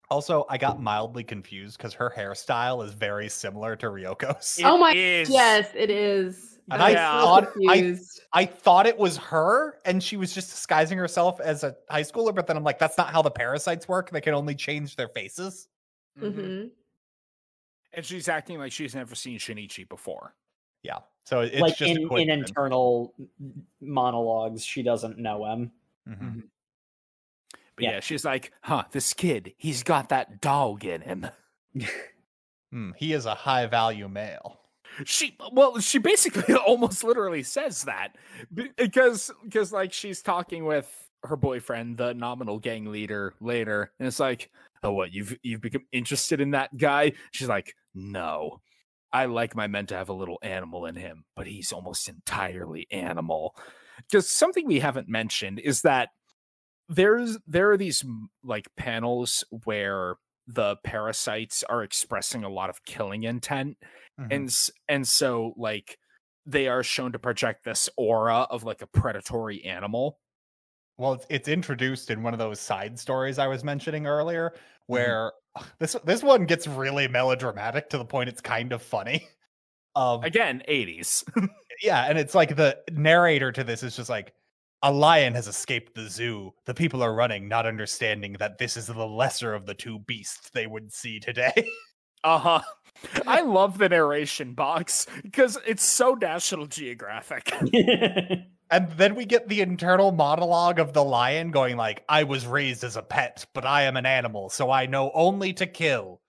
Also, 0.09 0.45
I 0.49 0.57
got 0.57 0.81
mildly 0.81 1.23
confused 1.23 1.77
because 1.77 1.93
her 1.93 2.09
hairstyle 2.15 2.83
is 2.85 2.93
very 2.93 3.29
similar 3.29 3.75
to 3.77 3.87
Ryoko's. 3.87 4.59
Oh 4.63 4.77
my- 4.77 4.93
is. 4.93 5.29
Yes, 5.29 5.69
it 5.75 5.89
is. 5.89 6.50
And 6.69 6.81
I 6.81 6.85
I 6.85 6.89
was 6.89 6.95
so 6.95 7.25
thought- 7.25 7.53
I- 8.33 8.41
I 8.41 8.45
thought 8.45 8.85
it 8.87 8.97
was 8.97 9.17
her 9.17 9.79
and 9.85 10.01
she 10.01 10.15
was 10.17 10.33
just 10.33 10.49
disguising 10.51 10.97
herself 10.97 11.39
as 11.41 11.63
a 11.63 11.75
high 11.89 12.03
schooler, 12.03 12.33
but 12.33 12.47
then 12.47 12.55
I'm 12.57 12.63
like, 12.63 12.79
that's 12.79 12.97
not 12.97 13.11
how 13.11 13.21
the 13.21 13.31
parasites 13.31 13.87
work. 13.87 14.09
They 14.11 14.21
can 14.21 14.33
only 14.33 14.55
change 14.55 14.95
their 14.95 15.09
faces. 15.09 15.67
Mhm. 16.19 16.33
Mhm. 16.35 16.71
And 17.93 18.05
she's 18.05 18.29
acting 18.29 18.57
like 18.57 18.71
she's 18.71 18.95
never 18.95 19.15
seen 19.15 19.37
Shinichi 19.37 19.87
before. 19.89 20.33
Yeah. 20.83 20.99
So 21.25 21.41
it's 21.41 21.59
like 21.59 21.75
just 21.77 21.91
in, 21.91 22.09
in 22.17 22.29
internal 22.29 23.13
monologues, 23.81 24.63
she 24.63 24.81
doesn't 24.81 25.17
know 25.17 25.45
him. 25.45 25.71
Mhm. 26.07 26.43
But 27.75 27.83
Yeah. 27.83 27.91
yeah. 27.91 27.99
she's 27.99 28.23
like, 28.23 28.53
huh, 28.61 28.85
this 28.91 29.13
kid, 29.13 29.53
he's 29.57 29.83
got 29.83 30.09
that 30.09 30.39
dog 30.41 30.85
in 30.85 31.01
him. 31.01 31.27
Hmm, 32.71 32.91
he 32.95 33.11
is 33.11 33.25
a 33.25 33.35
high 33.35 33.65
value 33.65 34.07
male. 34.07 34.60
She 35.05 35.37
well, 35.51 35.79
she 35.79 35.97
basically 35.97 36.53
almost 36.67 37.03
literally 37.03 37.43
says 37.43 37.83
that 37.83 38.15
because 38.75 39.31
because 39.43 39.71
like 39.71 39.93
she's 39.93 40.21
talking 40.21 40.65
with 40.65 40.89
her 41.23 41.35
boyfriend, 41.35 41.97
the 41.97 42.13
nominal 42.13 42.59
gang 42.59 42.85
leader, 42.85 43.33
later, 43.39 43.91
and 43.99 44.07
it's 44.07 44.19
like, 44.19 44.49
oh, 44.83 44.91
what 44.91 45.13
you've 45.13 45.37
you've 45.43 45.61
become 45.61 45.85
interested 45.91 46.41
in 46.41 46.51
that 46.51 46.75
guy? 46.77 47.13
She's 47.31 47.47
like, 47.47 47.75
no, 47.93 48.61
I 49.13 49.25
like 49.25 49.55
my 49.55 49.67
men 49.67 49.85
to 49.87 49.95
have 49.95 50.09
a 50.09 50.13
little 50.13 50.39
animal 50.41 50.85
in 50.85 50.95
him, 50.95 51.25
but 51.35 51.47
he's 51.47 51.71
almost 51.71 52.07
entirely 52.07 52.87
animal. 52.91 53.55
Because 53.97 54.29
something 54.29 54.65
we 54.65 54.79
haven't 54.79 55.09
mentioned 55.09 55.59
is 55.59 55.81
that 55.81 56.09
there's 56.89 57.37
there 57.47 57.71
are 57.71 57.77
these 57.77 58.03
like 58.43 58.67
panels 58.75 59.43
where 59.63 60.15
the 60.47 60.75
parasites 60.83 61.63
are 61.63 61.83
expressing 61.83 62.43
a 62.43 62.49
lot 62.49 62.69
of 62.69 62.83
killing 62.85 63.23
intent 63.23 63.77
Mhm. 64.17 64.45
and 64.47 64.53
and 64.87 65.07
so 65.07 65.53
like 65.57 65.97
they 66.45 66.67
are 66.67 66.83
shown 66.83 67.11
to 67.11 67.19
project 67.19 67.63
this 67.63 67.89
aura 67.97 68.41
of 68.49 68.63
like 68.63 68.81
a 68.81 68.87
predatory 68.87 69.63
animal 69.63 70.19
Well, 70.97 71.13
it's, 71.13 71.25
it's 71.29 71.47
introduced 71.47 72.09
in 72.11 72.21
one 72.23 72.33
of 72.33 72.39
those 72.39 72.59
side 72.59 72.99
stories 72.99 73.39
I 73.39 73.47
was 73.47 73.63
mentioning 73.63 74.05
earlier, 74.07 74.53
Mm-hmm. 74.93 75.11
where 75.11 75.31
this 75.79 75.95
this 76.03 76.23
one 76.23 76.45
gets 76.45 76.67
really 76.67 77.07
melodramatic 77.07 77.89
to 77.89 77.97
the 77.97 78.05
point 78.05 78.29
it's 78.29 78.41
kind 78.41 78.71
of 78.73 78.81
funny. 78.81 79.27
Um, 79.95 80.29
again 80.29 80.63
80s 80.67 81.23
yeah, 81.81 82.05
and 82.09 82.17
it's 82.17 82.35
like 82.35 82.55
the 82.55 82.81
narrator 82.91 83.51
to 83.51 83.63
this 83.63 83.83
is 83.83 83.95
just 83.95 84.09
like 84.09 84.33
a 84.83 84.91
lion 84.91 85.33
has 85.33 85.47
escaped 85.47 85.93
the 85.95 86.09
zoo. 86.09 86.51
The 86.65 86.73
people 86.73 87.03
are 87.03 87.13
running, 87.13 87.47
not 87.47 87.65
understanding 87.65 88.33
that 88.33 88.57
this 88.57 88.77
is 88.77 88.87
the 88.87 89.05
lesser 89.07 89.53
of 89.53 89.65
the 89.65 89.75
two 89.75 89.99
beasts 89.99 90.49
they 90.51 90.67
would 90.67 90.91
see 90.93 91.19
today. 91.19 91.53
uh-huh 92.23 92.61
I 93.25 93.41
love 93.41 93.77
the 93.77 93.89
narration 93.89 94.53
box 94.53 95.07
because 95.23 95.57
it's 95.65 95.83
so 95.83 96.13
National 96.13 96.67
Geographic. 96.67 97.51
And 98.71 98.89
then 98.91 99.15
we 99.15 99.25
get 99.25 99.49
the 99.49 99.59
internal 99.59 100.13
monologue 100.13 100.79
of 100.79 100.93
the 100.93 101.03
lion 101.03 101.51
going 101.51 101.75
like, 101.75 102.05
I 102.07 102.23
was 102.23 102.47
raised 102.47 102.85
as 102.85 102.95
a 102.95 103.01
pet, 103.01 103.45
but 103.53 103.65
I 103.65 103.81
am 103.81 103.97
an 103.97 104.05
animal, 104.05 104.49
so 104.49 104.71
I 104.71 104.85
know 104.85 105.11
only 105.13 105.51
to 105.55 105.67
kill. 105.67 106.21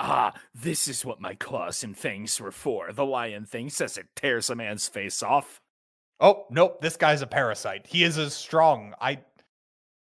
Ah, 0.00 0.32
this 0.54 0.88
is 0.88 1.04
what 1.04 1.20
my 1.20 1.34
claws 1.34 1.84
and 1.84 1.96
fangs 1.96 2.40
were 2.40 2.50
for. 2.50 2.90
The 2.90 3.04
lion 3.04 3.44
thinks 3.44 3.82
as 3.82 3.98
it 3.98 4.06
tears 4.16 4.48
a 4.48 4.56
man's 4.56 4.88
face 4.88 5.22
off. 5.22 5.60
Oh, 6.20 6.46
nope, 6.50 6.80
this 6.80 6.96
guy's 6.96 7.20
a 7.20 7.26
parasite. 7.26 7.86
He 7.86 8.02
is 8.02 8.16
as 8.16 8.32
strong. 8.32 8.94
I 8.98 9.20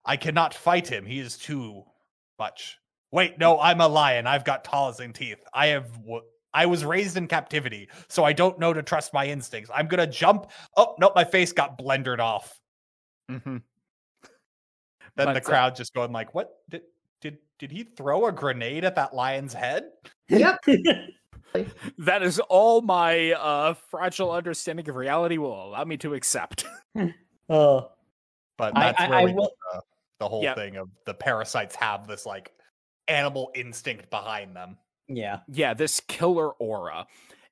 I 0.04 0.16
cannot 0.16 0.54
fight 0.54 0.86
him. 0.86 1.06
He 1.06 1.18
is 1.18 1.36
too 1.36 1.82
much. 2.38 2.78
Wait, 3.14 3.38
no, 3.38 3.60
I'm 3.60 3.80
a 3.80 3.86
lion. 3.86 4.26
I've 4.26 4.44
got 4.44 4.64
claws 4.64 4.98
and 4.98 5.14
teeth. 5.14 5.38
I 5.54 5.68
have 5.68 5.92
w- 6.02 6.24
I 6.52 6.66
was 6.66 6.84
raised 6.84 7.16
in 7.16 7.28
captivity, 7.28 7.88
so 8.08 8.24
I 8.24 8.32
don't 8.32 8.58
know 8.58 8.72
to 8.72 8.82
trust 8.82 9.14
my 9.14 9.24
instincts. 9.28 9.70
I'm 9.72 9.86
gonna 9.86 10.06
jump. 10.08 10.50
Oh, 10.76 10.96
no, 10.98 11.12
my 11.14 11.22
face 11.22 11.52
got 11.52 11.78
blendered 11.78 12.18
off. 12.18 12.58
Mm-hmm. 13.30 13.58
Then 15.16 15.26
But, 15.26 15.34
the 15.34 15.40
uh, 15.42 15.44
crowd 15.44 15.76
just 15.76 15.94
going 15.94 16.10
like, 16.10 16.34
"What 16.34 16.54
did 16.68 16.82
did 17.20 17.38
did 17.60 17.70
he 17.70 17.84
throw 17.84 18.26
a 18.26 18.32
grenade 18.32 18.84
at 18.84 18.96
that 18.96 19.14
lion's 19.14 19.54
head?" 19.54 19.84
Yep. 20.28 20.58
That 21.98 22.24
is 22.24 22.40
all 22.40 22.80
my 22.80 23.30
uh, 23.34 23.74
fragile 23.74 24.32
understanding 24.32 24.88
of 24.88 24.96
reality 24.96 25.38
will 25.38 25.66
allow 25.68 25.84
me 25.84 25.96
to 25.98 26.14
accept. 26.14 26.64
uh, 26.98 27.06
But 28.58 28.74
that's 28.74 29.00
I- 29.00 29.08
where 29.08 29.18
I 29.20 29.22
we 29.24 29.30
get 29.30 29.36
will- 29.36 29.52
the, 29.72 29.82
the 30.18 30.28
whole 30.28 30.42
Yeah. 30.42 30.54
thing 30.56 30.74
of 30.78 30.88
the 31.06 31.14
parasites 31.14 31.76
have 31.76 32.08
this 32.08 32.26
like 32.26 32.50
animal 33.08 33.50
instinct 33.54 34.10
behind 34.10 34.54
them. 34.56 34.76
yeah, 35.08 35.40
yeah, 35.48 35.74
this 35.74 36.00
killer 36.00 36.50
aura. 36.50 37.06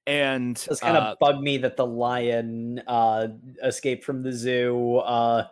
And 0.07 0.57
it's 0.69 0.81
kind 0.81 0.97
of 0.97 1.03
uh, 1.05 1.15
bugged 1.20 1.43
me 1.43 1.59
that 1.59 1.77
the 1.77 1.87
lion 1.87 2.83
uh, 2.89 3.29
escaped 3.62 4.03
from 4.05 4.23
the 4.24 4.33
zoo. 4.33 4.97
Uh, 4.97 5.47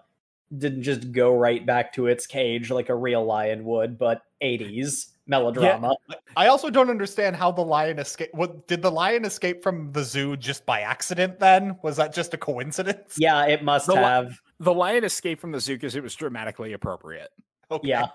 didn't 0.59 0.83
just 0.83 1.13
go 1.13 1.33
right 1.37 1.65
back 1.65 1.93
to 1.93 2.09
its 2.09 2.27
cage 2.27 2.69
like 2.73 2.89
a 2.89 2.95
real 2.95 3.25
lion 3.25 3.65
would, 3.65 3.97
but 3.97 4.23
80s 4.43 5.11
melodrama. 5.29 5.95
I 6.37 6.49
also 6.49 6.71
don't 6.71 6.91
understand 6.91 7.37
how 7.37 7.53
the 7.53 7.61
lion 7.63 8.01
escaped. 8.01 8.35
What 8.35 8.67
did 8.67 8.83
the 8.83 8.91
lion 8.91 9.25
escape 9.25 9.63
from 9.63 9.93
the 9.93 10.03
zoo 10.03 10.37
just 10.37 10.67
by 10.67 10.81
accident? 10.81 11.39
Then 11.39 11.79
was 11.85 11.97
that 11.99 12.13
just 12.13 12.35
a 12.35 12.37
coincidence? 12.37 13.15
Yeah, 13.17 13.45
it 13.47 13.63
must 13.63 13.87
The 13.87 13.93
li- 13.95 13.99
have. 14.01 14.41
the 14.59 14.75
lion 14.75 15.05
escaped 15.05 15.41
from 15.41 15.53
the 15.53 15.61
zoo 15.61 15.75
because 15.77 15.95
it 15.95 16.03
was 16.03 16.17
dramatically 16.17 16.73
appropriate. 16.73 17.29
Okay. 17.71 17.87
Yeah. 17.87 18.07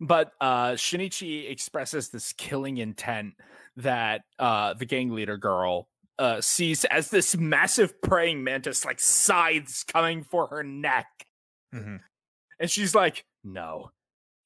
But 0.00 0.32
uh, 0.40 0.72
Shinichi 0.72 1.50
expresses 1.50 2.08
this 2.08 2.32
killing 2.32 2.78
intent 2.78 3.34
that 3.76 4.22
uh, 4.38 4.74
the 4.74 4.84
gang 4.84 5.10
leader 5.10 5.36
girl 5.36 5.88
uh, 6.18 6.40
sees 6.40 6.84
as 6.84 7.10
this 7.10 7.36
massive 7.36 8.00
praying 8.02 8.44
mantis 8.44 8.84
like 8.84 9.00
scythes 9.00 9.84
coming 9.84 10.22
for 10.22 10.46
her 10.48 10.62
neck. 10.62 11.06
Mhm. 11.74 12.00
And 12.60 12.70
she's 12.70 12.94
like, 12.94 13.24
no, 13.42 13.90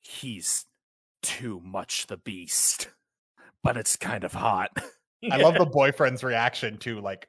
he's 0.02 0.64
too 1.22 1.60
much 1.64 2.06
the 2.06 2.16
beast. 2.16 2.88
But 3.62 3.76
it's 3.76 3.96
kind 3.96 4.24
of 4.24 4.32
hot. 4.32 4.70
I 5.30 5.36
love 5.38 5.56
the 5.56 5.66
boyfriend's 5.72 6.22
reaction 6.22 6.78
to 6.78 7.00
like 7.00 7.28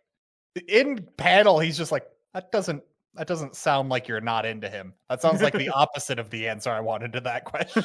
in 0.67 1.07
panel. 1.17 1.59
He's 1.59 1.77
just 1.77 1.91
like 1.91 2.05
that 2.33 2.51
doesn't 2.51 2.83
that 3.17 3.27
doesn't 3.27 3.55
sound 3.55 3.89
like 3.89 4.07
you're 4.07 4.21
not 4.21 4.45
into 4.45 4.69
him. 4.69 4.93
That 5.09 5.21
sounds 5.21 5.41
like 5.41 5.53
the 5.53 5.69
opposite 5.75 6.19
of 6.19 6.29
the 6.29 6.47
answer 6.47 6.69
I 6.71 6.79
wanted 6.79 7.13
to 7.13 7.19
that 7.21 7.45
question. 7.45 7.83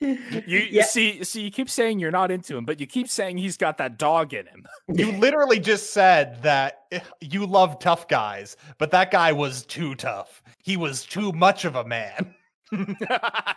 you 0.00 0.58
Yeah. 0.70 0.84
see, 0.84 1.22
see, 1.24 1.42
you 1.42 1.50
keep 1.50 1.70
saying 1.70 1.98
you're 2.00 2.10
not 2.10 2.30
into 2.30 2.56
him, 2.56 2.64
but 2.64 2.80
you 2.80 2.86
keep 2.86 3.08
saying 3.08 3.38
he's 3.38 3.56
got 3.56 3.78
that 3.78 3.98
dog 3.98 4.34
in 4.34 4.46
him. 4.46 4.66
you 4.94 5.12
literally 5.12 5.60
just 5.60 5.92
said 5.92 6.42
that 6.42 6.82
eh, 6.92 7.00
you 7.20 7.46
love 7.46 7.78
tough 7.78 8.08
guys, 8.08 8.56
but 8.78 8.90
that 8.90 9.10
guy 9.10 9.32
was 9.32 9.64
too 9.64 9.94
tough. 9.94 10.42
He 10.62 10.76
was 10.76 11.04
too 11.04 11.32
much 11.32 11.64
of 11.64 11.76
a 11.76 11.84
man. 11.84 12.34
I 12.72 13.54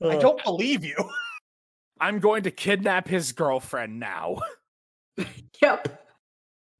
don't 0.00 0.42
believe 0.44 0.84
you. 0.84 0.96
I'm 2.00 2.18
going 2.18 2.42
to 2.44 2.50
kidnap 2.50 3.08
his 3.08 3.32
girlfriend 3.32 3.98
now. 4.00 4.36
Yep. 5.62 6.02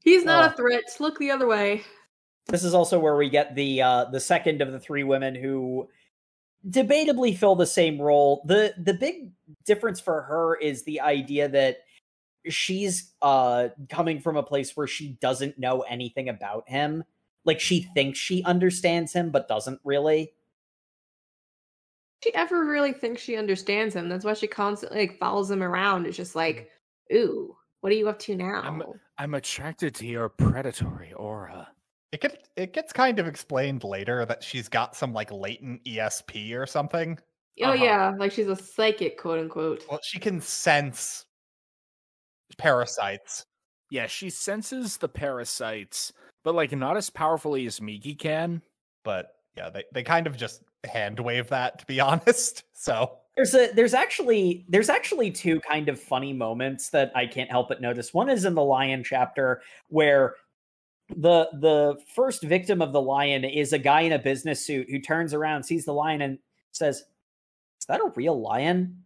He's 0.04 0.24
not 0.24 0.44
Oh. 0.50 0.52
a 0.52 0.56
threat. 0.56 0.84
Look 1.00 1.18
the 1.18 1.30
other 1.30 1.46
way. 1.46 1.82
This 2.48 2.62
is 2.62 2.74
also 2.74 2.98
where 2.98 3.16
we 3.16 3.28
get 3.28 3.54
the 3.54 3.82
uh 3.82 4.04
the 4.06 4.20
second 4.20 4.62
of 4.62 4.72
the 4.72 4.80
three 4.80 5.04
women 5.04 5.34
who 5.34 5.88
debatably 6.68 7.36
fill 7.36 7.56
the 7.56 7.66
same 7.66 8.00
role. 8.00 8.42
The 8.46 8.74
the 8.78 8.94
big 8.94 9.32
difference 9.64 10.00
for 10.00 10.22
her 10.22 10.56
is 10.56 10.84
the 10.84 11.00
idea 11.00 11.48
that 11.48 11.78
she's 12.48 13.12
uh 13.22 13.68
coming 13.88 14.20
from 14.20 14.36
a 14.36 14.42
place 14.42 14.76
where 14.76 14.86
she 14.86 15.18
doesn't 15.20 15.58
know 15.58 15.80
anything 15.82 16.28
about 16.28 16.68
him. 16.68 17.02
Like 17.44 17.60
she 17.60 17.82
thinks 17.94 18.18
she 18.18 18.44
understands 18.44 19.12
him 19.12 19.30
but 19.30 19.48
doesn't 19.48 19.80
really. 19.84 20.32
She 22.22 22.34
ever 22.34 22.64
really 22.64 22.92
thinks 22.92 23.22
she 23.22 23.36
understands 23.36 23.94
him? 23.94 24.08
That's 24.08 24.24
why 24.24 24.34
she 24.34 24.46
constantly 24.46 25.00
like 25.00 25.18
follows 25.18 25.50
him 25.50 25.62
around. 25.62 26.06
It's 26.06 26.16
just 26.16 26.34
like, 26.34 26.70
ooh, 27.12 27.56
what 27.80 27.92
are 27.92 27.96
you 27.96 28.08
up 28.08 28.18
to 28.20 28.36
now? 28.36 28.62
I'm 28.64 28.82
I'm 29.18 29.34
attracted 29.34 29.94
to 29.96 30.06
your 30.06 30.28
predatory 30.28 31.12
aura. 31.12 31.68
It 32.12 32.20
gets 32.20 32.36
it 32.56 32.72
gets 32.72 32.92
kind 32.92 33.18
of 33.18 33.26
explained 33.26 33.84
later 33.84 34.24
that 34.26 34.42
she's 34.42 34.68
got 34.68 34.94
some 34.96 35.12
like 35.12 35.30
latent 35.30 35.84
ESP 35.84 36.56
or 36.56 36.66
something. 36.66 37.18
Oh 37.62 37.66
uh-huh. 37.72 37.84
yeah, 37.84 38.12
like 38.18 38.32
she's 38.32 38.48
a 38.48 38.56
psychic, 38.56 39.18
quote 39.18 39.38
unquote. 39.40 39.84
Well, 39.88 40.00
she 40.02 40.18
can 40.18 40.40
sense 40.40 41.24
parasites. 42.58 43.44
Yeah, 43.90 44.06
she 44.06 44.30
senses 44.30 44.96
the 44.96 45.08
parasites, 45.08 46.12
but 46.44 46.54
like 46.54 46.72
not 46.72 46.96
as 46.96 47.10
powerfully 47.10 47.66
as 47.66 47.80
Migi 47.80 48.18
can. 48.18 48.62
but 49.04 49.28
yeah, 49.56 49.70
they, 49.70 49.84
they 49.94 50.02
kind 50.02 50.26
of 50.26 50.36
just 50.36 50.62
hand 50.84 51.18
wave 51.18 51.48
that 51.48 51.78
to 51.78 51.86
be 51.86 52.00
honest. 52.10 52.64
So 52.72 53.18
There's 53.36 53.54
a 53.54 53.72
there's 53.72 53.94
actually 53.94 54.64
there's 54.68 54.88
actually 54.88 55.30
two 55.30 55.60
kind 55.60 55.88
of 55.88 56.00
funny 56.00 56.32
moments 56.32 56.90
that 56.90 57.10
I 57.14 57.26
can't 57.26 57.50
help 57.50 57.68
but 57.68 57.80
notice. 57.80 58.12
One 58.14 58.28
is 58.28 58.44
in 58.44 58.54
the 58.54 58.62
lion 58.62 59.02
chapter 59.04 59.62
where 59.88 60.34
the 61.08 61.48
the 61.60 61.96
first 62.14 62.42
victim 62.42 62.82
of 62.82 62.92
the 62.92 63.00
lion 63.00 63.44
is 63.44 63.72
a 63.72 63.78
guy 63.78 64.02
in 64.02 64.12
a 64.12 64.18
business 64.18 64.64
suit 64.64 64.88
who 64.90 64.98
turns 64.98 65.32
around, 65.32 65.62
sees 65.62 65.84
the 65.84 65.92
lion 65.92 66.20
and 66.22 66.38
says, 66.72 67.04
"Is 67.80 67.86
that 67.88 68.00
a 68.00 68.12
real 68.16 68.40
lion?" 68.40 69.04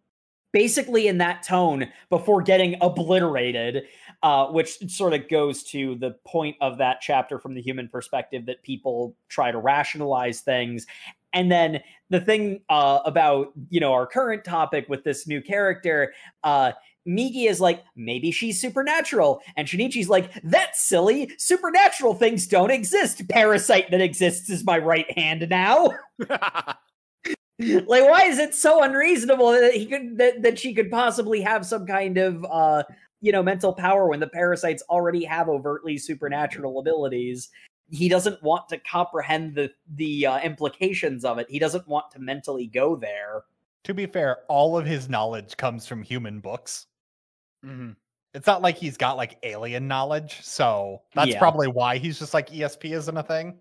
Basically 0.53 1.07
in 1.07 1.19
that 1.19 1.45
tone 1.45 1.87
before 2.09 2.43
getting 2.43 2.77
obliterated, 2.81 3.85
uh, 4.23 4.47
which 4.47 4.79
sort 4.91 5.15
of 5.15 5.29
goes 5.29 5.63
to 5.65 5.95
the 5.97 6.17
point 6.27 6.57
of 6.61 6.79
that 6.79 7.01
chapter 7.01 7.39
from 7.39 7.55
the 7.55 7.63
human 7.63 7.89
perspective 7.89 8.47
that 8.47 8.63
people 8.63 9.15
try 9.29 9.53
to 9.53 9.59
rationalize 9.59 10.41
things. 10.41 10.87
And 11.33 11.53
then 11.53 11.81
the 12.09 12.21
thing 12.21 12.63
uh, 12.69 13.01
about 13.05 13.53
you 13.69 13.79
know 13.79 13.93
our 13.93 14.07
current 14.07 14.45
topic 14.45 14.89
with 14.89 15.05
this 15.05 15.29
new 15.29 15.41
character, 15.41 16.13
uh, 16.43 16.73
Migi 17.07 17.49
is 17.49 17.61
like 17.61 17.85
maybe 17.97 18.31
she's 18.31 18.61
supernatural, 18.61 19.41
and 19.57 19.67
Shinichi's 19.67 20.09
like 20.09 20.31
that's 20.45 20.85
silly. 20.85 21.33
Supernatural 21.39 22.15
things 22.15 22.47
don't 22.47 22.71
exist. 22.71 23.27
Parasite 23.29 23.91
that 23.91 24.01
exists 24.01 24.51
is 24.51 24.65
my 24.65 24.79
right 24.79 25.11
hand 25.17 25.47
now. 25.49 25.91
like 26.29 26.79
why 27.59 28.25
is 28.25 28.39
it 28.39 28.55
so 28.55 28.83
unreasonable 28.83 29.53
that 29.53 29.75
he 29.75 29.87
could 29.87 30.17
that, 30.19 30.43
that 30.43 30.59
she 30.59 30.75
could 30.75 30.91
possibly 30.91 31.41
have 31.41 31.67
some 31.67 31.87
kind 31.87 32.17
of 32.17 32.45
uh 32.51 32.83
you 33.21 33.33
know 33.33 33.43
mental 33.43 33.75
power 33.75 34.09
when 34.09 34.19
the 34.19 34.27
parasites 34.29 34.83
already 34.89 35.25
have 35.25 35.49
overtly 35.51 35.99
supernatural 35.99 36.79
abilities 36.79 37.51
he 37.91 38.09
doesn't 38.09 38.43
want 38.43 38.67
to 38.67 38.79
comprehend 38.79 39.55
the 39.55 39.71
the 39.97 40.25
uh, 40.25 40.41
implications 40.41 41.23
of 41.23 41.37
it 41.37 41.47
he 41.51 41.59
doesn't 41.59 41.87
want 41.87 42.11
to 42.11 42.19
mentally 42.19 42.67
go 42.67 42.97
there 42.97 43.45
to 43.85 43.95
be 43.95 44.07
fair, 44.07 44.39
all 44.49 44.77
of 44.77 44.85
his 44.85 45.09
knowledge 45.09 45.57
comes 45.57 45.87
from 45.87 46.03
human 46.03 46.41
books. 46.41 46.87
Mhm. 47.65 47.97
It's 48.35 48.47
not 48.47 48.63
like 48.63 48.77
he's 48.77 48.97
got 48.97 49.17
like 49.17 49.39
alien 49.43 49.89
knowledge, 49.89 50.41
so 50.43 51.03
that's 51.15 51.33
Yeah. 51.33 51.39
probably 51.39 51.67
why 51.69 51.99
he's 51.99 52.19
just 52.19 52.33
like 52.35 52.49
ESP 52.53 52.93
isn't 52.93 53.17
a 53.17 53.23
thing. 53.23 53.59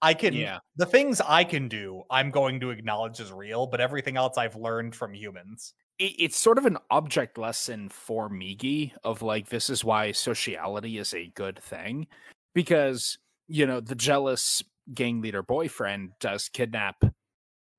I 0.00 0.14
can 0.14 0.32
Yeah. 0.32 0.60
the 0.76 0.86
things 0.86 1.20
I 1.20 1.44
can 1.44 1.68
do, 1.68 2.04
I'm 2.10 2.30
going 2.30 2.60
to 2.60 2.70
acknowledge 2.70 3.20
as 3.20 3.32
real, 3.32 3.66
but 3.66 3.80
everything 3.80 4.16
else 4.16 4.38
I've 4.38 4.56
learned 4.56 4.94
from 4.94 5.12
humans. 5.14 5.74
it, 5.98 6.14
it's 6.18 6.36
sort 6.36 6.58
of 6.58 6.64
an 6.66 6.78
object 6.90 7.36
lesson 7.38 7.88
for 7.88 8.30
Migi 8.30 8.92
of 9.02 9.20
like 9.22 9.48
this 9.48 9.68
is 9.68 9.84
why 9.84 10.12
sociality 10.12 10.96
is 10.98 11.12
a 11.12 11.26
good 11.34 11.58
thing 11.58 12.06
because 12.54 13.18
you 13.48 13.66
know 13.66 13.80
the 13.80 13.96
jealous 13.96 14.62
gang 14.94 15.20
leader 15.20 15.42
boyfriend 15.42 16.12
does 16.20 16.48
kidnap 16.48 17.02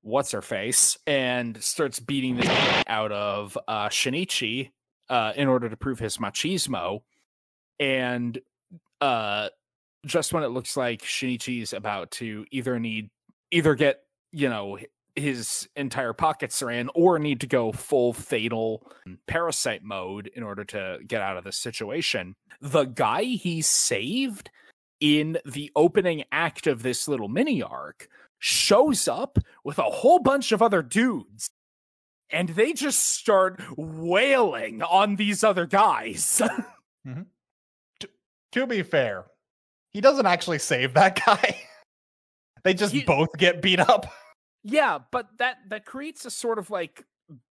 what's 0.02 0.32
her 0.32 0.42
face 0.42 0.98
and 1.06 1.62
starts 1.64 1.98
beating 1.98 2.36
the 2.36 2.84
out 2.88 3.10
of 3.12 3.56
uh 3.68 3.88
Shinichi 3.88 4.70
uh 5.10 5.32
in 5.36 5.48
order 5.48 5.68
to 5.68 5.76
prove 5.76 5.98
his 5.98 6.16
machismo 6.16 7.02
and 7.78 8.38
uh 9.02 9.48
just 10.06 10.32
when 10.32 10.42
it 10.42 10.48
looks 10.48 10.76
like 10.78 11.02
Shinichi's 11.02 11.74
about 11.74 12.10
to 12.12 12.46
either 12.50 12.78
need 12.78 13.10
either 13.50 13.74
get 13.74 14.00
you 14.32 14.48
know 14.48 14.78
his 15.16 15.68
entire 15.76 16.12
pockets 16.12 16.62
are 16.62 16.70
in, 16.70 16.88
or 16.94 17.18
need 17.18 17.40
to 17.40 17.46
go 17.46 17.72
full 17.72 18.12
fatal 18.12 18.90
parasite 19.26 19.82
mode 19.82 20.30
in 20.34 20.42
order 20.42 20.64
to 20.64 20.98
get 21.06 21.20
out 21.20 21.36
of 21.36 21.44
this 21.44 21.56
situation. 21.56 22.36
The 22.60 22.84
guy 22.84 23.24
he 23.24 23.62
saved 23.62 24.50
in 25.00 25.38
the 25.44 25.70
opening 25.74 26.24
act 26.30 26.66
of 26.66 26.82
this 26.82 27.08
little 27.08 27.28
mini 27.28 27.62
arc 27.62 28.08
shows 28.38 29.08
up 29.08 29.38
with 29.64 29.78
a 29.78 29.82
whole 29.82 30.18
bunch 30.18 30.52
of 30.52 30.62
other 30.62 30.82
dudes. 30.82 31.50
And 32.32 32.50
they 32.50 32.72
just 32.72 33.00
start 33.04 33.60
wailing 33.76 34.82
on 34.82 35.16
these 35.16 35.42
other 35.44 35.66
guys. 35.66 36.40
To 38.52 38.66
be 38.66 38.82
fair, 38.82 39.26
he 39.92 40.00
doesn't 40.00 40.26
actually 40.26 40.58
save 40.58 40.94
that 40.94 41.24
guy. 41.26 41.56
they 42.64 42.74
just 42.74 42.92
He- 42.92 43.04
both 43.04 43.28
get 43.38 43.62
beat 43.62 43.78
up. 43.80 44.06
Yeah, 44.64 44.98
but 45.12 45.28
that 45.38 45.58
that 45.68 45.86
creates 45.86 46.24
a 46.26 46.30
sort 46.30 46.58
of 46.58 46.68
like 46.68 47.04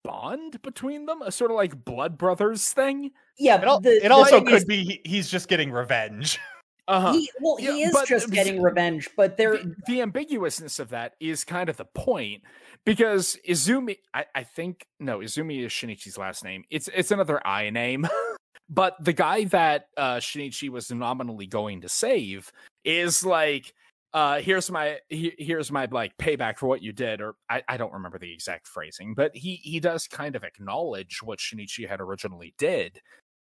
bond 0.02 0.60
between 0.62 1.06
them, 1.06 1.22
a 1.22 1.30
sort 1.30 1.50
of 1.52 1.56
like 1.56 1.84
blood 1.84 2.18
brothers 2.18 2.72
thing. 2.72 3.12
Yeah, 3.38 3.58
It, 3.62 3.64
al- 3.64 3.80
the, 3.80 3.90
it 4.04 4.08
the 4.08 4.12
also 4.12 4.40
could 4.42 4.54
is, 4.54 4.64
be 4.64 4.82
he- 4.84 5.00
he's 5.04 5.30
just 5.30 5.48
getting 5.48 5.70
revenge. 5.72 6.38
Uh-huh. 6.88 7.12
He, 7.12 7.30
well, 7.42 7.56
he 7.56 7.66
Yeah, 7.66 7.88
is 7.88 7.92
but 7.92 8.08
just 8.08 8.30
getting 8.30 8.62
revenge, 8.62 9.10
but 9.14 9.36
there, 9.36 9.58
the, 9.58 9.74
the 9.86 10.00
ambiguousness 10.00 10.80
of 10.80 10.88
that 10.88 11.16
is 11.20 11.44
kind 11.44 11.68
of 11.68 11.76
the 11.76 11.84
point 11.84 12.40
because 12.88 13.36
Izumi, 13.46 13.98
I, 14.14 14.24
I 14.34 14.44
think 14.44 14.86
no, 14.98 15.18
Izumi 15.18 15.62
is 15.62 15.70
Shinichi's 15.72 16.16
last 16.16 16.42
name. 16.42 16.64
It's 16.70 16.88
it's 16.94 17.10
another 17.10 17.46
I 17.46 17.68
name, 17.68 18.08
but 18.70 18.96
the 18.98 19.12
guy 19.12 19.44
that 19.44 19.88
uh, 19.98 20.16
Shinichi 20.16 20.70
was 20.70 20.90
nominally 20.90 21.46
going 21.46 21.82
to 21.82 21.88
save 21.90 22.50
is 22.86 23.22
like, 23.26 23.74
uh, 24.14 24.40
here's 24.40 24.70
my 24.70 25.00
he, 25.10 25.34
here's 25.36 25.70
my 25.70 25.86
like 25.90 26.16
payback 26.16 26.56
for 26.56 26.66
what 26.66 26.80
you 26.80 26.94
did, 26.94 27.20
or 27.20 27.34
I, 27.50 27.62
I 27.68 27.76
don't 27.76 27.92
remember 27.92 28.18
the 28.18 28.32
exact 28.32 28.66
phrasing, 28.66 29.12
but 29.12 29.36
he 29.36 29.56
he 29.56 29.80
does 29.80 30.06
kind 30.06 30.34
of 30.34 30.42
acknowledge 30.42 31.22
what 31.22 31.40
Shinichi 31.40 31.86
had 31.86 32.00
originally 32.00 32.54
did 32.56 33.02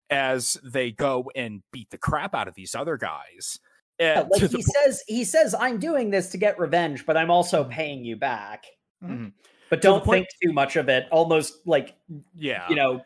as 0.09 0.57
they 0.65 0.91
go 0.91 1.31
and 1.37 1.63
beat 1.71 1.91
the 1.91 1.99
crap 1.99 2.35
out 2.35 2.49
of 2.49 2.55
these 2.55 2.75
other 2.75 2.97
guys. 2.97 3.59
yeah, 4.01 4.25
like 4.31 4.51
he 4.51 4.63
says, 4.63 5.03
he 5.07 5.23
says, 5.23 5.55
"I'm 5.55 5.79
doing 5.79 6.09
this 6.09 6.31
to 6.31 6.39
get 6.39 6.59
revenge, 6.59 7.05
but 7.05 7.19
I'm 7.19 7.31
also 7.31 7.65
paying 7.65 8.07
you 8.07 8.17
back." 8.17 8.65
Mhm. 9.03 9.33
But 9.71 9.83
don't 9.83 10.03
point- 10.05 10.27
think 10.27 10.41
too 10.43 10.53
much 10.53 10.77
of 10.77 10.89
it. 10.89 11.07
Almost 11.11 11.67
like 11.67 11.95
yeah, 12.37 12.69
you 12.69 12.77
know, 12.77 13.03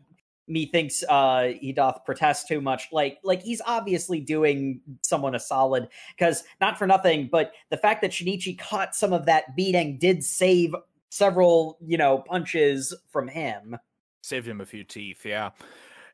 methinks 0.49 1.03
uh 1.09 1.53
he 1.61 1.73
doth 1.73 2.05
protest 2.05 2.49
too 2.49 2.61
much. 2.61 2.89
Like 2.93 3.19
like 3.23 3.43
he's 3.43 3.61
obviously 3.67 4.21
doing 4.21 4.81
someone 5.03 5.35
a 5.35 5.41
solid 5.41 5.89
because 6.17 6.45
not 6.61 6.79
for 6.79 6.87
nothing, 6.87 7.29
but 7.31 7.53
the 7.71 7.77
fact 7.77 8.03
that 8.03 8.11
Shinichi 8.13 8.59
caught 8.59 8.95
some 8.95 9.13
of 9.13 9.27
that 9.27 9.57
beating 9.57 9.99
did 9.99 10.23
save 10.25 10.75
several 11.11 11.79
you 11.85 11.97
know 11.99 12.19
punches 12.19 12.95
from 13.11 13.29
him. 13.29 13.77
saved 14.23 14.47
him 14.47 14.61
a 14.61 14.67
few 14.67 14.85
teeth 14.85 15.27
yeah 15.27 15.51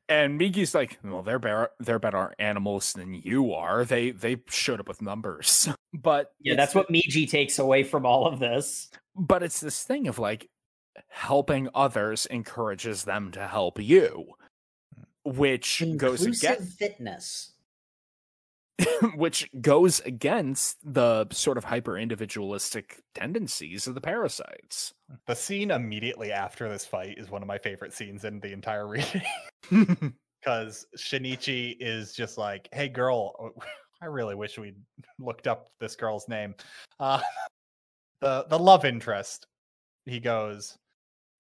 and 0.09 0.41
Migi's 0.41 0.75
like 0.75 0.99
well 1.05 1.23
they're 1.23 1.39
better 1.39 1.71
they're 1.81 1.99
better 1.99 2.35
animals 2.39 2.93
than 2.93 3.15
you 3.15 3.53
are 3.53 3.85
they 3.85 4.11
they 4.11 4.37
showed 4.49 4.81
up 4.81 4.89
with 4.89 5.03
numbers 5.03 5.69
but 5.95 6.33
Yeah, 6.41 6.55
that's 6.57 6.75
what 6.75 6.91
Migi 6.91 7.29
takes 7.29 7.59
away 7.59 7.83
from 7.85 8.07
all 8.07 8.27
of 8.27 8.39
this. 8.39 8.91
but 9.15 9.43
it's 9.43 9.61
this 9.61 9.83
thing 9.85 10.09
of 10.09 10.19
like 10.19 10.49
helping 11.09 11.69
others 11.75 12.27
encourages 12.27 13.05
them 13.05 13.31
to 13.33 13.47
help 13.47 13.81
you 13.81 14.33
which 15.25 15.83
goes 15.99 16.23
Inclusive 16.25 16.51
against 16.53 16.79
fitness. 16.79 17.53
which 19.15 19.51
goes 19.61 20.01
against 20.01 20.79
the 20.85 21.27
sort 21.31 21.59
of 21.59 21.65
hyper 21.65 21.99
individualistic 21.99 23.03
tendencies 23.15 23.87
of 23.87 23.95
the 23.95 24.01
parasites 24.01 24.95
The 25.27 25.35
scene 25.35 25.71
immediately 25.71 26.31
after 26.31 26.69
this 26.69 26.85
fight 26.85 27.19
is 27.19 27.31
one 27.31 27.43
of 27.43 27.49
my 27.49 27.59
favorite 27.59 27.93
scenes 27.93 28.25
in 28.25 28.41
the 28.41 28.53
entire 28.53 28.87
reading. 28.89 29.23
because 30.41 30.87
Shinichi 30.97 31.77
is 31.81 32.13
just 32.13 32.39
like, 32.39 32.69
"Hey, 32.73 32.89
girl, 32.89 33.53
I 34.01 34.07
really 34.07 34.35
wish 34.35 34.59
we'd 34.59 34.77
looked 35.19 35.47
up 35.47 35.71
this 35.81 35.97
girl's 35.97 36.29
name." 36.29 36.55
Uh, 37.01 37.21
the 38.21 38.47
the 38.49 38.59
love 38.59 38.85
interest. 38.85 39.47
He 40.07 40.21
goes, 40.21 40.77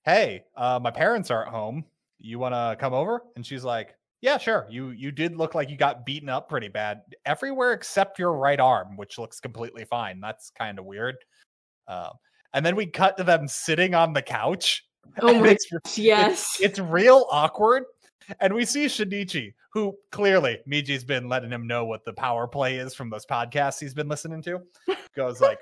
"Hey, 0.04 0.44
uh, 0.56 0.78
my 0.82 0.90
parents 0.90 1.30
aren't 1.30 1.50
home. 1.50 1.84
You 2.18 2.38
want 2.38 2.54
to 2.54 2.76
come 2.78 2.94
over?" 2.94 3.22
And 3.36 3.46
she's 3.46 3.64
like, 3.64 3.94
"Yeah, 4.20 4.38
sure. 4.38 4.66
You 4.70 4.90
you 4.90 5.10
did 5.10 5.36
look 5.36 5.54
like 5.54 5.70
you 5.70 5.76
got 5.76 6.04
beaten 6.06 6.28
up 6.28 6.48
pretty 6.48 6.68
bad 6.68 7.02
everywhere 7.24 7.72
except 7.72 8.18
your 8.18 8.32
right 8.34 8.60
arm, 8.60 8.96
which 8.96 9.18
looks 9.18 9.40
completely 9.40 9.84
fine. 9.84 10.20
That's 10.20 10.50
kind 10.50 10.78
of 10.78 10.84
weird." 10.84 11.16
Um, 11.86 12.12
and 12.52 12.64
then 12.64 12.76
we 12.76 12.86
cut 12.86 13.16
to 13.16 13.24
them 13.24 13.48
sitting 13.48 13.94
on 13.94 14.12
the 14.12 14.22
couch. 14.22 14.84
Oh 15.22 15.40
my 15.40 15.48
it's 15.48 15.66
gosh, 15.72 15.96
yes. 15.96 16.58
it's 16.60 16.78
real 16.78 17.26
awkward. 17.30 17.84
And 18.40 18.52
we 18.52 18.66
see 18.66 18.84
Shinichi, 18.86 19.54
who 19.72 19.96
clearly 20.12 20.58
Migi's 20.68 21.02
been 21.02 21.30
letting 21.30 21.50
him 21.50 21.66
know 21.66 21.86
what 21.86 22.04
the 22.04 22.12
power 22.12 22.46
play 22.46 22.76
is 22.76 22.94
from 22.94 23.08
those 23.08 23.24
podcasts 23.24 23.80
he's 23.80 23.94
been 23.94 24.08
listening 24.08 24.42
to. 24.42 24.60
Goes 25.16 25.40
like, 25.40 25.60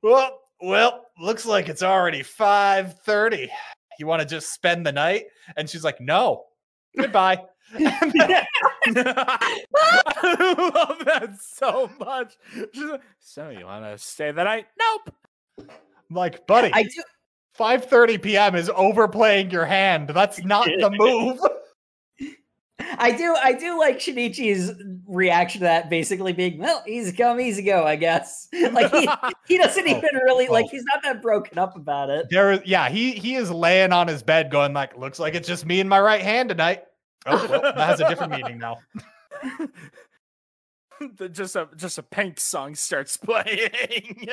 "Well, 0.00 0.38
well, 0.60 1.06
looks 1.18 1.44
like 1.44 1.68
it's 1.68 1.82
already 1.82 2.22
5:30. 2.22 3.48
You 3.98 4.06
want 4.06 4.22
to 4.22 4.28
just 4.28 4.52
spend 4.54 4.86
the 4.86 4.92
night?" 4.92 5.24
And 5.56 5.68
she's 5.68 5.82
like, 5.82 6.00
"No. 6.00 6.44
Goodbye." 6.96 7.42
I 7.74 9.46
love 10.74 11.04
that 11.04 11.36
so 11.40 11.90
much. 11.98 12.36
Like, 12.74 13.02
so 13.18 13.50
you 13.50 13.66
want 13.66 13.84
to 13.84 13.98
stay 13.98 14.30
the 14.30 14.44
night? 14.44 14.66
Nope. 14.78 15.14
I'm 15.58 16.16
like, 16.16 16.46
buddy, 16.46 16.70
I 16.72 16.84
do 16.84 17.02
5:30 17.58 18.22
p.m. 18.22 18.54
is 18.54 18.70
overplaying 18.74 19.50
your 19.50 19.66
hand. 19.66 20.08
That's 20.10 20.42
not 20.44 20.66
the 20.66 20.90
move. 20.90 21.40
I 22.80 23.10
do 23.10 23.34
I 23.34 23.52
do 23.52 23.78
like 23.78 23.98
Shinichi's 23.98 24.72
reaction 25.06 25.60
to 25.60 25.64
that 25.64 25.90
basically 25.90 26.32
being, 26.32 26.58
well, 26.58 26.82
easy 26.86 27.12
come, 27.12 27.40
easy 27.40 27.62
go, 27.62 27.84
I 27.84 27.96
guess. 27.96 28.48
Like 28.72 28.92
he, 28.92 29.08
he 29.46 29.58
doesn't 29.58 29.84
Oh, 29.88 29.90
even 29.90 30.14
really 30.24 30.48
oh. 30.48 30.52
like 30.52 30.66
oh. 30.66 30.68
he's 30.70 30.84
not 30.84 31.02
that 31.02 31.20
broken 31.22 31.58
up 31.58 31.76
about 31.76 32.10
it. 32.10 32.26
There, 32.30 32.62
yeah, 32.64 32.88
he 32.88 33.12
he 33.12 33.34
is 33.34 33.50
laying 33.50 33.92
on 33.92 34.06
his 34.08 34.22
bed, 34.22 34.50
going 34.50 34.72
like, 34.72 34.96
"Looks 34.96 35.18
like 35.18 35.34
it's 35.34 35.48
just 35.48 35.66
me 35.66 35.80
and 35.80 35.88
my 35.88 36.00
right 36.00 36.20
hand 36.20 36.48
tonight." 36.50 36.84
Oh, 37.26 37.46
well, 37.50 37.60
that 37.62 37.76
has 37.76 38.00
a 38.00 38.08
different 38.08 38.32
meaning 38.32 38.58
now. 38.58 38.78
the, 41.16 41.28
just 41.28 41.56
a 41.56 41.68
just 41.76 41.98
a 41.98 42.02
pink 42.02 42.40
song 42.40 42.74
starts 42.74 43.16
playing. 43.24 44.28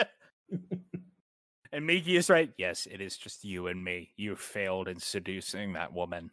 and 1.71 1.89
Migi 1.89 2.17
is 2.17 2.29
right. 2.29 2.51
Yes, 2.57 2.87
it 2.89 3.01
is 3.01 3.17
just 3.17 3.43
you 3.43 3.67
and 3.67 3.83
me. 3.83 4.11
You 4.15 4.35
failed 4.35 4.87
in 4.87 4.99
seducing 4.99 5.73
that 5.73 5.93
woman. 5.93 6.31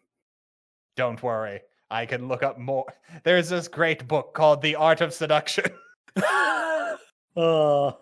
Don't 0.97 1.23
worry, 1.23 1.61
I 1.91 2.07
can 2.07 2.29
look 2.29 2.43
up 2.43 2.59
more. 2.59 2.93
There's 3.24 3.49
this 3.49 3.66
great 3.69 4.07
book 4.07 4.35
called 4.35 4.61
The 4.61 4.77
Art 4.77 5.01
of 5.01 5.15
Seduction. 5.15 5.65
Uh, 7.35 7.93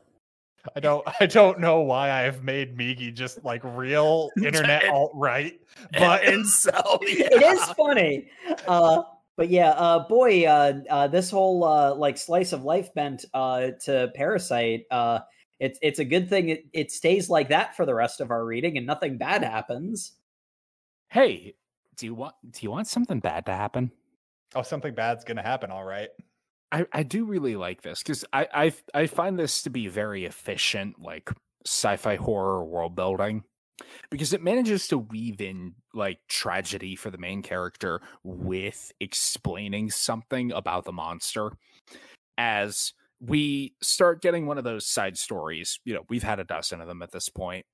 I 0.76 0.80
don't, 0.80 1.06
I 1.20 1.26
don't 1.26 1.58
know 1.60 1.80
why 1.80 2.26
I've 2.26 2.44
made 2.44 2.76
Migi 2.76 3.12
just 3.14 3.44
like 3.44 3.62
real 3.64 4.30
internet 4.44 4.84
alt 4.88 5.12
right, 5.14 5.60
but 5.98 6.24
and 6.24 6.46
so 6.46 6.70
it 7.02 7.42
is 7.42 7.64
funny. 7.72 8.28
Uh 8.66 9.02
but 9.36 9.48
yeah, 9.48 9.70
uh 9.70 10.06
boy, 10.06 10.44
uh, 10.44 10.80
uh 10.90 11.08
this 11.08 11.30
whole 11.30 11.64
uh 11.64 11.94
like 11.94 12.18
slice 12.18 12.52
of 12.52 12.64
life 12.64 12.92
bent 12.94 13.24
uh 13.34 13.70
to 13.84 14.12
Parasyte, 14.18 14.84
uh 14.90 15.20
it's 15.58 15.78
it's 15.82 15.98
a 15.98 16.04
good 16.04 16.28
thing 16.28 16.48
it, 16.48 16.64
it 16.72 16.90
stays 16.90 17.30
like 17.30 17.48
that 17.50 17.76
for 17.76 17.86
the 17.86 17.94
rest 17.94 18.20
of 18.20 18.30
our 18.30 18.44
reading 18.44 18.76
and 18.76 18.86
nothing 18.86 19.18
bad 19.18 19.42
happens. 19.42 20.12
Hey, 21.08 21.54
do 21.96 22.06
you 22.06 22.14
want 22.14 22.34
do 22.50 22.60
you 22.62 22.70
want 22.70 22.86
something 22.86 23.20
bad 23.20 23.46
to 23.46 23.52
happen? 23.52 23.92
oh, 24.54 24.62
something 24.62 24.94
bad's 24.94 25.24
gonna 25.24 25.42
happen. 25.42 25.70
All 25.70 25.84
right. 25.84 26.08
I, 26.72 26.86
I 26.92 27.02
do 27.02 27.24
really 27.24 27.56
like 27.56 27.82
this 27.82 28.02
because 28.02 28.24
I, 28.32 28.46
I 28.54 28.72
I 28.94 29.06
find 29.06 29.38
this 29.38 29.62
to 29.62 29.70
be 29.70 29.88
very 29.88 30.24
efficient, 30.24 31.00
like 31.00 31.30
sci-fi 31.66 32.16
horror 32.16 32.64
world 32.64 32.94
building, 32.94 33.44
because 34.10 34.32
it 34.32 34.42
manages 34.42 34.86
to 34.88 34.98
weave 34.98 35.40
in 35.40 35.74
like 35.94 36.18
tragedy 36.28 36.94
for 36.96 37.10
the 37.10 37.18
main 37.18 37.42
character 37.42 38.00
with 38.22 38.92
explaining 39.00 39.90
something 39.90 40.52
about 40.52 40.84
the 40.84 40.92
monster. 40.92 41.52
As 42.38 42.92
we 43.20 43.74
start 43.82 44.22
getting 44.22 44.46
one 44.46 44.56
of 44.56 44.64
those 44.64 44.86
side 44.86 45.18
stories, 45.18 45.78
you 45.84 45.92
know, 45.92 46.04
we've 46.08 46.22
had 46.22 46.40
a 46.40 46.44
dozen 46.44 46.80
of 46.80 46.88
them 46.88 47.02
at 47.02 47.12
this 47.12 47.28
point. 47.28 47.66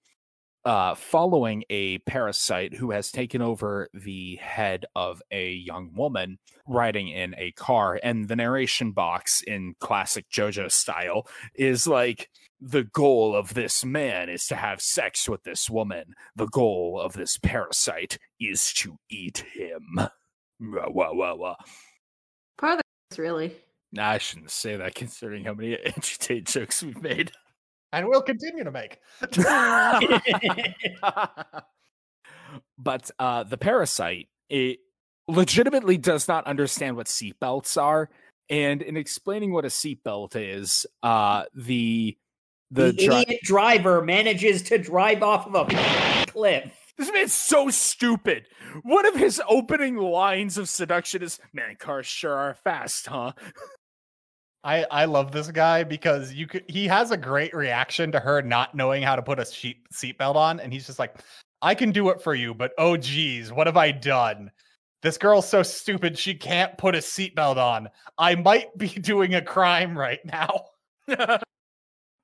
Uh, 0.67 0.97
following 0.97 1.63
a 1.71 1.99
parasite 1.99 2.75
who 2.75 2.91
has 2.91 3.13
taken 3.13 3.41
over 3.41 3.89
the 3.95 4.35
head 4.43 4.85
of 4.97 5.23
a 5.31 5.53
young 5.53 5.95
woman 5.95 6.39
riding 6.67 7.07
in 7.07 7.37
a 7.39 7.53
car 7.53 8.01
and 8.03 8.27
the 8.27 8.35
narration 8.35 8.91
box 8.91 9.43
in 9.43 9.77
classic 9.79 10.29
jojo 10.29 10.69
style 10.69 11.25
is 11.55 11.87
like 11.87 12.29
the 12.61 12.83
goal 12.83 13.37
of 13.37 13.55
this 13.55 13.85
man 13.85 14.29
is 14.29 14.49
to 14.49 14.57
have 14.57 14.81
sex 14.81 15.29
with 15.29 15.41
this 15.45 15.71
woman 15.71 16.13
the 16.35 16.49
goal 16.49 17.01
of 17.01 17.13
this 17.13 17.39
parasite 17.39 18.19
is 18.41 18.73
to 18.73 18.99
eat 19.09 19.45
him 19.55 20.01
wah, 20.61 20.89
wah, 20.89 21.13
wah, 21.13 21.35
wah. 21.37 21.57
Part 22.59 22.81
of 22.81 22.83
the 23.11 23.23
really. 23.23 23.55
Nah, 23.93 24.09
i 24.09 24.19
shouldn't 24.19 24.51
say 24.51 24.75
that 24.75 24.97
considering 24.97 25.45
how 25.45 25.55
many 25.55 25.79
anti-tate 25.85 26.47
jokes 26.47 26.83
we've 26.83 27.01
made 27.01 27.31
and 27.97 28.09
will 28.09 28.23
continue 28.23 28.63
to 28.63 28.71
make. 28.71 28.99
but 32.79 33.11
uh, 33.19 33.43
the 33.45 33.57
parasite 33.57 34.29
it 34.49 34.79
legitimately 35.27 35.97
does 35.99 36.29
not 36.29 36.47
understand 36.47 36.95
what 36.97 37.07
seatbelts 37.07 37.81
are, 37.81 38.11
and 38.49 38.83
in 38.83 38.97
explaining 38.97 39.53
what 39.53 39.65
a 39.65 39.69
seatbelt 39.69 40.37
is, 40.37 40.87
uh, 41.03 41.45
the 41.55 42.17
the, 42.71 42.93
the, 42.93 42.93
dri- 42.93 43.23
idiot 43.23 43.41
driver 43.43 44.03
manages 44.03 44.63
to 44.63 44.77
drive 44.77 45.23
off 45.23 45.47
of 45.47 45.55
a 45.55 46.27
cliff. 46.27 46.73
This 46.99 47.13
man's 47.13 47.33
so 47.33 47.71
stupid. 47.71 48.47
One 48.83 49.07
of 49.07 49.15
his 49.15 49.41
opening 49.49 49.97
lines 49.97 50.59
of 50.59 50.69
seduction 50.69 51.23
is, 51.23 51.39
"Man, 51.53 51.77
cars 51.79 52.07
sure 52.07 52.35
are 52.35 52.55
fast, 52.55 53.07
huh?" 53.07 53.33
I 54.67 54.85
I 54.91 55.05
love 55.05 55.31
this 55.31 55.49
guy 55.53 55.85
because 55.85 56.33
you 56.33 56.49
could 56.49 56.65
he 56.67 56.89
has 56.89 57.13
a 57.13 57.17
great 57.17 57.55
reaction 57.55 58.11
to 58.11 58.19
her 58.19 58.43
not 58.43 58.75
knowing 58.75 59.01
how 59.01 59.15
to 59.15 59.23
put 59.23 59.39
a 59.39 59.47
sheet 59.47 59.89
seatbelt 59.95 60.35
on, 60.35 60.59
and 60.59 60.73
he's 60.73 60.87
just 60.87 60.99
like, 60.99 61.15
I 61.63 61.77
can 61.77 61.93
do 61.93 62.11
it 62.11 62.21
for 62.21 62.35
you, 62.35 62.53
but 62.53 62.73
oh 62.77 62.97
geez, 62.97 63.53
what 63.53 63.69
have 63.69 63.77
I 63.77 63.93
done? 63.93 64.51
This 65.03 65.19
girl's 65.19 65.49
so 65.49 65.63
stupid 65.63 66.19
she 66.19 66.35
can't 66.35 66.77
put 66.79 66.97
a 66.97 66.99
seatbelt 66.99 67.59
on. 67.59 67.89
I 68.19 68.35
might 68.35 68.77
be 68.77 68.89
doing 69.01 69.37
a 69.37 69.43
crime 69.43 69.97
right 69.97 70.21
now. 70.25 70.65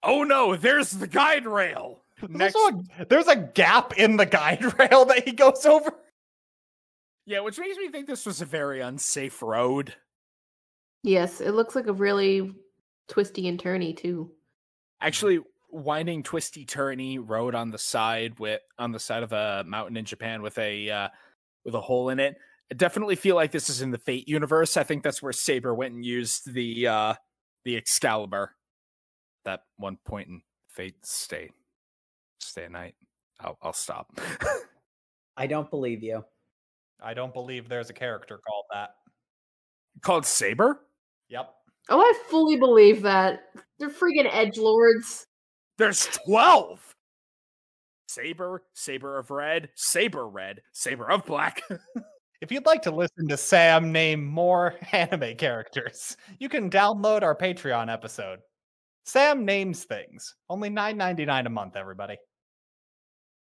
oh 0.03 0.25
no, 0.25 0.57
there's 0.57 0.91
the 0.91 1.07
guide 1.07 1.47
rail. 1.47 2.03
Next, 2.29 2.57
a, 2.57 3.05
there's 3.09 3.29
a 3.29 3.37
gap 3.37 3.97
in 3.99 4.17
the 4.17 4.27
guide 4.27 4.65
rail 4.79 5.05
that 5.05 5.25
he 5.25 5.33
goes 5.33 5.65
over. 5.65 5.93
Yeah, 7.25 7.41
which 7.41 7.59
makes 7.59 7.77
me 7.77 7.89
think 7.89 8.09
this 8.09 8.27
was 8.27 8.41
a 8.41 8.47
very 8.47 8.81
unsafe 8.81 9.43
road. 9.43 9.95
Yes, 11.03 11.41
it 11.41 11.53
looks 11.53 11.75
like 11.75 11.87
a 11.87 11.93
really 11.93 12.55
twisty 13.09 13.49
and 13.49 13.61
turny 13.61 13.97
too. 13.97 14.31
Actually, 15.01 15.41
winding 15.71 16.23
twisty 16.23 16.65
turny 16.65 17.19
road 17.21 17.55
on 17.55 17.71
the 17.71 17.79
side 17.79 18.39
with 18.39 18.61
on 18.79 18.93
the 18.93 19.01
side 19.01 19.23
of 19.23 19.33
a 19.33 19.65
mountain 19.67 19.97
in 19.97 20.05
Japan 20.05 20.43
with 20.43 20.59
a 20.59 20.91
uh, 20.91 21.09
with 21.65 21.75
a 21.75 21.81
hole 21.81 22.11
in 22.11 22.21
it. 22.21 22.37
I 22.71 22.75
definitely 22.75 23.17
feel 23.17 23.37
like 23.37 23.51
this 23.51 23.69
is 23.69 23.83
in 23.83 23.91
the 23.91 23.99
Fate 23.99 24.29
universe. 24.29 24.77
I 24.77 24.83
think 24.85 25.03
that's 25.03 25.23
where 25.23 25.33
Saber 25.33 25.75
went 25.75 25.95
and 25.95 26.05
used 26.05 26.53
the 26.53 26.87
uh 26.87 27.15
the 27.65 27.77
Excalibur. 27.77 28.55
That 29.45 29.63
one 29.77 29.99
point 30.07 30.29
in 30.29 30.43
Fate 30.69 31.05
stay 31.05 31.51
stay 32.39 32.65
at 32.65 32.73
night. 32.73 32.95
I'll 33.41 33.59
I'll 33.61 33.73
stop. 33.73 34.19
I 35.37 35.47
don't 35.47 35.71
believe 35.71 36.03
you. 36.03 36.25
I 37.03 37.15
don't 37.15 37.35
believe 37.35 37.69
there's 37.69 37.91
a 37.91 37.95
character 37.95 38.39
called 38.47 38.67
that. 38.73 38.91
Called 40.01 40.25
Saber? 40.25 40.81
Yep. 41.33 41.49
Oh, 41.89 42.01
I 42.01 42.13
fully 42.29 42.57
believe 42.57 43.03
that. 43.03 43.41
They're 43.79 43.89
freaking 43.89 44.29
edge 44.31 44.59
lords. 44.59 45.27
There's 45.79 46.07
12. 46.27 46.95
Saber, 48.07 48.63
Saber 48.75 49.19
of 49.19 49.31
Red, 49.31 49.71
Saber 49.75 50.29
Red, 50.29 50.61
Saber 50.73 51.11
of 51.11 51.25
Black. 51.25 51.63
if 52.43 52.53
you'd 52.53 52.67
like 52.67 52.83
to 52.83 52.91
listen 52.91 53.27
to 53.29 53.39
Sam 53.39 53.91
name 53.91 54.25
more 54.27 54.75
anime 54.93 55.35
characters, 55.37 56.19
you 56.39 56.51
can 56.51 56.69
download 56.69 57.23
our 57.23 57.35
Patreon 57.35 57.91
episode. 57.91 58.41
Sam 59.05 59.47
names 59.47 59.85
things. 59.85 60.35
Only 60.51 60.69
$9.99 60.69 61.47
a 61.47 61.51
month, 61.51 61.77
everybody. 61.77 62.19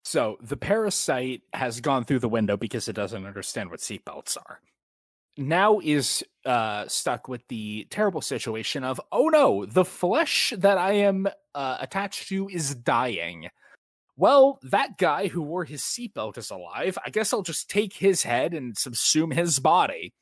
So 0.04 0.38
the 0.42 0.58
parasite 0.58 1.42
has 1.54 1.80
gone 1.80 2.04
through 2.04 2.20
the 2.20 2.30
window 2.30 2.58
because 2.58 2.90
it 2.90 2.94
doesn't 2.94 3.26
understand 3.26 3.70
what 3.72 3.80
seatbelts 3.80 4.38
are. 4.38 4.60
Now 5.38 5.80
is 5.84 6.24
uh, 6.46 6.88
stuck 6.88 7.28
with 7.28 7.48
the 7.48 7.86
terrible 7.92 8.22
situation 8.22 8.84
of, 8.84 9.00
oh 9.12 9.30
no, 9.30 9.66
the 9.66 9.86
flesh 9.86 10.52
that 10.58 10.78
I 10.78 10.94
am 10.94 11.28
uh, 11.54 11.78
attached 11.80 12.28
to 12.30 12.50
is 12.50 12.74
dying. 12.74 13.50
Well, 14.16 14.58
that 14.64 14.98
guy 14.98 15.28
who 15.28 15.44
wore 15.44 15.64
his 15.64 15.84
seatbelt 15.84 16.40
is 16.40 16.50
alive. 16.50 16.98
I 17.06 17.12
guess 17.12 17.32
I'll 17.34 17.44
just 17.44 17.70
take 17.70 17.94
his 17.94 18.24
head 18.24 18.56
and 18.56 18.76
subsume 18.76 19.32
his 19.32 19.60
body. 19.60 20.14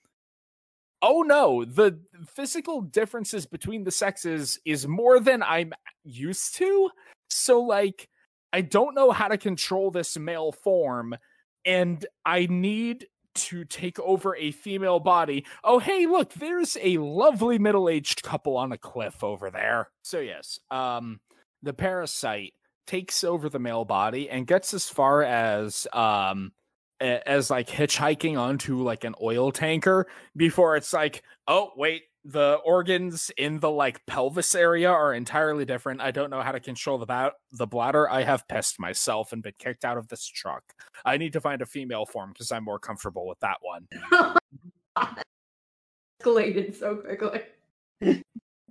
Oh 1.01 1.21
no, 1.21 1.63
the 1.63 1.99
physical 2.27 2.81
differences 2.81 3.45
between 3.45 3.85
the 3.85 3.91
sexes 3.91 4.59
is 4.65 4.87
more 4.87 5.19
than 5.19 5.43
I'm 5.43 5.71
used 6.03 6.55
to. 6.55 6.89
So, 7.29 7.61
like, 7.61 8.09
I 8.51 8.61
don't 8.61 8.95
know 8.95 9.11
how 9.11 9.27
to 9.29 9.37
control 9.37 9.91
this 9.91 10.17
male 10.17 10.51
form, 10.51 11.15
and 11.63 12.05
I 12.25 12.47
need 12.49 13.07
to 13.35 13.65
take 13.65 13.99
over 13.99 14.35
a 14.35 14.51
female 14.51 14.99
body. 14.99 15.45
Oh, 15.63 15.79
hey, 15.79 16.05
look, 16.05 16.33
there's 16.33 16.77
a 16.81 16.97
lovely 16.97 17.59
middle-aged 17.59 18.23
couple 18.23 18.57
on 18.57 18.71
a 18.71 18.77
cliff 18.77 19.23
over 19.23 19.49
there. 19.49 19.89
So 20.01 20.19
yes, 20.19 20.59
um 20.71 21.19
the 21.63 21.73
parasite 21.73 22.53
takes 22.85 23.23
over 23.23 23.49
the 23.49 23.59
male 23.59 23.85
body 23.85 24.29
and 24.29 24.45
gets 24.45 24.73
as 24.73 24.87
far 24.87 25.23
as 25.23 25.87
um 25.93 26.51
as 26.99 27.49
like 27.49 27.67
hitchhiking 27.67 28.37
onto 28.37 28.81
like 28.81 29.03
an 29.03 29.15
oil 29.21 29.51
tanker 29.51 30.07
before 30.35 30.75
it's 30.75 30.93
like, 30.93 31.23
"Oh, 31.47 31.71
wait, 31.75 32.03
the 32.25 32.55
organs 32.65 33.29
in 33.37 33.59
the 33.59 33.69
like 33.69 34.03
pelvis 34.07 34.55
area 34.55 34.89
are 34.89 35.13
entirely 35.13 35.63
different. 35.63 36.01
I 36.01 36.09
don't 36.09 36.31
know 36.31 36.41
how 36.41 36.51
to 36.51 36.59
control 36.59 36.97
the 36.97 37.05
ba- 37.05 37.33
the 37.51 37.67
bladder. 37.67 38.09
I 38.09 38.23
have 38.23 38.47
pissed 38.47 38.79
myself 38.79 39.31
and 39.31 39.43
been 39.43 39.53
kicked 39.59 39.85
out 39.85 39.97
of 39.97 40.07
this 40.07 40.25
truck. 40.25 40.63
I 41.05 41.17
need 41.17 41.33
to 41.33 41.41
find 41.41 41.61
a 41.61 41.67
female 41.67 42.05
form 42.05 42.31
because 42.33 42.51
I'm 42.51 42.63
more 42.63 42.79
comfortable 42.79 43.27
with 43.27 43.39
that 43.41 43.57
one. 43.61 43.87
Escalated 46.21 46.75
so 46.75 46.95
quickly. 46.95 47.41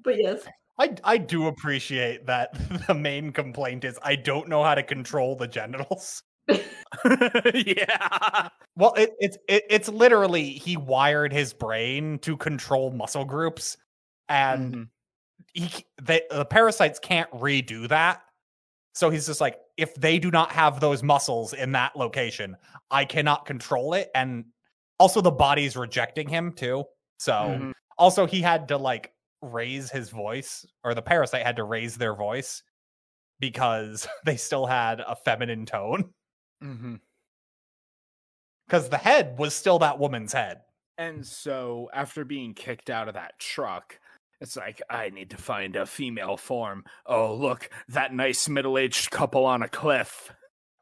but 0.03 0.19
yes. 0.19 0.45
I, 0.77 0.97
I 1.05 1.19
do 1.19 1.47
appreciate 1.47 2.27
that 2.27 2.57
the 2.89 2.95
main 2.95 3.31
complaint 3.33 3.85
is 3.85 3.99
I 4.03 4.17
don't 4.17 4.49
know 4.49 4.65
how 4.65 4.75
to 4.75 4.83
control 4.83 5.37
the 5.37 5.47
genitals. 5.47 6.25
yeah. 7.55 8.49
Well, 8.77 8.95
it, 8.95 9.11
it's 9.19 9.37
it, 9.49 9.65
it's 9.71 9.89
literally 9.89 10.51
he 10.51 10.77
wired 10.77 11.33
his 11.33 11.53
brain 11.53 12.19
to 12.21 12.37
control 12.37 12.91
muscle 12.93 13.25
groups, 13.25 13.77
and 14.29 14.75
Mhm. 14.75 14.89
he 15.55 15.87
they, 16.03 16.23
the 16.31 16.45
parasites 16.47 16.99
can't 17.01 17.31
redo 17.33 17.89
that. 17.89 18.23
So 18.95 19.11
he's 19.11 19.27
just 19.27 19.41
like, 19.41 19.59
if 19.79 19.95
they 19.97 20.19
do 20.19 20.31
not 20.31 20.53
have 20.53 20.81
those 20.81 21.03
muscles 21.03 21.55
in 21.55 21.73
that 21.73 21.97
location, 21.97 22.57
I 22.91 23.05
cannot 23.07 23.47
control 23.47 23.95
it. 23.95 24.11
And 24.15 24.47
also, 25.01 25.21
the 25.21 25.31
body's 25.33 25.77
rejecting 25.77 26.29
him 26.29 26.53
too. 26.53 26.85
So 27.19 27.59
Mhm. 27.61 27.73
also, 27.99 28.27
he 28.27 28.43
had 28.43 28.69
to 28.69 28.79
like 28.79 29.13
raise 29.43 29.91
his 29.91 30.11
voice, 30.11 30.67
or 30.85 30.95
the 30.95 31.03
parasite 31.03 31.45
had 31.47 31.57
to 31.57 31.65
raise 31.65 31.97
their 31.97 32.15
voice 32.17 32.63
because 33.41 34.07
they 34.25 34.37
still 34.37 34.67
had 34.67 35.01
a 35.01 35.17
feminine 35.17 35.67
tone. 35.67 36.13
Mhm. 36.65 37.01
Because 38.67 38.89
the 38.89 38.99
head 38.99 39.39
was 39.39 39.55
still 39.55 39.79
that 39.81 39.99
woman's 39.99 40.33
head. 40.33 40.63
And 40.97 41.27
so 41.27 41.91
after 41.93 42.25
being 42.25 42.55
kicked 42.55 42.89
out 42.89 43.09
of 43.09 43.15
that 43.15 43.39
truck, 43.39 43.99
it's 44.41 44.57
like 44.57 44.81
I 44.89 45.11
need 45.11 45.31
to 45.31 45.37
find 45.37 45.77
a 45.77 45.87
female 45.87 46.37
form. 46.37 46.85
Oh, 47.07 47.35
look, 47.35 47.69
that 47.89 48.15
nice 48.15 48.49
middle-aged 48.49 49.11
couple 49.11 49.45
on 49.45 49.63
a 49.63 49.69
cliff. 49.69 50.33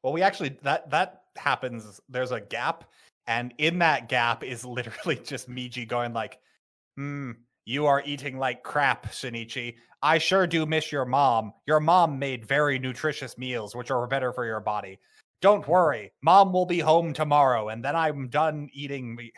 Well, 0.02 0.12
we 0.12 0.22
actually 0.22 0.58
that 0.62 0.90
that 0.90 1.22
happens. 1.36 2.00
There's 2.08 2.32
a 2.32 2.40
gap, 2.40 2.84
and 3.26 3.54
in 3.58 3.78
that 3.80 4.08
gap 4.08 4.44
is 4.44 4.64
literally 4.66 5.16
just 5.16 5.48
Migi 5.48 5.86
going 5.88 6.12
like, 6.12 6.38
"Hmm, 6.96 7.32
you 7.64 7.86
are 7.86 8.02
eating 8.04 8.38
like 8.38 8.62
crap, 8.62 9.12
Shinichi. 9.12 9.76
I 10.02 10.18
sure 10.18 10.46
do 10.46 10.66
miss 10.66 10.90
your 10.92 11.04
mom. 11.04 11.52
Your 11.66 11.80
mom 11.80 12.18
made 12.18 12.44
very 12.46 12.78
nutritious 12.78 13.38
meals, 13.38 13.74
which 13.76 13.90
are 13.90 14.06
better 14.08 14.32
for 14.32 14.44
your 14.44 14.60
body. 14.60 14.98
Don't 15.42 15.68
worry, 15.68 16.12
mom 16.22 16.52
will 16.52 16.64
be 16.66 16.78
home 16.78 17.12
tomorrow, 17.12 17.68
and 17.68 17.84
then 17.84 17.94
I'm 17.96 18.28
done 18.28 18.68
eating 18.72 19.14
me." 19.14 19.32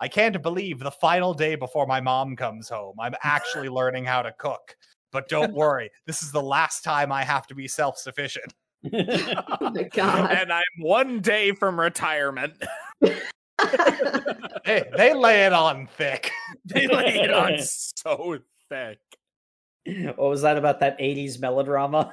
I 0.00 0.08
can't 0.08 0.42
believe 0.42 0.80
the 0.80 0.90
final 0.90 1.32
day 1.32 1.54
before 1.54 1.86
my 1.86 2.00
mom 2.00 2.34
comes 2.34 2.68
home. 2.68 2.96
I'm 2.98 3.14
actually 3.22 3.68
learning 3.80 4.04
how 4.04 4.22
to 4.22 4.32
cook. 4.32 4.74
But 5.12 5.28
don't 5.28 5.52
worry, 5.54 5.90
this 6.06 6.22
is 6.24 6.32
the 6.32 6.42
last 6.42 6.82
time 6.82 7.12
I 7.12 7.22
have 7.22 7.46
to 7.48 7.54
be 7.54 7.68
self 7.68 7.98
sufficient. 7.98 8.52
Oh 8.84 8.90
my 9.74 9.82
god. 9.92 10.32
and 10.32 10.52
I'm 10.52 10.62
one 10.80 11.20
day 11.20 11.52
from 11.52 11.78
retirement. 11.78 12.54
Hey, 14.64 14.84
they 14.96 15.14
lay 15.14 15.44
it 15.44 15.52
on 15.52 15.86
thick. 15.86 16.32
they 16.64 16.86
lay 16.88 17.20
it 17.20 17.32
on 17.32 17.58
so 17.60 18.38
thick. 18.68 18.98
what 19.86 20.18
was 20.18 20.42
that 20.42 20.56
about 20.58 20.80
that 20.80 20.98
80s 20.98 21.40
melodrama? 21.40 22.12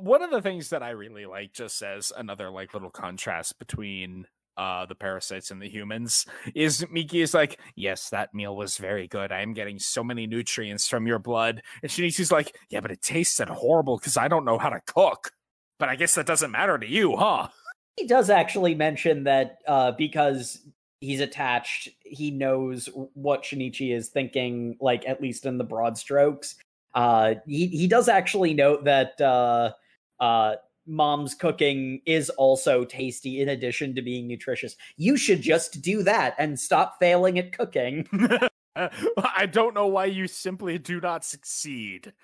One 0.00 0.22
of 0.22 0.30
the 0.30 0.42
things 0.42 0.70
that 0.70 0.82
I 0.82 0.90
really 0.90 1.26
like, 1.26 1.52
just 1.52 1.82
as 1.82 2.12
another 2.16 2.50
like 2.50 2.74
little 2.74 2.90
contrast 2.90 3.58
between 3.58 4.26
uh 4.56 4.86
the 4.86 4.94
parasites 4.94 5.50
and 5.50 5.60
the 5.60 5.68
humans, 5.68 6.26
is 6.54 6.84
Migi 6.84 7.22
is 7.22 7.34
like, 7.34 7.60
Yes, 7.74 8.10
that 8.10 8.34
meal 8.34 8.56
was 8.56 8.78
very 8.78 9.08
good. 9.08 9.32
I 9.32 9.42
am 9.42 9.52
getting 9.52 9.78
so 9.78 10.02
many 10.02 10.26
nutrients 10.26 10.88
from 10.88 11.06
your 11.06 11.18
blood. 11.18 11.62
And 11.82 11.90
Shinichi's 11.90 12.32
like, 12.32 12.56
Yeah, 12.70 12.80
but 12.80 12.90
it 12.90 13.02
tasted 13.02 13.48
horrible 13.48 13.98
because 13.98 14.16
I 14.16 14.28
don't 14.28 14.44
know 14.44 14.58
how 14.58 14.70
to 14.70 14.80
cook. 14.86 15.30
But 15.78 15.88
I 15.88 15.96
guess 15.96 16.14
that 16.14 16.26
doesn't 16.26 16.50
matter 16.50 16.78
to 16.78 16.88
you, 16.88 17.16
huh? 17.16 17.48
He 17.96 18.06
does 18.06 18.30
actually 18.30 18.74
mention 18.74 19.24
that 19.24 19.58
uh, 19.66 19.92
because 19.92 20.66
he's 21.00 21.20
attached, 21.20 21.88
he 22.00 22.30
knows 22.30 22.88
what 23.14 23.42
Shinichi 23.42 23.94
is 23.94 24.08
thinking, 24.08 24.76
like 24.80 25.06
at 25.06 25.20
least 25.20 25.46
in 25.46 25.58
the 25.58 25.64
broad 25.64 25.98
strokes. 25.98 26.56
Uh, 26.96 27.34
he 27.46 27.66
he 27.66 27.86
does 27.86 28.08
actually 28.08 28.54
note 28.54 28.84
that 28.84 29.20
uh, 29.20 29.70
uh, 30.18 30.54
mom's 30.86 31.34
cooking 31.34 32.00
is 32.06 32.30
also 32.30 32.84
tasty 32.84 33.42
in 33.42 33.50
addition 33.50 33.94
to 33.94 34.02
being 34.02 34.26
nutritious. 34.26 34.76
You 34.96 35.18
should 35.18 35.42
just 35.42 35.82
do 35.82 36.02
that 36.04 36.34
and 36.38 36.58
stop 36.58 36.96
failing 36.98 37.38
at 37.38 37.52
cooking. 37.52 38.08
I 38.76 39.46
don't 39.46 39.74
know 39.74 39.86
why 39.86 40.06
you 40.06 40.26
simply 40.26 40.78
do 40.78 40.98
not 41.00 41.24
succeed. 41.24 42.14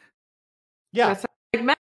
Yeah, 0.93 1.09
That's 1.09 1.27
like 1.55 1.65
Matt. 1.65 1.79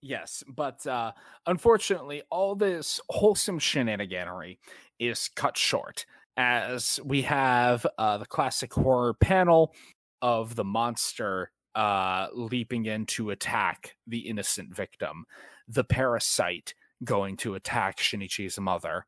Yes, 0.00 0.44
but 0.46 0.86
uh, 0.86 1.12
unfortunately, 1.46 2.22
all 2.30 2.54
this 2.54 3.00
wholesome 3.08 3.58
shenaniganery 3.58 4.58
is 5.00 5.28
cut 5.34 5.56
short 5.56 6.06
as 6.36 7.00
we 7.04 7.22
have 7.22 7.84
uh, 7.98 8.18
the 8.18 8.26
classic 8.26 8.72
horror 8.72 9.14
panel 9.14 9.74
of 10.22 10.54
the 10.54 10.64
monster 10.64 11.50
uh, 11.78 12.26
leaping 12.32 12.86
in 12.86 13.06
to 13.06 13.30
attack 13.30 13.94
the 14.08 14.18
innocent 14.18 14.74
victim, 14.74 15.24
the 15.68 15.84
parasite 15.84 16.74
going 17.04 17.36
to 17.36 17.54
attack 17.54 17.98
Shinichi's 17.98 18.58
mother, 18.58 19.06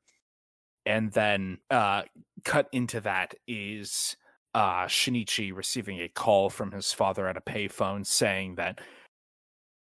and 0.86 1.10
then 1.10 1.58
uh, 1.68 2.02
cut 2.44 2.68
into 2.70 3.00
that 3.00 3.34
is 3.48 4.16
uh, 4.54 4.84
Shinichi 4.84 5.52
receiving 5.52 6.00
a 6.00 6.08
call 6.08 6.48
from 6.48 6.70
his 6.70 6.92
father 6.92 7.26
at 7.26 7.36
a 7.36 7.40
payphone 7.40 8.06
saying 8.06 8.54
that 8.54 8.80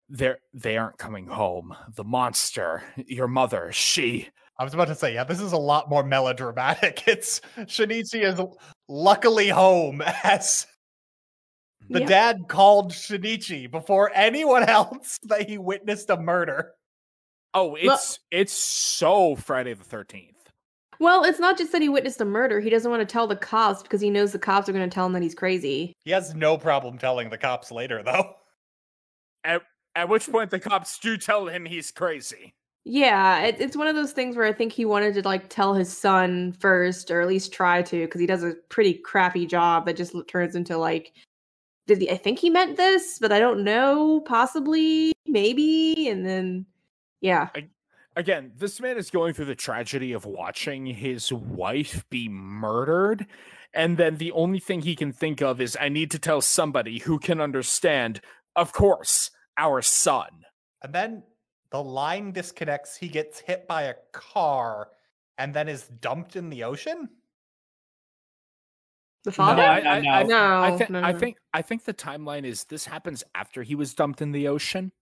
they're 0.08 0.38
they 0.54 0.76
aren't 0.76 0.98
coming 0.98 1.26
home. 1.26 1.74
The 1.96 2.04
monster, 2.04 2.84
your 2.96 3.26
mother, 3.26 3.72
she 3.72 4.28
I 4.58 4.64
was 4.64 4.74
about 4.74 4.88
to 4.88 4.94
say, 4.94 5.12
yeah, 5.12 5.24
this 5.24 5.40
is 5.40 5.52
a 5.52 5.58
lot 5.58 5.90
more 5.90 6.04
melodramatic. 6.04 7.02
It's 7.08 7.40
Shinichi 7.58 8.22
is 8.22 8.40
luckily 8.88 9.48
home 9.48 10.02
as 10.22 10.68
the 11.88 12.00
Yeah. 12.00 12.06
dad 12.06 12.48
called 12.48 12.92
Shinichi 12.92 13.70
before 13.70 14.10
anyone 14.14 14.62
else 14.68 15.18
that 15.24 15.48
he 15.48 15.58
witnessed 15.58 16.10
a 16.10 16.16
murder. 16.16 16.72
Oh, 17.54 17.74
it's 17.74 18.18
it's 18.30 18.52
so 18.52 19.34
Friday 19.36 19.72
the 19.74 19.84
thirteenth. 19.84 20.32
Well, 20.98 21.24
it's 21.24 21.38
not 21.38 21.58
just 21.58 21.72
that 21.72 21.82
he 21.82 21.88
witnessed 21.88 22.20
a 22.20 22.24
murder. 22.24 22.58
He 22.58 22.70
doesn't 22.70 22.90
want 22.90 23.06
to 23.06 23.12
tell 23.12 23.26
the 23.26 23.36
cops 23.36 23.82
because 23.82 24.00
he 24.00 24.08
knows 24.10 24.32
the 24.32 24.38
cops 24.38 24.68
are 24.68 24.72
going 24.72 24.88
to 24.88 24.92
tell 24.94 25.06
him 25.06 25.12
that 25.12 25.22
he's 25.22 25.34
crazy. 25.34 25.92
He 26.04 26.10
has 26.10 26.34
no 26.34 26.56
problem 26.56 26.96
telling 26.98 27.28
the 27.28 27.38
cops 27.38 27.70
later, 27.70 28.02
though. 28.02 28.34
At 29.44 29.62
at 29.94 30.08
which 30.08 30.30
point 30.30 30.50
the 30.50 30.58
cops 30.58 30.98
do 30.98 31.16
tell 31.16 31.46
him 31.46 31.64
he's 31.64 31.90
crazy. 31.90 32.52
Yeah, 32.84 33.40
it, 33.42 33.56
it's 33.60 33.76
one 33.76 33.88
of 33.88 33.96
those 33.96 34.12
things 34.12 34.36
where 34.36 34.46
I 34.46 34.52
think 34.52 34.72
he 34.72 34.84
wanted 34.84 35.14
to 35.14 35.22
like 35.22 35.48
tell 35.48 35.74
his 35.74 35.96
son 35.96 36.52
first, 36.60 37.10
or 37.10 37.20
at 37.20 37.28
least 37.28 37.52
try 37.52 37.82
to, 37.82 38.04
because 38.04 38.20
he 38.20 38.26
does 38.26 38.44
a 38.44 38.54
pretty 38.68 38.94
crappy 38.94 39.46
job 39.46 39.86
that 39.86 39.96
just 39.96 40.14
turns 40.28 40.54
into 40.54 40.76
like, 40.76 41.12
did 41.86 42.00
he? 42.00 42.10
I 42.10 42.16
think 42.16 42.38
he 42.38 42.50
meant 42.50 42.76
this, 42.76 43.18
but 43.18 43.32
I 43.32 43.38
don't 43.38 43.64
know. 43.64 44.20
Possibly, 44.20 45.12
maybe, 45.26 46.08
and 46.08 46.26
then, 46.26 46.66
yeah, 47.20 47.48
Again, 48.16 48.52
this 48.56 48.80
man 48.80 48.96
is 48.96 49.10
going 49.10 49.34
through 49.34 49.44
the 49.44 49.54
tragedy 49.54 50.14
of 50.14 50.24
watching 50.24 50.86
his 50.86 51.30
wife 51.30 52.08
be 52.08 52.30
murdered. 52.30 53.26
And 53.74 53.98
then 53.98 54.16
the 54.16 54.32
only 54.32 54.58
thing 54.58 54.80
he 54.80 54.96
can 54.96 55.12
think 55.12 55.42
of 55.42 55.60
is, 55.60 55.76
I 55.78 55.90
need 55.90 56.10
to 56.12 56.18
tell 56.18 56.40
somebody 56.40 57.00
who 57.00 57.18
can 57.18 57.42
understand, 57.42 58.22
of 58.56 58.72
course, 58.72 59.30
our 59.58 59.82
son. 59.82 60.46
And 60.82 60.94
then 60.94 61.24
the 61.70 61.82
line 61.82 62.32
disconnects. 62.32 62.96
He 62.96 63.08
gets 63.08 63.40
hit 63.40 63.68
by 63.68 63.82
a 63.82 63.96
car 64.12 64.88
and 65.36 65.52
then 65.52 65.68
is 65.68 65.82
dumped 66.00 66.36
in 66.36 66.48
the 66.48 66.64
ocean. 66.64 67.10
The 69.26 69.32
father. 69.32 69.60
No, 69.60 69.68
I, 69.68 69.80
no, 69.80 69.90
I, 69.90 70.00
no. 70.00 70.10
I, 70.10 70.22
No, 70.22 70.62
I, 70.62 70.78
thi- 70.78 70.86
no, 70.92 71.02
I 71.02 71.12
think 71.12 71.36
I 71.52 71.60
think 71.60 71.84
the 71.84 71.92
timeline 71.92 72.44
is 72.46 72.64
this 72.64 72.86
happens 72.86 73.22
after 73.34 73.62
he 73.62 73.74
was 73.74 73.92
dumped 73.92 74.22
in 74.22 74.32
the 74.32 74.48
ocean. 74.48 74.92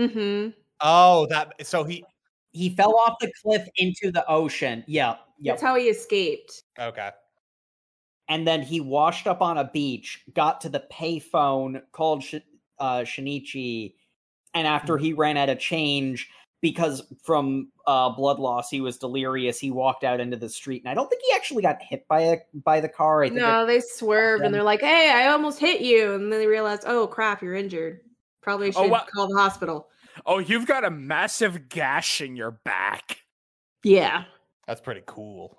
mm-hmm. 0.00 0.50
Oh, 0.80 1.26
that 1.30 1.54
so 1.64 1.84
he 1.84 2.04
he 2.50 2.70
fell 2.70 2.96
off 2.96 3.14
the 3.20 3.30
cliff 3.42 3.66
into 3.76 4.10
the 4.10 4.24
ocean. 4.28 4.82
Yeah, 4.88 5.16
yep. 5.38 5.54
That's 5.54 5.62
how 5.62 5.76
he 5.76 5.84
escaped. 5.88 6.64
okay. 6.80 7.10
and 8.28 8.46
then 8.46 8.62
he 8.62 8.80
washed 8.80 9.26
up 9.26 9.40
on 9.42 9.58
a 9.58 9.70
beach, 9.72 10.24
got 10.34 10.60
to 10.62 10.68
the 10.68 10.82
payphone, 10.90 11.82
called 11.92 12.22
Sh- 12.24 12.36
uh, 12.78 13.00
Shinichi, 13.00 13.94
and 14.54 14.66
after 14.66 14.96
he 14.98 15.12
ran 15.12 15.36
out 15.36 15.48
of 15.50 15.58
change 15.58 16.28
because 16.64 17.02
from 17.22 17.68
uh, 17.86 18.08
blood 18.08 18.38
loss 18.38 18.70
he 18.70 18.80
was 18.80 18.96
delirious, 18.96 19.60
he 19.60 19.70
walked 19.70 20.02
out 20.02 20.18
into 20.18 20.34
the 20.38 20.48
street, 20.48 20.82
and 20.82 20.90
I 20.90 20.94
don't 20.94 21.10
think 21.10 21.20
he 21.22 21.36
actually 21.36 21.60
got 21.60 21.76
hit 21.82 22.08
by 22.08 22.20
a 22.22 22.38
by 22.64 22.80
the 22.80 22.88
car. 22.88 23.22
I 23.22 23.28
think 23.28 23.38
No, 23.38 23.66
they 23.66 23.80
swerved 23.80 24.42
and 24.42 24.54
they're 24.54 24.62
like, 24.62 24.80
"Hey, 24.80 25.12
I 25.14 25.28
almost 25.28 25.58
hit 25.60 25.82
you," 25.82 26.14
and 26.14 26.32
then 26.32 26.40
they 26.40 26.46
realized, 26.46 26.84
"Oh 26.86 27.06
crap, 27.06 27.42
you're 27.42 27.54
injured. 27.54 28.00
Probably 28.40 28.72
should 28.72 28.80
Oh, 28.86 28.88
what- 28.88 29.08
call 29.14 29.28
the 29.28 29.38
hospital." 29.38 29.88
Oh, 30.24 30.38
you've 30.38 30.66
got 30.66 30.84
a 30.84 30.90
massive 30.90 31.68
gash 31.68 32.22
in 32.22 32.34
your 32.34 32.52
back. 32.52 33.18
Yeah, 33.82 34.24
That's 34.66 34.80
pretty 34.80 35.02
cool. 35.04 35.58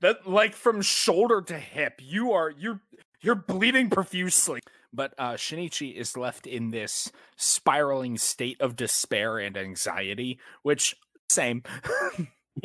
That 0.00 0.26
like 0.26 0.54
from 0.54 0.80
shoulder 0.80 1.42
to 1.42 1.58
hip, 1.58 2.00
you 2.02 2.32
are 2.32 2.48
you're 2.48 2.80
you're 3.20 3.34
bleeding 3.34 3.90
profusely. 3.90 4.60
But 4.96 5.14
uh 5.18 5.34
Shinichi 5.34 5.94
is 5.94 6.16
left 6.16 6.46
in 6.46 6.70
this 6.70 7.12
spiraling 7.36 8.16
state 8.16 8.60
of 8.60 8.74
despair 8.74 9.38
and 9.38 9.56
anxiety, 9.56 10.40
which 10.62 10.96
same. 11.28 11.62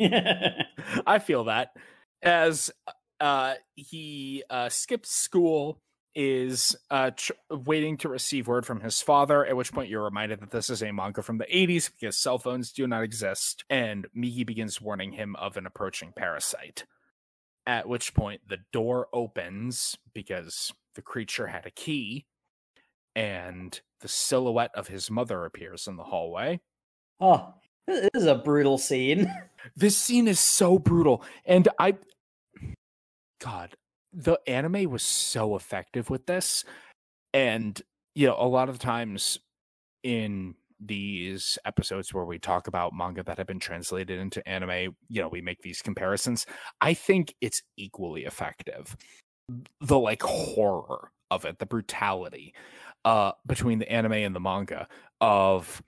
I 0.00 1.18
feel 1.20 1.44
that 1.44 1.74
as 2.22 2.70
uh 3.20 3.54
he 3.74 4.42
uh 4.48 4.70
skips 4.70 5.10
school 5.10 5.78
is 6.14 6.76
uh 6.90 7.10
tr- 7.14 7.32
waiting 7.50 7.96
to 7.98 8.08
receive 8.08 8.48
word 8.48 8.66
from 8.66 8.80
his 8.80 9.00
father 9.00 9.44
at 9.46 9.56
which 9.56 9.72
point 9.72 9.88
you're 9.88 10.04
reminded 10.04 10.40
that 10.40 10.50
this 10.50 10.70
is 10.70 10.82
a 10.82 10.92
manga 10.92 11.22
from 11.22 11.38
the 11.38 11.46
80s 11.46 11.90
because 11.90 12.18
cell 12.18 12.38
phones 12.38 12.72
do 12.72 12.86
not 12.86 13.02
exist 13.02 13.64
and 13.70 14.06
Migi 14.16 14.44
begins 14.44 14.80
warning 14.80 15.12
him 15.12 15.36
of 15.36 15.56
an 15.56 15.66
approaching 15.66 16.12
parasite 16.14 16.84
at 17.66 17.88
which 17.88 18.12
point 18.12 18.42
the 18.46 18.58
door 18.72 19.08
opens 19.12 19.96
because 20.12 20.72
the 20.94 21.02
creature 21.02 21.46
had 21.46 21.66
a 21.66 21.70
key 21.70 22.26
and 23.14 23.80
the 24.00 24.08
silhouette 24.08 24.70
of 24.74 24.88
his 24.88 25.10
mother 25.10 25.44
appears 25.44 25.86
in 25.86 25.96
the 25.96 26.04
hallway. 26.04 26.60
Oh, 27.20 27.54
this 27.86 28.10
is 28.14 28.26
a 28.26 28.34
brutal 28.34 28.78
scene. 28.78 29.32
this 29.76 29.96
scene 29.96 30.28
is 30.28 30.40
so 30.40 30.78
brutal 30.78 31.24
and 31.44 31.68
i 31.78 31.94
god 33.40 33.74
the 34.12 34.38
anime 34.46 34.90
was 34.90 35.02
so 35.02 35.56
effective 35.56 36.10
with 36.10 36.26
this 36.26 36.64
and 37.32 37.82
you 38.14 38.26
know 38.26 38.36
a 38.38 38.46
lot 38.46 38.68
of 38.68 38.78
times 38.78 39.38
in 40.02 40.54
these 40.84 41.58
episodes 41.64 42.12
where 42.12 42.24
we 42.24 42.38
talk 42.38 42.66
about 42.66 42.92
manga 42.92 43.22
that 43.22 43.38
have 43.38 43.46
been 43.46 43.60
translated 43.60 44.18
into 44.18 44.46
anime 44.48 44.94
you 45.08 45.22
know 45.22 45.28
we 45.28 45.40
make 45.40 45.62
these 45.62 45.80
comparisons 45.80 46.44
i 46.80 46.92
think 46.92 47.34
it's 47.40 47.62
equally 47.76 48.24
effective 48.24 48.96
the 49.80 49.98
like 49.98 50.22
horror 50.22 51.10
of 51.30 51.44
it 51.44 51.58
the 51.58 51.66
brutality 51.66 52.54
uh 53.04 53.32
between 53.46 53.78
the 53.78 53.90
anime 53.90 54.12
and 54.12 54.34
the 54.34 54.40
manga 54.40 54.86
of 55.20 55.82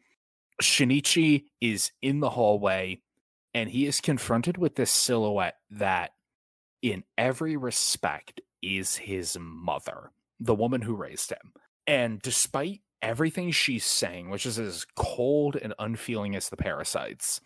shinichi 0.62 1.44
is 1.60 1.92
in 2.02 2.20
the 2.20 2.30
hallway 2.30 3.00
and 3.54 3.70
he 3.70 3.86
is 3.86 4.00
confronted 4.00 4.58
with 4.58 4.74
this 4.74 4.90
silhouette 4.90 5.56
that 5.70 6.10
in 6.82 7.04
every 7.16 7.56
respect 7.56 8.40
is 8.62 8.96
his 8.96 9.36
mother 9.40 10.10
the 10.40 10.54
woman 10.54 10.82
who 10.82 10.96
raised 10.96 11.30
him. 11.30 11.52
And 11.86 12.20
despite 12.20 12.80
everything 13.00 13.50
she's 13.50 13.84
saying 13.84 14.30
which 14.30 14.46
is 14.46 14.58
as 14.58 14.86
cold 14.96 15.56
and 15.56 15.74
unfeeling 15.78 16.34
as 16.34 16.48
the 16.48 16.56
parasites 16.56 17.38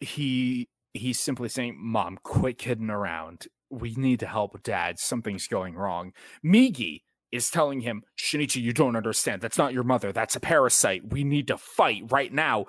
he 0.00 0.66
he's 0.94 1.20
simply 1.20 1.46
saying 1.46 1.76
mom 1.78 2.18
quit 2.22 2.56
kidding 2.56 2.88
around 2.88 3.46
we 3.70 3.94
need 3.96 4.20
to 4.20 4.26
help 4.26 4.62
dad 4.62 4.98
something's 4.98 5.46
going 5.46 5.74
wrong 5.74 6.12
migi 6.44 7.02
is 7.30 7.50
telling 7.50 7.80
him 7.80 8.02
shinichi 8.18 8.62
you 8.62 8.72
don't 8.72 8.96
understand 8.96 9.40
that's 9.40 9.58
not 9.58 9.72
your 9.72 9.84
mother 9.84 10.12
that's 10.12 10.36
a 10.36 10.40
parasite 10.40 11.12
we 11.12 11.24
need 11.24 11.46
to 11.46 11.58
fight 11.58 12.02
right 12.10 12.32
now 12.32 12.66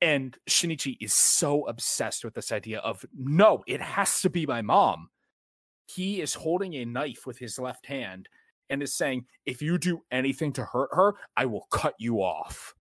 and 0.00 0.36
Shinichi 0.48 0.96
is 1.00 1.14
so 1.14 1.66
obsessed 1.66 2.24
with 2.24 2.34
this 2.34 2.52
idea 2.52 2.78
of 2.80 3.04
no, 3.16 3.64
it 3.66 3.80
has 3.80 4.20
to 4.22 4.30
be 4.30 4.46
my 4.46 4.62
mom. 4.62 5.08
He 5.86 6.20
is 6.20 6.34
holding 6.34 6.74
a 6.74 6.84
knife 6.84 7.26
with 7.26 7.38
his 7.38 7.58
left 7.58 7.86
hand 7.86 8.28
and 8.68 8.82
is 8.82 8.94
saying, 8.94 9.26
if 9.46 9.62
you 9.62 9.78
do 9.78 10.02
anything 10.10 10.52
to 10.54 10.64
hurt 10.64 10.90
her, 10.92 11.14
I 11.36 11.46
will 11.46 11.66
cut 11.70 11.94
you 11.98 12.18
off. 12.18 12.74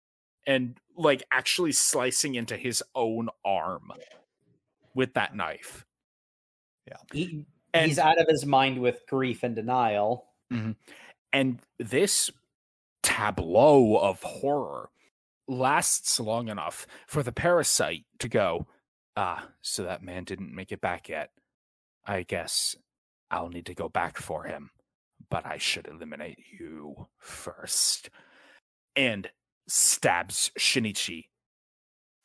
And 0.46 0.78
like 0.96 1.22
actually 1.32 1.72
slicing 1.72 2.34
into 2.34 2.56
his 2.56 2.82
own 2.94 3.28
arm 3.44 3.92
with 4.94 5.14
that 5.14 5.36
knife. 5.36 5.84
He, 7.12 7.46
And 7.74 7.88
he's 7.88 7.98
out 7.98 8.20
of 8.20 8.26
his 8.28 8.44
mind 8.46 8.80
with 8.80 9.02
grief 9.08 9.42
and 9.42 9.54
denial. 9.54 10.26
and 11.32 11.58
this 11.78 12.30
tableau 13.02 13.96
of 13.96 14.22
horror 14.22 14.90
lasts 15.48 16.20
long 16.20 16.48
enough 16.48 16.86
for 17.06 17.22
the 17.22 17.32
parasite 17.32 18.04
to 18.18 18.28
go 18.28 18.66
ah 19.16 19.48
so 19.60 19.82
that 19.82 20.02
man 20.02 20.24
didn't 20.24 20.54
make 20.54 20.72
it 20.72 20.80
back 20.80 21.08
yet. 21.08 21.30
I 22.06 22.22
guess 22.22 22.76
i'll 23.30 23.48
need 23.48 23.66
to 23.66 23.74
go 23.74 23.88
back 23.88 24.18
for 24.18 24.44
him 24.44 24.70
but 25.30 25.46
i 25.46 25.56
should 25.56 25.86
eliminate 25.88 26.38
you 26.58 27.08
first. 27.18 28.10
And 28.94 29.30
stabs 29.68 30.50
Shinichi 30.58 31.26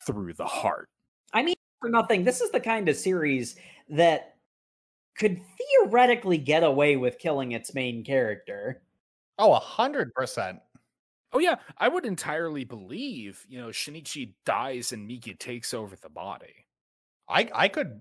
through 0.06 0.34
the 0.34 0.44
heart. 0.46 0.88
I 1.32 1.42
mean, 1.42 1.54
for 1.80 1.88
nothing, 1.88 2.24
this 2.24 2.40
is 2.40 2.50
the 2.50 2.60
kind 2.60 2.88
of 2.88 2.96
series 2.96 3.56
that 3.88 4.36
could 5.18 5.40
theoretically 5.58 6.38
get 6.38 6.62
away 6.62 6.96
with 6.96 7.18
killing 7.18 7.52
its 7.52 7.74
main 7.74 8.04
character. 8.04 8.82
Oh, 9.38 9.52
a 9.52 9.58
hundred 9.58 10.14
percent. 10.14 10.60
Oh 11.32 11.38
yeah, 11.40 11.56
I 11.76 11.88
would 11.88 12.06
entirely 12.06 12.64
believe, 12.64 13.44
you 13.48 13.60
know, 13.60 13.68
Shinichi 13.68 14.32
dies 14.46 14.92
and 14.92 15.08
Migi 15.08 15.38
takes 15.38 15.74
over 15.74 15.94
the 15.96 16.08
body. 16.08 16.64
I 17.28 17.48
I 17.54 17.68
could 17.68 18.00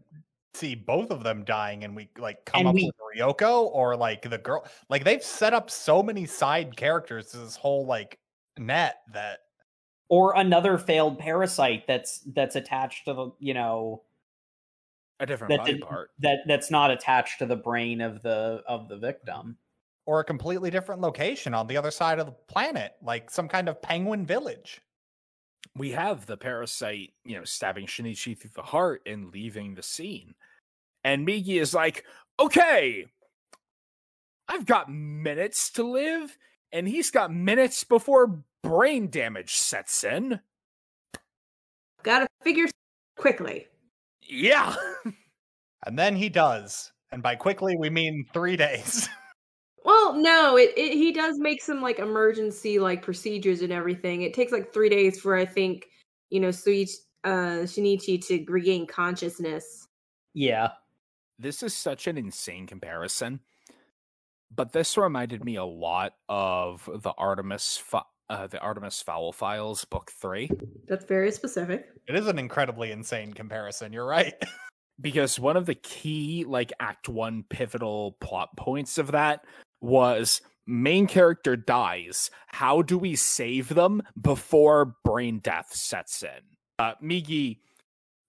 see 0.53 0.73
both 0.75 1.11
of 1.11 1.23
them 1.23 1.43
dying 1.43 1.83
and 1.83 1.95
we 1.95 2.09
like 2.17 2.43
come 2.45 2.61
And 2.61 2.69
up 2.69 2.75
we- 2.75 2.85
with 2.85 2.95
Ryoko 3.19 3.65
or 3.65 3.95
like 3.95 4.21
the 4.27 4.37
girl. 4.37 4.65
Like 4.89 5.03
they've 5.03 5.21
set 5.23 5.53
up 5.53 5.69
so 5.69 6.01
many 6.01 6.25
side 6.25 6.75
characters 6.77 7.27
to 7.31 7.37
this 7.37 7.55
whole 7.55 7.85
like 7.85 8.17
net 8.57 9.01
that 9.13 9.39
Or 10.09 10.35
another 10.35 10.77
failed 10.77 11.19
parasite 11.19 11.85
that's 11.87 12.19
that's 12.33 12.55
attached 12.55 13.05
to 13.05 13.13
the, 13.13 13.31
you 13.39 13.53
know, 13.53 14.03
A 15.19 15.25
different 15.25 15.49
that 15.51 15.59
body 15.59 15.73
did- 15.73 15.81
part. 15.81 16.11
that 16.19 16.39
that's 16.47 16.69
not 16.69 16.91
attached 16.91 17.39
to 17.39 17.45
the 17.45 17.55
brain 17.55 18.01
of 18.01 18.21
the 18.21 18.63
of 18.67 18.87
the 18.87 18.97
victim. 18.97 19.57
or 20.05 20.21
a 20.21 20.23
completely 20.23 20.69
different 20.69 21.01
location 21.01 21.53
on 21.53 21.67
the 21.67 21.75
other 21.75 21.91
side 21.91 22.17
of 22.17 22.25
the 22.27 22.31
planet, 22.31 22.95
like 23.01 23.29
some 23.29 23.49
kind 23.49 23.67
of 23.67 23.81
penguin 23.81 24.25
village. 24.25 24.81
We 25.75 25.91
have 25.91 26.25
the 26.25 26.37
parasite, 26.37 27.11
you 27.25 27.37
know, 27.37 27.43
stabbing 27.43 27.87
Shinichi 27.87 28.37
through 28.39 28.51
the 28.55 28.61
heart 28.61 29.01
and 29.05 29.33
leaving 29.33 29.75
the 29.75 29.83
scene. 29.83 30.33
And 31.03 31.27
Migi 31.27 31.59
is 31.59 31.73
like, 31.73 32.05
okay, 32.39 33.07
I've 34.47 34.65
got 34.65 34.89
minutes 34.89 35.69
to 35.71 35.83
live, 35.83 36.37
and 36.71 36.87
he's 36.87 37.11
got 37.11 37.33
minutes 37.33 37.83
before 37.83 38.43
brain 38.63 39.09
damage 39.09 39.55
sets 39.55 40.05
in. 40.05 40.39
Gotta 42.03 42.27
figure 42.43 42.67
quickly. 43.17 43.67
Yeah. 44.27 44.75
And 45.85 45.97
then 45.97 46.15
he 46.15 46.29
does. 46.29 46.91
And 47.11 47.23
by 47.23 47.35
quickly, 47.45 47.75
we 47.77 47.89
mean 47.89 48.25
three 48.33 48.55
days. 48.57 49.07
Well, 49.85 50.15
no, 50.15 50.57
it, 50.57 50.73
it 50.75 50.91
he 50.93 51.13
does 51.13 51.39
make 51.39 51.61
some 51.61 51.81
like 51.81 51.99
emergency 51.99 52.77
like 52.77 53.01
procedures 53.01 53.61
and 53.61 53.71
everything. 53.71 54.23
It 54.23 54.33
takes 54.33 54.51
like 54.51 54.73
three 54.73 54.89
days 54.89 55.17
for 55.21 55.33
I 55.33 55.45
think 55.45 55.85
you 56.29 56.41
know 56.41 56.49
Suichi, 56.49 56.91
uh, 57.23 57.63
Shinichi 57.63 58.21
to 58.27 58.43
regain 58.49 58.85
consciousness. 58.85 59.87
Yeah. 60.33 60.71
this 61.39 61.63
is 61.63 61.73
such 61.73 62.05
an 62.07 62.17
insane 62.17 62.67
comparison, 62.67 63.39
but 64.53 64.73
this 64.73 64.97
reminded 64.97 65.45
me 65.45 65.55
a 65.55 65.63
lot 65.63 66.15
of 66.27 66.89
the 66.93 67.13
Artemis, 67.17 67.77
Fi- 67.77 68.03
uh, 68.29 68.47
the 68.47 68.59
Artemis 68.59 69.01
Fowl 69.01 69.31
Files, 69.31 69.85
Book 69.85 70.11
Three, 70.19 70.49
That's 70.87 71.05
very 71.05 71.31
specific. 71.31 71.87
it 72.07 72.15
is 72.15 72.27
an 72.27 72.39
incredibly 72.39 72.91
insane 72.91 73.33
comparison. 73.33 73.93
You're 73.93 74.05
right. 74.07 74.33
because 75.01 75.39
one 75.39 75.57
of 75.57 75.65
the 75.65 75.75
key, 75.75 76.45
like 76.47 76.73
Act 76.79 77.07
One 77.09 77.43
pivotal 77.49 78.17
plot 78.19 78.49
points 78.57 78.97
of 78.97 79.11
that 79.11 79.41
was 79.81 80.41
main 80.65 81.07
character 81.07 81.55
dies. 81.55 82.29
How 82.47 82.81
do 82.81 82.97
we 82.97 83.15
save 83.15 83.69
them 83.69 84.01
before 84.19 84.95
brain 85.03 85.39
death 85.39 85.73
sets 85.73 86.23
in? 86.23 86.29
Uh, 86.79 86.93
Migi 87.01 87.59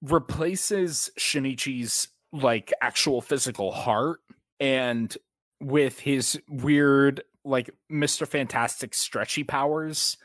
replaces 0.03 1.11
Shinichi's 1.19 2.09
like 2.33 2.73
actual 2.83 3.21
physical 3.21 3.73
heart 3.73 4.21
and 4.61 5.17
with 5.61 5.99
his 5.99 6.41
weird 6.49 7.23
like 7.49 7.71
Mr. 7.91 8.27
Fantastic 8.27 8.95
stretchy 8.95 9.45
powers 9.45 10.17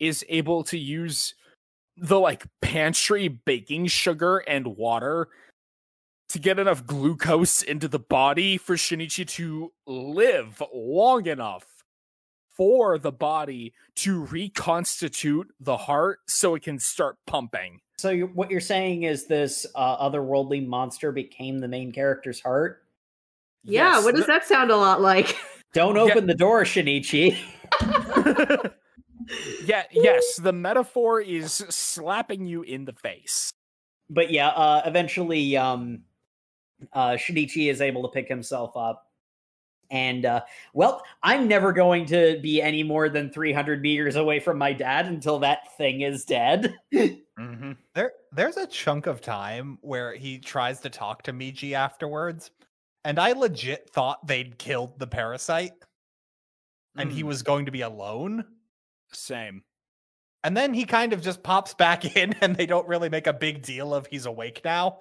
is 0.00 0.24
able 0.28 0.64
to 0.64 0.78
use 0.78 1.34
the 1.96 2.18
like 2.18 2.46
pantry 2.60 3.28
baking 3.28 3.86
sugar 3.86 4.38
and 4.38 4.76
water 4.76 5.28
to 6.30 6.38
get 6.38 6.58
enough 6.58 6.86
glucose 6.86 7.62
into 7.62 7.86
the 7.86 7.98
body 7.98 8.56
for 8.56 8.74
Shinichi 8.74 9.26
to 9.28 9.72
live 9.86 10.62
long 10.72 11.26
enough 11.26 11.66
for 12.56 12.98
the 12.98 13.12
body 13.12 13.74
to 13.96 14.24
reconstitute 14.24 15.48
the 15.60 15.76
heart 15.76 16.20
so 16.26 16.54
it 16.54 16.62
can 16.62 16.78
start 16.78 17.16
pumping. 17.26 17.80
So 17.98 18.10
you, 18.10 18.26
what 18.28 18.50
you're 18.50 18.60
saying 18.60 19.04
is 19.04 19.26
this 19.26 19.66
uh, 19.74 20.08
otherworldly 20.08 20.66
monster 20.66 21.12
became 21.12 21.58
the 21.58 21.68
main 21.68 21.92
character's 21.92 22.40
heart? 22.40 22.82
Yeah, 23.62 23.96
Yes, 23.96 24.04
what 24.04 24.16
does 24.16 24.26
that 24.26 24.46
sound 24.46 24.70
a 24.70 24.76
lot 24.76 25.00
like? 25.00 25.36
Don't 25.72 25.96
Yeah. 25.96 26.02
open 26.02 26.26
the 26.26 26.34
door, 26.34 26.64
Shinichi. 26.64 27.36
yeah, 29.64 29.84
yes, 29.90 30.36
the 30.36 30.52
metaphor 30.52 31.20
is 31.20 31.52
slapping 31.52 32.46
you 32.46 32.62
in 32.62 32.84
the 32.84 32.92
face. 32.92 33.50
but 34.10 34.30
yeah, 34.30 34.48
uh, 34.48 34.82
eventually, 34.84 35.56
um, 35.56 36.02
uh, 36.92 37.12
Shinichi 37.12 37.70
is 37.70 37.80
able 37.80 38.02
to 38.02 38.08
pick 38.08 38.28
himself 38.28 38.76
up. 38.76 39.08
And, 39.90 40.24
uh, 40.26 40.40
well, 40.74 41.02
I'm 41.22 41.48
never 41.48 41.72
going 41.72 42.06
to 42.06 42.38
be 42.42 42.60
any 42.62 42.82
more 42.82 43.08
than 43.08 43.30
300 43.30 43.80
meters 43.82 44.16
away 44.16 44.40
from 44.40 44.58
my 44.58 44.72
dad 44.72 45.06
until 45.06 45.38
that 45.40 45.74
thing 45.76 46.02
is 46.02 46.24
dead. 46.24 46.74
Mm-hmm. 47.40 47.72
There, 47.94 48.12
there's 48.30 48.58
a 48.58 48.66
chunk 48.66 49.06
of 49.06 49.22
time 49.22 49.78
where 49.80 50.14
he 50.14 50.38
tries 50.38 50.80
to 50.80 50.90
talk 50.90 51.22
to 51.22 51.32
Migi 51.32 51.72
afterwards, 51.72 52.50
and 53.04 53.18
I 53.18 53.32
legit 53.32 53.90
thought 53.90 54.26
they'd 54.26 54.58
killed 54.58 54.98
the 54.98 55.06
parasite, 55.06 55.72
and 56.96 57.10
he 57.10 57.22
Mm. 57.22 57.26
was 57.26 57.42
going 57.42 57.66
to 57.66 57.72
be 57.72 57.80
alone. 57.82 58.44
Same. 59.12 59.62
And 60.44 60.56
then 60.56 60.74
he 60.74 60.84
kind 60.84 61.12
of 61.12 61.22
just 61.22 61.42
pops 61.42 61.74
back 61.74 62.04
in, 62.16 62.34
and 62.40 62.56
they 62.56 62.66
don't 62.66 62.88
really 62.88 63.08
make 63.08 63.26
a 63.26 63.32
big 63.32 63.62
deal 63.62 63.94
of 63.94 64.06
he's 64.06 64.26
awake 64.26 64.60
now. 64.64 65.00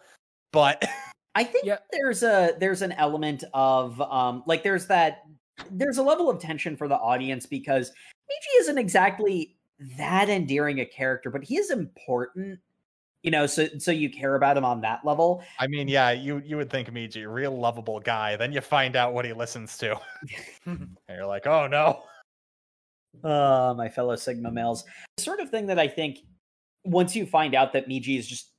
But 0.52 0.84
I 1.36 1.44
think 1.44 1.66
Yeah. 1.66 1.78
there's 1.92 2.24
a 2.24 2.56
there's 2.60 2.82
an 2.82 2.92
element 2.94 3.44
of 3.54 4.00
um 4.02 4.44
like 4.46 4.64
there's 4.64 4.88
that 4.88 5.24
there's 5.70 5.98
a 5.98 6.04
level 6.04 6.30
of 6.30 6.40
tension 6.40 6.76
for 6.76 6.88
the 6.88 6.96
audience 6.98 7.46
because 7.46 7.90
Migi 7.90 8.60
isn't 8.62 8.78
exactly 8.78 9.56
that 9.98 10.30
endearing 10.30 10.80
a 10.80 10.86
character, 10.86 11.30
but 11.30 11.44
he 11.44 11.58
is 11.58 11.72
important. 11.72 12.60
You 13.24 13.32
know, 13.32 13.46
so 13.46 13.68
so 13.78 13.92
you 13.92 14.10
care 14.10 14.36
about 14.36 14.58
him 14.58 14.66
on 14.66 14.82
that 14.82 15.06
level. 15.06 15.44
I 15.60 15.68
mean, 15.68 15.88
yeah, 15.88 16.12
you 16.12 16.42
you 16.46 16.58
would 16.58 16.70
think 16.70 16.92
Migi, 16.92 17.32
real 17.32 17.58
lovable 17.58 18.00
guy. 18.00 18.36
Then 18.36 18.52
you 18.52 18.62
find 18.62 18.96
out 18.96 19.14
what 19.14 19.26
he 19.26 19.34
listens 19.34 19.78
to, 19.78 20.00
and 20.66 20.98
you're 21.10 21.26
like, 21.26 21.46
oh 21.46 21.68
no. 21.68 22.04
Uh, 23.24 23.74
my 23.78 23.90
fellow 23.90 24.16
Sigma 24.16 24.52
males. 24.52 24.86
The 25.18 25.24
sort 25.24 25.40
of 25.40 25.50
thing 25.50 25.68
that 25.68 25.78
I 25.78 25.88
think 25.88 26.20
once 26.84 27.16
you 27.16 27.26
find 27.26 27.54
out 27.54 27.74
that 27.74 27.88
Migi 27.88 28.16
has 28.16 28.26
just 28.26 28.52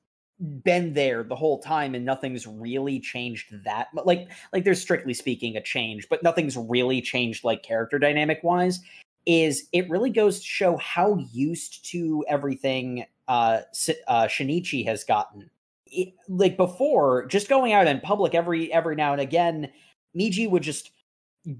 been 0.65 0.93
there 0.93 1.23
the 1.23 1.37
whole 1.37 1.59
time 1.61 1.95
and 1.95 2.05
nothing's 2.05 2.47
really 2.47 2.99
changed 2.99 3.65
that 3.65 3.89
mu- 3.95 4.03
like 4.05 4.29
like 4.53 4.65
there's 4.65 4.81
strictly 4.81 5.15
speaking 5.15 5.57
a 5.57 5.63
change, 5.63 6.09
but 6.09 6.23
nothing's 6.23 6.57
really 6.57 7.01
changed 7.01 7.45
like 7.45 7.63
character 7.63 7.99
dynamic 7.99 8.41
wise, 8.43 8.81
is 9.27 9.69
it 9.73 9.89
really 9.89 10.11
goes 10.11 10.41
to 10.41 10.47
show 10.47 10.77
how 10.79 11.17
used 11.33 11.85
to 11.91 12.25
everything 12.29 13.05
uh, 13.29 13.61
uh 14.09 14.27
Shinichi 14.27 14.85
has 14.87 15.05
gotten. 15.05 15.51
It, 15.87 16.15
like 16.29 16.57
before, 16.57 17.27
just 17.27 17.49
going 17.49 17.73
out 17.73 17.87
in 17.87 18.01
public 18.01 18.35
every 18.35 18.73
every 18.73 18.97
now 18.97 19.13
and 19.13 19.21
again, 19.21 19.71
Migi 20.19 20.49
would 20.49 20.63
just 20.63 20.91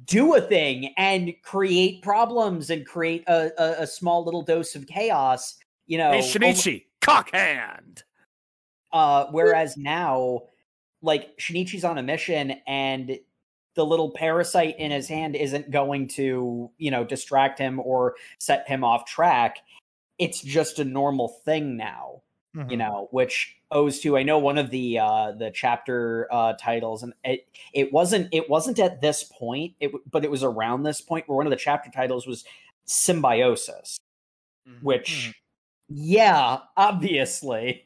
do 0.05 0.35
a 0.35 0.41
thing 0.41 0.95
and 0.97 1.33
create 1.43 2.03
problems 2.03 2.71
and 2.71 2.87
create 2.87 3.25
a, 3.27 3.51
a, 3.59 3.83
a 3.83 3.87
small 3.87 4.25
little 4.25 4.43
dose 4.43 4.75
of 4.75 4.87
chaos. 4.87 5.57
You 5.87 5.99
know, 5.99 6.13
Hey, 6.13 6.21
Shinichi, 6.21 6.85
cockhand. 7.01 8.03
uh, 8.93 9.27
whereas 9.31 9.77
now, 9.77 10.43
like 11.03 11.37
Shinichi's 11.39 11.85
on 11.85 11.99
a 11.99 12.03
mission 12.03 12.55
and 12.67 13.19
the 13.75 13.85
little 13.85 14.11
parasite 14.11 14.79
in 14.79 14.91
his 14.91 15.09
hand 15.09 15.35
isn't 15.35 15.71
going 15.71 16.07
to, 16.07 16.71
you 16.79 16.91
know, 16.91 17.05
distract 17.05 17.59
him 17.59 17.81
or 17.81 18.15
set 18.39 18.69
him 18.69 18.85
off 18.85 19.07
track. 19.07 19.59
It's 20.19 20.41
just 20.41 20.79
a 20.79 20.85
normal 20.85 21.29
thing 21.29 21.77
now, 21.77 22.23
Mm-hmm. 22.57 22.71
you 22.71 22.77
know, 22.77 23.09
which 23.13 23.57
owes 23.71 24.01
to 24.01 24.19
I 24.19 24.25
know 24.25 24.39
one 24.39 24.59
of 24.59 24.69
the 24.69 24.99
uh 24.99 25.33
the 25.33 25.51
chapter 25.51 26.29
uh 26.31 26.53
titles 26.61 27.03
and 27.03 27.15
it 27.25 27.47
it 27.73 27.91
wasn't 27.95 28.29
it 28.31 28.51
wasn't 28.51 28.79
at 28.79 29.01
this 29.01 29.25
point, 29.25 29.73
it 29.81 29.91
but 30.11 30.23
it 30.23 30.31
was 30.31 30.43
around 30.45 30.83
this 30.83 31.01
point 31.01 31.27
where 31.27 31.37
one 31.37 31.47
of 31.47 31.51
the 31.51 31.57
chapter 31.57 31.91
titles 31.91 32.27
was 32.27 32.45
symbiosis, 32.85 33.97
which 34.83 35.33
yeah, 35.89 36.59
obviously. 36.77 37.85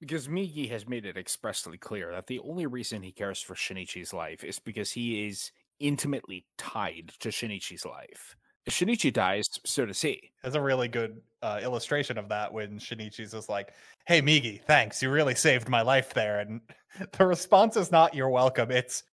Because 0.00 0.26
Migi 0.26 0.70
has 0.70 0.88
made 0.88 1.04
it 1.04 1.18
expressly 1.18 1.76
clear 1.76 2.12
that 2.12 2.28
the 2.28 2.40
only 2.40 2.64
reason 2.66 3.02
he 3.02 3.12
cares 3.12 3.42
for 3.42 3.54
Shinichi's 3.54 4.14
life 4.14 4.42
is 4.42 4.58
because 4.58 4.92
he 4.92 5.26
is 5.26 5.52
intimately 5.80 6.46
tied 6.56 7.12
to 7.20 7.28
Shinichi's 7.28 7.84
life. 7.84 8.36
Shinichi 8.68 9.12
dies, 9.12 9.48
so 9.64 9.86
does 9.86 10.00
he. 10.00 10.32
There's 10.42 10.54
a 10.54 10.60
really 10.60 10.88
good 10.88 11.20
uh, 11.42 11.60
illustration 11.62 12.18
of 12.18 12.28
that 12.30 12.52
when 12.52 12.78
Shinichi's 12.78 13.32
just 13.32 13.48
like, 13.48 13.72
"Hey 14.06 14.20
Migi, 14.20 14.62
thanks, 14.62 15.02
you 15.02 15.10
really 15.10 15.34
saved 15.34 15.68
my 15.68 15.82
life 15.82 16.12
there." 16.14 16.40
And 16.40 16.60
the 17.12 17.26
response 17.26 17.76
is 17.76 17.92
not 17.92 18.14
"You're 18.14 18.28
welcome." 18.28 18.70
It's, 18.70 19.04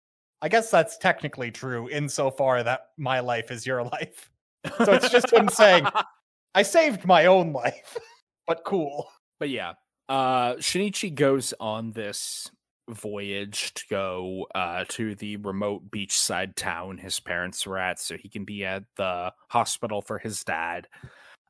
I 0.41 0.49
guess 0.49 0.71
that's 0.71 0.97
technically 0.97 1.51
true 1.51 1.89
insofar 1.91 2.63
that 2.63 2.89
my 2.97 3.21
life 3.21 3.51
is 3.51 3.67
your 3.67 3.83
life. 3.93 4.31
So 4.85 4.93
it's 4.93 5.11
just 5.11 5.33
him 5.33 5.49
saying, 5.49 5.87
I 6.55 6.63
saved 6.63 7.05
my 7.05 7.27
own 7.27 7.53
life, 7.53 7.97
but 8.47 8.65
cool. 8.65 9.09
But 9.39 9.51
yeah, 9.51 9.73
uh, 10.09 10.55
Shinichi 10.55 11.15
goes 11.15 11.53
on 11.59 11.93
this 11.93 12.51
voyage 12.89 13.73
to 13.75 13.85
go 13.89 14.47
uh, 14.55 14.85
to 14.89 15.15
the 15.15 15.37
remote 15.39 15.91
beachside 15.91 16.55
town 16.57 16.99
his 16.99 17.21
parents 17.21 17.67
were 17.67 17.79
at 17.79 17.99
so 18.01 18.17
he 18.17 18.29
can 18.29 18.45
be 18.45 18.65
at 18.65 18.85
the 18.97 19.33
hospital 19.49 20.03
for 20.03 20.19
his 20.19 20.43
dad. 20.45 20.89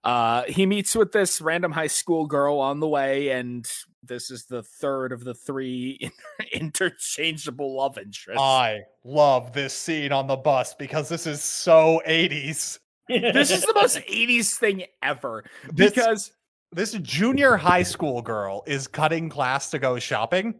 Uh, 0.04 0.42
he 0.48 0.66
meets 0.66 0.96
with 0.96 1.12
this 1.12 1.40
random 1.40 1.70
high 1.70 1.86
school 1.86 2.26
girl 2.26 2.58
on 2.58 2.80
the 2.80 2.88
way, 2.88 3.28
and 3.30 3.70
this 4.02 4.32
is 4.32 4.46
the 4.46 4.62
third 4.64 5.12
of 5.12 5.22
the 5.22 5.32
three 5.34 6.10
interchangeable 6.52 7.76
love 7.76 7.98
interests. 7.98 8.40
I 8.40 8.82
love 9.04 9.52
this 9.52 9.72
scene 9.74 10.10
on 10.12 10.26
the 10.26 10.36
bus 10.36 10.74
because 10.74 11.08
this 11.08 11.26
is 11.26 11.40
so 11.42 12.02
80s. 12.06 12.78
this 13.08 13.50
is 13.50 13.62
the 13.64 13.74
most 13.74 13.96
80s 14.10 14.56
thing 14.58 14.84
ever 15.02 15.44
This- 15.72 15.92
because 15.92 16.32
This 16.72 16.92
junior 16.94 17.56
high 17.56 17.82
school 17.84 18.22
girl 18.22 18.64
is 18.66 18.88
cutting 18.88 19.28
class 19.28 19.70
to 19.70 19.78
go 19.78 19.98
shopping, 19.98 20.54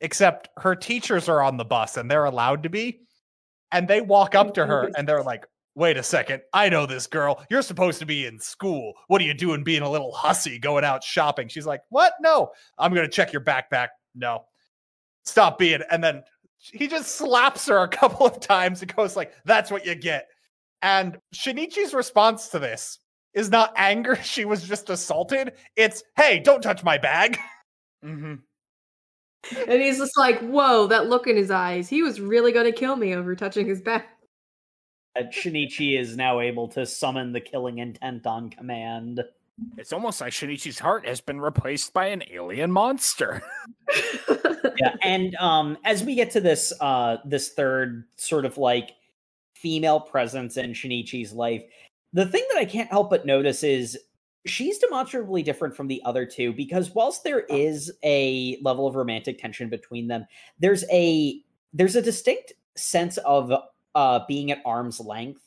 except 0.00 0.48
her 0.58 0.74
teachers 0.74 1.28
are 1.28 1.42
on 1.42 1.56
the 1.56 1.64
bus 1.64 1.96
and 1.96 2.10
they're 2.10 2.24
allowed 2.24 2.62
to 2.64 2.68
be. 2.68 3.00
And 3.72 3.86
they 3.86 4.00
walk 4.00 4.34
up 4.34 4.54
to 4.54 4.64
her 4.64 4.90
and 4.96 5.06
they're 5.06 5.22
like, 5.22 5.44
wait 5.74 5.96
a 5.96 6.02
second, 6.02 6.42
I 6.52 6.68
know 6.68 6.86
this 6.86 7.06
girl. 7.06 7.44
You're 7.50 7.62
supposed 7.62 7.98
to 8.00 8.06
be 8.06 8.26
in 8.26 8.40
school. 8.40 8.94
What 9.06 9.20
are 9.20 9.24
you 9.24 9.34
doing 9.34 9.62
being 9.62 9.82
a 9.82 9.90
little 9.90 10.12
hussy 10.12 10.58
going 10.58 10.84
out 10.84 11.04
shopping? 11.04 11.48
She's 11.48 11.66
like, 11.66 11.82
what? 11.90 12.14
No, 12.20 12.50
I'm 12.78 12.92
going 12.94 13.06
to 13.06 13.12
check 13.12 13.32
your 13.32 13.42
backpack. 13.42 13.88
No, 14.14 14.44
stop 15.24 15.58
being. 15.58 15.82
And 15.90 16.02
then 16.02 16.22
he 16.58 16.88
just 16.88 17.14
slaps 17.16 17.66
her 17.66 17.78
a 17.78 17.88
couple 17.88 18.26
of 18.26 18.40
times 18.40 18.82
and 18.82 18.94
goes 18.94 19.16
like, 19.16 19.32
that's 19.44 19.70
what 19.70 19.86
you 19.86 19.94
get. 19.94 20.26
And 20.82 21.18
Shinichi's 21.34 21.94
response 21.94 22.48
to 22.48 22.58
this 22.58 22.98
is 23.34 23.50
not 23.50 23.72
anger. 23.76 24.16
She 24.22 24.44
was 24.44 24.66
just 24.66 24.90
assaulted. 24.90 25.52
It's, 25.76 26.02
hey, 26.16 26.40
don't 26.40 26.62
touch 26.62 26.82
my 26.82 26.98
bag. 26.98 27.38
Mhm. 28.04 28.40
And 29.68 29.80
he's 29.80 29.98
just 29.98 30.16
like, 30.16 30.40
whoa, 30.40 30.86
that 30.88 31.08
look 31.08 31.26
in 31.26 31.36
his 31.36 31.50
eyes. 31.50 31.88
He 31.88 32.02
was 32.02 32.20
really 32.20 32.52
going 32.52 32.66
to 32.66 32.72
kill 32.72 32.96
me 32.96 33.14
over 33.14 33.34
touching 33.34 33.66
his 33.66 33.80
back. 33.80 34.08
that 35.14 35.32
Shinichi 35.32 35.98
is 35.98 36.16
now 36.16 36.40
able 36.40 36.68
to 36.68 36.84
summon 36.86 37.32
the 37.32 37.40
killing 37.40 37.78
intent 37.78 38.26
on 38.26 38.50
command. 38.50 39.22
it's 39.76 39.92
almost 39.92 40.20
like 40.20 40.32
Shinichi's 40.32 40.78
heart 40.78 41.06
has 41.06 41.20
been 41.20 41.40
replaced 41.40 41.92
by 41.92 42.06
an 42.06 42.22
alien 42.30 42.70
monster. 42.70 43.42
yeah 44.78 44.94
and 45.02 45.34
um 45.36 45.76
as 45.84 46.02
we 46.04 46.14
get 46.14 46.30
to 46.30 46.40
this 46.40 46.72
uh 46.80 47.16
this 47.24 47.50
third 47.50 48.04
sort 48.16 48.44
of 48.44 48.58
like 48.58 48.90
female 49.54 50.00
presence 50.00 50.56
in 50.56 50.72
shinichi's 50.72 51.32
life 51.32 51.62
the 52.12 52.26
thing 52.26 52.44
that 52.50 52.58
i 52.58 52.64
can't 52.64 52.90
help 52.90 53.10
but 53.10 53.26
notice 53.26 53.62
is 53.62 53.98
she's 54.46 54.78
demonstrably 54.78 55.42
different 55.42 55.76
from 55.76 55.88
the 55.88 56.02
other 56.04 56.24
two 56.24 56.52
because 56.52 56.94
whilst 56.94 57.24
there 57.24 57.40
is 57.40 57.92
a 58.04 58.58
level 58.62 58.86
of 58.86 58.94
romantic 58.94 59.38
tension 59.38 59.68
between 59.68 60.08
them 60.08 60.24
there's 60.58 60.84
a 60.90 61.40
there's 61.72 61.96
a 61.96 62.02
distinct 62.02 62.52
sense 62.76 63.18
of 63.18 63.52
uh 63.94 64.20
being 64.26 64.50
at 64.50 64.62
arm's 64.64 65.00
length. 65.00 65.42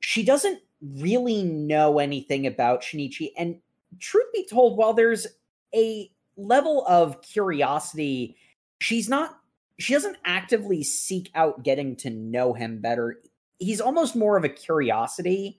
She 0.00 0.24
doesn't 0.24 0.60
really 0.98 1.42
know 1.42 1.98
anything 1.98 2.46
about 2.46 2.82
shinichi 2.82 3.30
and 3.36 3.56
truth 3.98 4.26
be 4.32 4.46
told 4.46 4.78
while 4.78 4.92
there's 4.92 5.26
a 5.74 6.10
level 6.36 6.86
of 6.86 7.20
curiosity 7.22 8.36
she's 8.80 9.08
not 9.08 9.40
she 9.78 9.94
doesn't 9.94 10.16
actively 10.24 10.82
seek 10.82 11.30
out 11.34 11.62
getting 11.62 11.96
to 11.96 12.10
know 12.10 12.52
him 12.52 12.80
better. 12.80 13.22
He's 13.58 13.80
almost 13.80 14.14
more 14.14 14.36
of 14.36 14.44
a 14.44 14.48
curiosity 14.48 15.58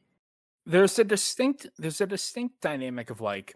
there's 0.66 1.00
a 1.00 1.04
distinct 1.04 1.68
there's 1.78 2.02
a 2.02 2.08
distinct 2.08 2.62
dynamic 2.62 3.10
of 3.10 3.22
like 3.22 3.56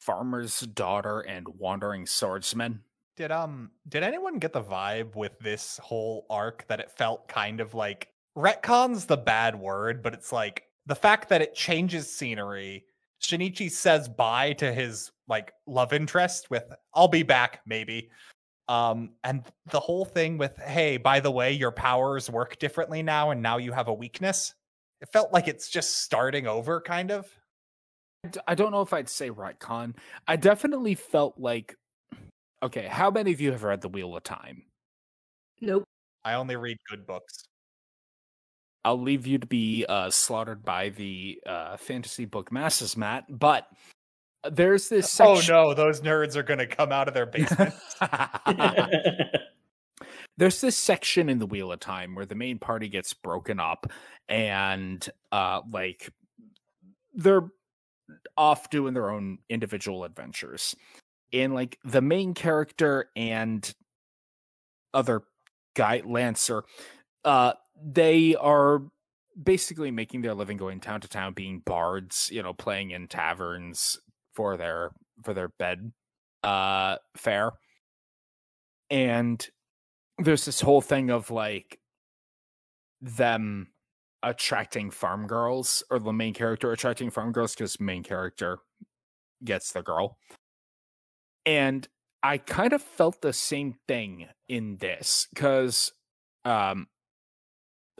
farmer's 0.00 0.60
daughter 0.60 1.20
and 1.20 1.46
wandering 1.58 2.06
swordsman. 2.06 2.80
Did 3.16 3.30
um 3.30 3.70
did 3.88 4.02
anyone 4.02 4.38
get 4.38 4.52
the 4.52 4.62
vibe 4.62 5.14
with 5.14 5.38
this 5.40 5.78
whole 5.82 6.26
arc 6.30 6.66
that 6.68 6.80
it 6.80 6.90
felt 6.90 7.28
kind 7.28 7.60
of 7.60 7.74
like 7.74 8.08
retcon's 8.36 9.04
the 9.04 9.16
bad 9.16 9.54
word, 9.54 10.02
but 10.02 10.14
it's 10.14 10.32
like 10.32 10.64
the 10.86 10.94
fact 10.94 11.28
that 11.28 11.42
it 11.42 11.54
changes 11.54 12.10
scenery. 12.10 12.84
Shinichi 13.22 13.70
says 13.70 14.08
bye 14.08 14.54
to 14.54 14.72
his 14.72 15.12
like 15.28 15.52
love 15.66 15.92
interest 15.92 16.50
with 16.50 16.64
I'll 16.94 17.08
be 17.08 17.22
back 17.22 17.60
maybe. 17.66 18.10
Um 18.68 19.10
and 19.22 19.44
the 19.70 19.80
whole 19.80 20.06
thing 20.06 20.38
with 20.38 20.56
hey, 20.56 20.96
by 20.96 21.20
the 21.20 21.30
way, 21.30 21.52
your 21.52 21.72
powers 21.72 22.30
work 22.30 22.58
differently 22.58 23.02
now 23.02 23.30
and 23.30 23.42
now 23.42 23.58
you 23.58 23.72
have 23.72 23.88
a 23.88 23.94
weakness. 23.94 24.54
It 25.00 25.08
felt 25.12 25.32
like 25.32 25.48
it's 25.48 25.68
just 25.68 26.02
starting 26.02 26.46
over 26.46 26.80
kind 26.80 27.10
of. 27.10 27.26
i 28.46 28.54
don't 28.54 28.70
know 28.70 28.82
if 28.82 28.92
I'd 28.92 29.08
say 29.08 29.30
retcon. 29.30 29.94
I 30.28 30.36
definitely 30.36 30.94
felt 30.94 31.38
like 31.38 31.76
okay, 32.62 32.86
how 32.86 33.10
many 33.10 33.32
of 33.32 33.40
you 33.40 33.52
have 33.52 33.62
read 33.62 33.80
The 33.80 33.88
Wheel 33.88 34.16
of 34.16 34.22
Time? 34.22 34.62
nope. 35.60 35.84
I 36.24 36.34
only 36.34 36.56
read 36.56 36.76
good 36.88 37.06
books. 37.06 37.44
I'll 38.84 39.00
leave 39.00 39.26
you 39.26 39.38
to 39.38 39.46
be 39.46 39.84
uh, 39.88 40.10
slaughtered 40.10 40.64
by 40.64 40.90
the 40.90 41.40
uh, 41.46 41.76
fantasy 41.76 42.24
book 42.24 42.50
masses, 42.50 42.96
Matt. 42.96 43.24
But 43.28 43.66
there's 44.50 44.88
this 44.88 45.10
section. 45.10 45.54
Oh 45.54 45.68
no, 45.68 45.74
those 45.74 46.00
nerds 46.00 46.36
are 46.36 46.42
gonna 46.42 46.66
come 46.66 46.92
out 46.92 47.08
of 47.08 47.14
their 47.14 47.26
basement. 47.26 47.74
there's 50.40 50.62
this 50.62 50.76
section 50.76 51.28
in 51.28 51.38
the 51.38 51.44
Wheel 51.44 51.70
of 51.70 51.80
Time 51.80 52.14
where 52.14 52.24
the 52.24 52.34
main 52.34 52.58
party 52.58 52.88
gets 52.88 53.12
broken 53.12 53.60
up, 53.60 53.86
and 54.26 55.06
uh, 55.30 55.60
like 55.70 56.10
they're 57.12 57.46
off 58.38 58.70
doing 58.70 58.94
their 58.94 59.10
own 59.10 59.36
individual 59.50 60.02
adventures, 60.02 60.74
and 61.30 61.52
like 61.52 61.78
the 61.84 62.00
main 62.00 62.32
character 62.32 63.10
and 63.14 63.74
other 64.94 65.20
guy 65.76 66.00
Lancer, 66.06 66.64
uh, 67.26 67.52
they 67.78 68.34
are 68.34 68.80
basically 69.40 69.90
making 69.90 70.22
their 70.22 70.34
living 70.34 70.56
going 70.56 70.80
town 70.80 71.02
to 71.02 71.08
town 71.08 71.34
being 71.34 71.60
bards 71.66 72.30
you 72.32 72.42
know 72.42 72.54
playing 72.54 72.92
in 72.92 73.08
taverns 73.08 73.98
for 74.32 74.56
their 74.56 74.90
for 75.22 75.34
their 75.34 75.48
bed 75.48 75.92
uh 76.42 76.96
fare. 77.14 77.52
And 78.88 79.46
there's 80.20 80.44
this 80.44 80.60
whole 80.60 80.80
thing 80.80 81.10
of 81.10 81.30
like 81.30 81.78
them 83.00 83.68
attracting 84.22 84.90
farm 84.90 85.26
girls 85.26 85.82
or 85.90 85.98
the 85.98 86.12
main 86.12 86.34
character 86.34 86.72
attracting 86.72 87.10
farm 87.10 87.32
girls 87.32 87.54
because 87.54 87.80
main 87.80 88.02
character 88.02 88.58
gets 89.42 89.72
the 89.72 89.82
girl 89.82 90.18
and 91.46 91.88
i 92.22 92.36
kind 92.36 92.74
of 92.74 92.82
felt 92.82 93.22
the 93.22 93.32
same 93.32 93.74
thing 93.88 94.26
in 94.48 94.76
this 94.76 95.26
because 95.32 95.92
um 96.44 96.86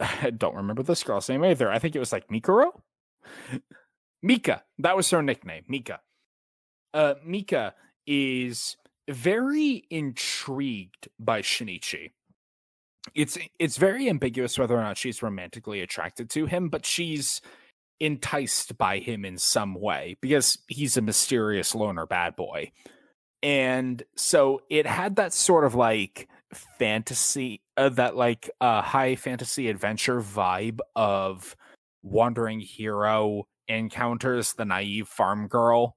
I 0.23 0.31
don't 0.31 0.55
remember 0.55 0.83
this 0.83 1.03
girl's 1.03 1.29
name 1.29 1.43
either. 1.43 1.71
I 1.71 1.79
think 1.79 1.95
it 1.95 1.99
was 1.99 2.11
like 2.11 2.27
Mikuro. 2.27 2.71
Mika. 4.23 4.63
That 4.79 4.95
was 4.95 5.09
her 5.11 5.21
nickname, 5.21 5.63
Mika. 5.67 5.99
Uh, 6.93 7.15
Mika 7.25 7.75
is 8.05 8.77
very 9.11 9.85
intrigued 9.89 11.07
by 11.19 11.41
Shinichi. 11.41 12.11
It's 13.15 13.37
it's 13.59 13.77
very 13.77 14.09
ambiguous 14.09 14.59
whether 14.59 14.77
or 14.77 14.83
not 14.83 14.97
she's 14.97 15.23
romantically 15.23 15.81
attracted 15.81 16.29
to 16.31 16.45
him, 16.45 16.69
but 16.69 16.85
she's 16.85 17.41
enticed 17.99 18.77
by 18.77 18.99
him 18.99 19.25
in 19.25 19.37
some 19.37 19.75
way 19.75 20.17
because 20.21 20.57
he's 20.67 20.97
a 20.97 21.01
mysterious 21.01 21.75
loner 21.75 22.05
bad 22.05 22.35
boy. 22.35 22.71
And 23.43 24.03
so 24.15 24.61
it 24.69 24.85
had 24.85 25.15
that 25.15 25.33
sort 25.33 25.65
of 25.65 25.75
like 25.75 26.27
fantasy 26.53 27.61
uh, 27.77 27.89
that 27.89 28.15
like 28.15 28.49
uh 28.59 28.81
high 28.81 29.15
fantasy 29.15 29.69
adventure 29.69 30.21
vibe 30.21 30.79
of 30.95 31.55
wandering 32.03 32.59
hero 32.59 33.47
encounters 33.67 34.53
the 34.53 34.65
naive 34.65 35.07
farm 35.07 35.47
girl 35.47 35.95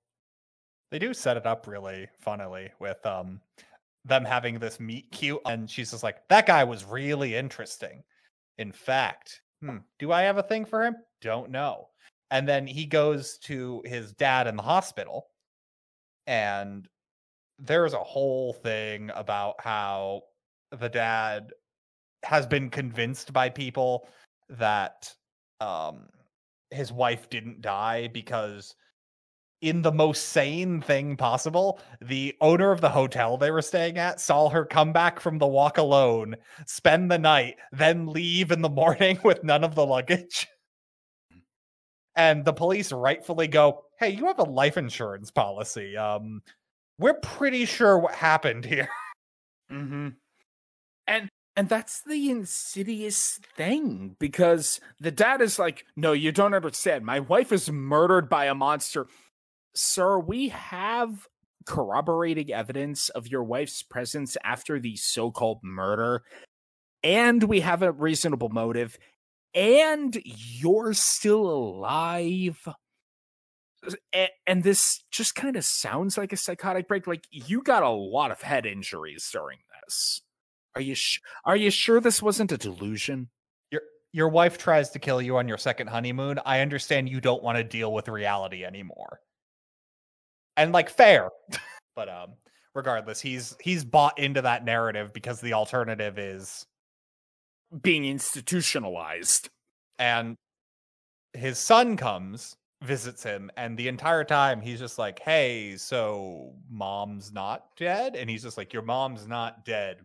They 0.94 1.00
do 1.00 1.12
set 1.12 1.36
it 1.36 1.44
up 1.44 1.66
really 1.66 2.06
funnily 2.20 2.70
with 2.78 3.04
um 3.04 3.40
them 4.04 4.24
having 4.24 4.60
this 4.60 4.78
meet 4.78 5.10
cute 5.10 5.40
and 5.44 5.68
she's 5.68 5.90
just 5.90 6.04
like 6.04 6.18
that 6.28 6.46
guy 6.46 6.62
was 6.62 6.84
really 6.84 7.34
interesting. 7.34 8.04
In 8.58 8.70
fact, 8.70 9.40
hmm, 9.60 9.78
do 9.98 10.12
I 10.12 10.22
have 10.22 10.38
a 10.38 10.42
thing 10.44 10.64
for 10.64 10.84
him? 10.84 10.94
Don't 11.20 11.50
know. 11.50 11.88
And 12.30 12.46
then 12.48 12.64
he 12.64 12.86
goes 12.86 13.38
to 13.38 13.82
his 13.84 14.12
dad 14.12 14.46
in 14.46 14.54
the 14.54 14.62
hospital 14.62 15.26
and 16.28 16.88
there's 17.58 17.94
a 17.94 17.98
whole 17.98 18.52
thing 18.52 19.10
about 19.16 19.56
how 19.58 20.22
the 20.78 20.88
dad 20.88 21.50
has 22.22 22.46
been 22.46 22.70
convinced 22.70 23.32
by 23.32 23.48
people 23.48 24.06
that 24.48 25.12
um 25.60 26.06
his 26.70 26.92
wife 26.92 27.28
didn't 27.30 27.62
die 27.62 28.06
because 28.06 28.76
in 29.64 29.80
the 29.80 29.92
most 29.92 30.28
sane 30.28 30.82
thing 30.82 31.16
possible, 31.16 31.80
the 32.02 32.36
owner 32.42 32.70
of 32.70 32.82
the 32.82 32.90
hotel 32.90 33.38
they 33.38 33.50
were 33.50 33.62
staying 33.62 33.96
at 33.96 34.20
saw 34.20 34.50
her 34.50 34.66
come 34.66 34.92
back 34.92 35.18
from 35.20 35.38
the 35.38 35.46
walk 35.46 35.78
alone, 35.78 36.36
spend 36.66 37.10
the 37.10 37.18
night, 37.18 37.56
then 37.72 38.06
leave 38.06 38.52
in 38.52 38.60
the 38.60 38.68
morning 38.68 39.18
with 39.24 39.42
none 39.42 39.64
of 39.64 39.74
the 39.74 39.86
luggage. 39.86 40.46
and 42.14 42.44
the 42.44 42.52
police 42.52 42.92
rightfully 42.92 43.48
go, 43.48 43.84
"Hey, 43.98 44.10
you 44.10 44.26
have 44.26 44.38
a 44.38 44.44
life 44.44 44.76
insurance 44.76 45.30
policy. 45.30 45.96
Um, 45.96 46.42
we're 46.98 47.14
pretty 47.14 47.64
sure 47.64 47.98
what 47.98 48.14
happened 48.14 48.64
here." 48.64 48.88
Mm-hmm. 49.72 50.08
And 51.06 51.28
and 51.56 51.68
that's 51.70 52.02
the 52.02 52.30
insidious 52.30 53.40
thing 53.56 54.16
because 54.18 54.78
the 55.00 55.10
dad 55.10 55.40
is 55.40 55.58
like, 55.58 55.86
"No, 55.96 56.12
you 56.12 56.32
don't 56.32 56.52
understand. 56.54 57.06
My 57.06 57.18
wife 57.20 57.50
is 57.50 57.70
murdered 57.70 58.28
by 58.28 58.44
a 58.44 58.54
monster." 58.54 59.06
Sir, 59.74 60.18
we 60.18 60.48
have 60.50 61.28
corroborating 61.66 62.52
evidence 62.52 63.08
of 63.08 63.26
your 63.26 63.42
wife's 63.42 63.82
presence 63.82 64.36
after 64.44 64.78
the 64.78 64.96
so-called 64.96 65.60
murder, 65.62 66.22
and 67.02 67.42
we 67.44 67.60
have 67.60 67.82
a 67.82 67.92
reasonable 67.92 68.48
motive, 68.48 68.98
and 69.54 70.20
you're 70.24 70.94
still 70.94 71.46
alive. 71.46 72.68
And 74.46 74.62
this 74.62 75.04
just 75.10 75.34
kind 75.34 75.56
of 75.56 75.64
sounds 75.64 76.16
like 76.16 76.32
a 76.32 76.36
psychotic 76.38 76.88
break. 76.88 77.06
Like 77.06 77.26
you 77.30 77.62
got 77.62 77.82
a 77.82 77.90
lot 77.90 78.30
of 78.30 78.40
head 78.40 78.64
injuries 78.64 79.28
during 79.30 79.58
this. 79.82 80.22
Are 80.74 80.80
you 80.80 80.94
sh- 80.94 81.20
are 81.44 81.56
you 81.56 81.70
sure 81.70 82.00
this 82.00 82.22
wasn't 82.22 82.52
a 82.52 82.58
delusion? 82.58 83.28
Your 83.70 83.82
your 84.12 84.28
wife 84.28 84.56
tries 84.56 84.90
to 84.90 84.98
kill 84.98 85.20
you 85.20 85.36
on 85.36 85.48
your 85.48 85.58
second 85.58 85.88
honeymoon. 85.88 86.38
I 86.46 86.60
understand 86.60 87.08
you 87.08 87.20
don't 87.20 87.42
want 87.42 87.58
to 87.58 87.64
deal 87.64 87.92
with 87.92 88.08
reality 88.08 88.64
anymore. 88.64 89.20
And 90.56 90.72
like 90.72 90.90
fair. 90.90 91.30
but 91.96 92.08
um 92.08 92.34
regardless, 92.74 93.20
he's 93.20 93.56
he's 93.60 93.84
bought 93.84 94.18
into 94.18 94.42
that 94.42 94.64
narrative 94.64 95.12
because 95.12 95.40
the 95.40 95.52
alternative 95.54 96.18
is 96.18 96.66
Being 97.82 98.04
institutionalized. 98.04 99.48
and 99.98 100.36
his 101.32 101.58
son 101.58 101.96
comes 101.96 102.56
visits 102.82 103.22
him 103.22 103.50
and 103.56 103.78
the 103.78 103.88
entire 103.88 104.24
time 104.24 104.60
he's 104.60 104.78
just 104.78 104.98
like 104.98 105.18
hey 105.20 105.74
so 105.76 106.52
mom's 106.70 107.32
not 107.32 107.74
dead 107.78 108.14
and 108.14 108.28
he's 108.28 108.42
just 108.42 108.58
like 108.58 108.72
your 108.74 108.82
mom's 108.82 109.26
not 109.26 109.64
dead 109.64 109.98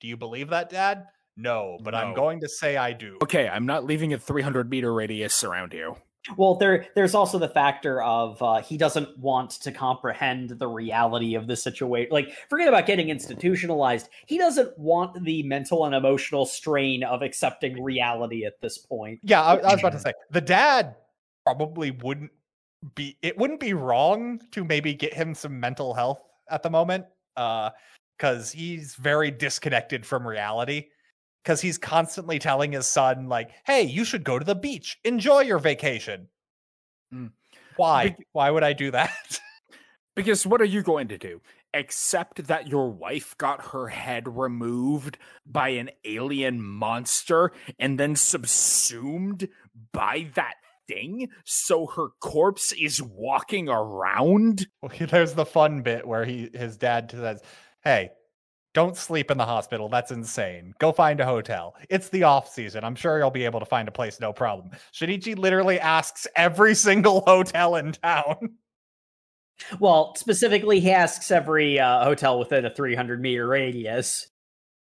do 0.00 0.06
you 0.06 0.16
believe 0.18 0.50
that 0.50 0.68
dad 0.68 1.06
no 1.38 1.78
but 1.82 1.94
i'm 1.94 2.12
going 2.14 2.38
to 2.38 2.48
say 2.48 2.76
i 2.76 2.92
do 2.92 3.16
Okay, 3.22 3.48
I'm 3.48 3.64
not 3.64 3.84
leaving 3.84 4.12
a 4.12 4.18
300 4.18 4.68
meter 4.68 4.92
radius 4.92 5.42
around 5.44 5.72
you. 5.72 5.96
Well, 6.36 6.54
there 6.54 6.86
there's 6.94 7.14
also 7.14 7.38
the 7.38 7.48
factor 7.48 8.02
of 8.02 8.42
uh, 8.42 8.60
he 8.60 8.76
doesn't 8.76 9.18
want 9.18 9.52
to 9.52 9.72
comprehend 9.72 10.50
the 10.50 10.68
reality 10.68 11.34
of 11.34 11.46
the 11.46 11.56
situation. 11.56 12.12
Like, 12.12 12.30
forget 12.48 12.68
about 12.68 12.86
getting 12.86 13.08
institutionalized. 13.08 14.08
He 14.26 14.36
doesn't 14.36 14.78
want 14.78 15.24
the 15.24 15.42
mental 15.44 15.86
and 15.86 15.94
emotional 15.94 16.44
strain 16.44 17.04
of 17.04 17.22
accepting 17.22 17.82
reality 17.82 18.44
at 18.44 18.60
this 18.60 18.76
point. 18.78 19.20
yeah 19.22 19.42
I, 19.42 19.56
I 19.56 19.72
was 19.72 19.80
about 19.80 19.92
to 19.92 20.00
say 20.00 20.12
the 20.30 20.40
dad 20.40 20.96
probably 21.44 21.90
wouldn't 21.90 22.30
be 22.94 23.16
it 23.22 23.36
wouldn't 23.36 23.60
be 23.60 23.74
wrong 23.74 24.40
to 24.52 24.64
maybe 24.64 24.94
get 24.94 25.12
him 25.12 25.34
some 25.34 25.58
mental 25.58 25.94
health 25.94 26.20
at 26.50 26.62
the 26.62 26.70
moment 26.70 27.04
uh 27.36 27.70
because 28.16 28.52
he's 28.52 28.94
very 28.94 29.30
disconnected 29.30 30.04
from 30.04 30.26
reality 30.26 30.86
because 31.42 31.60
he's 31.60 31.78
constantly 31.78 32.38
telling 32.38 32.72
his 32.72 32.86
son 32.86 33.28
like 33.28 33.50
hey 33.64 33.82
you 33.82 34.04
should 34.04 34.24
go 34.24 34.38
to 34.38 34.44
the 34.44 34.54
beach 34.54 34.98
enjoy 35.04 35.40
your 35.40 35.58
vacation 35.58 36.28
Mm. 37.12 37.32
why 37.76 38.10
Bec- 38.10 38.26
why 38.32 38.50
would 38.50 38.62
i 38.62 38.72
do 38.72 38.90
that 38.92 39.40
Because 40.16 40.46
what 40.46 40.60
are 40.60 40.66
you 40.66 40.82
going 40.82 41.08
to 41.08 41.18
do? 41.18 41.40
Except 41.72 42.44
that 42.48 42.66
your 42.66 42.90
wife 42.90 43.38
got 43.38 43.66
her 43.66 43.86
head 43.86 44.36
removed 44.36 45.16
by 45.46 45.70
an 45.70 45.88
alien 46.04 46.60
monster 46.60 47.52
and 47.78 47.98
then 47.98 48.16
subsumed 48.16 49.48
by 49.92 50.28
that 50.34 50.54
thing 50.88 51.28
so 51.44 51.86
her 51.86 52.08
corpse 52.20 52.72
is 52.72 53.00
walking 53.00 53.68
around? 53.68 54.66
Okay, 54.84 55.04
there's 55.10 55.34
the 55.34 55.46
fun 55.46 55.82
bit 55.82 56.06
where 56.06 56.24
he 56.24 56.50
his 56.52 56.76
dad 56.76 57.10
says 57.10 57.40
hey 57.82 58.10
don't 58.72 58.96
sleep 58.96 59.30
in 59.30 59.36
the 59.38 59.44
hospital 59.44 59.88
that's 59.88 60.10
insane 60.12 60.72
go 60.78 60.92
find 60.92 61.20
a 61.20 61.24
hotel 61.26 61.74
it's 61.88 62.08
the 62.10 62.22
off 62.22 62.48
season 62.52 62.84
i'm 62.84 62.94
sure 62.94 63.18
you'll 63.18 63.30
be 63.30 63.44
able 63.44 63.58
to 63.60 63.66
find 63.66 63.88
a 63.88 63.92
place 63.92 64.20
no 64.20 64.32
problem 64.32 64.70
shinichi 64.92 65.36
literally 65.36 65.78
asks 65.80 66.26
every 66.36 66.74
single 66.86 67.22
hotel 67.26 67.76
in 67.76 67.92
town 67.92 68.36
Well, 69.78 70.14
specifically, 70.16 70.80
he 70.80 70.90
asks 70.90 71.30
every 71.30 71.78
uh, 71.78 72.02
hotel 72.02 72.38
within 72.38 72.64
a 72.64 72.74
300 72.74 73.20
meter 73.20 73.46
radius, 73.46 74.28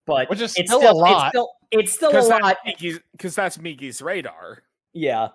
but 0.06 0.30
Which 0.30 0.40
is 0.40 0.54
it's 0.56 0.70
still 0.72 0.92
a 0.92 0.94
lot. 0.94 1.26
It's 1.26 1.30
still, 1.32 1.50
it's 1.72 1.92
still 1.94 2.10
a 2.10 2.12
Because 2.14 2.30
lot. 2.30 2.42
that's, 2.64 2.80
Migi's, 2.82 3.00
'cause 3.18 3.34
that's 3.34 3.58
Migi's 3.58 4.04
radar. 4.04 4.62
Yeah. 4.94 5.30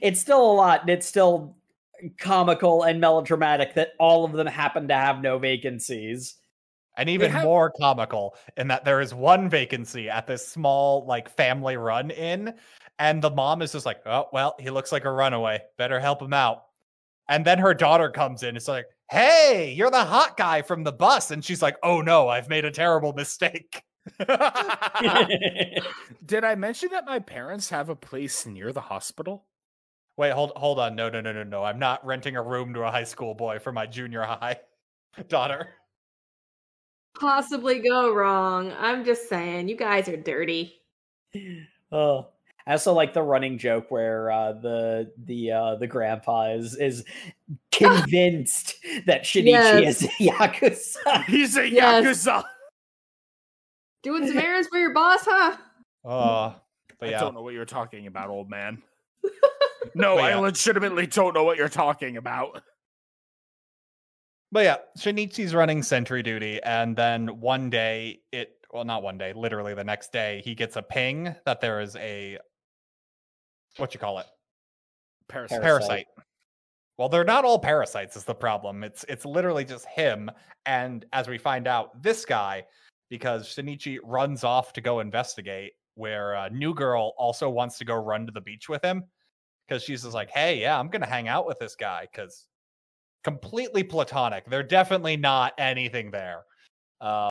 It's 0.00 0.20
still 0.20 0.40
a 0.48 0.54
lot, 0.54 0.82
and 0.82 0.90
it's 0.90 1.06
still 1.08 1.56
comical 2.20 2.84
and 2.84 3.00
melodramatic 3.00 3.74
that 3.74 3.94
all 3.98 4.24
of 4.24 4.30
them 4.30 4.46
happen 4.46 4.86
to 4.86 4.94
have 4.94 5.20
no 5.20 5.38
vacancies. 5.38 6.36
And 6.96 7.08
even 7.08 7.32
have- 7.32 7.42
more 7.42 7.70
comical 7.70 8.36
in 8.56 8.68
that 8.68 8.84
there 8.84 9.00
is 9.00 9.14
one 9.14 9.48
vacancy 9.48 10.08
at 10.08 10.26
this 10.26 10.46
small 10.46 11.04
like 11.06 11.28
family 11.28 11.76
run 11.76 12.10
inn 12.10 12.54
and 12.98 13.20
the 13.20 13.30
mom 13.30 13.62
is 13.62 13.72
just 13.72 13.86
like 13.86 14.00
oh 14.06 14.26
well 14.32 14.54
he 14.58 14.70
looks 14.70 14.92
like 14.92 15.04
a 15.04 15.10
runaway. 15.10 15.60
Better 15.76 15.98
help 15.98 16.22
him 16.22 16.32
out. 16.32 16.64
And 17.28 17.44
then 17.44 17.58
her 17.58 17.74
daughter 17.74 18.10
comes 18.10 18.42
in 18.42 18.56
it's 18.56 18.68
like 18.68 18.86
hey 19.10 19.74
you're 19.76 19.90
the 19.90 20.04
hot 20.04 20.36
guy 20.36 20.62
from 20.62 20.84
the 20.84 20.92
bus. 20.92 21.30
And 21.30 21.44
she's 21.44 21.62
like 21.62 21.76
oh 21.82 22.00
no 22.00 22.28
i've 22.28 22.48
made 22.48 22.64
a 22.64 22.70
terrible 22.70 23.12
mistake. 23.12 23.82
Did 24.18 24.28
I 26.44 26.54
mention 26.54 26.90
that 26.90 27.06
my 27.06 27.18
parents 27.18 27.70
have 27.70 27.88
a 27.88 27.96
place 27.96 28.46
near 28.46 28.72
the 28.72 28.82
hospital? 28.82 29.46
wait 30.16 30.32
hold 30.32 30.52
hold 30.56 30.78
on. 30.78 30.94
No 30.94 31.08
no 31.08 31.20
no 31.20 31.32
no 31.32 31.42
no. 31.42 31.64
I'm 31.64 31.78
not 31.78 32.04
renting 32.06 32.36
a 32.36 32.42
room 32.42 32.74
to 32.74 32.82
a 32.82 32.90
high 32.90 33.04
school 33.04 33.34
boy 33.34 33.58
for 33.58 33.72
my 33.72 33.86
junior 33.86 34.22
high 34.22 34.60
daughter 35.28 35.68
Possibly 37.18 37.80
go 37.80 38.12
wrong. 38.12 38.72
I'm 38.78 39.04
just 39.04 39.28
saying, 39.28 39.68
you 39.68 39.76
guys 39.76 40.08
are 40.08 40.16
dirty. 40.16 40.74
oh. 41.92 42.28
I 42.66 42.72
also 42.72 42.94
like 42.94 43.12
the 43.12 43.20
running 43.22 43.58
joke 43.58 43.90
where 43.90 44.30
uh, 44.30 44.52
the 44.54 45.12
the 45.24 45.50
uh, 45.52 45.74
the 45.76 45.86
grandpa 45.86 46.52
is 46.54 46.74
is 46.76 47.04
convinced 47.72 48.76
that 49.04 49.24
Shinichi 49.24 49.44
Yes. 49.48 50.02
is 50.02 50.08
Yakuza. 50.18 51.24
He's 51.26 51.58
a 51.58 51.68
Yes. 51.68 52.04
Yakuza. 52.24 52.44
Doing 54.02 54.26
some 54.26 54.38
errands 54.42 54.68
for 54.68 54.78
your 54.78 54.94
boss, 54.94 55.20
huh? 55.26 55.56
oh 56.06 56.54
but 56.98 57.08
I 57.08 57.12
yeah 57.12 57.20
don't 57.20 57.34
know 57.34 57.42
what 57.42 57.52
you're 57.52 57.66
talking 57.66 58.06
about, 58.06 58.30
old 58.30 58.48
man. 58.48 58.82
No, 59.94 60.16
But 60.16 60.24
I 60.24 60.28
yeah. 60.30 60.36
legitimately 60.38 61.06
don't 61.06 61.34
know 61.34 61.44
what 61.44 61.58
you're 61.58 61.68
talking 61.68 62.16
about. 62.16 62.62
But 64.54 64.62
yeah, 64.62 64.76
Shinichi's 64.96 65.52
running 65.52 65.82
sentry 65.82 66.22
duty, 66.22 66.62
and 66.62 66.94
then 66.94 67.40
one 67.40 67.70
day 67.70 68.20
it 68.30 68.52
well, 68.72 68.84
not 68.84 69.02
one 69.02 69.18
day, 69.18 69.32
literally 69.32 69.74
the 69.74 69.82
next 69.82 70.12
day, 70.12 70.42
he 70.44 70.54
gets 70.54 70.76
a 70.76 70.82
ping 70.82 71.34
that 71.44 71.60
there 71.60 71.80
is 71.80 71.96
a 71.96 72.38
what 73.78 73.94
you 73.94 73.98
call 73.98 74.20
it? 74.20 74.26
Parasite. 75.28 75.60
Parasite. 75.60 76.06
Well, 76.98 77.08
they're 77.08 77.24
not 77.24 77.44
all 77.44 77.58
parasites, 77.58 78.16
is 78.16 78.22
the 78.22 78.34
problem. 78.34 78.84
It's 78.84 79.04
it's 79.08 79.24
literally 79.24 79.64
just 79.64 79.86
him. 79.86 80.30
And 80.66 81.04
as 81.12 81.26
we 81.26 81.36
find 81.36 81.66
out, 81.66 82.00
this 82.00 82.24
guy, 82.24 82.62
because 83.10 83.48
Shinichi 83.48 83.98
runs 84.04 84.44
off 84.44 84.72
to 84.74 84.80
go 84.80 85.00
investigate, 85.00 85.72
where 85.96 86.36
uh, 86.36 86.48
New 86.50 86.74
Girl 86.74 87.12
also 87.18 87.50
wants 87.50 87.76
to 87.78 87.84
go 87.84 87.96
run 87.96 88.24
to 88.26 88.32
the 88.32 88.40
beach 88.40 88.68
with 88.68 88.84
him. 88.84 89.02
Because 89.66 89.82
she's 89.82 90.02
just 90.02 90.14
like, 90.14 90.30
hey, 90.30 90.60
yeah, 90.60 90.78
I'm 90.78 90.90
gonna 90.90 91.06
hang 91.06 91.26
out 91.26 91.44
with 91.44 91.58
this 91.58 91.74
guy 91.74 92.06
because 92.08 92.46
completely 93.24 93.82
platonic. 93.82 94.44
They're 94.48 94.62
definitely 94.62 95.16
not 95.16 95.54
anything 95.58 96.10
there. 96.10 96.44
Uh, 97.00 97.30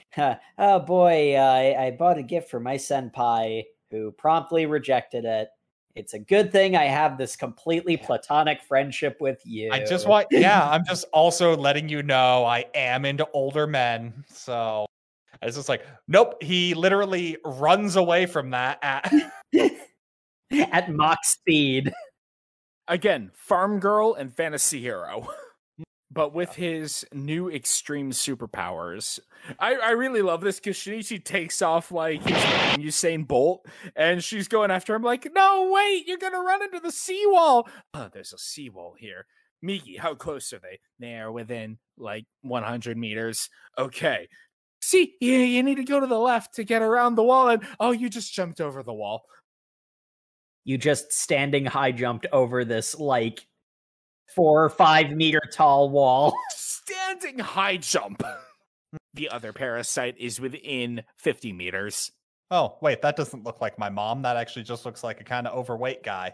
oh 0.57 0.79
boy, 0.79 1.35
uh, 1.35 1.41
I, 1.41 1.85
I 1.85 1.91
bought 1.91 2.17
a 2.17 2.23
gift 2.23 2.49
for 2.49 2.59
my 2.59 2.75
senpai 2.75 3.63
who 3.89 4.11
promptly 4.11 4.65
rejected 4.65 5.23
it. 5.23 5.47
It's 5.95 6.15
a 6.15 6.19
good 6.19 6.51
thing 6.51 6.75
I 6.75 6.85
have 6.85 7.19
this 7.19 7.35
completely 7.35 7.97
platonic 7.97 8.63
friendship 8.63 9.17
with 9.21 9.39
you. 9.45 9.71
I 9.71 9.79
just 9.83 10.07
want, 10.07 10.27
yeah, 10.31 10.67
I'm 10.67 10.83
just 10.85 11.05
also 11.13 11.55
letting 11.55 11.87
you 11.87 12.01
know 12.01 12.43
I 12.45 12.65
am 12.73 13.05
into 13.05 13.27
older 13.33 13.67
men. 13.67 14.25
So 14.27 14.87
it's 15.43 15.55
just 15.55 15.69
like, 15.69 15.85
nope. 16.07 16.41
He 16.41 16.73
literally 16.73 17.37
runs 17.45 17.95
away 17.95 18.25
from 18.25 18.49
that. 18.51 18.79
At, 18.81 19.13
at 20.71 20.91
Mach 20.91 21.23
speed. 21.23 21.93
Again, 22.87 23.29
farm 23.35 23.79
girl 23.79 24.15
and 24.15 24.33
fantasy 24.33 24.81
hero. 24.81 25.27
But 26.13 26.33
with 26.33 26.53
his 26.53 27.05
new 27.11 27.49
extreme 27.49 28.11
superpowers, 28.11 29.19
I, 29.57 29.75
I 29.75 29.91
really 29.91 30.21
love 30.21 30.41
this 30.41 30.59
because 30.59 30.77
Shinichi 30.77 31.23
takes 31.23 31.61
off 31.61 31.91
like 31.91 32.21
he's 32.21 32.93
Usain 32.93 33.27
Bolt, 33.27 33.65
and 33.95 34.23
she's 34.23 34.47
going 34.47 34.69
after 34.69 34.93
him 34.93 35.01
like, 35.01 35.27
"No, 35.33 35.71
wait, 35.73 36.07
you're 36.07 36.19
gonna 36.19 36.41
run 36.41 36.61
into 36.61 36.79
the 36.79 36.91
seawall." 36.91 37.67
Oh, 37.95 38.09
there's 38.13 38.33
a 38.33 38.37
seawall 38.37 38.95
here. 38.97 39.25
Miki, 39.63 39.97
how 39.97 40.13
close 40.13 40.53
are 40.53 40.59
they? 40.59 40.79
They 40.99 41.15
are 41.15 41.31
within 41.31 41.79
like 41.97 42.25
100 42.41 42.97
meters. 42.97 43.49
Okay. 43.79 44.27
See, 44.81 45.15
you, 45.19 45.33
you 45.33 45.63
need 45.63 45.77
to 45.77 45.85
go 45.85 45.99
to 45.99 46.07
the 46.07 46.19
left 46.19 46.55
to 46.55 46.63
get 46.63 46.81
around 46.81 47.15
the 47.15 47.23
wall, 47.23 47.49
and 47.49 47.65
oh, 47.79 47.91
you 47.91 48.09
just 48.09 48.33
jumped 48.33 48.61
over 48.61 48.83
the 48.83 48.93
wall. 48.93 49.23
You 50.65 50.77
just 50.77 51.11
standing 51.11 51.65
high 51.65 51.91
jumped 51.91 52.27
over 52.31 52.65
this 52.65 52.99
like 52.99 53.47
four 54.35 54.63
or 54.63 54.69
five 54.69 55.11
meter 55.11 55.41
tall 55.51 55.89
wall. 55.89 56.33
Standing 56.49 57.39
high 57.39 57.77
jump. 57.77 58.23
The 59.13 59.29
other 59.29 59.53
parasite 59.53 60.15
is 60.19 60.39
within 60.39 61.03
50 61.17 61.53
meters. 61.53 62.11
Oh, 62.51 62.77
wait, 62.81 63.01
that 63.01 63.15
doesn't 63.15 63.43
look 63.43 63.61
like 63.61 63.79
my 63.79 63.89
mom. 63.89 64.23
That 64.23 64.37
actually 64.37 64.63
just 64.63 64.85
looks 64.85 65.03
like 65.03 65.21
a 65.21 65.23
kind 65.23 65.47
of 65.47 65.57
overweight 65.57 66.03
guy. 66.03 66.33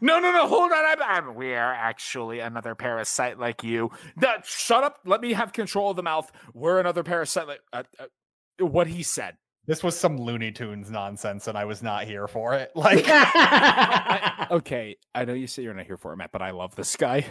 No, 0.00 0.18
no, 0.18 0.32
no, 0.32 0.48
hold 0.48 0.72
on. 0.72 0.84
I'm, 0.84 1.02
I'm, 1.02 1.34
we 1.34 1.54
are 1.54 1.72
actually 1.72 2.40
another 2.40 2.74
parasite 2.74 3.38
like 3.38 3.62
you. 3.62 3.90
That, 4.16 4.46
shut 4.46 4.82
up. 4.82 5.00
Let 5.04 5.20
me 5.20 5.32
have 5.34 5.52
control 5.52 5.90
of 5.90 5.96
the 5.96 6.02
mouth. 6.02 6.30
We're 6.54 6.80
another 6.80 7.02
parasite 7.02 7.46
like 7.46 7.60
uh, 7.72 7.82
uh, 7.98 8.66
what 8.66 8.86
he 8.86 9.02
said. 9.02 9.36
This 9.66 9.82
was 9.82 9.98
some 9.98 10.18
Looney 10.18 10.52
Tunes 10.52 10.90
nonsense, 10.90 11.48
and 11.48 11.56
I 11.56 11.64
was 11.64 11.82
not 11.82 12.04
here 12.04 12.28
for 12.28 12.54
it. 12.54 12.70
Like, 12.76 13.04
I- 13.06 14.46
okay, 14.50 14.96
I 15.14 15.24
know 15.24 15.32
you 15.32 15.46
say 15.46 15.62
you're 15.62 15.74
not 15.74 15.86
here 15.86 15.96
for 15.96 16.12
it, 16.12 16.16
Matt, 16.16 16.32
but 16.32 16.42
I 16.42 16.50
love 16.50 16.74
this 16.76 16.96
guy. 16.96 17.24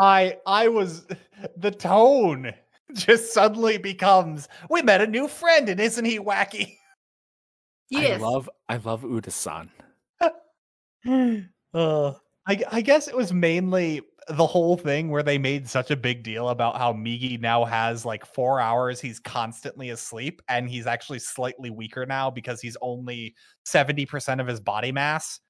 I, 0.00 0.36
I 0.46 0.68
was 0.68 1.06
the 1.56 1.70
tone 1.72 2.52
just 2.94 3.34
suddenly 3.34 3.78
becomes. 3.78 4.48
We 4.70 4.80
met 4.82 5.00
a 5.02 5.06
new 5.06 5.28
friend, 5.28 5.68
and 5.68 5.80
isn't 5.80 6.04
he 6.04 6.18
wacky? 6.18 6.76
Yes. 7.90 8.20
I 8.20 8.24
love, 8.24 8.50
I 8.68 8.76
love 8.76 9.02
Udasan. 9.02 9.70
Uh, 11.74 12.12
I, 12.46 12.62
I 12.72 12.80
guess 12.80 13.08
it 13.08 13.16
was 13.16 13.32
mainly 13.32 14.02
the 14.30 14.46
whole 14.46 14.76
thing 14.76 15.10
where 15.10 15.22
they 15.22 15.38
made 15.38 15.68
such 15.68 15.90
a 15.90 15.96
big 15.96 16.22
deal 16.22 16.48
about 16.50 16.76
how 16.76 16.92
Migi 16.92 17.40
now 17.40 17.64
has 17.64 18.04
like 18.04 18.26
four 18.26 18.60
hours. 18.60 19.00
He's 19.00 19.18
constantly 19.20 19.90
asleep, 19.90 20.42
and 20.48 20.68
he's 20.68 20.86
actually 20.86 21.18
slightly 21.18 21.70
weaker 21.70 22.06
now 22.06 22.30
because 22.30 22.60
he's 22.60 22.76
only 22.82 23.34
70% 23.66 24.40
of 24.40 24.46
his 24.46 24.60
body 24.60 24.92
mass. 24.92 25.40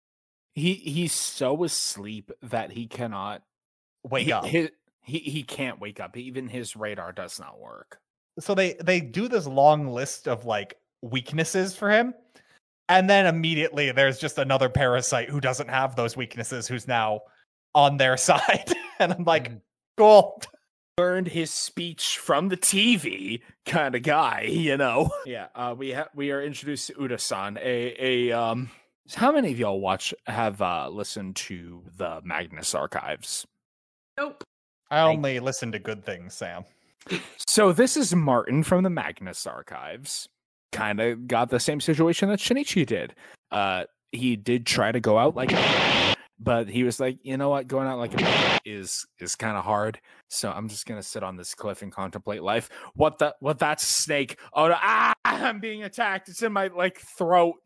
He 0.55 0.74
he's 0.74 1.12
so 1.12 1.62
asleep 1.64 2.32
that 2.42 2.72
he 2.72 2.86
cannot 2.86 3.42
Wake 4.05 4.26
he, 4.26 4.32
up. 4.32 4.44
He, 4.46 4.70
he 5.02 5.18
he 5.18 5.42
can't 5.42 5.80
wake 5.80 6.00
up. 6.00 6.16
Even 6.16 6.48
his 6.48 6.76
radar 6.76 7.12
does 7.12 7.38
not 7.38 7.60
work. 7.60 7.98
so 8.40 8.55
they 8.55 8.74
they 8.74 9.00
do 9.00 9.28
this 9.28 9.46
long 9.46 9.88
list 9.88 10.28
of 10.28 10.44
like 10.44 10.74
weaknesses 11.02 11.76
for 11.76 11.90
him 11.90 12.12
and 12.88 13.09
then 13.09 13.26
immediately 13.26 13.92
there's 13.92 14.18
just 14.18 14.38
another 14.38 14.68
parasite 14.68 15.28
who 15.28 15.40
doesn't 15.40 15.68
have 15.68 15.94
those 15.94 16.16
weaknesses 16.16 16.66
who's 16.66 16.88
now 16.88 17.20
on 17.78 17.96
their 17.96 18.16
side 18.28 18.72
and 18.98 19.12
i'm 19.12 19.24
like 19.24 19.50
Mhm. 19.52 19.60
cool 19.96 20.42
Learned 20.98 21.28
his 21.28 21.52
speech 21.52 22.18
from 22.18 22.48
the 22.48 22.56
TV 22.56 23.40
kind 23.64 23.94
of 23.94 24.02
guy, 24.02 24.46
you 24.50 24.76
know. 24.76 25.09
Yeah, 25.26 25.46
uh, 25.55 25.72
we 25.78 25.92
ha- 25.92 26.09
we 26.12 26.32
are 26.32 26.42
introduced 26.42 26.88
to 26.88 26.94
Udasan, 26.94 27.56
a 27.59 27.94
a 28.05 28.32
um. 28.32 28.68
How 29.14 29.30
many 29.30 29.52
of 29.52 29.60
y'all 29.60 29.78
watch 29.78 30.12
have 30.26 30.60
uh 30.60 30.88
listened 30.90 31.36
to 31.36 31.84
the 31.96 32.20
Magnus 32.24 32.74
archives? 32.74 33.46
Nope. 34.16 34.42
i 34.90 34.98
only 35.02 35.38
listen 35.38 35.70
to 35.70 35.78
good 35.78 36.05
things 36.05 36.34
sam 36.34 36.64
So 37.46 37.70
this 37.72 37.96
is 37.96 38.12
Martin 38.12 38.64
from 38.64 38.82
the 38.82 38.90
Magnus 38.90 39.46
archives. 39.46 40.28
Kind 40.72 40.98
of 40.98 41.28
got 41.28 41.48
the 41.50 41.60
same 41.60 41.80
situation 41.80 42.28
that 42.28 42.40
Shinichi 42.40 42.84
did. 42.84 43.14
Uh, 43.52 43.84
he 44.10 44.34
did 44.34 44.66
try 44.66 44.90
to 44.90 44.98
go 44.98 45.16
out 45.16 45.36
like, 45.36 45.52
a 45.52 46.07
but 46.40 46.69
he 46.69 46.85
was 46.85 47.01
like, 47.01 47.19
you 47.23 47.36
know 47.36 47.48
what, 47.48 47.66
going 47.66 47.89
out 47.89 47.98
like 47.98 48.20
a 48.20 48.59
is 48.65 49.06
is 49.19 49.36
kind 49.36 49.56
of 49.56 49.65
hard. 49.65 50.01
So 50.28 50.51
I'm 50.51 50.69
just 50.69 50.86
gonna 50.86 51.02
sit 51.02 51.23
on 51.23 51.36
this 51.36 51.55
cliff 51.55 51.82
and 51.82 51.93
contemplate 51.93 52.43
life. 52.43 52.70
What 52.94 53.19
the? 53.19 53.35
What? 53.40 53.59
That's 53.59 53.82
a 53.82 53.86
snake. 53.86 54.39
Oh, 54.52 54.69
no, 54.69 54.77
ah! 54.77 55.15
I'm 55.24 55.60
being 55.60 55.85
attacked. 55.85 56.28
It's 56.28 56.43
in 56.43 56.52
my 56.52 56.69
like 56.69 57.01
throat. 57.01 57.56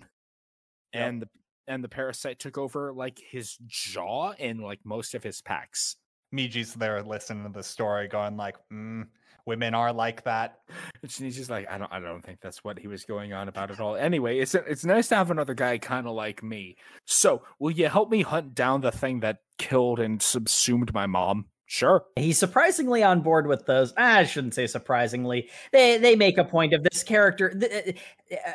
Yep. 0.95 1.03
And 1.03 1.23
the 1.23 1.29
and 1.69 1.85
the 1.85 1.89
parasite 1.89 2.39
took 2.39 2.59
over 2.59 2.93
like 2.93 3.19
his 3.19 3.57
jaw 3.67 4.33
and 4.39 4.61
like 4.61 4.81
most 4.85 5.15
of 5.15 5.23
his 5.23 5.41
packs. 5.41 5.97
migi's 6.33 6.75
there 6.75 7.03
listening 7.03 7.45
to 7.45 7.53
the 7.53 7.63
story 7.63 8.09
going 8.09 8.37
like 8.37 8.57
mm, 8.73 9.07
women 9.47 9.75
are 9.75 9.93
like 9.93 10.25
that 10.25 10.59
And 11.03 11.11
just 11.11 11.51
like, 11.51 11.69
I 11.71 11.79
don't, 11.79 11.93
I 11.93 12.01
don't 12.01 12.25
think 12.25 12.41
that's 12.41 12.63
what 12.63 12.79
he 12.79 12.89
was 12.89 13.05
going 13.05 13.33
on 13.33 13.49
about 13.49 13.71
at 13.71 13.81
all. 13.81 13.97
Anyway, 13.97 14.39
it's 14.39 14.55
it's 14.55 14.85
nice 14.85 15.09
to 15.09 15.17
have 15.17 15.31
another 15.31 15.55
guy 15.55 15.79
kind 15.79 16.07
of 16.07 16.15
like 16.15 16.43
me. 16.43 16.77
So, 17.07 17.43
will 17.59 17.73
you 17.73 17.89
help 17.89 18.11
me 18.11 18.23
hunt 18.23 18.55
down 18.55 18.81
the 18.81 18.93
thing 18.93 19.21
that 19.21 19.39
killed 19.59 19.99
and 20.01 20.23
subsumed 20.23 20.95
my 20.95 21.07
mom? 21.07 21.47
Sure. 21.67 22.05
he's 22.17 22.39
surprisingly 22.39 23.03
on 23.03 23.23
board 23.23 23.47
with 23.47 23.65
those. 23.65 23.95
Ah, 23.97 24.19
I 24.19 24.25
shouldn't 24.25 24.55
say 24.55 24.67
surprisingly. 24.67 25.49
They 25.73 25.97
they 25.99 26.17
make 26.17 26.37
a 26.37 26.45
point 26.45 26.75
of 26.75 26.83
this 26.83 27.03
character. 27.03 27.53
The, 27.55 27.95
uh, 28.31 28.53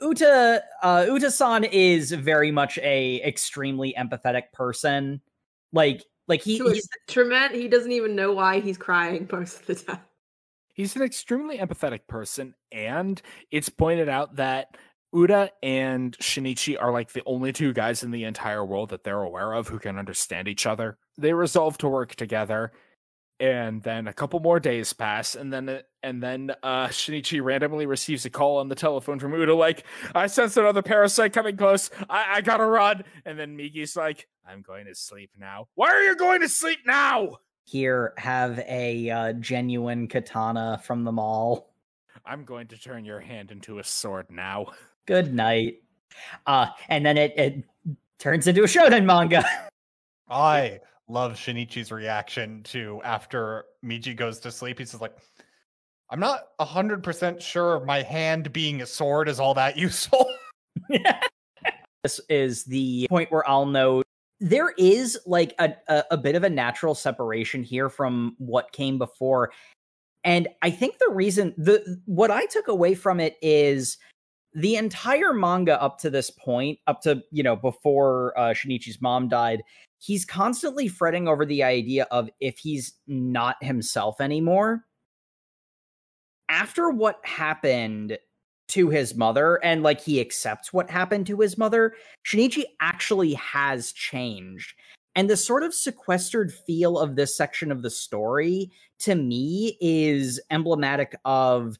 Uda 0.00 0.60
uh, 0.82 1.04
Uda-san 1.08 1.64
is 1.64 2.12
very 2.12 2.50
much 2.50 2.78
a 2.78 3.20
extremely 3.22 3.94
empathetic 3.98 4.52
person. 4.52 5.20
Like 5.72 6.04
like 6.28 6.42
he, 6.42 6.58
To 6.58 6.68
he's 6.68 6.88
Trement, 7.08 7.52
he 7.52 7.68
doesn't 7.68 7.92
even 7.92 8.14
know 8.14 8.32
why 8.32 8.60
he's 8.60 8.78
crying 8.78 9.28
most 9.30 9.60
of 9.60 9.66
the 9.66 9.74
time. 9.74 10.00
He's 10.80 10.96
an 10.96 11.02
extremely 11.02 11.58
empathetic 11.58 12.06
person, 12.08 12.54
and 12.72 13.20
it's 13.50 13.68
pointed 13.68 14.08
out 14.08 14.36
that 14.36 14.78
Uda 15.14 15.50
and 15.62 16.16
Shinichi 16.16 16.80
are 16.80 16.90
like 16.90 17.12
the 17.12 17.22
only 17.26 17.52
two 17.52 17.74
guys 17.74 18.02
in 18.02 18.12
the 18.12 18.24
entire 18.24 18.64
world 18.64 18.88
that 18.88 19.04
they're 19.04 19.20
aware 19.20 19.52
of 19.52 19.68
who 19.68 19.78
can 19.78 19.98
understand 19.98 20.48
each 20.48 20.64
other. 20.64 20.96
They 21.18 21.34
resolve 21.34 21.76
to 21.78 21.88
work 21.88 22.14
together, 22.14 22.72
and 23.38 23.82
then 23.82 24.08
a 24.08 24.14
couple 24.14 24.40
more 24.40 24.58
days 24.58 24.94
pass, 24.94 25.34
and 25.34 25.52
then 25.52 25.68
uh, 25.68 25.82
and 26.02 26.22
then 26.22 26.52
uh, 26.62 26.86
Shinichi 26.86 27.44
randomly 27.44 27.84
receives 27.84 28.24
a 28.24 28.30
call 28.30 28.56
on 28.56 28.70
the 28.70 28.74
telephone 28.74 29.18
from 29.18 29.32
Uda, 29.32 29.54
like, 29.54 29.84
"I 30.14 30.28
sense 30.28 30.56
another 30.56 30.80
parasite 30.80 31.34
coming 31.34 31.58
close. 31.58 31.90
I, 32.08 32.36
I 32.36 32.40
gotta 32.40 32.64
run." 32.64 33.04
And 33.26 33.38
then 33.38 33.54
Migi's 33.54 33.96
like, 33.96 34.28
"I'm 34.48 34.62
going 34.62 34.86
to 34.86 34.94
sleep 34.94 35.32
now." 35.38 35.68
Why 35.74 35.90
are 35.90 36.04
you 36.04 36.16
going 36.16 36.40
to 36.40 36.48
sleep 36.48 36.78
now? 36.86 37.36
Here 37.64 38.14
have 38.16 38.58
a 38.60 39.10
uh, 39.10 39.32
genuine 39.34 40.08
katana 40.08 40.80
from 40.82 41.04
the 41.04 41.12
mall. 41.12 41.74
I'm 42.26 42.44
going 42.44 42.66
to 42.68 42.78
turn 42.78 43.04
your 43.04 43.20
hand 43.20 43.50
into 43.50 43.78
a 43.78 43.84
sword 43.84 44.26
now. 44.30 44.66
Good 45.06 45.34
night. 45.34 45.82
Uh, 46.46 46.66
and 46.88 47.04
then 47.04 47.16
it, 47.16 47.38
it 47.38 47.64
turns 48.18 48.46
into 48.46 48.62
a 48.62 48.66
shonen 48.66 49.04
manga. 49.04 49.44
i 50.32 50.78
love 51.08 51.32
shinichi's 51.32 51.90
reaction 51.90 52.62
to 52.62 53.00
after 53.02 53.64
migi 53.84 54.14
goes 54.14 54.38
to 54.38 54.48
sleep 54.48 54.78
he's 54.78 54.92
just 54.92 55.02
like 55.02 55.16
i'm 56.08 56.20
not 56.20 56.56
100% 56.60 57.40
sure 57.40 57.84
my 57.84 58.00
hand 58.00 58.52
being 58.52 58.80
a 58.82 58.86
sword 58.86 59.28
is 59.28 59.40
all 59.40 59.54
that 59.54 59.76
useful 59.76 60.24
this 62.02 62.20
is 62.30 62.64
the 62.64 63.06
point 63.08 63.30
where 63.30 63.48
I'll 63.48 63.66
note 63.66 64.06
there 64.40 64.72
is 64.78 65.18
like 65.26 65.54
a, 65.58 65.74
a, 65.88 66.04
a 66.12 66.16
bit 66.16 66.34
of 66.34 66.44
a 66.44 66.50
natural 66.50 66.94
separation 66.94 67.62
here 67.62 67.88
from 67.88 68.34
what 68.38 68.72
came 68.72 68.98
before. 68.98 69.52
And 70.24 70.48
I 70.62 70.70
think 70.70 70.98
the 70.98 71.10
reason 71.12 71.54
the 71.56 72.00
what 72.06 72.30
I 72.30 72.46
took 72.46 72.68
away 72.68 72.94
from 72.94 73.20
it 73.20 73.36
is 73.42 73.98
the 74.52 74.76
entire 74.76 75.32
manga 75.32 75.80
up 75.80 75.98
to 76.00 76.10
this 76.10 76.30
point, 76.30 76.78
up 76.86 77.02
to 77.02 77.22
you 77.30 77.42
know 77.42 77.56
before 77.56 78.38
uh, 78.38 78.50
Shinichi's 78.50 79.00
mom 79.00 79.28
died, 79.28 79.62
he's 79.98 80.24
constantly 80.24 80.88
fretting 80.88 81.28
over 81.28 81.44
the 81.44 81.62
idea 81.62 82.06
of 82.10 82.28
if 82.40 82.58
he's 82.58 82.94
not 83.06 83.62
himself 83.62 84.20
anymore. 84.20 84.84
After 86.48 86.90
what 86.90 87.20
happened 87.24 88.18
to 88.70 88.88
his 88.88 89.14
mother 89.14 89.56
and 89.64 89.82
like 89.82 90.00
he 90.00 90.20
accepts 90.20 90.72
what 90.72 90.90
happened 90.90 91.26
to 91.26 91.40
his 91.40 91.58
mother, 91.58 91.94
Shinichi 92.24 92.64
actually 92.80 93.34
has 93.34 93.92
changed. 93.92 94.74
And 95.14 95.28
the 95.28 95.36
sort 95.36 95.62
of 95.62 95.74
sequestered 95.74 96.52
feel 96.52 96.98
of 96.98 97.16
this 97.16 97.36
section 97.36 97.72
of 97.72 97.82
the 97.82 97.90
story 97.90 98.70
to 99.00 99.14
me 99.14 99.76
is 99.80 100.40
emblematic 100.50 101.16
of 101.24 101.78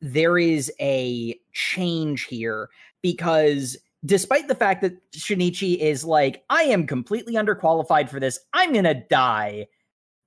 there 0.00 0.38
is 0.38 0.72
a 0.80 1.36
change 1.52 2.24
here 2.24 2.70
because 3.02 3.76
despite 4.04 4.48
the 4.48 4.54
fact 4.54 4.82
that 4.82 5.10
Shinichi 5.12 5.76
is 5.76 6.04
like, 6.04 6.44
I 6.48 6.62
am 6.64 6.86
completely 6.86 7.34
underqualified 7.34 8.08
for 8.08 8.20
this, 8.20 8.38
I'm 8.52 8.72
gonna 8.72 9.02
die. 9.08 9.66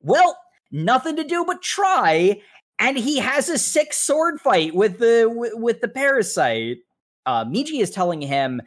Well, 0.02 0.38
nothing 0.72 1.15
to 1.15 1.23
do 1.23 1.45
but 1.45 1.61
try 1.61 2.41
and 2.84 2.97
he 2.97 3.18
has 3.18 3.47
a 3.47 3.57
sick 3.57 3.93
sword 3.93 4.41
fight 4.41 4.76
with 4.76 4.99
the 4.99 5.31
with, 5.55 5.80
the 5.80 5.88
parasite. 5.88 6.80
Uh, 7.26 7.45
Migi 7.45 7.80
is 7.80 7.89
telling 7.89 8.22
him, 8.22 8.61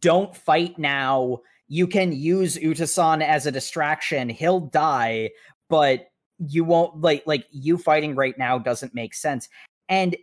"Don't 0.00 0.34
fight 0.34 0.78
now. 0.78 1.40
You 1.68 1.86
can 1.86 2.12
use 2.12 2.56
Udasan 2.56 3.22
as 3.22 3.44
a 3.44 3.52
distraction. 3.52 4.30
He'll 4.30 4.60
die, 4.60 5.30
but 5.68 6.06
you 6.38 6.64
won't 6.64 7.02
like 7.02 7.24
like 7.26 7.46
you 7.50 7.76
fighting 7.76 8.16
right 8.16 8.36
now 8.38 8.58
doesn't 8.58 8.94
make 8.94 9.12
sense." 9.12 9.50
And 9.86 10.16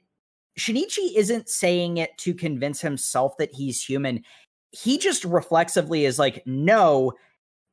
Shinichi 0.57 1.15
isn't 1.15 1.49
saying 1.49 1.97
it 1.97 2.17
to 2.17 2.33
convince 2.33 2.81
himself 2.81 3.37
that 3.37 3.53
he's 3.53 3.83
human. 3.83 4.23
He 4.71 4.97
just 4.97 5.23
reflexively 5.23 6.05
is 6.05 6.17
like, 6.17 6.41
"No." 6.47 7.13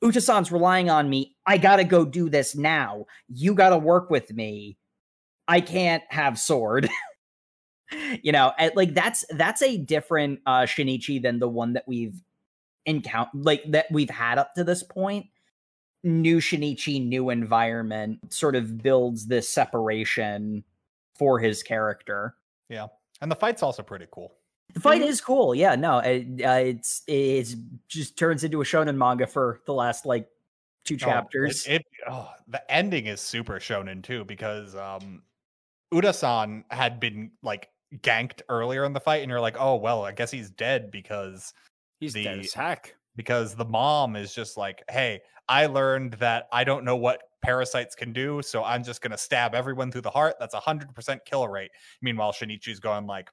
Udasan's 0.05 0.53
relying 0.53 0.91
on 0.91 1.09
me. 1.09 1.35
I 1.47 1.57
gotta 1.57 1.83
go 1.83 2.05
do 2.05 2.29
this 2.29 2.55
now. 2.55 3.07
You 3.29 3.55
gotta 3.55 3.79
work 3.79 4.11
with 4.11 4.31
me. 4.31 4.77
I 5.49 5.61
can't 5.61 6.03
have 6.09 6.39
sword. 6.39 6.89
you 8.23 8.33
know, 8.33 8.53
like 8.75 8.95
that's 8.95 9.25
that's 9.31 9.63
a 9.63 9.77
different 9.79 10.41
uh 10.47 10.63
Shinichi 10.63 11.23
than 11.23 11.39
the 11.39 11.49
one 11.49 11.73
that 11.75 11.85
we've 11.87 12.21
encounter 12.85 13.31
like 13.35 13.63
that 13.71 13.87
we've 13.91 14.11
had 14.11 14.39
up 14.39 14.55
to 14.55 14.65
this 14.65 14.83
point. 14.83 15.27
New 16.03 16.39
Shinichi, 16.39 17.05
new 17.05 17.31
environment 17.31 18.33
sort 18.33 18.55
of 18.55 18.83
builds 18.83 19.27
this 19.27 19.49
separation 19.49 20.63
for 21.17 21.39
his 21.39 21.63
character. 21.63 22.37
Yeah. 22.69 22.87
And 23.21 23.31
the 23.31 23.35
fight's 23.37 23.63
also 23.63 23.83
pretty 23.83 24.07
cool. 24.13 24.35
The 24.75 24.81
fight 24.81 25.01
Mhm. 25.01 25.07
is 25.07 25.21
cool. 25.21 25.55
Yeah, 25.55 25.75
no, 25.75 25.99
it, 26.01 26.27
uh, 26.45 26.51
it's 26.65 27.03
it's 27.07 27.55
just 27.89 28.19
turns 28.19 28.45
into 28.45 28.61
a 28.61 28.65
shonen 28.65 28.97
manga 28.97 29.27
for 29.27 29.61
the 29.65 29.73
last 29.73 30.05
like 30.07 30.29
two 30.85 30.95
Oh, 30.95 30.97
it- 30.97 31.01
chapters. 31.01 31.67
It, 31.67 31.85
oh, 32.09 32.31
the 32.49 32.69
ending 32.71 33.07
is 33.07 33.21
super 33.21 33.55
shonen 33.59 34.03
too 34.03 34.25
because 34.25 34.75
um 34.77 35.23
Uda-san 35.93 36.65
had 36.71 36.99
been 37.01 37.31
like 37.43 37.69
ganked 37.99 38.43
earlier 38.49 38.85
in 38.85 38.93
the 38.93 39.01
fight, 39.01 39.23
and 39.23 39.31
you're 39.31 39.41
like, 39.41 39.57
oh 39.59 39.77
well, 39.77 40.05
I 40.05 40.13
guess 40.13 40.31
he's 40.31 40.51
dead 40.51 40.91
because 40.91 41.53
He's 42.01 42.13
dead 42.15 42.41
as 42.41 42.53
heck. 42.53 42.95
because 43.17 43.55
the 43.55 43.65
mom 43.65 44.17
is 44.17 44.35
just 44.35 44.57
like, 44.57 44.83
hey, 44.91 45.21
I 45.49 45.67
learned 45.67 46.15
that 46.15 46.49
I 46.53 46.65
don't 46.65 46.85
know 46.85 46.97
what 46.97 47.23
parasites 47.43 47.95
can 47.95 48.13
do, 48.13 48.43
so 48.43 48.65
I'm 48.65 48.83
just 48.83 49.01
gonna 49.01 49.17
stab 49.17 49.55
everyone 49.55 49.91
through 49.93 50.01
the 50.03 50.11
heart. 50.11 50.35
That's 50.41 50.55
a 50.55 50.61
hundred 50.61 50.95
percent 50.95 51.23
kill 51.25 51.47
rate. 51.49 51.71
Meanwhile, 52.03 52.33
Shinichi's 52.33 52.81
going 52.81 53.07
like, 53.07 53.31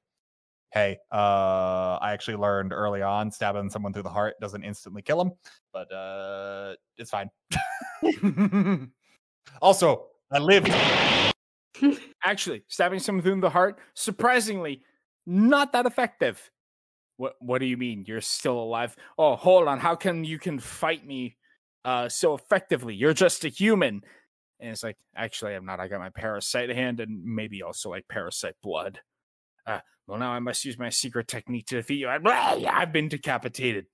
hey, 0.71 0.97
uh, 1.11 1.97
I 2.01 2.13
actually 2.13 2.37
learned 2.37 2.71
early 2.73 3.01
on 3.01 3.31
stabbing 3.31 3.69
someone 3.69 3.93
through 3.93 4.03
the 4.03 4.09
heart 4.09 4.35
doesn't 4.39 4.63
instantly 4.63 5.01
kill 5.01 5.21
him, 5.21 5.31
but 5.73 5.91
uh, 5.91 6.75
it's 6.97 7.09
fine. 7.11 7.29
Also, 9.61 10.07
I 10.31 10.39
lived. 10.39 11.32
Actually, 12.23 12.63
stabbing 12.67 12.99
someone 12.99 13.23
through 13.23 13.41
the 13.41 13.49
heart, 13.49 13.79
surprisingly, 13.93 14.81
not 15.25 15.73
that 15.73 15.85
effective. 15.85 16.51
What 17.17 17.35
What 17.39 17.59
do 17.59 17.65
you 17.65 17.77
mean? 17.77 18.05
You're 18.07 18.21
still 18.21 18.59
alive? 18.59 18.95
Oh, 19.17 19.35
hold 19.35 19.67
on. 19.67 19.79
How 19.79 19.95
can 19.95 20.23
you 20.23 20.39
can 20.39 20.59
fight 20.59 21.05
me 21.05 21.37
uh, 21.85 22.09
so 22.09 22.33
effectively? 22.33 22.95
You're 22.95 23.13
just 23.13 23.45
a 23.45 23.49
human. 23.49 24.01
And 24.59 24.71
it's 24.71 24.83
like, 24.83 24.97
actually, 25.15 25.55
I'm 25.55 25.65
not. 25.65 25.79
I 25.79 25.87
got 25.87 25.99
my 25.99 26.09
parasite 26.09 26.69
hand 26.69 26.99
and 26.99 27.23
maybe 27.23 27.61
also 27.61 27.89
like 27.89 28.07
parasite 28.07 28.55
blood. 28.63 28.99
Uh, 29.65 29.79
well, 30.07 30.19
now 30.19 30.31
I 30.31 30.39
must 30.39 30.65
use 30.65 30.77
my 30.77 30.89
secret 30.89 31.27
technique 31.27 31.67
to 31.67 31.75
defeat 31.75 31.99
you. 31.99 32.07
I, 32.07 32.19
I've 32.71 32.93
been 32.93 33.09
decapitated. 33.09 33.85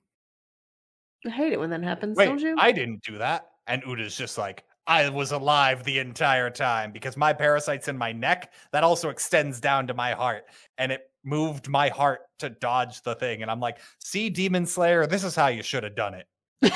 I 1.26 1.30
hate 1.30 1.54
it 1.54 1.60
when 1.60 1.70
that 1.72 1.84
happens, 1.84 2.18
Wait, 2.18 2.26
don't 2.26 2.40
you? 2.40 2.56
I 2.58 2.72
didn't 2.72 3.04
do 3.04 3.18
that. 3.18 3.48
And 3.68 3.84
Uda's 3.86 4.16
just 4.16 4.38
like, 4.38 4.64
I 4.90 5.08
was 5.08 5.32
alive 5.32 5.84
the 5.84 6.00
entire 6.00 6.50
time 6.50 6.92
because 6.92 7.16
my 7.16 7.32
parasite's 7.32 7.88
in 7.88 7.96
my 7.96 8.12
neck. 8.12 8.52
That 8.72 8.84
also 8.84 9.10
extends 9.10 9.62
down 9.62 9.86
to 9.86 9.94
my 9.94 10.14
heart. 10.14 10.46
And 10.80 10.92
it 10.92 11.12
moved 11.24 11.70
my 11.70 11.90
heart 11.90 12.22
to 12.40 12.50
dodge 12.50 13.04
the 13.04 13.14
thing. 13.14 13.44
And 13.44 13.52
I'm 13.52 13.60
like, 13.60 13.78
see, 14.00 14.32
Demon 14.32 14.66
Slayer, 14.66 15.06
this 15.06 15.24
is 15.24 15.36
how 15.36 15.46
you 15.48 15.62
should 15.62 15.84
have 15.84 15.96
done 15.96 16.16
it. 16.16 16.28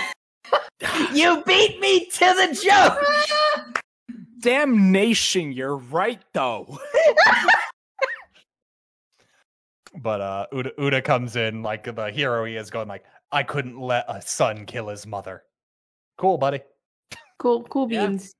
you 1.12 1.44
beat 1.48 1.80
me 1.80 2.06
to 2.06 2.20
the 2.20 2.62
joke. 2.64 3.82
Damnation! 4.40 5.52
You're 5.52 5.78
right, 5.78 6.22
though. 6.34 6.78
But 9.96 10.22
uh 10.22 10.48
Uda, 10.52 10.72
Uda 10.80 11.04
comes 11.04 11.36
in 11.36 11.62
like 11.62 11.84
the 11.84 12.10
hero 12.10 12.46
he 12.46 12.56
is 12.56 12.72
going 12.72 12.88
like, 12.88 13.06
I 13.32 13.44
couldn't 13.44 13.80
let 13.80 14.06
a 14.08 14.22
son 14.24 14.66
kill 14.66 14.88
his 14.88 15.06
mother. 15.06 15.44
Cool, 16.18 16.40
buddy. 16.40 16.62
Cool, 17.38 17.64
cool 17.64 17.92
Yeah. 17.92 18.08
beans. 18.08 18.34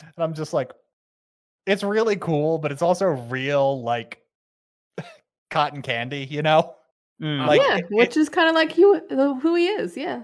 And 0.00 0.12
I'm 0.18 0.34
just 0.34 0.52
like, 0.52 0.72
it's 1.66 1.82
really 1.82 2.16
cool, 2.16 2.58
but 2.58 2.72
it's 2.72 2.82
also 2.82 3.06
real 3.06 3.82
like 3.82 4.22
cotton 5.50 5.82
candy, 5.82 6.24
you 6.24 6.42
know? 6.42 6.74
Mm. 7.20 7.46
Like, 7.46 7.60
yeah, 7.60 7.76
it- 7.78 7.86
which 7.90 8.16
is 8.16 8.28
kind 8.28 8.48
of 8.48 8.54
like 8.54 8.72
who 8.72 8.98
who 9.40 9.54
he 9.54 9.68
is. 9.68 9.96
Yeah. 9.96 10.22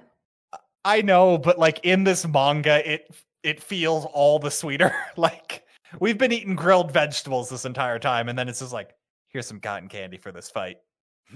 I 0.84 1.02
know, 1.02 1.36
but 1.36 1.58
like 1.58 1.80
in 1.84 2.04
this 2.04 2.26
manga, 2.26 2.88
it 2.90 3.10
it 3.42 3.62
feels 3.62 4.04
all 4.06 4.38
the 4.38 4.50
sweeter. 4.50 4.94
like 5.16 5.64
we've 6.00 6.16
been 6.18 6.32
eating 6.32 6.54
grilled 6.56 6.90
vegetables 6.92 7.50
this 7.50 7.64
entire 7.64 7.98
time, 7.98 8.28
and 8.28 8.38
then 8.38 8.48
it's 8.48 8.60
just 8.60 8.72
like, 8.72 8.94
here's 9.28 9.46
some 9.46 9.60
cotton 9.60 9.88
candy 9.88 10.16
for 10.16 10.32
this 10.32 10.48
fight. 10.48 10.78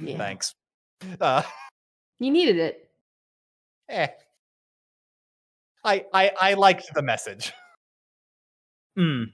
Yeah. 0.01 0.17
Thanks. 0.17 0.55
Uh, 1.21 1.43
You 2.21 2.31
needed 2.31 2.57
it. 2.59 2.91
eh. 3.89 4.09
I 5.85 6.05
I 6.13 6.33
I 6.41 6.55
liked 6.55 6.93
the 6.95 7.03
message. 7.03 7.53
Mm. 8.99 9.27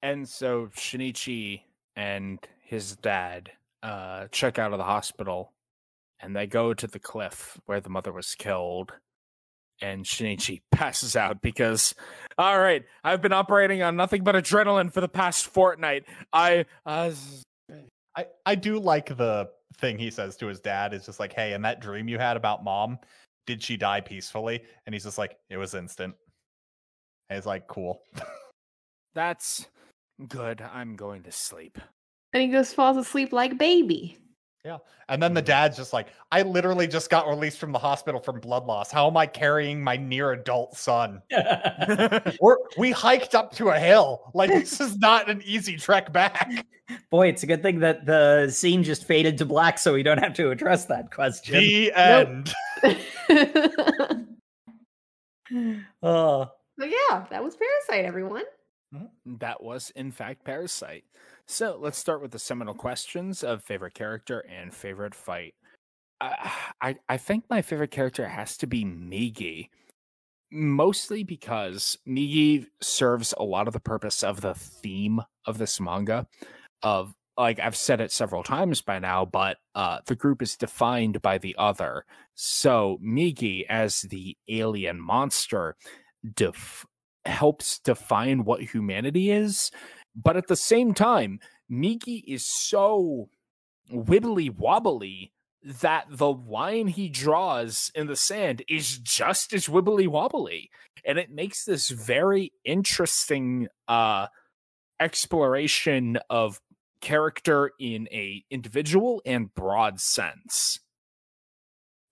And 0.00 0.28
so 0.28 0.68
Shinichi 0.76 1.62
and 1.96 2.38
his 2.64 2.94
dad 2.96 3.50
uh, 3.82 4.28
check 4.30 4.58
out 4.58 4.72
of 4.72 4.78
the 4.78 4.84
hospital 4.84 5.52
and 6.20 6.34
they 6.34 6.46
go 6.46 6.72
to 6.72 6.86
the 6.86 7.00
cliff 7.00 7.58
where 7.66 7.80
the 7.80 7.90
mother 7.90 8.12
was 8.12 8.34
killed. 8.36 8.92
And 9.82 10.04
Shinichi 10.04 10.62
passes 10.72 11.16
out 11.16 11.42
because, 11.42 11.94
all 12.38 12.58
right, 12.58 12.84
I've 13.04 13.22
been 13.22 13.32
operating 13.32 13.82
on 13.82 13.96
nothing 13.96 14.22
but 14.22 14.36
adrenaline 14.36 14.92
for 14.92 15.00
the 15.00 15.08
past 15.08 15.46
fortnight. 15.46 16.04
I, 16.32 16.64
uh, 16.86 17.12
I 18.46 18.54
do 18.54 18.78
like 18.78 19.16
the 19.16 19.50
thing 19.76 19.98
he 19.98 20.10
says 20.10 20.36
to 20.38 20.46
his 20.46 20.60
dad 20.60 20.94
is 20.94 21.06
just 21.06 21.20
like, 21.20 21.32
hey, 21.32 21.52
in 21.52 21.62
that 21.62 21.80
dream 21.80 22.08
you 22.08 22.18
had 22.18 22.36
about 22.36 22.64
mom, 22.64 22.98
did 23.48 23.62
she 23.62 23.78
die 23.78 24.02
peacefully? 24.02 24.62
And 24.84 24.94
he's 24.94 25.04
just 25.04 25.16
like, 25.16 25.38
it 25.48 25.56
was 25.56 25.74
instant. 25.74 26.14
And 27.30 27.38
it's 27.38 27.46
like, 27.46 27.66
cool. 27.66 28.02
that's 29.14 29.66
good. 30.28 30.62
I'm 30.72 30.96
going 30.96 31.22
to 31.22 31.32
sleep. 31.32 31.78
And 32.34 32.42
he 32.42 32.48
goes 32.50 32.74
falls 32.74 32.98
asleep 32.98 33.32
like 33.32 33.56
baby. 33.58 34.18
Yeah. 34.64 34.78
And 35.08 35.22
then 35.22 35.32
the 35.32 35.40
Mhm. 35.40 35.46
dad's 35.46 35.76
just 35.78 35.94
like, 35.94 36.08
I 36.30 36.42
literally 36.42 36.86
just 36.86 37.08
got 37.08 37.26
released 37.26 37.58
from 37.58 37.72
the 37.72 37.78
hospital 37.78 38.20
from 38.20 38.38
blood 38.40 38.66
loss. 38.66 38.90
How 38.90 39.06
am 39.08 39.16
I 39.16 39.24
carrying 39.24 39.82
my 39.82 39.96
near 39.96 40.32
adult 40.32 40.76
son? 40.76 41.22
We're, 42.40 42.56
we 42.76 42.90
hiked 42.90 43.34
up 43.34 43.52
to 43.54 43.68
a 43.70 43.78
hill. 43.78 44.30
Like, 44.34 44.50
this 44.50 44.78
is 44.80 44.98
not 44.98 45.30
an 45.30 45.40
easy 45.46 45.76
trek 45.76 46.12
back. 46.12 46.66
Boy, 47.10 47.28
it's 47.28 47.44
a 47.44 47.46
good 47.46 47.62
thing 47.62 47.78
that 47.80 48.04
the 48.04 48.50
scene 48.50 48.82
just 48.82 49.04
faded 49.04 49.38
to 49.38 49.46
black, 49.46 49.78
so 49.78 49.94
we 49.94 50.02
don't 50.02 50.18
have 50.18 50.34
to 50.34 50.50
address 50.50 50.84
that 50.86 51.10
question. 51.12 51.54
The 51.54 51.92
Nope. 51.96 52.48
End. 52.82 54.26
Oh, 56.02 56.50
So 56.78 56.84
yeah, 56.84 57.24
that 57.30 57.42
was 57.42 57.56
Parasyte, 57.56 58.04
everyone. 58.04 58.44
That 59.24 59.62
was, 59.62 59.90
in 59.96 60.10
fact, 60.10 60.44
Parasyte. 60.44 61.04
So 61.46 61.78
let's 61.80 61.96
start 61.98 62.20
with 62.20 62.32
the 62.32 62.38
seminal 62.38 62.74
questions 62.74 63.42
of 63.42 63.62
favorite 63.62 63.94
character 63.94 64.40
and 64.40 64.74
favorite 64.74 65.14
fight. 65.14 65.54
Uh, 66.20 66.34
I 66.82 66.96
I 67.08 67.16
think 67.16 67.44
my 67.48 67.62
favorite 67.62 67.90
character 67.90 68.26
has 68.28 68.56
to 68.58 68.66
be 68.66 68.84
Migi, 68.84 69.68
mostly 70.50 71.22
because 71.22 71.96
Migi 72.06 72.66
serves 72.82 73.32
a 73.38 73.44
lot 73.44 73.68
of 73.68 73.72
the 73.72 73.80
purpose 73.80 74.22
of 74.22 74.40
the 74.42 74.54
theme 74.54 75.20
of 75.46 75.56
this 75.58 75.80
manga. 75.80 76.26
Of 76.82 77.14
like 77.38 77.60
I've 77.60 77.76
said 77.76 78.00
it 78.00 78.10
several 78.10 78.42
times 78.42 78.82
by 78.82 78.98
now, 78.98 79.24
but 79.24 79.58
uh, 79.74 80.00
the 80.06 80.16
group 80.16 80.42
is 80.42 80.56
defined 80.56 81.22
by 81.22 81.38
the 81.38 81.54
other. 81.56 82.04
So 82.34 82.98
Migi, 83.02 83.64
as 83.68 84.02
the 84.02 84.36
alien 84.48 85.00
monster, 85.00 85.76
def- 86.34 86.84
helps 87.24 87.78
define 87.78 88.44
what 88.44 88.62
humanity 88.62 89.30
is. 89.30 89.70
But 90.16 90.36
at 90.36 90.48
the 90.48 90.56
same 90.56 90.94
time, 90.94 91.38
Migi 91.70 92.24
is 92.26 92.44
so 92.44 93.28
wibbly 93.92 94.54
wobbly 94.54 95.32
that 95.62 96.06
the 96.10 96.32
line 96.32 96.88
he 96.88 97.08
draws 97.08 97.90
in 97.94 98.08
the 98.08 98.16
sand 98.16 98.62
is 98.68 98.98
just 98.98 99.52
as 99.52 99.66
wibbly 99.66 100.08
wobbly. 100.08 100.70
And 101.04 101.18
it 101.18 101.30
makes 101.30 101.64
this 101.64 101.88
very 101.88 102.52
interesting 102.64 103.68
uh 103.86 104.26
exploration 105.00 106.18
of 106.28 106.60
character 107.00 107.72
in 107.78 108.08
a 108.12 108.44
individual 108.50 109.22
and 109.24 109.54
broad 109.54 110.00
sense. 110.00 110.80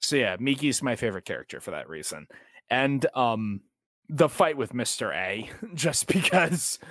So 0.00 0.16
yeah, 0.16 0.36
Migi's 0.36 0.82
my 0.82 0.96
favorite 0.96 1.24
character 1.24 1.60
for 1.60 1.72
that 1.72 1.88
reason. 1.88 2.26
And 2.70 3.04
um 3.14 3.62
the 4.08 4.28
fight 4.28 4.56
with 4.56 4.72
Mr. 4.72 5.14
A 5.14 5.50
just 5.74 6.06
because 6.06 6.78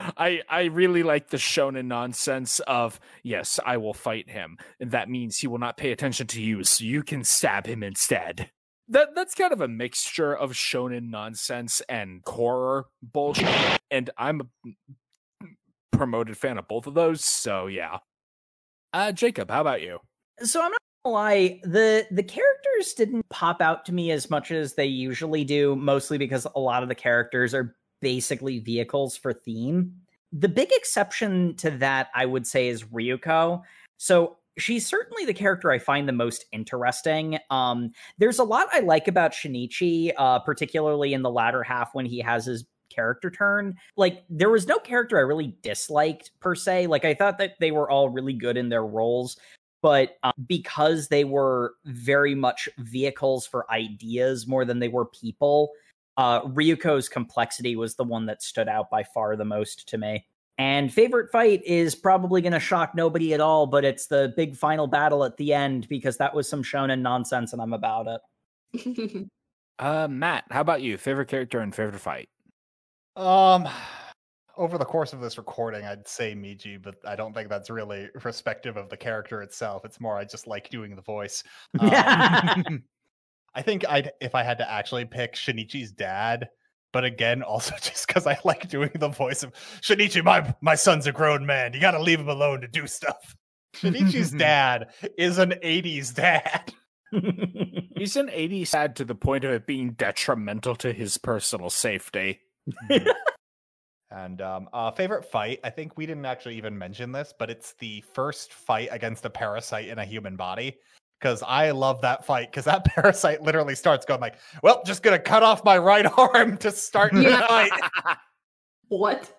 I 0.00 0.42
I 0.48 0.64
really 0.64 1.02
like 1.02 1.28
the 1.28 1.36
shonen 1.36 1.86
nonsense 1.86 2.60
of 2.60 3.00
yes, 3.22 3.58
I 3.64 3.76
will 3.78 3.94
fight 3.94 4.30
him, 4.30 4.56
and 4.78 4.92
that 4.92 5.08
means 5.08 5.38
he 5.38 5.46
will 5.46 5.58
not 5.58 5.76
pay 5.76 5.90
attention 5.90 6.26
to 6.28 6.42
you, 6.42 6.62
so 6.62 6.84
you 6.84 7.02
can 7.02 7.24
stab 7.24 7.66
him 7.66 7.82
instead. 7.82 8.50
That 8.88 9.14
that's 9.14 9.34
kind 9.34 9.52
of 9.52 9.60
a 9.60 9.68
mixture 9.68 10.34
of 10.34 10.52
shonen 10.52 11.10
nonsense 11.10 11.82
and 11.88 12.22
horror 12.24 12.86
bullshit, 13.02 13.48
and 13.90 14.08
I'm 14.16 14.40
a 14.40 14.46
promoted 15.98 16.36
fan 16.36 16.58
of 16.58 16.68
both 16.68 16.86
of 16.86 16.94
those, 16.94 17.24
so 17.24 17.66
yeah. 17.66 17.98
Uh 18.92 19.12
Jacob, 19.12 19.50
how 19.50 19.60
about 19.60 19.82
you? 19.82 19.98
so 20.42 20.60
I'm 20.62 20.70
not 20.70 20.80
gonna 21.04 21.14
lie. 21.14 21.60
the 21.64 22.06
The 22.10 22.22
characters 22.22 22.94
didn't 22.96 23.28
pop 23.28 23.60
out 23.60 23.84
to 23.86 23.92
me 23.92 24.10
as 24.12 24.30
much 24.30 24.50
as 24.50 24.74
they 24.74 24.86
usually 24.86 25.44
do, 25.44 25.76
mostly 25.76 26.18
because 26.18 26.46
a 26.54 26.60
lot 26.60 26.82
of 26.82 26.88
the 26.88 26.94
characters 26.94 27.54
are 27.54 27.76
basically 28.00 28.60
vehicles 28.60 29.16
for 29.16 29.32
theme. 29.32 29.92
The 30.32 30.48
big 30.48 30.70
exception 30.72 31.56
to 31.56 31.70
that, 31.72 32.08
I 32.14 32.26
would 32.26 32.46
say, 32.46 32.68
is 32.68 32.84
Ryoko. 32.84 33.62
So 33.96 34.36
she's 34.58 34.86
certainly 34.86 35.24
the 35.24 35.34
character 35.34 35.70
I 35.70 35.78
find 35.78 36.06
the 36.08 36.12
most 36.12 36.44
interesting. 36.52 37.38
Um, 37.50 37.90
there's 38.18 38.38
a 38.38 38.44
lot 38.44 38.68
I 38.72 38.80
like 38.80 39.08
about 39.08 39.32
Shinichi, 39.32 40.12
uh, 40.16 40.38
particularly 40.40 41.14
in 41.14 41.22
the 41.22 41.30
latter 41.30 41.62
half 41.62 41.94
when 41.94 42.06
he 42.06 42.20
has 42.20 42.44
his 42.46 42.64
character 42.88 43.30
turn. 43.30 43.76
Like, 43.96 44.24
there 44.28 44.50
was 44.50 44.66
no 44.66 44.78
character 44.78 45.18
I 45.18 45.22
really 45.22 45.56
disliked 45.62 46.32
per 46.40 46.54
se. 46.54 46.86
Like, 46.86 47.04
I 47.04 47.14
thought 47.14 47.38
that 47.38 47.54
they 47.60 47.70
were 47.70 47.90
all 47.90 48.08
really 48.08 48.32
good 48.32 48.56
in 48.56 48.68
their 48.68 48.84
roles, 48.84 49.38
but 49.82 50.16
um, 50.22 50.32
because 50.46 51.08
they 51.08 51.24
were 51.24 51.74
very 51.84 52.34
much 52.34 52.68
vehicles 52.78 53.46
for 53.46 53.70
ideas 53.70 54.46
more 54.46 54.64
than 54.64 54.78
they 54.78 54.88
were 54.88 55.06
people, 55.06 55.70
uh, 56.16 56.42
Ryoko's 56.42 57.08
complexity 57.08 57.76
was 57.76 57.94
the 57.94 58.04
one 58.04 58.26
that 58.26 58.42
stood 58.42 58.68
out 58.68 58.90
by 58.90 59.04
far 59.04 59.36
the 59.36 59.44
most 59.44 59.88
to 59.88 59.98
me. 59.98 60.26
And 60.58 60.92
favorite 60.92 61.30
fight 61.30 61.62
is 61.64 61.94
probably 61.94 62.40
going 62.40 62.52
to 62.52 62.58
shock 62.58 62.92
nobody 62.96 63.32
at 63.32 63.40
all, 63.40 63.68
but 63.68 63.84
it's 63.84 64.08
the 64.08 64.32
big 64.36 64.56
final 64.56 64.88
battle 64.88 65.22
at 65.22 65.36
the 65.36 65.54
end 65.54 65.88
because 65.88 66.16
that 66.16 66.34
was 66.34 66.48
some 66.48 66.64
shonen 66.64 67.00
nonsense 67.00 67.52
and 67.52 67.62
I'm 67.62 67.72
about 67.72 68.08
it. 68.74 69.28
Uh, 69.80 70.08
Matt, 70.10 70.44
how 70.50 70.60
about 70.60 70.82
you? 70.82 70.98
Favorite 70.98 71.28
character 71.28 71.60
and 71.60 71.72
favorite 71.72 72.00
fight? 72.00 72.28
Um, 73.18 73.68
over 74.56 74.78
the 74.78 74.84
course 74.84 75.12
of 75.12 75.20
this 75.20 75.38
recording, 75.38 75.84
I'd 75.84 76.06
say 76.06 76.34
Migi, 76.34 76.80
but 76.80 76.94
I 77.04 77.16
don't 77.16 77.34
think 77.34 77.48
that's 77.48 77.68
really 77.68 78.08
respective 78.22 78.76
of 78.76 78.88
the 78.88 78.96
character 78.96 79.42
itself. 79.42 79.84
It's 79.84 80.00
more 80.00 80.16
I 80.16 80.24
just 80.24 80.46
like 80.46 80.70
doing 80.70 80.94
the 80.94 81.02
voice. 81.02 81.42
Um, 81.80 82.84
I 83.54 83.62
think 83.62 83.84
I'd 83.88 84.12
if 84.20 84.36
I 84.36 84.44
had 84.44 84.58
to 84.58 84.70
actually 84.70 85.04
pick 85.04 85.34
Shinichi's 85.34 85.90
dad, 85.90 86.48
but 86.92 87.04
again, 87.04 87.42
also 87.42 87.74
just 87.80 88.06
because 88.06 88.26
I 88.26 88.38
like 88.44 88.68
doing 88.68 88.90
the 88.94 89.08
voice 89.08 89.42
of 89.42 89.52
Shinichi, 89.80 90.22
my 90.22 90.54
my 90.60 90.76
son's 90.76 91.08
a 91.08 91.12
grown 91.12 91.44
man. 91.44 91.72
You 91.72 91.80
got 91.80 91.92
to 91.92 92.02
leave 92.02 92.20
him 92.20 92.28
alone 92.28 92.60
to 92.60 92.68
do 92.68 92.86
stuff. 92.86 93.34
Shinichi's 93.74 94.30
dad 94.30 94.88
is 95.16 95.38
an 95.38 95.54
'80s 95.64 96.14
dad. 96.14 96.72
He's 97.10 98.16
an 98.16 98.28
80s 98.28 98.72
dad 98.72 98.96
to 98.96 99.04
the 99.06 99.14
point 99.14 99.42
of 99.44 99.50
it 99.50 99.66
being 99.66 99.92
detrimental 99.92 100.76
to 100.76 100.92
his 100.92 101.16
personal 101.16 101.70
safety. 101.70 102.40
And 104.10 104.40
um, 104.40 104.68
uh, 104.72 104.90
favorite 104.90 105.22
fight, 105.24 105.60
I 105.62 105.70
think 105.70 105.98
we 105.98 106.06
didn't 106.06 106.24
actually 106.24 106.56
even 106.56 106.76
mention 106.78 107.12
this, 107.12 107.34
but 107.38 107.50
it's 107.50 107.74
the 107.74 108.00
first 108.14 108.54
fight 108.54 108.88
against 108.90 109.26
a 109.26 109.30
parasite 109.30 109.88
in 109.88 109.98
a 109.98 110.04
human 110.04 110.34
body. 110.34 110.78
Because 111.20 111.42
I 111.42 111.72
love 111.72 112.00
that 112.02 112.24
fight, 112.24 112.50
because 112.50 112.64
that 112.64 112.84
parasite 112.86 113.42
literally 113.42 113.74
starts 113.74 114.06
going 114.06 114.20
like, 114.20 114.36
"Well, 114.62 114.82
just 114.86 115.02
gonna 115.02 115.18
cut 115.18 115.42
off 115.42 115.62
my 115.64 115.76
right 115.76 116.06
arm 116.18 116.56
to 116.58 116.70
start 116.70 117.12
the 117.12 117.22
Yeah. 117.22 117.46
fight." 117.46 117.72
what? 118.88 119.30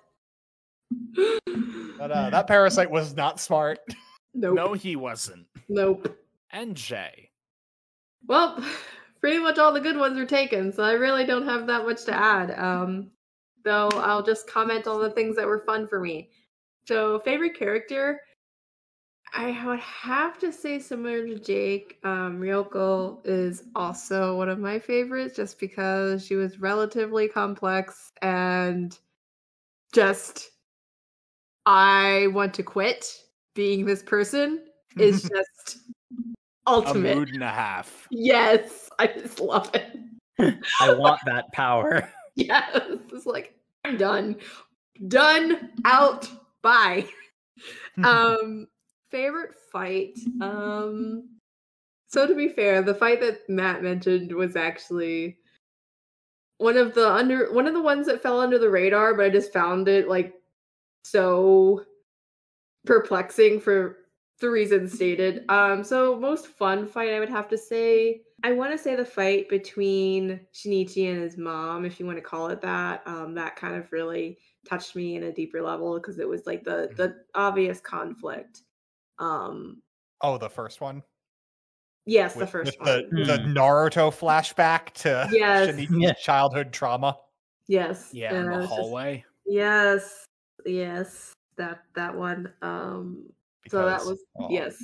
But 1.97 2.11
uh, 2.11 2.29
that 2.29 2.45
parasite 2.47 2.91
was 2.91 3.15
not 3.15 3.39
smart. 3.39 3.79
nope. 4.35 4.55
No, 4.55 4.73
he 4.73 4.95
wasn't. 4.95 5.47
Nope. 5.67 6.15
And 6.51 6.75
Jae. 6.75 7.29
Well, 8.27 8.63
pretty 9.21 9.39
much 9.39 9.57
all 9.57 9.73
the 9.73 9.81
good 9.81 9.97
ones 9.97 10.19
are 10.19 10.25
taken, 10.27 10.71
so 10.73 10.83
I 10.83 10.91
really 10.91 11.25
don't 11.25 11.47
have 11.47 11.65
that 11.67 11.85
much 11.85 12.03
to 12.05 12.13
add. 12.13 12.51
Um, 12.51 13.11
though 13.63 13.89
I'll 13.95 14.23
just 14.23 14.47
comment 14.47 14.87
on 14.87 15.01
the 15.01 15.09
things 15.09 15.35
that 15.35 15.47
were 15.47 15.63
fun 15.65 15.87
for 15.87 15.99
me. 15.99 16.29
So, 16.85 17.19
favorite 17.19 17.57
character, 17.57 18.19
I 19.33 19.63
would 19.65 19.79
have 19.79 20.39
to 20.39 20.51
say 20.51 20.79
similar 20.79 21.25
to 21.27 21.39
Jake. 21.39 21.99
Um, 22.03 22.39
Ryoko 22.39 23.19
is 23.25 23.63
also 23.75 24.35
one 24.35 24.49
of 24.49 24.59
my 24.59 24.79
favorites, 24.79 25.35
just 25.35 25.59
because 25.59 26.25
she 26.25 26.35
was 26.35 26.59
relatively 26.59 27.27
complex 27.27 28.11
and 28.21 28.97
just 29.93 30.49
I 31.65 32.27
want 32.31 32.53
to 32.55 32.63
quit 32.63 33.05
being 33.53 33.85
this 33.85 34.01
person 34.01 34.63
is 34.97 35.21
just 35.29 35.79
ultimate. 36.65 37.11
A 37.11 37.15
mood 37.15 37.29
and 37.29 37.43
a 37.43 37.49
half. 37.49 38.07
Yes, 38.09 38.89
I 38.97 39.07
just 39.07 39.39
love 39.39 39.69
it. 39.73 39.99
I 40.81 40.93
want 40.93 41.19
that 41.25 41.51
power. 41.53 42.09
Yes, 42.35 42.81
it's 43.11 43.25
like 43.25 43.53
I'm 43.83 43.97
done, 43.97 44.37
done, 45.07 45.71
out, 45.85 46.29
bye. 46.61 47.05
um, 48.03 48.67
favorite 49.11 49.55
fight. 49.71 50.17
Um, 50.41 51.29
so 52.07 52.25
to 52.25 52.35
be 52.35 52.49
fair, 52.49 52.81
the 52.81 52.95
fight 52.95 53.21
that 53.21 53.49
Matt 53.49 53.83
mentioned 53.83 54.31
was 54.31 54.55
actually 54.55 55.37
one 56.57 56.77
of 56.77 56.93
the 56.93 57.09
under 57.09 57.51
one 57.53 57.67
of 57.67 57.73
the 57.73 57.81
ones 57.81 58.07
that 58.07 58.21
fell 58.21 58.39
under 58.39 58.57
the 58.57 58.69
radar, 58.69 59.13
but 59.13 59.25
I 59.25 59.29
just 59.29 59.53
found 59.53 59.87
it 59.87 60.07
like 60.07 60.33
so 61.03 61.85
perplexing 62.85 63.59
for 63.59 63.98
the 64.39 64.49
reasons 64.49 64.93
stated. 64.93 65.43
Um, 65.49 65.83
so 65.83 66.17
most 66.19 66.47
fun 66.47 66.87
fight 66.87 67.13
I 67.13 67.19
would 67.19 67.29
have 67.29 67.47
to 67.49 67.57
say. 67.57 68.21
I 68.43 68.53
want 68.53 68.71
to 68.71 68.77
say 68.77 68.95
the 68.95 69.03
fight 69.03 69.49
between 69.49 70.39
Shinichi 70.53 71.11
and 71.11 71.21
his 71.21 71.37
mom, 71.37 71.83
if 71.83 71.99
you 71.99 72.05
want 72.05 72.17
to 72.17 72.21
call 72.23 72.47
it 72.47 72.61
that. 72.61 73.01
Um, 73.05 73.35
that 73.35 73.55
kind 73.57 73.75
of 73.75 73.91
really 73.91 74.37
touched 74.67 74.95
me 74.95 75.15
in 75.17 75.23
a 75.23 75.31
deeper 75.33 75.61
level 75.61 75.95
because 75.99 76.19
it 76.19 76.27
was 76.27 76.45
like 76.47 76.63
the 76.63 76.89
the 76.95 77.15
obvious 77.35 77.79
conflict. 77.81 78.61
Um, 79.19 79.81
Oh, 80.21 80.37
the 80.37 80.49
first 80.49 80.79
one. 80.81 81.03
yes, 82.05 82.33
the 82.33 82.47
first 82.47 82.77
with 82.79 82.85
the, 82.87 83.07
one. 83.11 83.27
the 83.27 83.59
Naruto 83.59 84.09
flashback 84.09 84.91
to 85.01 85.27
Yes. 85.31 85.69
Shinichi's 85.75 85.89
Yeah. 85.91 86.13
childhood 86.13 86.71
trauma. 86.71 87.17
Yes. 87.67 88.09
Yeah, 88.13 88.29
and 88.33 88.45
in 88.45 88.51
the 88.51 88.57
was 88.59 88.67
just- 88.67 88.73
hallway. 88.79 89.25
yes. 89.45 90.25
Yes. 90.65 91.33
That 91.57 91.81
that 91.95 92.15
one. 92.15 92.53
Um. 92.61 93.25
So 93.67 93.85
that 93.85 94.05
was 94.05 94.19
oh, 94.39 94.47
yes. 94.49 94.81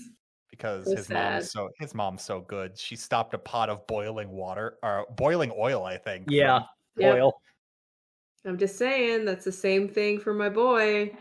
because 0.51 0.85
So 0.85 0.95
his 0.95 1.09
mom 1.09 1.33
is 1.33 1.51
so 1.51 1.69
his 1.79 1.93
mom's 1.93 2.23
so 2.23 2.41
good. 2.41 2.77
She 2.77 2.95
stopped 2.95 3.33
a 3.33 3.37
pot 3.37 3.69
of 3.69 3.85
boiling 3.87 4.29
water 4.29 4.77
or 4.83 5.05
boiling 5.15 5.51
oil, 5.57 5.85
I 5.85 5.97
think. 5.97 6.25
Yeah, 6.29 6.61
Yep. 6.97 7.15
oil. 7.15 7.41
I'm 8.45 8.57
just 8.57 8.77
saying 8.77 9.25
that's 9.25 9.45
the 9.45 9.51
same 9.51 9.87
thing 9.89 10.19
for 10.19 10.33
my 10.33 10.49
boy. 10.49 11.15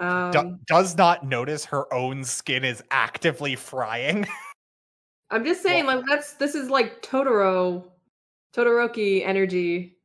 do- 0.00 0.04
Um, 0.04 0.60
does 0.66 0.96
not 0.96 1.24
notice 1.24 1.64
her 1.66 1.92
own 1.92 2.24
skin 2.24 2.64
is 2.64 2.82
actively 2.90 3.54
frying. 3.56 4.26
I'm 5.30 5.44
just 5.44 5.62
saying, 5.62 5.86
like 5.86 6.04
that's 6.06 6.34
this 6.34 6.54
is 6.54 6.70
like 6.70 7.02
Totoro, 7.02 7.90
Todoroki 8.54 9.26
energy, 9.26 9.96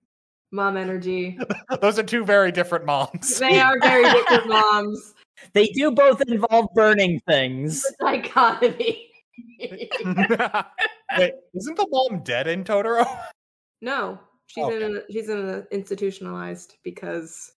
mom 0.52 0.76
energy. 0.76 1.38
Those 1.82 1.99
are 1.99 2.03
two 2.03 2.26
very 2.26 2.52
different 2.52 2.86
moms. 2.86 3.38
They 3.40 3.60
are 3.60 3.80
very 3.80 4.11
different 4.11 4.48
moms. 4.48 5.14
They 5.53 5.68
do 5.68 5.91
both 5.91 6.22
involve 6.28 6.68
burning 6.74 7.20
things. 7.28 7.84
The 7.84 7.95
dichotomy. 7.99 9.10
Wait, 9.60 11.34
isn't 11.56 11.78
the 11.78 11.88
mom 11.90 12.24
dead 12.24 12.48
in 12.48 12.64
Totoro? 12.64 13.06
no, 13.82 14.20
she's 14.48 14.66
Okay. 14.66 14.86
in 14.86 14.98
a, 14.98 15.02
she's 15.11 15.30
in 15.30 15.49
a 15.49 15.64
institutionalized 15.72 16.78
because 16.84 17.52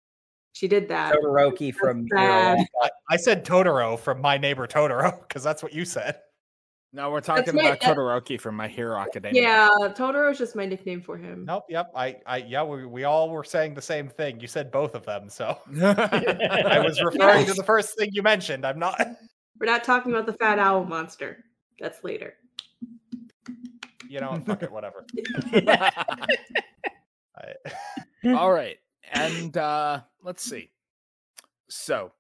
she 0.54 0.68
did 0.68 0.88
that. 0.90 1.14
Todoroki 1.14 1.74
from 1.74 2.08
I, 2.16 2.66
I 3.10 3.18
said 3.18 3.46
Totoro 3.46 3.98
from 3.98 4.22
My 4.22 4.38
Neighbor 4.38 4.68
Totoro 4.68 5.20
because 5.22 5.44
that's 5.44 5.64
what 5.64 5.74
you 5.74 5.86
said. 5.86 6.20
No, 6.94 7.10
we're 7.10 7.22
talking 7.22 7.56
my- 7.56 7.62
about 7.64 7.80
that- 7.80 7.96
Todoroki 7.98 8.40
from 8.40 8.56
My 8.56 8.68
Hero 8.68 8.98
Academia. 8.98 9.42
Yeah, 9.42 9.70
Totoro 9.96 10.30
is 10.32 10.38
just 10.38 10.56
my 10.58 10.66
nickname 10.66 11.02
for 11.02 11.18
him. 11.18 11.46
Nope. 11.46 11.64
Yep. 11.70 11.92
I. 11.96 12.18
I. 12.26 12.38
Yeah. 12.38 12.64
We, 12.64 12.86
we 12.86 13.04
all 13.06 13.30
were 13.30 13.46
saying 13.46 13.76
the 13.76 13.82
same 13.82 14.10
thing. 14.10 14.40
You 14.42 14.48
said 14.48 14.72
both 14.72 14.94
of 14.94 15.06
them, 15.06 15.30
so 15.30 15.58
I 15.82 16.66
I 16.72 16.80
was 16.80 17.02
referring 17.04 17.46
to 17.46 17.54
the 17.54 17.64
first 17.64 17.98
thing 17.98 18.10
you 18.12 18.22
mentioned. 18.24 18.66
I'm 18.66 18.78
not. 18.80 19.00
We're 19.60 19.68
not 19.68 19.84
talking 19.86 20.12
about 20.12 20.26
the 20.26 20.34
fat 20.34 20.60
owl 20.60 20.84
monster. 20.84 21.46
That's 21.80 22.04
later. 22.04 22.34
You 24.10 24.20
know. 24.20 24.42
Fuck 24.46 24.64
it. 24.64 24.72
Whatever. 24.72 25.06
All 28.26 28.52
right. 28.52 28.78
And 29.14 29.56
uh 29.58 30.02
let's 30.24 30.44
see. 30.44 30.72
So 31.70 32.12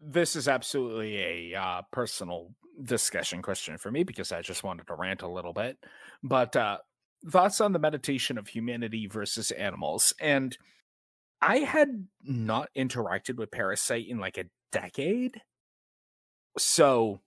this 0.00 0.36
is 0.36 0.48
absolutely 0.48 1.52
a 1.52 1.58
uh, 1.58 1.82
personal 1.92 2.50
discussion 2.82 3.42
question 3.42 3.78
for 3.78 3.90
me 3.90 4.02
because 4.02 4.32
I 4.32 4.42
just 4.42 4.62
wanted 4.62 4.86
to 4.86 4.94
rant 4.94 5.22
a 5.22 5.28
little 5.28 5.52
bit. 5.52 5.78
But 6.22 6.56
uh 6.56 6.78
thoughts 7.28 7.60
on 7.60 7.72
the 7.72 7.78
meditation 7.78 8.38
of 8.38 8.48
humanity 8.48 9.06
versus 9.06 9.50
animals. 9.50 10.12
And 10.20 10.56
I 11.40 11.58
had 11.58 12.06
not 12.22 12.68
interacted 12.76 13.36
with 13.36 13.50
Parasyte 13.50 14.08
in 14.08 14.18
like 14.18 14.38
a 14.38 14.44
decade. 14.72 15.40
So 16.58 17.20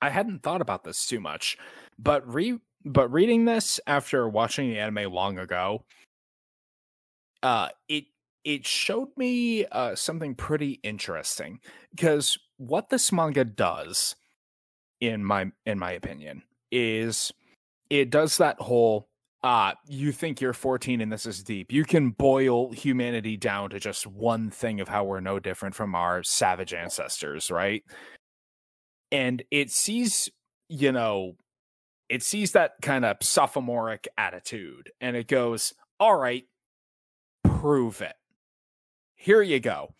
I 0.00 0.10
hadn't 0.10 0.42
thought 0.42 0.60
about 0.60 0.84
this 0.84 1.06
too 1.06 1.20
much. 1.20 1.56
But 1.98 2.32
re 2.32 2.58
but 2.84 3.12
reading 3.12 3.44
this 3.44 3.80
after 3.86 4.28
watching 4.28 4.70
the 4.70 4.78
anime 4.78 5.12
long 5.12 5.38
ago, 5.38 5.84
uh 7.42 7.68
it 7.88 8.04
it 8.44 8.66
showed 8.66 9.08
me 9.16 9.66
uh 9.66 9.94
something 9.94 10.34
pretty 10.34 10.80
interesting 10.82 11.60
because 11.94 12.38
what 12.56 12.88
this 12.88 13.12
manga 13.12 13.44
does 13.44 14.16
in 15.00 15.24
my 15.24 15.46
in 15.66 15.78
my 15.78 15.92
opinion 15.92 16.42
is 16.70 17.32
it 17.88 18.10
does 18.10 18.38
that 18.38 18.60
whole 18.60 19.08
uh 19.42 19.72
you 19.86 20.12
think 20.12 20.40
you're 20.40 20.52
14 20.52 21.00
and 21.00 21.12
this 21.12 21.26
is 21.26 21.42
deep 21.42 21.72
you 21.72 21.84
can 21.84 22.10
boil 22.10 22.72
humanity 22.72 23.36
down 23.36 23.70
to 23.70 23.80
just 23.80 24.06
one 24.06 24.50
thing 24.50 24.80
of 24.80 24.88
how 24.88 25.04
we're 25.04 25.20
no 25.20 25.38
different 25.38 25.74
from 25.74 25.94
our 25.94 26.22
savage 26.22 26.74
ancestors 26.74 27.50
right 27.50 27.82
and 29.12 29.42
it 29.50 29.70
sees, 29.70 30.28
you 30.68 30.92
know, 30.92 31.36
it 32.08 32.22
sees 32.22 32.52
that 32.52 32.72
kind 32.82 33.04
of 33.04 33.16
sophomoric 33.22 34.08
attitude 34.16 34.90
and 35.00 35.16
it 35.16 35.28
goes, 35.28 35.74
All 35.98 36.16
right, 36.16 36.44
prove 37.44 38.02
it. 38.02 38.14
Here 39.22 39.42
you 39.42 39.60
go. 39.60 39.92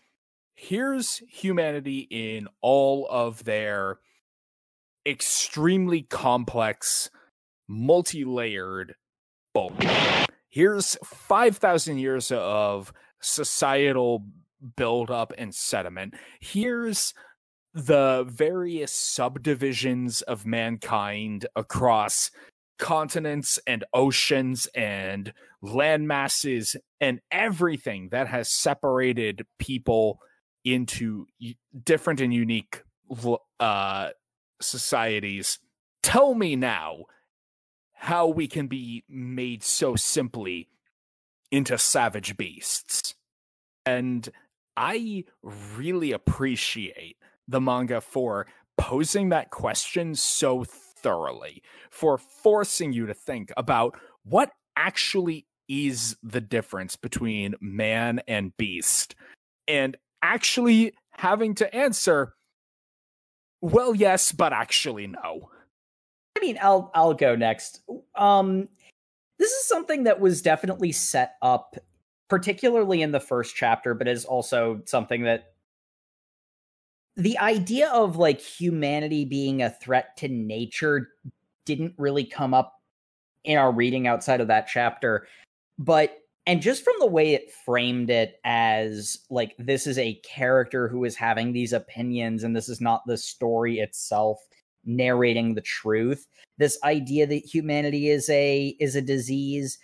Here's 0.55 1.21
humanity 1.29 2.07
in 2.09 2.47
all 2.59 3.07
of 3.07 3.43
their 3.43 3.99
extremely 5.05 6.01
complex, 6.01 7.11
multi 7.67 8.25
layered 8.25 8.95
bulk. 9.53 9.75
Here's 10.49 10.97
5,000 11.03 11.99
years 11.99 12.31
of 12.31 12.91
societal 13.21 14.25
buildup 14.75 15.33
and 15.37 15.53
sediment. 15.53 16.15
Here's 16.39 17.13
the 17.75 18.25
various 18.27 18.91
subdivisions 18.91 20.23
of 20.23 20.47
mankind 20.47 21.45
across 21.55 22.31
continents 22.81 23.59
and 23.67 23.85
oceans 23.93 24.67
and 24.75 25.31
land 25.61 26.07
masses 26.07 26.75
and 26.99 27.21
everything 27.31 28.09
that 28.09 28.27
has 28.27 28.51
separated 28.51 29.45
people 29.59 30.19
into 30.65 31.27
different 31.83 32.19
and 32.19 32.33
unique 32.33 32.81
uh, 33.59 34.09
societies. 34.59 35.59
Tell 36.01 36.33
me 36.33 36.55
now 36.55 37.05
how 37.93 38.25
we 38.27 38.47
can 38.47 38.65
be 38.65 39.03
made 39.07 39.63
so 39.63 39.95
simply 39.95 40.67
into 41.51 41.77
savage 41.77 42.35
beasts. 42.35 43.13
And 43.85 44.27
I 44.75 45.25
really 45.43 46.11
appreciate 46.13 47.17
the 47.47 47.61
manga 47.61 48.01
for 48.01 48.47
posing 48.75 49.29
that 49.29 49.51
question 49.51 50.15
so 50.15 50.63
thoroughly, 51.01 51.61
for 51.89 52.17
forcing 52.17 52.93
you 52.93 53.05
to 53.05 53.13
think 53.13 53.51
about 53.57 53.99
what 54.23 54.51
actually 54.75 55.45
is 55.67 56.17
the 56.23 56.41
difference 56.41 56.95
between 56.95 57.55
man 57.61 58.21
and 58.27 58.55
beast, 58.57 59.15
and 59.67 59.97
actually 60.21 60.93
having 61.11 61.55
to 61.55 61.73
answer, 61.75 62.33
well, 63.61 63.95
yes, 63.95 64.31
but 64.31 64.53
actually 64.53 65.07
no. 65.07 65.49
I 66.37 66.39
mean, 66.39 66.57
I'll 66.61 66.91
I'll 66.93 67.13
go 67.13 67.35
next. 67.35 67.81
Um, 68.15 68.67
this 69.37 69.51
is 69.51 69.67
something 69.67 70.03
that 70.03 70.19
was 70.19 70.41
definitely 70.41 70.91
set 70.91 71.35
up, 71.41 71.75
particularly 72.29 73.01
in 73.01 73.11
the 73.11 73.19
first 73.19 73.55
chapter, 73.55 73.93
but 73.93 74.07
is 74.07 74.25
also 74.25 74.81
something 74.85 75.23
that 75.23 75.50
the 77.17 77.37
idea 77.39 77.89
of 77.89 78.17
like 78.17 78.39
humanity 78.39 79.25
being 79.25 79.61
a 79.61 79.69
threat 79.69 80.15
to 80.17 80.27
nature 80.27 81.09
didn't 81.65 81.93
really 81.97 82.23
come 82.23 82.53
up 82.53 82.81
in 83.43 83.57
our 83.57 83.71
reading 83.71 84.07
outside 84.07 84.41
of 84.41 84.47
that 84.47 84.67
chapter. 84.67 85.27
But 85.77 86.17
and 86.47 86.61
just 86.61 86.83
from 86.83 86.95
the 86.99 87.07
way 87.07 87.33
it 87.33 87.51
framed 87.65 88.09
it 88.09 88.39
as 88.43 89.19
like 89.29 89.55
this 89.57 89.85
is 89.85 89.97
a 89.97 90.19
character 90.23 90.87
who 90.87 91.03
is 91.03 91.15
having 91.15 91.53
these 91.53 91.73
opinions 91.73 92.43
and 92.43 92.55
this 92.55 92.69
is 92.69 92.81
not 92.81 93.03
the 93.05 93.17
story 93.17 93.79
itself 93.79 94.39
narrating 94.83 95.53
the 95.53 95.61
truth 95.61 96.27
this 96.57 96.79
idea 96.83 97.27
that 97.27 97.45
humanity 97.45 98.09
is 98.09 98.27
a 98.29 98.75
is 98.79 98.95
a 98.95 99.01
disease 99.01 99.77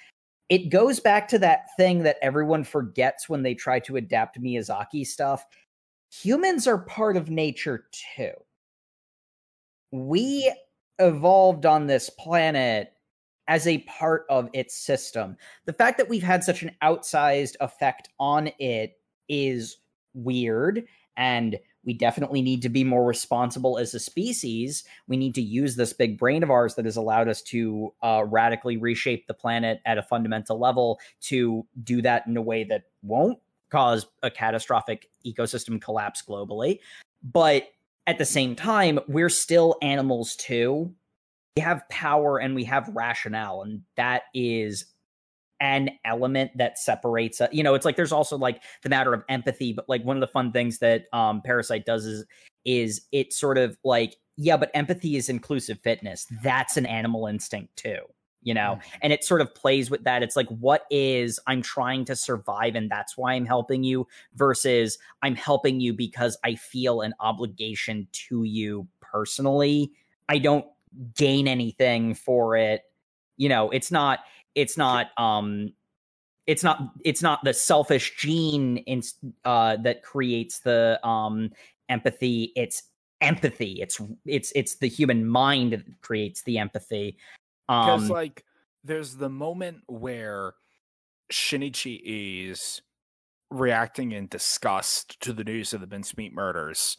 it 0.49 0.69
goes 0.69 0.99
back 0.99 1.27
to 1.27 1.37
that 1.37 1.67
thing 1.77 2.01
that 2.01 2.17
everyone 2.21 2.63
forgets 2.63 3.29
when 3.29 3.43
they 3.43 3.53
try 3.53 3.79
to 3.79 3.97
adapt 3.97 4.41
miyazaki 4.41 5.05
stuff 5.05 5.45
humans 6.09 6.67
are 6.67 6.77
part 6.77 7.17
of 7.17 7.29
nature 7.29 7.85
too. 8.15 8.31
We 9.91 10.53
evolved 10.99 11.65
on 11.65 11.87
this 11.87 12.09
planet 12.09 12.93
as 13.47 13.65
a 13.67 13.79
part 13.79 14.25
of 14.29 14.49
its 14.53 14.75
system. 14.75 15.37
The 15.65 15.73
fact 15.73 15.97
that 15.97 16.09
we've 16.09 16.23
had 16.23 16.43
such 16.43 16.63
an 16.63 16.71
outsized 16.83 17.55
effect 17.61 18.09
on 18.19 18.49
it 18.59 18.99
is 19.29 19.77
weird 20.13 20.85
and 21.15 21.57
we 21.85 21.93
definitely 21.93 22.41
need 22.41 22.61
to 22.63 22.69
be 22.69 22.83
more 22.83 23.05
responsible 23.05 23.77
as 23.77 23.93
a 23.93 23.99
species. 23.99 24.83
We 25.07 25.15
need 25.15 25.33
to 25.35 25.41
use 25.41 25.77
this 25.77 25.93
big 25.93 26.17
brain 26.17 26.43
of 26.43 26.51
ours 26.51 26.75
that 26.75 26.83
has 26.83 26.97
allowed 26.97 27.29
us 27.29 27.41
to 27.43 27.93
uh, 28.03 28.25
radically 28.27 28.75
reshape 28.75 29.25
the 29.25 29.33
planet 29.33 29.79
at 29.85 29.97
a 29.97 30.03
fundamental 30.03 30.59
level 30.59 30.99
to 31.21 31.65
do 31.83 32.01
that 32.01 32.27
in 32.27 32.35
a 32.35 32.41
way 32.41 32.65
that 32.65 32.83
won't 33.03 33.39
cause 33.69 34.07
a 34.23 34.31
catastrophic 34.31 35.09
ecosystem 35.25 35.81
collapse 35.81 36.23
globally. 36.27 36.79
But 37.23 37.67
at 38.05 38.17
the 38.17 38.25
same 38.25 38.55
time, 38.55 38.99
we're 39.07 39.29
still 39.29 39.75
animals 39.81 40.35
too. 40.35 40.93
We 41.55 41.61
have 41.61 41.87
power 41.89 42.37
and 42.37 42.55
we 42.55 42.63
have 42.65 42.89
rationale, 42.93 43.63
and 43.63 43.81
that 43.95 44.23
is 44.33 44.85
an 45.59 45.89
element 46.05 46.51
that 46.55 46.77
separates 46.77 47.41
uh, 47.41 47.47
you 47.51 47.63
know 47.63 47.73
it's 47.73 47.85
like 47.85 47.95
there's 47.95 48.11
also 48.11 48.37
like 48.37 48.61
the 48.83 48.89
matter 48.89 49.13
of 49.13 49.23
empathy 49.27 49.73
but 49.73 49.89
like 49.89 50.03
one 50.03 50.15
of 50.15 50.21
the 50.21 50.27
fun 50.27 50.51
things 50.51 50.79
that 50.79 51.05
um 51.13 51.41
Parasyte 51.45 51.85
does 51.85 52.05
is 52.05 52.25
is 52.63 53.01
it 53.11 53.33
sort 53.33 53.57
of 53.57 53.75
like 53.83 54.15
yeah 54.35 54.55
but 54.55 54.69
empathy 54.75 55.15
is 55.15 55.29
inclusive 55.29 55.79
fitness 55.79 56.27
that's 56.43 56.77
an 56.77 56.85
animal 56.85 57.25
instinct 57.25 57.75
too 57.75 57.97
you 58.47 58.53
know 58.53 58.79
and 59.01 59.11
it 59.11 59.25
sort 59.25 59.41
of 59.41 59.53
plays 59.53 59.91
with 59.91 60.05
that. 60.05 60.23
It's 60.23 60.37
like 60.37 60.47
what 60.47 60.85
is 60.89 61.37
i'm 61.47 61.61
trying 61.61 62.05
to 62.05 62.15
survive 62.15 62.75
and 62.75 62.89
that's 62.89 63.17
why 63.17 63.33
i'm 63.33 63.45
helping 63.45 63.83
you 63.83 64.07
versus 64.35 64.97
i'm 65.21 65.35
helping 65.35 65.81
you 65.81 65.91
because 65.91 66.37
i 66.45 66.55
feel 66.55 67.01
an 67.01 67.13
obligation 67.19 68.07
to 68.13 68.43
you 68.43 68.87
personally. 69.01 69.91
I 70.29 70.37
don't 70.37 70.65
gain 71.15 71.47
anything 71.47 72.13
for 72.15 72.55
it. 72.55 72.83
You 73.35 73.49
know 73.49 73.69
it's 73.71 73.91
not 73.91 74.19
it's 74.55 74.77
not 74.77 75.07
um 75.17 75.73
it's 76.45 76.63
not 76.63 76.93
it's 77.03 77.21
not 77.21 77.43
the 77.43 77.53
selfish 77.53 78.15
gene 78.15 78.77
in, 78.77 79.03
uh 79.43 79.75
that 79.83 80.03
creates 80.03 80.59
the 80.59 81.05
um 81.05 81.51
empathy. 81.89 82.53
It's 82.55 82.83
empathy. 83.19 83.81
It's 83.81 84.01
it's 84.25 84.53
it's 84.55 84.75
the 84.75 84.87
human 84.87 85.27
mind 85.27 85.73
that 85.73 85.83
creates 86.01 86.43
the 86.43 86.59
empathy 86.59 87.17
Because 87.67 88.03
um 88.03 88.09
like 88.09 88.43
there's 88.83 89.15
the 89.15 89.29
moment 89.29 89.79
where 89.87 90.53
Shinichi 91.31 91.99
is 92.49 92.81
reacting 93.49 94.11
in 94.11 94.27
disgust 94.27 95.19
to 95.21 95.33
the 95.33 95.43
news 95.43 95.73
of 95.73 95.81
the 95.81 95.87
mincemeat 95.87 96.33
murders. 96.33 96.97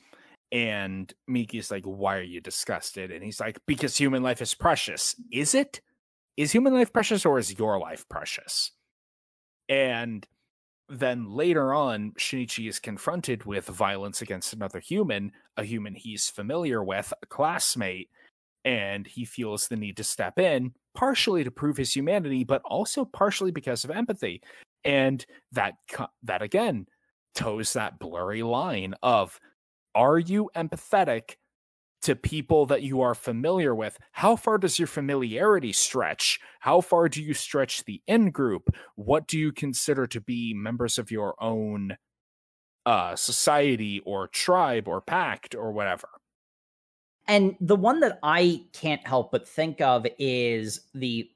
And 0.50 1.12
Migi's 1.28 1.70
like, 1.70 1.84
Why 1.84 2.16
are 2.18 2.22
you 2.22 2.40
disgusted? 2.40 3.10
And 3.10 3.22
he's 3.22 3.40
like, 3.40 3.58
Because 3.66 3.96
human 3.96 4.22
life 4.22 4.40
is 4.40 4.54
precious. 4.54 5.14
Is 5.32 5.54
it? 5.54 5.80
Is 6.36 6.52
human 6.52 6.72
life 6.72 6.92
precious 6.92 7.26
or 7.26 7.38
is 7.38 7.58
your 7.58 7.78
life 7.78 8.08
precious? 8.08 8.72
And 9.68 10.26
then 10.88 11.30
later 11.30 11.74
on, 11.74 12.12
Shinichi 12.18 12.68
is 12.68 12.78
confronted 12.78 13.44
with 13.44 13.66
violence 13.66 14.22
against 14.22 14.54
another 14.54 14.80
human, 14.80 15.32
a 15.56 15.64
human 15.64 15.94
he's 15.94 16.30
familiar 16.30 16.82
with, 16.82 17.12
a 17.22 17.26
classmate, 17.26 18.08
and 18.64 19.06
he 19.06 19.24
feels 19.24 19.68
the 19.68 19.76
need 19.76 19.96
to 19.96 20.04
step 20.04 20.38
in, 20.38 20.72
partially 20.94 21.44
to 21.44 21.50
prove 21.50 21.76
his 21.76 21.94
humanity, 21.94 22.44
but 22.44 22.62
also 22.64 23.04
partially 23.04 23.50
because 23.50 23.84
of 23.84 23.90
empathy. 23.90 24.42
And 24.84 25.24
that 25.52 25.74
that 26.22 26.42
again 26.42 26.86
toes 27.34 27.72
that 27.74 27.98
blurry 27.98 28.42
line 28.42 28.94
of 29.02 29.38
are 29.94 30.18
you 30.18 30.50
empathetic 30.56 31.36
to 32.02 32.14
people 32.14 32.66
that 32.66 32.82
you 32.82 33.00
are 33.00 33.14
familiar 33.14 33.74
with? 33.74 33.98
How 34.12 34.36
far 34.36 34.58
does 34.58 34.78
your 34.78 34.86
familiarity 34.86 35.72
stretch? 35.72 36.38
How 36.60 36.80
far 36.80 37.08
do 37.08 37.22
you 37.22 37.34
stretch 37.34 37.84
the 37.84 38.00
in 38.06 38.30
group? 38.30 38.74
What 38.94 39.26
do 39.26 39.38
you 39.38 39.52
consider 39.52 40.06
to 40.08 40.20
be 40.20 40.54
members 40.54 40.98
of 40.98 41.10
your 41.10 41.34
own 41.42 41.96
uh, 42.86 43.16
society 43.16 44.00
or 44.04 44.28
tribe 44.28 44.86
or 44.86 45.00
pact 45.00 45.54
or 45.54 45.72
whatever? 45.72 46.08
And 47.28 47.54
the 47.60 47.76
one 47.76 48.00
that 48.00 48.18
i 48.22 48.62
can't 48.72 49.06
help 49.06 49.30
but 49.30 49.46
think 49.46 49.80
of 49.80 50.06
is 50.18 50.80
the 50.94 51.30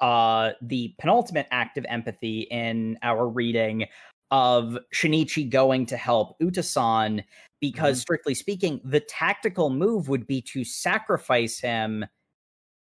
uh 0.00 0.50
the 0.62 0.94
penultimate 0.98 1.48
act 1.50 1.78
of 1.78 1.86
empathy 1.88 2.42
in 2.50 2.98
our 3.02 3.26
reading 3.26 3.86
of 4.30 4.78
shinichi 4.94 5.48
going 5.48 5.86
to 5.86 5.96
help 5.96 6.38
Udasan 6.38 7.24
because 7.60 8.00
strictly 8.00 8.34
speaking 8.34 8.80
the 8.84 9.00
tactical 9.00 9.70
move 9.70 10.08
would 10.08 10.26
be 10.26 10.42
to 10.42 10.64
sacrifice 10.64 11.58
him 11.58 12.04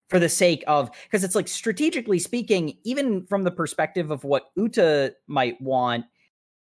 for 0.10 0.18
the 0.18 0.30
sake 0.30 0.64
of 0.66 0.90
because 1.04 1.24
it's 1.24 1.36
like 1.36 1.48
strategically 1.48 2.20
speaking 2.20 2.78
even 2.84 3.26
from 3.28 3.44
the 3.44 3.52
perspective 3.52 4.12
of 4.12 4.24
what 4.24 4.56
Uda 4.58 5.12
might 5.28 5.60
want 5.62 6.06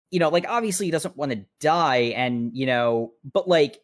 you 0.10 0.20
know 0.20 0.30
like 0.30 0.46
obviously 0.50 0.88
he 0.88 0.92
doesn't 0.92 1.16
want 1.16 1.32
to 1.32 1.46
die 1.60 2.14
and 2.16 2.52
you 2.54 2.66
know 2.66 3.14
but 3.34 3.48
like 3.48 3.80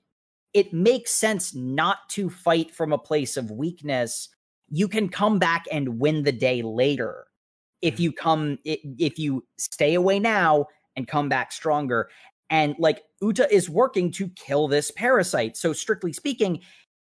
it 0.53 0.73
makes 0.73 1.11
sense 1.11 1.55
not 1.55 2.09
to 2.09 2.29
fight 2.29 2.71
from 2.71 2.91
a 2.91 2.97
place 2.97 3.37
of 3.37 3.51
weakness. 3.51 4.29
You 4.69 4.87
can 4.87 5.09
come 5.09 5.39
back 5.39 5.65
and 5.71 5.99
win 5.99 6.23
the 6.23 6.31
day 6.31 6.61
later 6.61 7.25
if 7.81 7.95
mm-hmm. 7.95 8.03
you 8.03 8.13
come 8.13 8.59
if 8.63 9.17
you 9.17 9.45
stay 9.57 9.95
away 9.95 10.19
now 10.19 10.65
and 10.95 11.07
come 11.07 11.29
back 11.29 11.51
stronger. 11.51 12.09
And 12.49 12.75
like 12.79 13.03
Uda 13.23 13.49
is 13.49 13.69
working 13.69 14.11
to 14.11 14.27
kill 14.29 14.67
this 14.67 14.91
parasite. 14.91 15.55
So 15.55 15.71
strictly 15.71 16.11
speaking, 16.11 16.61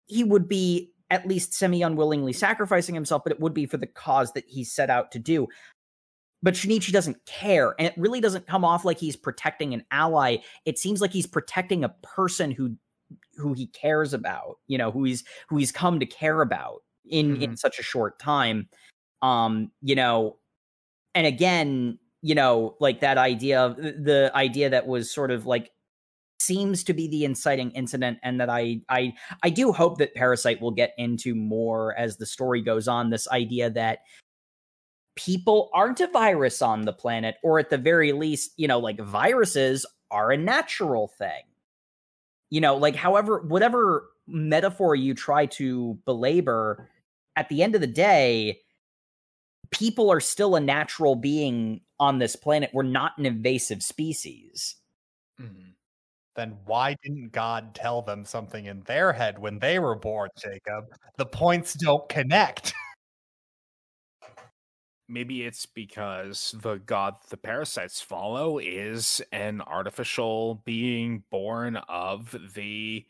he 0.05 0.23
would 0.23 0.47
be 0.47 0.93
at 1.09 1.27
least 1.27 1.53
semi 1.53 1.83
unwillingly 1.83 2.33
sacrificing 2.33 2.95
himself, 2.95 3.23
but 3.23 3.33
it 3.33 3.39
would 3.39 3.53
be 3.53 3.65
for 3.65 3.77
the 3.77 3.87
cause 3.87 4.31
that 4.33 4.45
he 4.47 4.63
set 4.63 4.89
out 4.89 5.11
to 5.11 5.19
do. 5.19 5.47
But 6.41 6.55
Shinichi 6.55 6.91
doesn't 6.91 7.25
care, 7.25 7.73
and 7.79 7.87
it 7.87 7.93
really 7.95 8.19
doesn't 8.19 8.47
come 8.47 8.65
off 8.65 8.83
like 8.83 8.97
he's 8.97 9.15
protecting 9.15 9.73
an 9.73 9.85
ally. 9.91 10.37
It 10.65 10.77
seems 10.77 10.99
like 10.99 11.11
he's 11.11 11.27
protecting 11.27 11.83
a 11.83 11.95
person 12.01 12.51
who 12.51 12.75
who 13.37 13.53
he 13.53 13.67
cares 13.67 14.13
about, 14.13 14.57
you 14.67 14.77
know, 14.77 14.91
who 14.91 15.03
he's 15.03 15.23
who 15.49 15.57
he's 15.57 15.71
come 15.71 15.99
to 15.99 16.05
care 16.05 16.41
about 16.41 16.81
in 17.05 17.41
in 17.41 17.57
such 17.57 17.79
a 17.79 17.83
short 17.83 18.19
time. 18.19 18.69
Um, 19.21 19.71
you 19.81 19.95
know, 19.95 20.37
and 21.15 21.27
again, 21.27 21.99
you 22.21 22.35
know, 22.35 22.75
like 22.79 23.01
that 23.01 23.17
idea 23.17 23.61
of 23.61 23.77
the 23.77 24.31
idea 24.35 24.69
that 24.69 24.87
was 24.87 25.11
sort 25.11 25.31
of 25.31 25.45
like 25.45 25.71
seems 26.39 26.83
to 26.83 26.93
be 26.93 27.07
the 27.07 27.25
inciting 27.25 27.71
incident 27.71 28.17
and 28.23 28.39
that 28.39 28.49
I 28.49 28.81
I 28.89 29.13
I 29.43 29.49
do 29.49 29.71
hope 29.71 29.97
that 29.99 30.15
Parasyte 30.15 30.61
will 30.61 30.71
get 30.71 30.93
into 30.97 31.35
more 31.35 31.97
as 31.97 32.17
the 32.17 32.25
story 32.25 32.61
goes 32.61 32.87
on 32.87 33.09
this 33.09 33.27
idea 33.29 33.69
that 33.71 33.99
people 35.15 35.69
aren't 35.73 35.99
a 35.99 36.07
virus 36.07 36.61
on 36.61 36.81
the 36.81 36.93
planet 36.93 37.35
or 37.43 37.59
at 37.59 37.69
the 37.69 37.77
very 37.77 38.11
least, 38.11 38.51
you 38.57 38.67
know, 38.67 38.79
like 38.79 38.99
viruses 38.99 39.85
are 40.11 40.31
a 40.31 40.37
natural 40.37 41.07
thing. 41.07 41.43
You 42.53 42.61
know, 42.61 42.75
like 42.75 42.95
however 42.95 43.39
whatever 43.39 44.09
metaphor 44.27 44.95
you 44.95 45.15
try 45.15 45.47
to 45.47 45.97
belabor 46.05 46.87
at 47.35 47.49
the 47.49 47.63
end 47.63 47.73
of 47.73 47.81
the 47.81 47.87
day 47.87 48.59
people 49.71 50.11
are 50.11 50.19
still 50.19 50.55
a 50.55 50.59
natural 50.59 51.15
being 51.15 51.81
on 51.99 52.19
this 52.19 52.35
planet. 52.35 52.69
We're 52.71 52.83
not 52.83 53.13
an 53.17 53.25
invasive 53.25 53.81
species. 53.81 54.75
Mm-hmm. 55.41 55.71
Then 56.35 56.57
why 56.65 56.95
didn't 57.03 57.31
God 57.31 57.73
tell 57.73 58.03
them 58.03 58.23
something 58.23 58.65
in 58.67 58.81
their 58.81 59.13
head 59.13 59.39
when 59.39 59.57
they 59.57 59.79
were 59.79 59.95
born, 59.95 60.29
Jacob? 60.37 60.85
The 61.17 61.25
points 61.25 61.73
don't 61.73 62.07
connect. 62.07 62.75
Maybe 65.09 65.43
it's 65.43 65.65
because 65.65 66.55
the 66.61 66.75
god 66.75 67.15
the 67.29 67.37
parasites 67.37 68.01
follow 68.01 68.57
is 68.57 69.21
an 69.31 69.61
artificial 69.61 70.61
being 70.65 71.23
born 71.29 71.77
of 71.89 72.35
the 72.55 73.05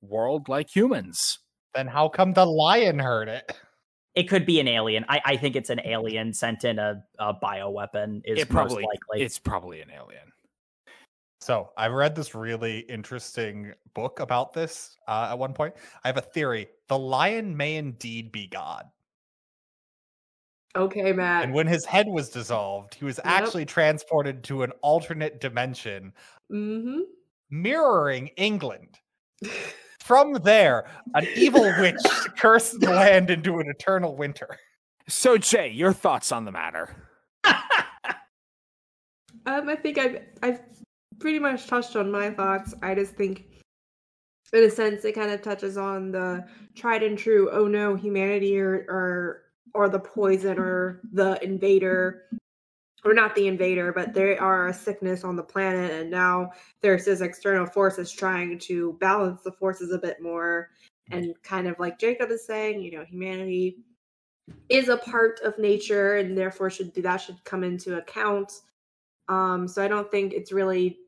world 0.00 0.48
like 0.48 0.74
humans. 0.74 1.38
then 1.74 1.86
how 1.86 2.08
come 2.08 2.32
the 2.32 2.46
lion 2.46 2.98
heard 2.98 3.28
it? 3.28 3.50
It 4.14 4.28
could 4.28 4.44
be 4.44 4.60
an 4.60 4.68
alien. 4.68 5.06
I, 5.08 5.22
I 5.24 5.36
think 5.38 5.56
it's 5.56 5.70
an 5.70 5.80
alien 5.86 6.34
sent 6.34 6.64
in 6.64 6.78
a, 6.78 7.02
a 7.18 7.32
bioweapon 7.32 8.20
is 8.26 8.40
it 8.40 8.50
probably 8.50 8.82
most 8.82 8.92
likely. 9.08 9.24
it's 9.24 9.38
probably 9.38 9.80
an 9.80 9.90
alien. 9.90 10.30
So 11.40 11.70
I've 11.76 11.92
read 11.92 12.14
this 12.14 12.34
really 12.34 12.80
interesting 12.80 13.72
book 13.94 14.20
about 14.20 14.52
this 14.52 14.96
uh, 15.08 15.28
at 15.30 15.38
one 15.38 15.54
point. 15.54 15.74
I 16.04 16.08
have 16.08 16.18
a 16.18 16.20
theory: 16.20 16.68
the 16.88 16.98
lion 16.98 17.56
may 17.56 17.76
indeed 17.76 18.32
be 18.32 18.46
God, 18.46 18.84
Okay, 20.74 21.12
Matt. 21.12 21.44
and 21.44 21.52
when 21.52 21.66
his 21.66 21.84
head 21.84 22.06
was 22.08 22.30
dissolved, 22.30 22.94
he 22.94 23.04
was 23.04 23.18
Yep. 23.18 23.26
actually 23.26 23.64
transported 23.66 24.42
to 24.44 24.62
an 24.62 24.72
alternate 24.80 25.40
dimension, 25.40 26.12
mm-hmm. 26.50 27.00
mirroring 27.50 28.28
England. 28.36 28.98
From 30.00 30.32
there, 30.34 30.86
an 31.14 31.26
evil 31.36 31.62
witch 31.78 31.96
cursed 32.38 32.80
the 32.80 32.90
land 32.90 33.28
into 33.30 33.58
an 33.60 33.68
eternal 33.68 34.16
winter. 34.16 34.58
So 35.08 35.36
Jae, 35.36 35.76
your 35.76 35.92
thoughts 35.92 36.32
on 36.32 36.44
the 36.44 36.52
matter? 36.52 37.08
Um, 39.46 39.68
I 39.68 39.74
think 39.74 39.98
I've 39.98 40.20
I've 40.42 40.60
pretty 41.18 41.40
much 41.40 41.66
touched 41.66 41.96
on 41.96 42.12
my 42.12 42.30
thoughts. 42.30 42.74
I 42.80 42.94
just 42.94 43.16
think, 43.16 43.46
in 44.52 44.62
a 44.62 44.70
sense, 44.70 45.04
it 45.04 45.16
kind 45.16 45.32
of 45.32 45.42
touches 45.42 45.76
on 45.76 46.12
the 46.12 46.46
tried 46.76 47.02
and 47.02 47.18
true. 47.18 47.50
Oh 47.50 47.66
no, 47.66 47.96
humanity 47.96 48.56
or 48.58 48.84
or 48.88 49.41
or 49.74 49.88
the 49.88 49.98
poisoner, 49.98 51.00
the 51.12 51.42
invader, 51.42 52.24
or 53.04 53.14
not 53.14 53.34
the 53.34 53.48
invader, 53.48 53.92
but 53.92 54.14
they 54.14 54.36
are 54.36 54.68
a 54.68 54.74
sickness 54.74 55.24
on 55.24 55.36
the 55.36 55.42
planet, 55.42 55.90
and 55.92 56.10
now 56.10 56.50
there's 56.80 57.04
this 57.04 57.20
external 57.20 57.66
force 57.66 57.96
forces 57.96 58.12
trying 58.12 58.58
to 58.58 58.96
balance 59.00 59.42
the 59.42 59.52
forces 59.52 59.92
a 59.92 59.98
bit 59.98 60.22
more, 60.22 60.70
and 61.10 61.34
kind 61.42 61.66
of 61.66 61.78
like 61.78 61.98
Jacob 61.98 62.30
is 62.30 62.46
saying, 62.46 62.80
you 62.80 62.92
know, 62.92 63.04
humanity 63.04 63.78
is 64.68 64.88
a 64.88 64.96
part 64.96 65.40
of 65.40 65.58
nature, 65.58 66.16
and 66.16 66.36
therefore 66.36 66.70
should 66.70 66.94
that 66.94 67.16
should 67.16 67.42
come 67.44 67.64
into 67.64 67.96
account. 67.96 68.52
Um, 69.28 69.66
so 69.66 69.82
I 69.84 69.88
don't 69.88 70.10
think 70.10 70.32
it's 70.32 70.52
really 70.52 70.98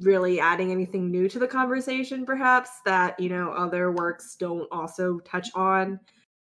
really 0.00 0.40
adding 0.40 0.72
anything 0.72 1.10
new 1.10 1.28
to 1.28 1.38
the 1.38 1.46
conversation 1.46 2.26
perhaps 2.26 2.80
that 2.84 3.18
you 3.20 3.28
know 3.28 3.52
other 3.52 3.92
works 3.92 4.34
don't 4.34 4.66
also 4.72 5.20
touch 5.20 5.50
on 5.54 6.00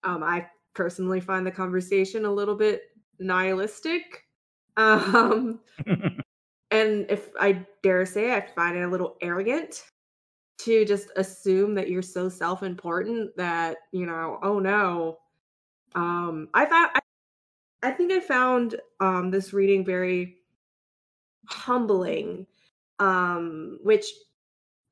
um, 0.03 0.21
i 0.23 0.45
personally 0.73 1.19
find 1.19 1.45
the 1.45 1.51
conversation 1.51 2.25
a 2.25 2.31
little 2.31 2.55
bit 2.55 2.83
nihilistic 3.19 4.25
um, 4.77 5.59
and 6.71 7.05
if 7.09 7.29
i 7.39 7.65
dare 7.83 8.05
say 8.05 8.33
i 8.33 8.41
find 8.41 8.77
it 8.77 8.83
a 8.83 8.87
little 8.87 9.17
arrogant 9.21 9.83
to 10.57 10.85
just 10.85 11.09
assume 11.17 11.73
that 11.75 11.89
you're 11.89 12.01
so 12.01 12.29
self-important 12.29 13.35
that 13.35 13.77
you 13.91 14.05
know 14.05 14.39
oh 14.43 14.59
no 14.59 15.17
um 15.95 16.47
i 16.53 16.65
found 16.65 16.89
i, 16.95 16.99
I 17.83 17.91
think 17.91 18.11
i 18.11 18.19
found 18.19 18.75
um 19.01 19.29
this 19.29 19.53
reading 19.53 19.83
very 19.85 20.37
humbling 21.47 22.47
um, 23.01 23.79
which 23.81 24.13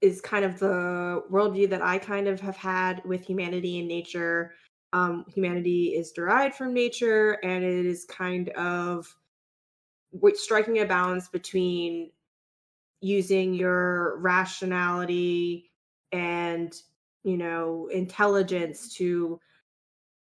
is 0.02 0.20
kind 0.20 0.44
of 0.44 0.60
the 0.60 1.24
worldview 1.32 1.70
that 1.70 1.82
I 1.82 2.00
kind 2.00 2.28
of 2.28 2.42
have 2.42 2.58
had 2.58 3.02
with 3.06 3.24
humanity 3.24 3.80
and 3.80 3.88
nature. 3.88 4.54
Um, 4.92 5.26
humanity 5.34 5.96
is 5.96 6.12
derived 6.12 6.56
from 6.56 6.74
nature, 6.74 7.38
and 7.44 7.64
it 7.64 7.86
is 7.86 8.06
kind 8.06 8.50
of 8.50 9.16
striking 10.36 10.80
a 10.80 10.86
balance 10.86 11.28
between 11.28 12.12
using 13.02 13.54
your 13.54 14.18
rationality 14.20 15.72
and 16.12 16.74
you 17.24 17.38
know 17.38 17.88
intelligence 17.94 18.94
to 18.96 19.40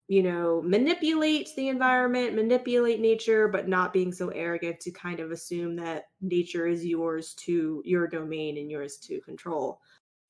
you 0.08 0.22
know 0.22 0.60
manipulate 0.62 1.50
the 1.56 1.68
environment 1.68 2.34
manipulate 2.34 3.00
nature 3.00 3.48
but 3.48 3.68
not 3.68 3.92
being 3.92 4.12
so 4.12 4.28
arrogant 4.28 4.78
to 4.80 4.90
kind 4.90 5.20
of 5.20 5.30
assume 5.30 5.74
that 5.74 6.04
nature 6.20 6.66
is 6.66 6.84
yours 6.84 7.34
to 7.34 7.82
your 7.84 8.06
domain 8.06 8.58
and 8.58 8.70
yours 8.70 8.98
to 8.98 9.20
control. 9.22 9.80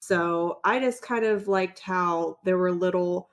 So 0.00 0.60
i 0.64 0.78
just 0.78 1.02
kind 1.02 1.24
of 1.24 1.48
liked 1.48 1.80
how 1.80 2.38
there 2.44 2.58
were 2.58 2.72
little 2.72 3.28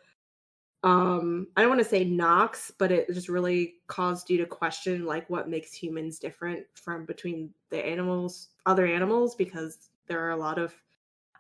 um 0.88 1.48
i 1.56 1.62
don't 1.62 1.70
want 1.70 1.82
to 1.82 1.88
say 1.88 2.04
knocks 2.04 2.72
but 2.78 2.92
it 2.92 3.08
just 3.14 3.30
really 3.30 3.76
caused 3.88 4.30
you 4.30 4.38
to 4.38 4.46
question 4.46 5.06
like 5.06 5.30
what 5.30 5.50
makes 5.50 5.74
humans 5.74 6.20
different 6.20 6.66
from 6.76 7.06
between 7.06 7.50
the 7.70 7.86
animals 7.86 8.50
other 8.66 8.86
animals 8.86 9.36
because 9.36 9.90
there 10.08 10.24
are 10.26 10.32
a 10.32 10.38
lot 10.38 10.58
of 10.58 10.74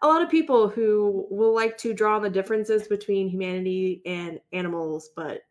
a 0.02 0.08
lot 0.08 0.22
of 0.22 0.30
people 0.30 0.70
who 0.70 1.28
will 1.30 1.54
like 1.54 1.78
to 1.80 1.94
draw 1.94 2.18
on 2.18 2.22
the 2.22 2.30
differences 2.30 2.88
between 2.88 3.30
humanity 3.30 4.02
and 4.06 4.40
animals, 4.54 5.10
but 5.16 5.42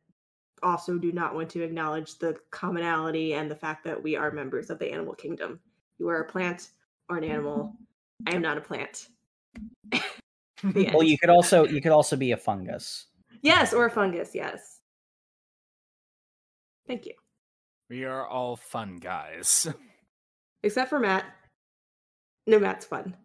also 0.63 0.99
do 0.99 1.13
not 1.13 1.35
want 1.35 1.51
to 1.51 1.63
acknowledge 1.63 2.19
the 2.19 2.37
commonality 2.51 3.35
and 3.35 3.51
the 3.51 3.57
fact 3.57 3.85
that 3.85 4.01
we 4.01 4.17
are 4.17 4.31
members 4.31 4.71
of 4.71 4.79
the 4.79 4.91
animal 4.91 5.15
kingdom. 5.15 5.61
You 5.99 6.09
are 6.09 6.21
a 6.21 6.31
plant 6.31 6.71
or 7.09 7.19
an 7.19 7.25
animal. 7.25 7.75
I 8.27 8.35
am 8.35 8.43
not 8.43 8.59
a 8.59 8.61
plant. 8.61 9.09
Well, 10.75 11.03
you 11.03 11.19
could 11.19 11.29
also 11.29 11.67
you 11.67 11.83
could 11.83 11.93
also 11.93 12.17
be 12.17 12.33
a 12.33 12.37
fungus. 12.37 13.07
Yes, 13.47 13.73
or 13.73 13.87
a 13.87 13.91
fungus. 13.91 14.35
Yes. 14.35 14.81
Thank 16.87 17.07
you. 17.07 17.15
We 17.89 18.05
are 18.05 18.27
all 18.27 18.57
fun 18.57 18.97
guys. 18.97 19.67
Except 20.63 20.91
for 20.91 20.99
Matt. 20.99 21.25
No, 22.47 22.59
Matt's 22.59 22.85
fun. 22.85 23.17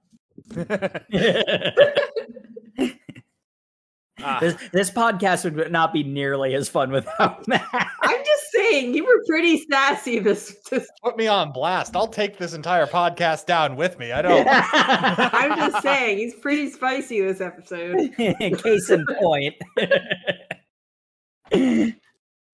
Ah, 4.24 4.40
this 4.40 4.56
this 4.72 4.92
podcast 4.92 5.44
would 5.44 5.72
not 5.72 5.94
be 5.94 6.04
nearly 6.04 6.54
as 6.54 6.70
fun 6.70 6.92
without 6.92 7.48
Matt. 7.48 7.68
I'm 8.02 8.24
just 8.26 8.41
saying, 8.72 8.94
you 8.94 9.06
were 9.06 9.24
pretty 9.28 9.64
sassy 9.70 10.20
this. 10.20 10.58
this 10.70 10.88
Put 11.04 11.18
me 11.18 11.28
on 11.28 11.52
blast. 11.52 11.96
I'll 11.96 12.08
take 12.08 12.38
this 12.38 12.54
entire 12.54 12.88
podcast 12.88 13.46
down 13.46 13.76
with 13.76 14.00
me. 14.00 14.12
I 14.12 14.22
don't. 14.22 14.48
I'm 14.50 15.58
just 15.58 15.84
saying, 15.84 16.18
he's 16.18 16.36
pretty 16.36 16.70
spicy 16.70 17.22
this 17.22 17.42
episode. 17.42 18.16
Case 18.18 18.90
in 18.90 19.06
point. 19.20 19.56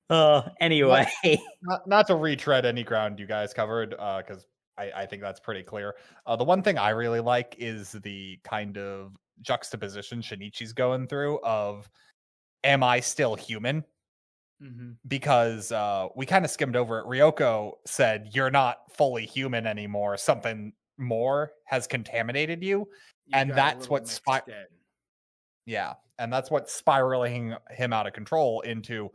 uh, 0.10 0.42
anyway, 0.60 1.08
not, 1.62 1.88
not 1.88 2.08
to 2.08 2.16
retread 2.16 2.66
any 2.66 2.84
ground 2.84 3.20
you 3.20 3.28
guys 3.28 3.54
covered, 3.54 3.92
because 3.92 4.46
I, 4.78 4.92
I 4.96 5.06
think 5.06 5.22
that's 5.22 5.40
pretty 5.40 5.64
clear. 5.64 5.96
Uh, 6.26 6.36
the 6.36 6.44
one 6.44 6.62
thing 6.62 6.78
I 6.78 6.90
really 6.90 7.20
like 7.20 7.56
is 7.60 7.92
the 7.92 8.40
kind 8.44 8.78
of 8.78 9.16
juxtaposition 9.42 10.22
Shinichi's 10.22 10.74
going 10.74 11.08
through 11.08 11.40
of, 11.44 11.90
am 12.64 12.84
I 12.84 13.00
still 13.00 13.36
human? 13.36 13.84
Mhm. 14.62 14.96
Because 15.08 15.72
uh, 15.72 16.08
we 16.16 16.26
kind 16.26 16.46
of 16.46 16.52
skimmed 16.52 16.76
over 16.76 17.00
it. 17.00 17.06
Ryoko 17.06 17.74
said, 17.86 18.30
You're 18.34 18.52
not 18.52 18.80
fully 18.92 19.26
human 19.26 19.68
anymore. 19.68 20.18
Something 20.18 20.74
more 20.98 21.52
has 21.66 21.88
contaminated 21.88 22.64
you. 22.64 22.80
You 23.26 23.34
And 23.34 23.52
that's 23.52 23.90
what 23.90 24.04
mixed 24.04 24.18
spi- 24.18 24.42
in. 24.48 24.66
Yeah, 25.66 25.94
and 26.18 26.32
that's 26.32 26.50
what's 26.50 26.74
spiraling 26.74 27.56
him 27.72 27.94
out 27.94 28.08
of 28.08 28.14
control 28.14 28.62
into, 28.62 29.12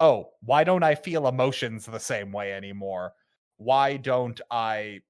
oh, 0.00 0.30
why 0.40 0.64
don't 0.64 0.82
I 0.82 0.94
feel 0.94 1.28
emotions 1.28 1.86
the 1.86 2.00
same 2.00 2.32
way 2.32 2.52
anymore? 2.52 3.12
Why 3.56 3.96
don't 3.96 4.40
I? 4.50 5.00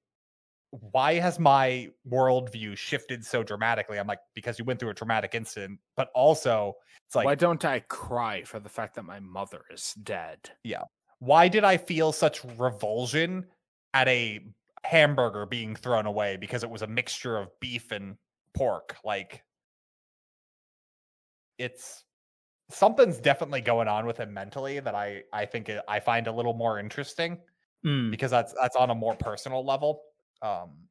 Why 0.71 1.15
has 1.15 1.39
my 1.39 1.91
worldview 2.09 2.77
shifted 2.79 3.25
so 3.27 3.43
dramatically? 3.43 3.99
I'm 3.99 4.07
like, 4.07 4.21
because 4.35 4.59
you 4.59 4.65
went 4.65 4.81
through 4.81 4.91
a 4.91 4.95
traumatic 4.95 5.35
incident, 5.35 5.79
but 5.97 6.09
also 6.15 6.77
it's 7.13 7.17
like, 7.17 7.27
Why 7.27 7.35
don't 7.35 7.63
I 7.63 7.81
cry 7.81 8.43
for 8.43 8.59
the 8.59 8.71
fact 8.71 8.95
that 8.95 9.03
my 9.05 9.21
mother 9.21 9.61
is 9.71 9.93
dead? 10.03 10.49
Yeah. 10.65 10.85
Why 11.19 11.47
did 11.47 11.63
I 11.63 11.77
feel 11.77 12.11
such 12.11 12.43
revulsion 12.57 13.45
at 13.93 14.09
a 14.09 14.41
hamburger 14.83 15.45
being 15.45 15.77
thrown 15.77 16.07
away 16.07 16.39
because 16.39 16.65
it 16.65 16.71
was 16.71 16.81
a 16.81 16.87
mixture 16.87 17.37
of 17.37 17.51
beef 17.61 17.93
and 17.93 18.17
pork? 18.55 18.97
Like, 19.05 19.45
it's 21.59 22.03
something's 22.71 23.19
definitely 23.19 23.61
going 23.61 23.89
on 23.89 24.07
with 24.07 24.17
him 24.17 24.33
mentally 24.33 24.81
that 24.81 24.95
I 24.95 25.25
I 25.35 25.45
think 25.45 25.69
it, 25.69 25.85
I 25.87 26.01
find 26.01 26.29
a 26.29 26.33
little 26.33 26.55
more 26.55 26.79
interesting 26.79 27.39
Mm. 27.85 28.11
because 28.11 28.31
that's 28.31 28.55
that's 28.55 28.77
on 28.77 28.89
a 28.89 28.95
more 28.95 29.17
personal 29.17 29.67
level. 29.67 30.01
Um, 30.41 30.89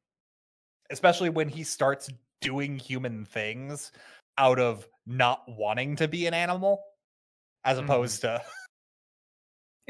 especially 0.90 1.30
when 1.30 1.48
he 1.48 1.64
starts 1.64 2.10
doing 2.42 2.78
human 2.78 3.24
things 3.24 3.90
out 4.38 4.58
of 4.58 4.86
not 5.06 5.42
wanting 5.48 5.96
to 5.96 6.08
be 6.08 6.26
an 6.26 6.34
animal, 6.34 6.82
as 7.64 7.78
Mhm. 7.78 7.84
opposed 7.84 8.20
to 8.22 8.42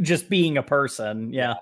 Just 0.03 0.29
being 0.31 0.57
a 0.57 0.63
person. 0.63 1.33
Yeah. 1.33 1.55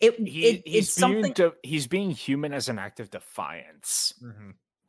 It, 0.00 0.16
He, 0.18 0.46
it 0.46 0.62
he's 0.66 0.88
it's 0.88 1.00
being 1.00 1.22
something 1.24 1.32
de- 1.32 1.54
he's 1.62 1.86
being 1.86 2.10
human 2.10 2.52
as 2.52 2.68
an 2.68 2.78
act 2.78 3.00
of 3.00 3.10
defiance. 3.10 4.12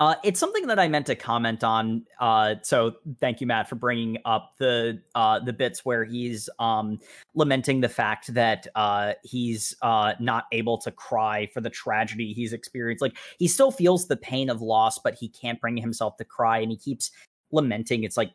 Uh, 0.02 0.16
it's 0.26 0.42
something 0.42 0.68
that 0.68 0.78
I 0.78 0.90
meant 0.90 1.06
to 1.06 1.16
comment 1.16 1.64
on. 1.64 2.06
Uh, 2.20 2.56
so 2.64 2.96
thank 3.22 3.40
you, 3.40 3.48
Matt, 3.48 3.70
for 3.70 3.76
bringing 3.76 4.18
up 4.26 4.56
the 4.60 5.02
uh, 5.16 5.40
the 5.40 5.54
bits 5.54 5.86
where 5.86 6.04
he's 6.04 6.50
um, 6.60 7.00
lamenting 7.34 7.80
the 7.80 7.88
fact 7.88 8.34
that 8.34 8.68
uh, 8.76 9.14
he's 9.24 9.74
uh, 9.82 10.14
not 10.20 10.46
able 10.52 10.78
to 10.80 10.92
cry 10.92 11.48
for 11.54 11.62
the 11.62 11.70
tragedy 11.70 12.34
he's 12.34 12.52
experienced. 12.52 13.02
Like 13.02 13.16
he 13.40 13.48
still 13.48 13.72
feels 13.72 14.08
the 14.08 14.18
pain 14.18 14.50
of 14.50 14.62
loss, 14.62 15.00
but 15.00 15.16
he 15.16 15.30
can't 15.30 15.62
bring 15.62 15.78
himself 15.78 16.18
to 16.18 16.26
cry, 16.26 16.60
and 16.60 16.72
he 16.72 16.78
keeps 16.78 17.12
lamenting. 17.54 18.04
It's 18.04 18.18
like, 18.18 18.32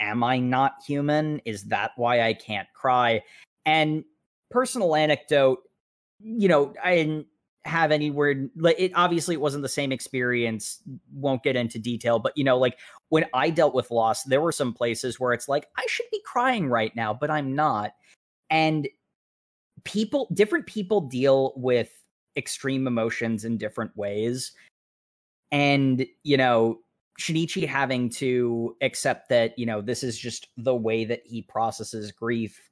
am 0.00 0.24
I 0.24 0.38
not 0.38 0.76
human? 0.86 1.42
Is 1.44 1.64
that 1.64 1.90
why 1.96 2.22
I 2.22 2.32
can't 2.32 2.68
cry? 2.74 3.22
And 3.66 4.04
personal 4.50 4.96
anecdote, 4.96 5.58
you 6.20 6.48
know, 6.48 6.72
I 6.82 7.24
have 7.64 7.90
any 7.90 8.10
like 8.56 8.76
it 8.78 8.92
obviously 8.94 9.34
it 9.34 9.40
wasn't 9.40 9.62
the 9.62 9.68
same 9.68 9.90
experience 9.90 10.82
won't 11.14 11.42
get 11.42 11.56
into 11.56 11.78
detail 11.78 12.18
but 12.18 12.36
you 12.36 12.44
know 12.44 12.58
like 12.58 12.78
when 13.08 13.24
i 13.32 13.48
dealt 13.48 13.74
with 13.74 13.90
loss 13.90 14.22
there 14.24 14.40
were 14.40 14.52
some 14.52 14.72
places 14.72 15.18
where 15.18 15.32
it's 15.32 15.48
like 15.48 15.66
i 15.78 15.84
should 15.88 16.06
be 16.12 16.20
crying 16.26 16.68
right 16.68 16.94
now 16.94 17.14
but 17.14 17.30
i'm 17.30 17.54
not 17.54 17.92
and 18.50 18.86
people 19.84 20.28
different 20.34 20.66
people 20.66 21.00
deal 21.00 21.54
with 21.56 21.90
extreme 22.36 22.86
emotions 22.86 23.46
in 23.46 23.56
different 23.56 23.96
ways 23.96 24.52
and 25.50 26.04
you 26.22 26.36
know 26.36 26.78
shinichi 27.18 27.66
having 27.66 28.10
to 28.10 28.76
accept 28.82 29.30
that 29.30 29.58
you 29.58 29.64
know 29.64 29.80
this 29.80 30.02
is 30.02 30.18
just 30.18 30.48
the 30.58 30.74
way 30.74 31.04
that 31.06 31.22
he 31.24 31.40
processes 31.40 32.12
grief 32.12 32.70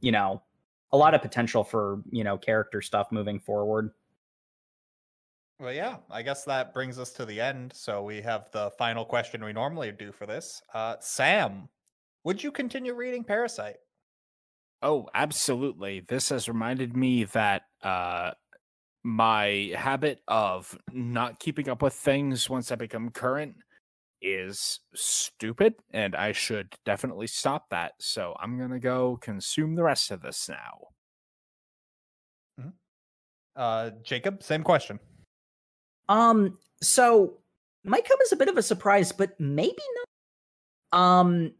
you 0.00 0.10
know 0.10 0.42
a 0.92 0.96
lot 0.96 1.14
of 1.14 1.22
potential 1.22 1.62
for 1.62 2.00
you 2.10 2.24
know 2.24 2.36
character 2.36 2.82
stuff 2.82 3.12
moving 3.12 3.38
forward 3.38 3.90
Well, 5.58 5.72
yeah, 5.72 5.96
I 6.10 6.22
guess 6.22 6.44
that 6.44 6.74
brings 6.74 6.98
us 6.98 7.12
to 7.12 7.24
the 7.24 7.40
end. 7.40 7.72
So 7.74 8.02
we 8.02 8.20
have 8.20 8.50
the 8.52 8.70
final 8.78 9.04
question 9.04 9.42
we 9.42 9.54
normally 9.54 9.90
do 9.90 10.12
for 10.12 10.26
this. 10.26 10.60
Uh, 10.74 10.96
Sam, 11.00 11.68
would 12.24 12.42
you 12.42 12.52
continue 12.52 12.94
reading 12.94 13.24
Parasyte? 13.24 13.76
Oh, 14.82 15.08
absolutely. 15.14 16.00
This 16.00 16.28
has 16.28 16.48
reminded 16.48 16.96
me 16.96 17.24
that 17.24 17.62
uh 17.82 18.32
my 19.02 19.72
habit 19.76 20.20
of 20.26 20.76
not 20.92 21.38
keeping 21.38 21.68
up 21.68 21.80
with 21.80 21.94
things 21.94 22.50
once 22.50 22.72
I 22.72 22.74
become 22.74 23.10
current 23.10 23.54
is 24.20 24.80
stupid 24.94 25.74
and 25.92 26.16
I 26.16 26.32
should 26.32 26.74
definitely 26.84 27.28
stop 27.28 27.66
that. 27.70 27.92
So 28.00 28.34
I'm 28.40 28.58
going 28.58 28.72
to 28.72 28.80
go 28.80 29.16
consume 29.22 29.76
the 29.76 29.84
rest 29.84 30.10
of 30.10 30.22
this 30.22 30.48
now. 30.48 30.88
Uh, 33.54 33.90
Jacob, 34.02 34.42
same 34.42 34.64
question. 34.64 34.98
Um, 36.08 36.58
so 36.82 37.38
might 37.84 38.06
come 38.06 38.18
as 38.24 38.32
a 38.32 38.36
bit 38.36 38.48
of 38.48 38.56
a 38.56 38.62
surprise, 38.62 39.12
but 39.12 39.38
maybe 39.40 39.82
not. 40.92 41.00
Um, 41.00 41.52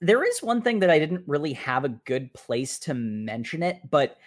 there 0.00 0.24
is 0.24 0.42
one 0.42 0.62
thing 0.62 0.80
that 0.80 0.90
I 0.90 0.98
didn't 0.98 1.24
really 1.26 1.52
have 1.54 1.84
a 1.84 1.88
good 1.90 2.32
place 2.34 2.78
to 2.80 2.94
mention 2.94 3.62
it, 3.62 3.80
but 3.90 4.18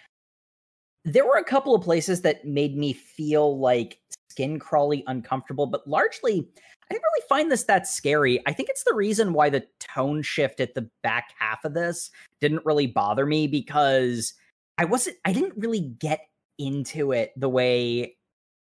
there 1.04 1.26
were 1.26 1.38
a 1.38 1.44
couple 1.44 1.74
of 1.74 1.82
places 1.82 2.20
that 2.22 2.44
made 2.44 2.76
me 2.76 2.92
feel 2.92 3.58
like 3.58 3.98
skin 4.30 4.58
crawly 4.58 5.04
uncomfortable, 5.06 5.66
but 5.66 5.86
largely 5.86 6.48
I 6.90 6.94
didn't 6.94 7.04
really 7.04 7.26
find 7.28 7.50
this 7.50 7.64
that 7.64 7.86
scary. 7.86 8.42
I 8.46 8.52
think 8.52 8.68
it's 8.68 8.84
the 8.84 8.94
reason 8.94 9.32
why 9.32 9.48
the 9.48 9.64
tone 9.78 10.22
shift 10.22 10.60
at 10.60 10.74
the 10.74 10.88
back 11.02 11.32
half 11.38 11.64
of 11.64 11.74
this 11.74 12.10
didn't 12.40 12.66
really 12.66 12.88
bother 12.88 13.26
me 13.26 13.46
because 13.46 14.34
I 14.76 14.84
wasn't 14.84 15.16
I 15.24 15.32
didn't 15.32 15.56
really 15.56 15.94
get 16.00 16.20
into 16.58 17.12
it 17.12 17.32
the 17.36 17.48
way 17.48 18.16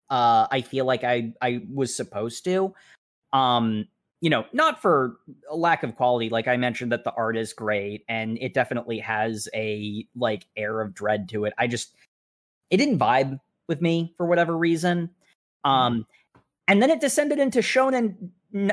uh 0.10 0.48
I 0.52 0.62
feel 0.62 0.86
like 0.86 1.04
I 1.04 1.34
I 1.42 1.62
was 1.74 1.96
supposed 1.96 2.44
to. 2.46 2.74
Um 3.34 3.88
you 4.20 4.32
know, 4.32 4.46
not 4.52 4.82
for 4.82 5.18
a 5.50 5.56
lack 5.56 5.84
of 5.84 5.96
quality 5.96 6.30
like 6.30 6.48
I 6.48 6.58
mentioned 6.58 6.92
that 6.92 7.04
the 7.04 7.14
art 7.14 7.38
is 7.38 7.54
great 7.54 8.04
and 8.10 8.38
it 8.42 8.54
definitely 8.54 9.00
has 9.00 9.48
a 9.54 10.08
like 10.16 10.46
air 10.56 10.82
of 10.82 10.94
dread 10.94 11.30
to 11.30 11.46
it. 11.46 11.54
I 11.58 11.68
just 11.68 11.96
it 12.70 12.78
didn't 12.78 13.00
vibe 13.00 13.40
with 13.68 13.82
me 13.82 14.14
for 14.18 14.26
whatever 14.26 14.58
reason. 14.58 15.10
Um 15.64 16.06
and 16.68 16.82
then 16.82 16.90
it 16.90 17.00
descended 17.00 17.40
into 17.40 17.60
shonen 17.60 18.16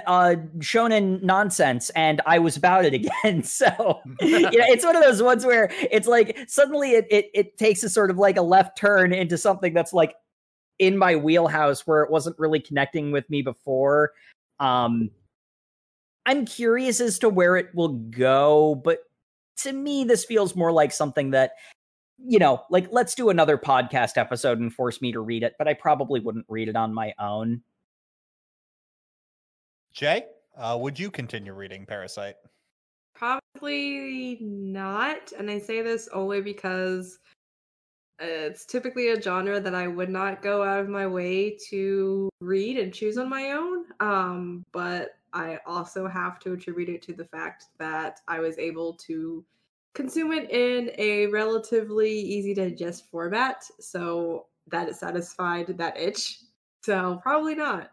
uh 0.06 0.36
shonen 0.58 1.22
nonsense 1.22 1.90
and 1.90 2.22
I 2.26 2.38
was 2.38 2.56
about 2.56 2.84
it 2.84 2.94
again. 2.94 3.42
So 3.54 4.00
you 4.20 4.40
know, 4.40 4.50
it's 4.50 4.84
one 4.84 4.96
of 4.96 5.02
those 5.02 5.22
ones 5.22 5.44
where 5.44 5.68
it's 5.90 6.06
like 6.06 6.38
suddenly 6.48 6.92
it, 6.92 7.06
it 7.10 7.30
it 7.34 7.58
takes 7.58 7.82
a 7.82 7.88
sort 7.88 8.10
of 8.10 8.18
like 8.18 8.36
a 8.36 8.42
left 8.42 8.78
turn 8.78 9.12
into 9.12 9.36
something 9.36 9.74
that's 9.74 9.92
like 9.92 10.14
in 10.78 10.98
my 10.98 11.16
wheelhouse 11.16 11.86
where 11.86 12.02
it 12.02 12.10
wasn't 12.10 12.38
really 12.38 12.60
connecting 12.60 13.12
with 13.12 13.28
me 13.30 13.42
before. 13.42 14.12
Um 14.60 15.10
I'm 16.26 16.46
curious 16.46 17.00
as 17.00 17.18
to 17.20 17.28
where 17.28 17.56
it 17.56 17.74
will 17.74 17.88
go, 17.88 18.74
but 18.74 19.00
to 19.58 19.72
me 19.72 20.04
this 20.04 20.24
feels 20.24 20.56
more 20.56 20.72
like 20.72 20.92
something 20.92 21.30
that 21.30 21.52
you 22.18 22.38
know, 22.38 22.62
like 22.70 22.88
let's 22.90 23.14
do 23.14 23.30
another 23.30 23.58
podcast 23.58 24.16
episode 24.16 24.60
and 24.60 24.72
force 24.72 25.02
me 25.02 25.12
to 25.12 25.20
read 25.20 25.42
it, 25.42 25.54
but 25.58 25.68
I 25.68 25.74
probably 25.74 26.20
wouldn't 26.20 26.46
read 26.48 26.68
it 26.68 26.76
on 26.76 26.94
my 26.94 27.12
own. 27.18 27.62
Jae, 29.94 30.22
uh, 30.56 30.76
would 30.80 30.98
you 30.98 31.10
continue 31.10 31.52
reading 31.52 31.86
Parasyte? 31.86 32.34
Probably 33.14 34.38
not. 34.40 35.32
And 35.38 35.50
I 35.50 35.58
say 35.58 35.82
this 35.82 36.08
only 36.12 36.40
because 36.40 37.18
it's 38.20 38.64
typically 38.64 39.08
a 39.08 39.20
genre 39.20 39.60
that 39.60 39.74
I 39.74 39.88
would 39.88 40.10
not 40.10 40.42
go 40.42 40.62
out 40.62 40.80
of 40.80 40.88
my 40.88 41.06
way 41.06 41.56
to 41.70 42.28
read 42.40 42.78
and 42.78 42.92
choose 42.92 43.18
on 43.18 43.28
my 43.28 43.50
own. 43.52 43.84
Um, 44.00 44.64
but 44.72 45.16
I 45.32 45.58
also 45.66 46.06
have 46.06 46.38
to 46.40 46.52
attribute 46.52 46.88
it 46.88 47.02
to 47.02 47.12
the 47.12 47.24
fact 47.24 47.66
that 47.78 48.20
I 48.28 48.40
was 48.40 48.58
able 48.58 48.94
to 49.06 49.44
consume 49.94 50.32
it 50.32 50.50
in 50.50 50.90
a 50.98 51.26
relatively 51.26 52.12
easy 52.12 52.54
to 52.54 52.70
digest 52.70 53.10
format. 53.10 53.64
So 53.80 54.46
that 54.68 54.88
it 54.88 54.96
satisfied 54.96 55.66
that 55.66 55.98
itch. 55.98 56.40
So 56.82 57.18
probably 57.22 57.54
not. 57.54 57.90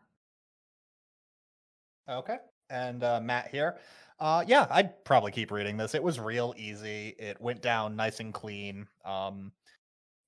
Okay. 2.09 2.37
And 2.69 3.03
uh, 3.03 3.19
Matt 3.21 3.49
here. 3.49 3.77
Uh, 4.19 4.43
yeah, 4.47 4.67
I'd 4.69 5.03
probably 5.03 5.31
keep 5.31 5.51
reading 5.51 5.77
this. 5.77 5.95
It 5.95 6.03
was 6.03 6.19
real 6.19 6.53
easy. 6.55 7.15
It 7.17 7.41
went 7.41 7.61
down 7.63 7.95
nice 7.95 8.19
and 8.19 8.31
clean. 8.31 8.87
Um, 9.03 9.51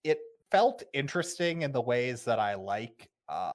it 0.04 0.20
felt 0.52 0.84
interesting 0.94 1.62
in 1.62 1.72
the 1.72 1.82
ways 1.82 2.26
that 2.26 2.40
I 2.40 2.56
like. 2.56 3.10
Uh, 3.28 3.52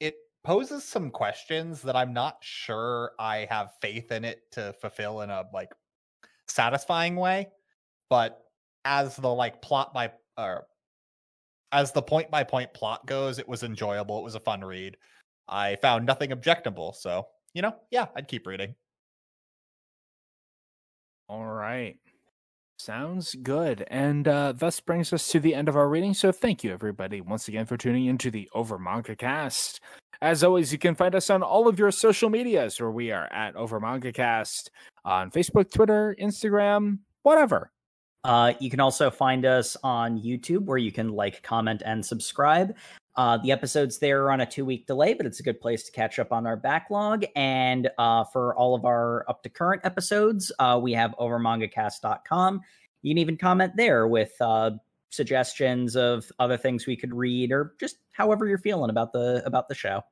it 0.00 0.16
poses 0.42 0.84
some 0.84 1.10
questions 1.10 1.82
that 1.82 1.96
I'm 1.96 2.12
not 2.12 2.38
sure 2.40 3.12
I 3.18 3.46
have 3.50 3.72
faith 3.80 4.12
in 4.12 4.24
it 4.24 4.42
to 4.52 4.74
fulfill 4.80 5.22
in 5.22 5.30
a 5.30 5.44
like 5.52 5.72
satisfying 6.48 7.16
way. 7.16 7.48
But 8.10 8.40
as 8.84 9.16
the 9.16 9.32
like 9.32 9.62
plot 9.62 9.94
by 9.94 10.12
or 10.38 10.66
as 11.72 11.92
the 11.92 12.02
point 12.02 12.30
by 12.30 12.44
point 12.44 12.72
plot 12.74 13.06
goes, 13.06 13.38
it 13.38 13.48
was 13.48 13.62
enjoyable. 13.62 14.18
It 14.18 14.24
was 14.24 14.34
a 14.36 14.40
fun 14.40 14.62
read. 14.64 14.96
I 15.48 15.76
found 15.76 16.06
nothing 16.06 16.32
objectionable. 16.32 16.92
So, 16.92 17.26
you 17.52 17.62
know, 17.62 17.74
yeah, 17.90 18.06
I'd 18.16 18.28
keep 18.28 18.46
reading. 18.46 18.74
All 21.28 21.44
right. 21.44 21.98
Sounds 22.78 23.34
good. 23.36 23.86
And 23.88 24.26
uh, 24.26 24.52
thus 24.52 24.80
brings 24.80 25.12
us 25.12 25.28
to 25.28 25.40
the 25.40 25.54
end 25.54 25.68
of 25.68 25.76
our 25.76 25.88
reading. 25.88 26.12
So 26.12 26.32
thank 26.32 26.64
you, 26.64 26.72
everybody, 26.72 27.20
once 27.20 27.48
again 27.48 27.66
for 27.66 27.76
tuning 27.76 28.06
into 28.06 28.30
the 28.30 28.48
Over 28.52 28.78
Manga 28.78 29.16
Cast. 29.16 29.80
As 30.20 30.42
always, 30.42 30.72
you 30.72 30.78
can 30.78 30.94
find 30.94 31.14
us 31.14 31.30
on 31.30 31.42
all 31.42 31.68
of 31.68 31.78
your 31.78 31.90
social 31.90 32.30
medias 32.30 32.80
where 32.80 32.90
we 32.90 33.10
are 33.10 33.32
at 33.32 33.56
Over 33.56 33.80
Manga 33.80 34.12
Cast 34.12 34.70
on 35.04 35.30
Facebook, 35.30 35.70
Twitter, 35.70 36.16
Instagram, 36.20 36.98
whatever. 37.22 37.70
Uh, 38.24 38.54
you 38.58 38.70
can 38.70 38.80
also 38.80 39.10
find 39.10 39.44
us 39.44 39.76
on 39.84 40.18
YouTube 40.18 40.64
where 40.64 40.78
you 40.78 40.90
can 40.90 41.10
like, 41.10 41.42
comment, 41.42 41.82
and 41.84 42.04
subscribe. 42.04 42.74
Uh, 43.16 43.36
the 43.38 43.52
episodes 43.52 43.98
there 43.98 44.24
are 44.24 44.32
on 44.32 44.40
a 44.40 44.46
two 44.46 44.64
week 44.64 44.86
delay, 44.86 45.14
but 45.14 45.24
it's 45.24 45.40
a 45.40 45.42
good 45.42 45.60
place 45.60 45.84
to 45.84 45.92
catch 45.92 46.18
up 46.18 46.32
on 46.32 46.46
our 46.46 46.56
backlog. 46.56 47.24
And 47.36 47.90
uh, 47.98 48.24
for 48.24 48.54
all 48.56 48.74
of 48.74 48.84
our 48.84 49.24
up 49.28 49.42
to 49.44 49.48
current 49.48 49.82
episodes, 49.84 50.50
uh, 50.58 50.78
we 50.82 50.92
have 50.94 51.14
overmangacast.com. 51.20 52.60
You 53.02 53.10
can 53.10 53.18
even 53.18 53.36
comment 53.36 53.74
there 53.76 54.08
with 54.08 54.32
uh, 54.40 54.72
suggestions 55.10 55.94
of 55.96 56.30
other 56.38 56.56
things 56.56 56.86
we 56.86 56.96
could 56.96 57.14
read 57.14 57.52
or 57.52 57.74
just 57.78 57.98
however 58.12 58.46
you're 58.46 58.58
feeling 58.58 58.90
about 58.90 59.12
the 59.12 59.42
about 59.46 59.68
the 59.68 59.74
show. 59.74 60.02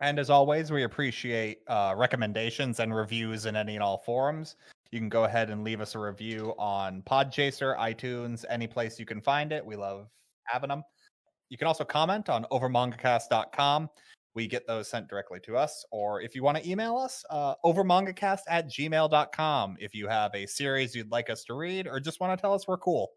And 0.00 0.18
as 0.18 0.30
always, 0.30 0.72
we 0.72 0.82
appreciate 0.82 1.60
uh, 1.68 1.94
recommendations 1.96 2.80
and 2.80 2.94
reviews 2.94 3.46
in 3.46 3.54
any 3.54 3.74
and 3.74 3.84
all 3.84 3.98
forums. 3.98 4.56
You 4.90 4.98
can 4.98 5.08
go 5.08 5.24
ahead 5.24 5.48
and 5.48 5.62
leave 5.62 5.80
us 5.80 5.94
a 5.94 5.98
review 5.98 6.54
on 6.58 7.02
Podchaser, 7.02 7.78
iTunes, 7.78 8.44
any 8.50 8.66
place 8.66 8.98
you 8.98 9.06
can 9.06 9.20
find 9.20 9.52
it. 9.52 9.64
We 9.64 9.76
love 9.76 10.08
having 10.44 10.68
them. 10.68 10.82
You 11.52 11.58
can 11.58 11.66
also 11.66 11.84
comment 11.84 12.30
on 12.30 12.46
overmangacast.com. 12.50 13.90
We 14.34 14.46
get 14.46 14.66
those 14.66 14.88
sent 14.88 15.08
directly 15.08 15.38
to 15.40 15.58
us. 15.58 15.84
Or 15.92 16.22
if 16.22 16.34
you 16.34 16.42
want 16.42 16.56
to 16.56 16.66
email 16.66 16.96
us, 16.96 17.26
uh, 17.28 17.56
overmangacast 17.62 18.38
at 18.48 18.70
gmail.com 18.70 19.76
if 19.78 19.94
you 19.94 20.08
have 20.08 20.34
a 20.34 20.46
series 20.46 20.94
you'd 20.94 21.10
like 21.10 21.28
us 21.28 21.44
to 21.44 21.54
read 21.54 21.86
or 21.86 22.00
just 22.00 22.20
want 22.20 22.34
to 22.34 22.40
tell 22.40 22.54
us 22.54 22.66
we're 22.66 22.78
cool. 22.78 23.10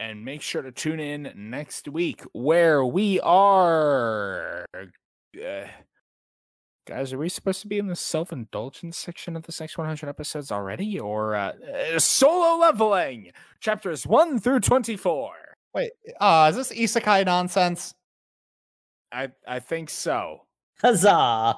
And 0.00 0.24
make 0.24 0.42
sure 0.42 0.62
to 0.62 0.72
tune 0.72 0.98
in 0.98 1.32
next 1.36 1.86
week 1.86 2.24
where 2.32 2.84
we 2.84 3.20
are. 3.20 4.66
Uh, 4.74 5.66
guys, 6.88 7.12
are 7.12 7.18
we 7.18 7.28
supposed 7.28 7.60
to 7.60 7.68
be 7.68 7.78
in 7.78 7.86
the 7.86 7.94
self 7.94 8.32
indulgence 8.32 8.98
section 8.98 9.36
of 9.36 9.44
this 9.44 9.60
next 9.60 9.78
100 9.78 10.08
episodes 10.08 10.50
already? 10.50 10.98
Or 10.98 11.36
uh, 11.36 11.52
uh, 11.94 12.00
solo 12.00 12.58
leveling 12.58 13.30
chapters 13.60 14.08
1 14.08 14.40
through 14.40 14.58
24? 14.58 15.49
Wait, 15.74 15.92
uh, 16.20 16.48
is 16.50 16.56
this 16.56 16.72
isekai 16.72 17.24
nonsense? 17.24 17.94
I, 19.12 19.28
I 19.46 19.60
think 19.60 19.90
so. 19.90 20.46
Huzzah! 20.80 21.56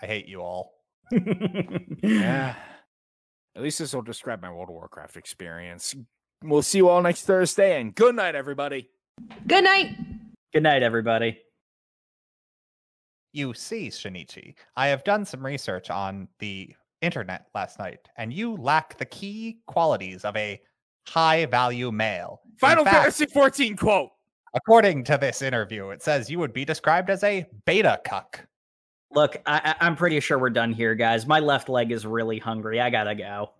I 0.00 0.06
hate 0.06 0.26
you 0.28 0.40
all. 0.42 0.74
Yeah. 2.02 2.54
At 3.56 3.62
least 3.62 3.80
this 3.80 3.92
will 3.92 4.02
describe 4.02 4.40
my 4.40 4.52
World 4.52 4.68
of 4.68 4.76
Warcraft 4.76 5.16
experience. 5.16 5.94
We'll 6.44 6.62
see 6.62 6.78
you 6.78 6.88
all 6.88 7.02
next 7.02 7.22
Thursday, 7.22 7.80
and 7.80 7.92
good 7.92 8.14
night, 8.14 8.36
everybody. 8.36 8.88
Good 9.48 9.64
night. 9.64 9.96
Good 10.52 10.62
night, 10.62 10.84
everybody. 10.84 11.40
You 13.32 13.52
see, 13.54 13.88
Shinichi, 13.88 14.54
I 14.76 14.86
have 14.88 15.02
done 15.02 15.24
some 15.24 15.44
research 15.44 15.90
on 15.90 16.28
the 16.38 16.72
internet 17.02 17.46
last 17.54 17.80
night, 17.80 18.08
and 18.16 18.32
you 18.32 18.56
lack 18.56 18.96
the 18.96 19.06
key 19.06 19.58
qualities 19.66 20.24
of 20.24 20.36
a 20.36 20.60
high 21.08 21.46
value 21.46 21.90
male. 21.90 22.40
Final 22.58 22.84
fact, 22.84 22.96
Fantasy 22.96 23.26
14 23.26 23.76
quote. 23.76 24.10
According 24.54 25.04
to 25.04 25.18
this 25.18 25.42
interview, 25.42 25.90
it 25.90 26.02
says 26.02 26.30
you 26.30 26.38
would 26.38 26.52
be 26.52 26.64
described 26.64 27.10
as 27.10 27.22
a 27.22 27.46
beta 27.66 28.00
cuck. 28.04 28.46
Look, 29.12 29.36
I, 29.46 29.74
I- 29.80 29.86
I'm 29.86 29.96
pretty 29.96 30.20
sure 30.20 30.38
we're 30.38 30.50
done 30.50 30.72
here, 30.72 30.94
guys. 30.94 31.26
My 31.26 31.40
left 31.40 31.68
leg 31.68 31.92
is 31.92 32.06
really 32.06 32.38
hungry. 32.38 32.80
I 32.80 32.90
gotta 32.90 33.14
go. 33.14 33.52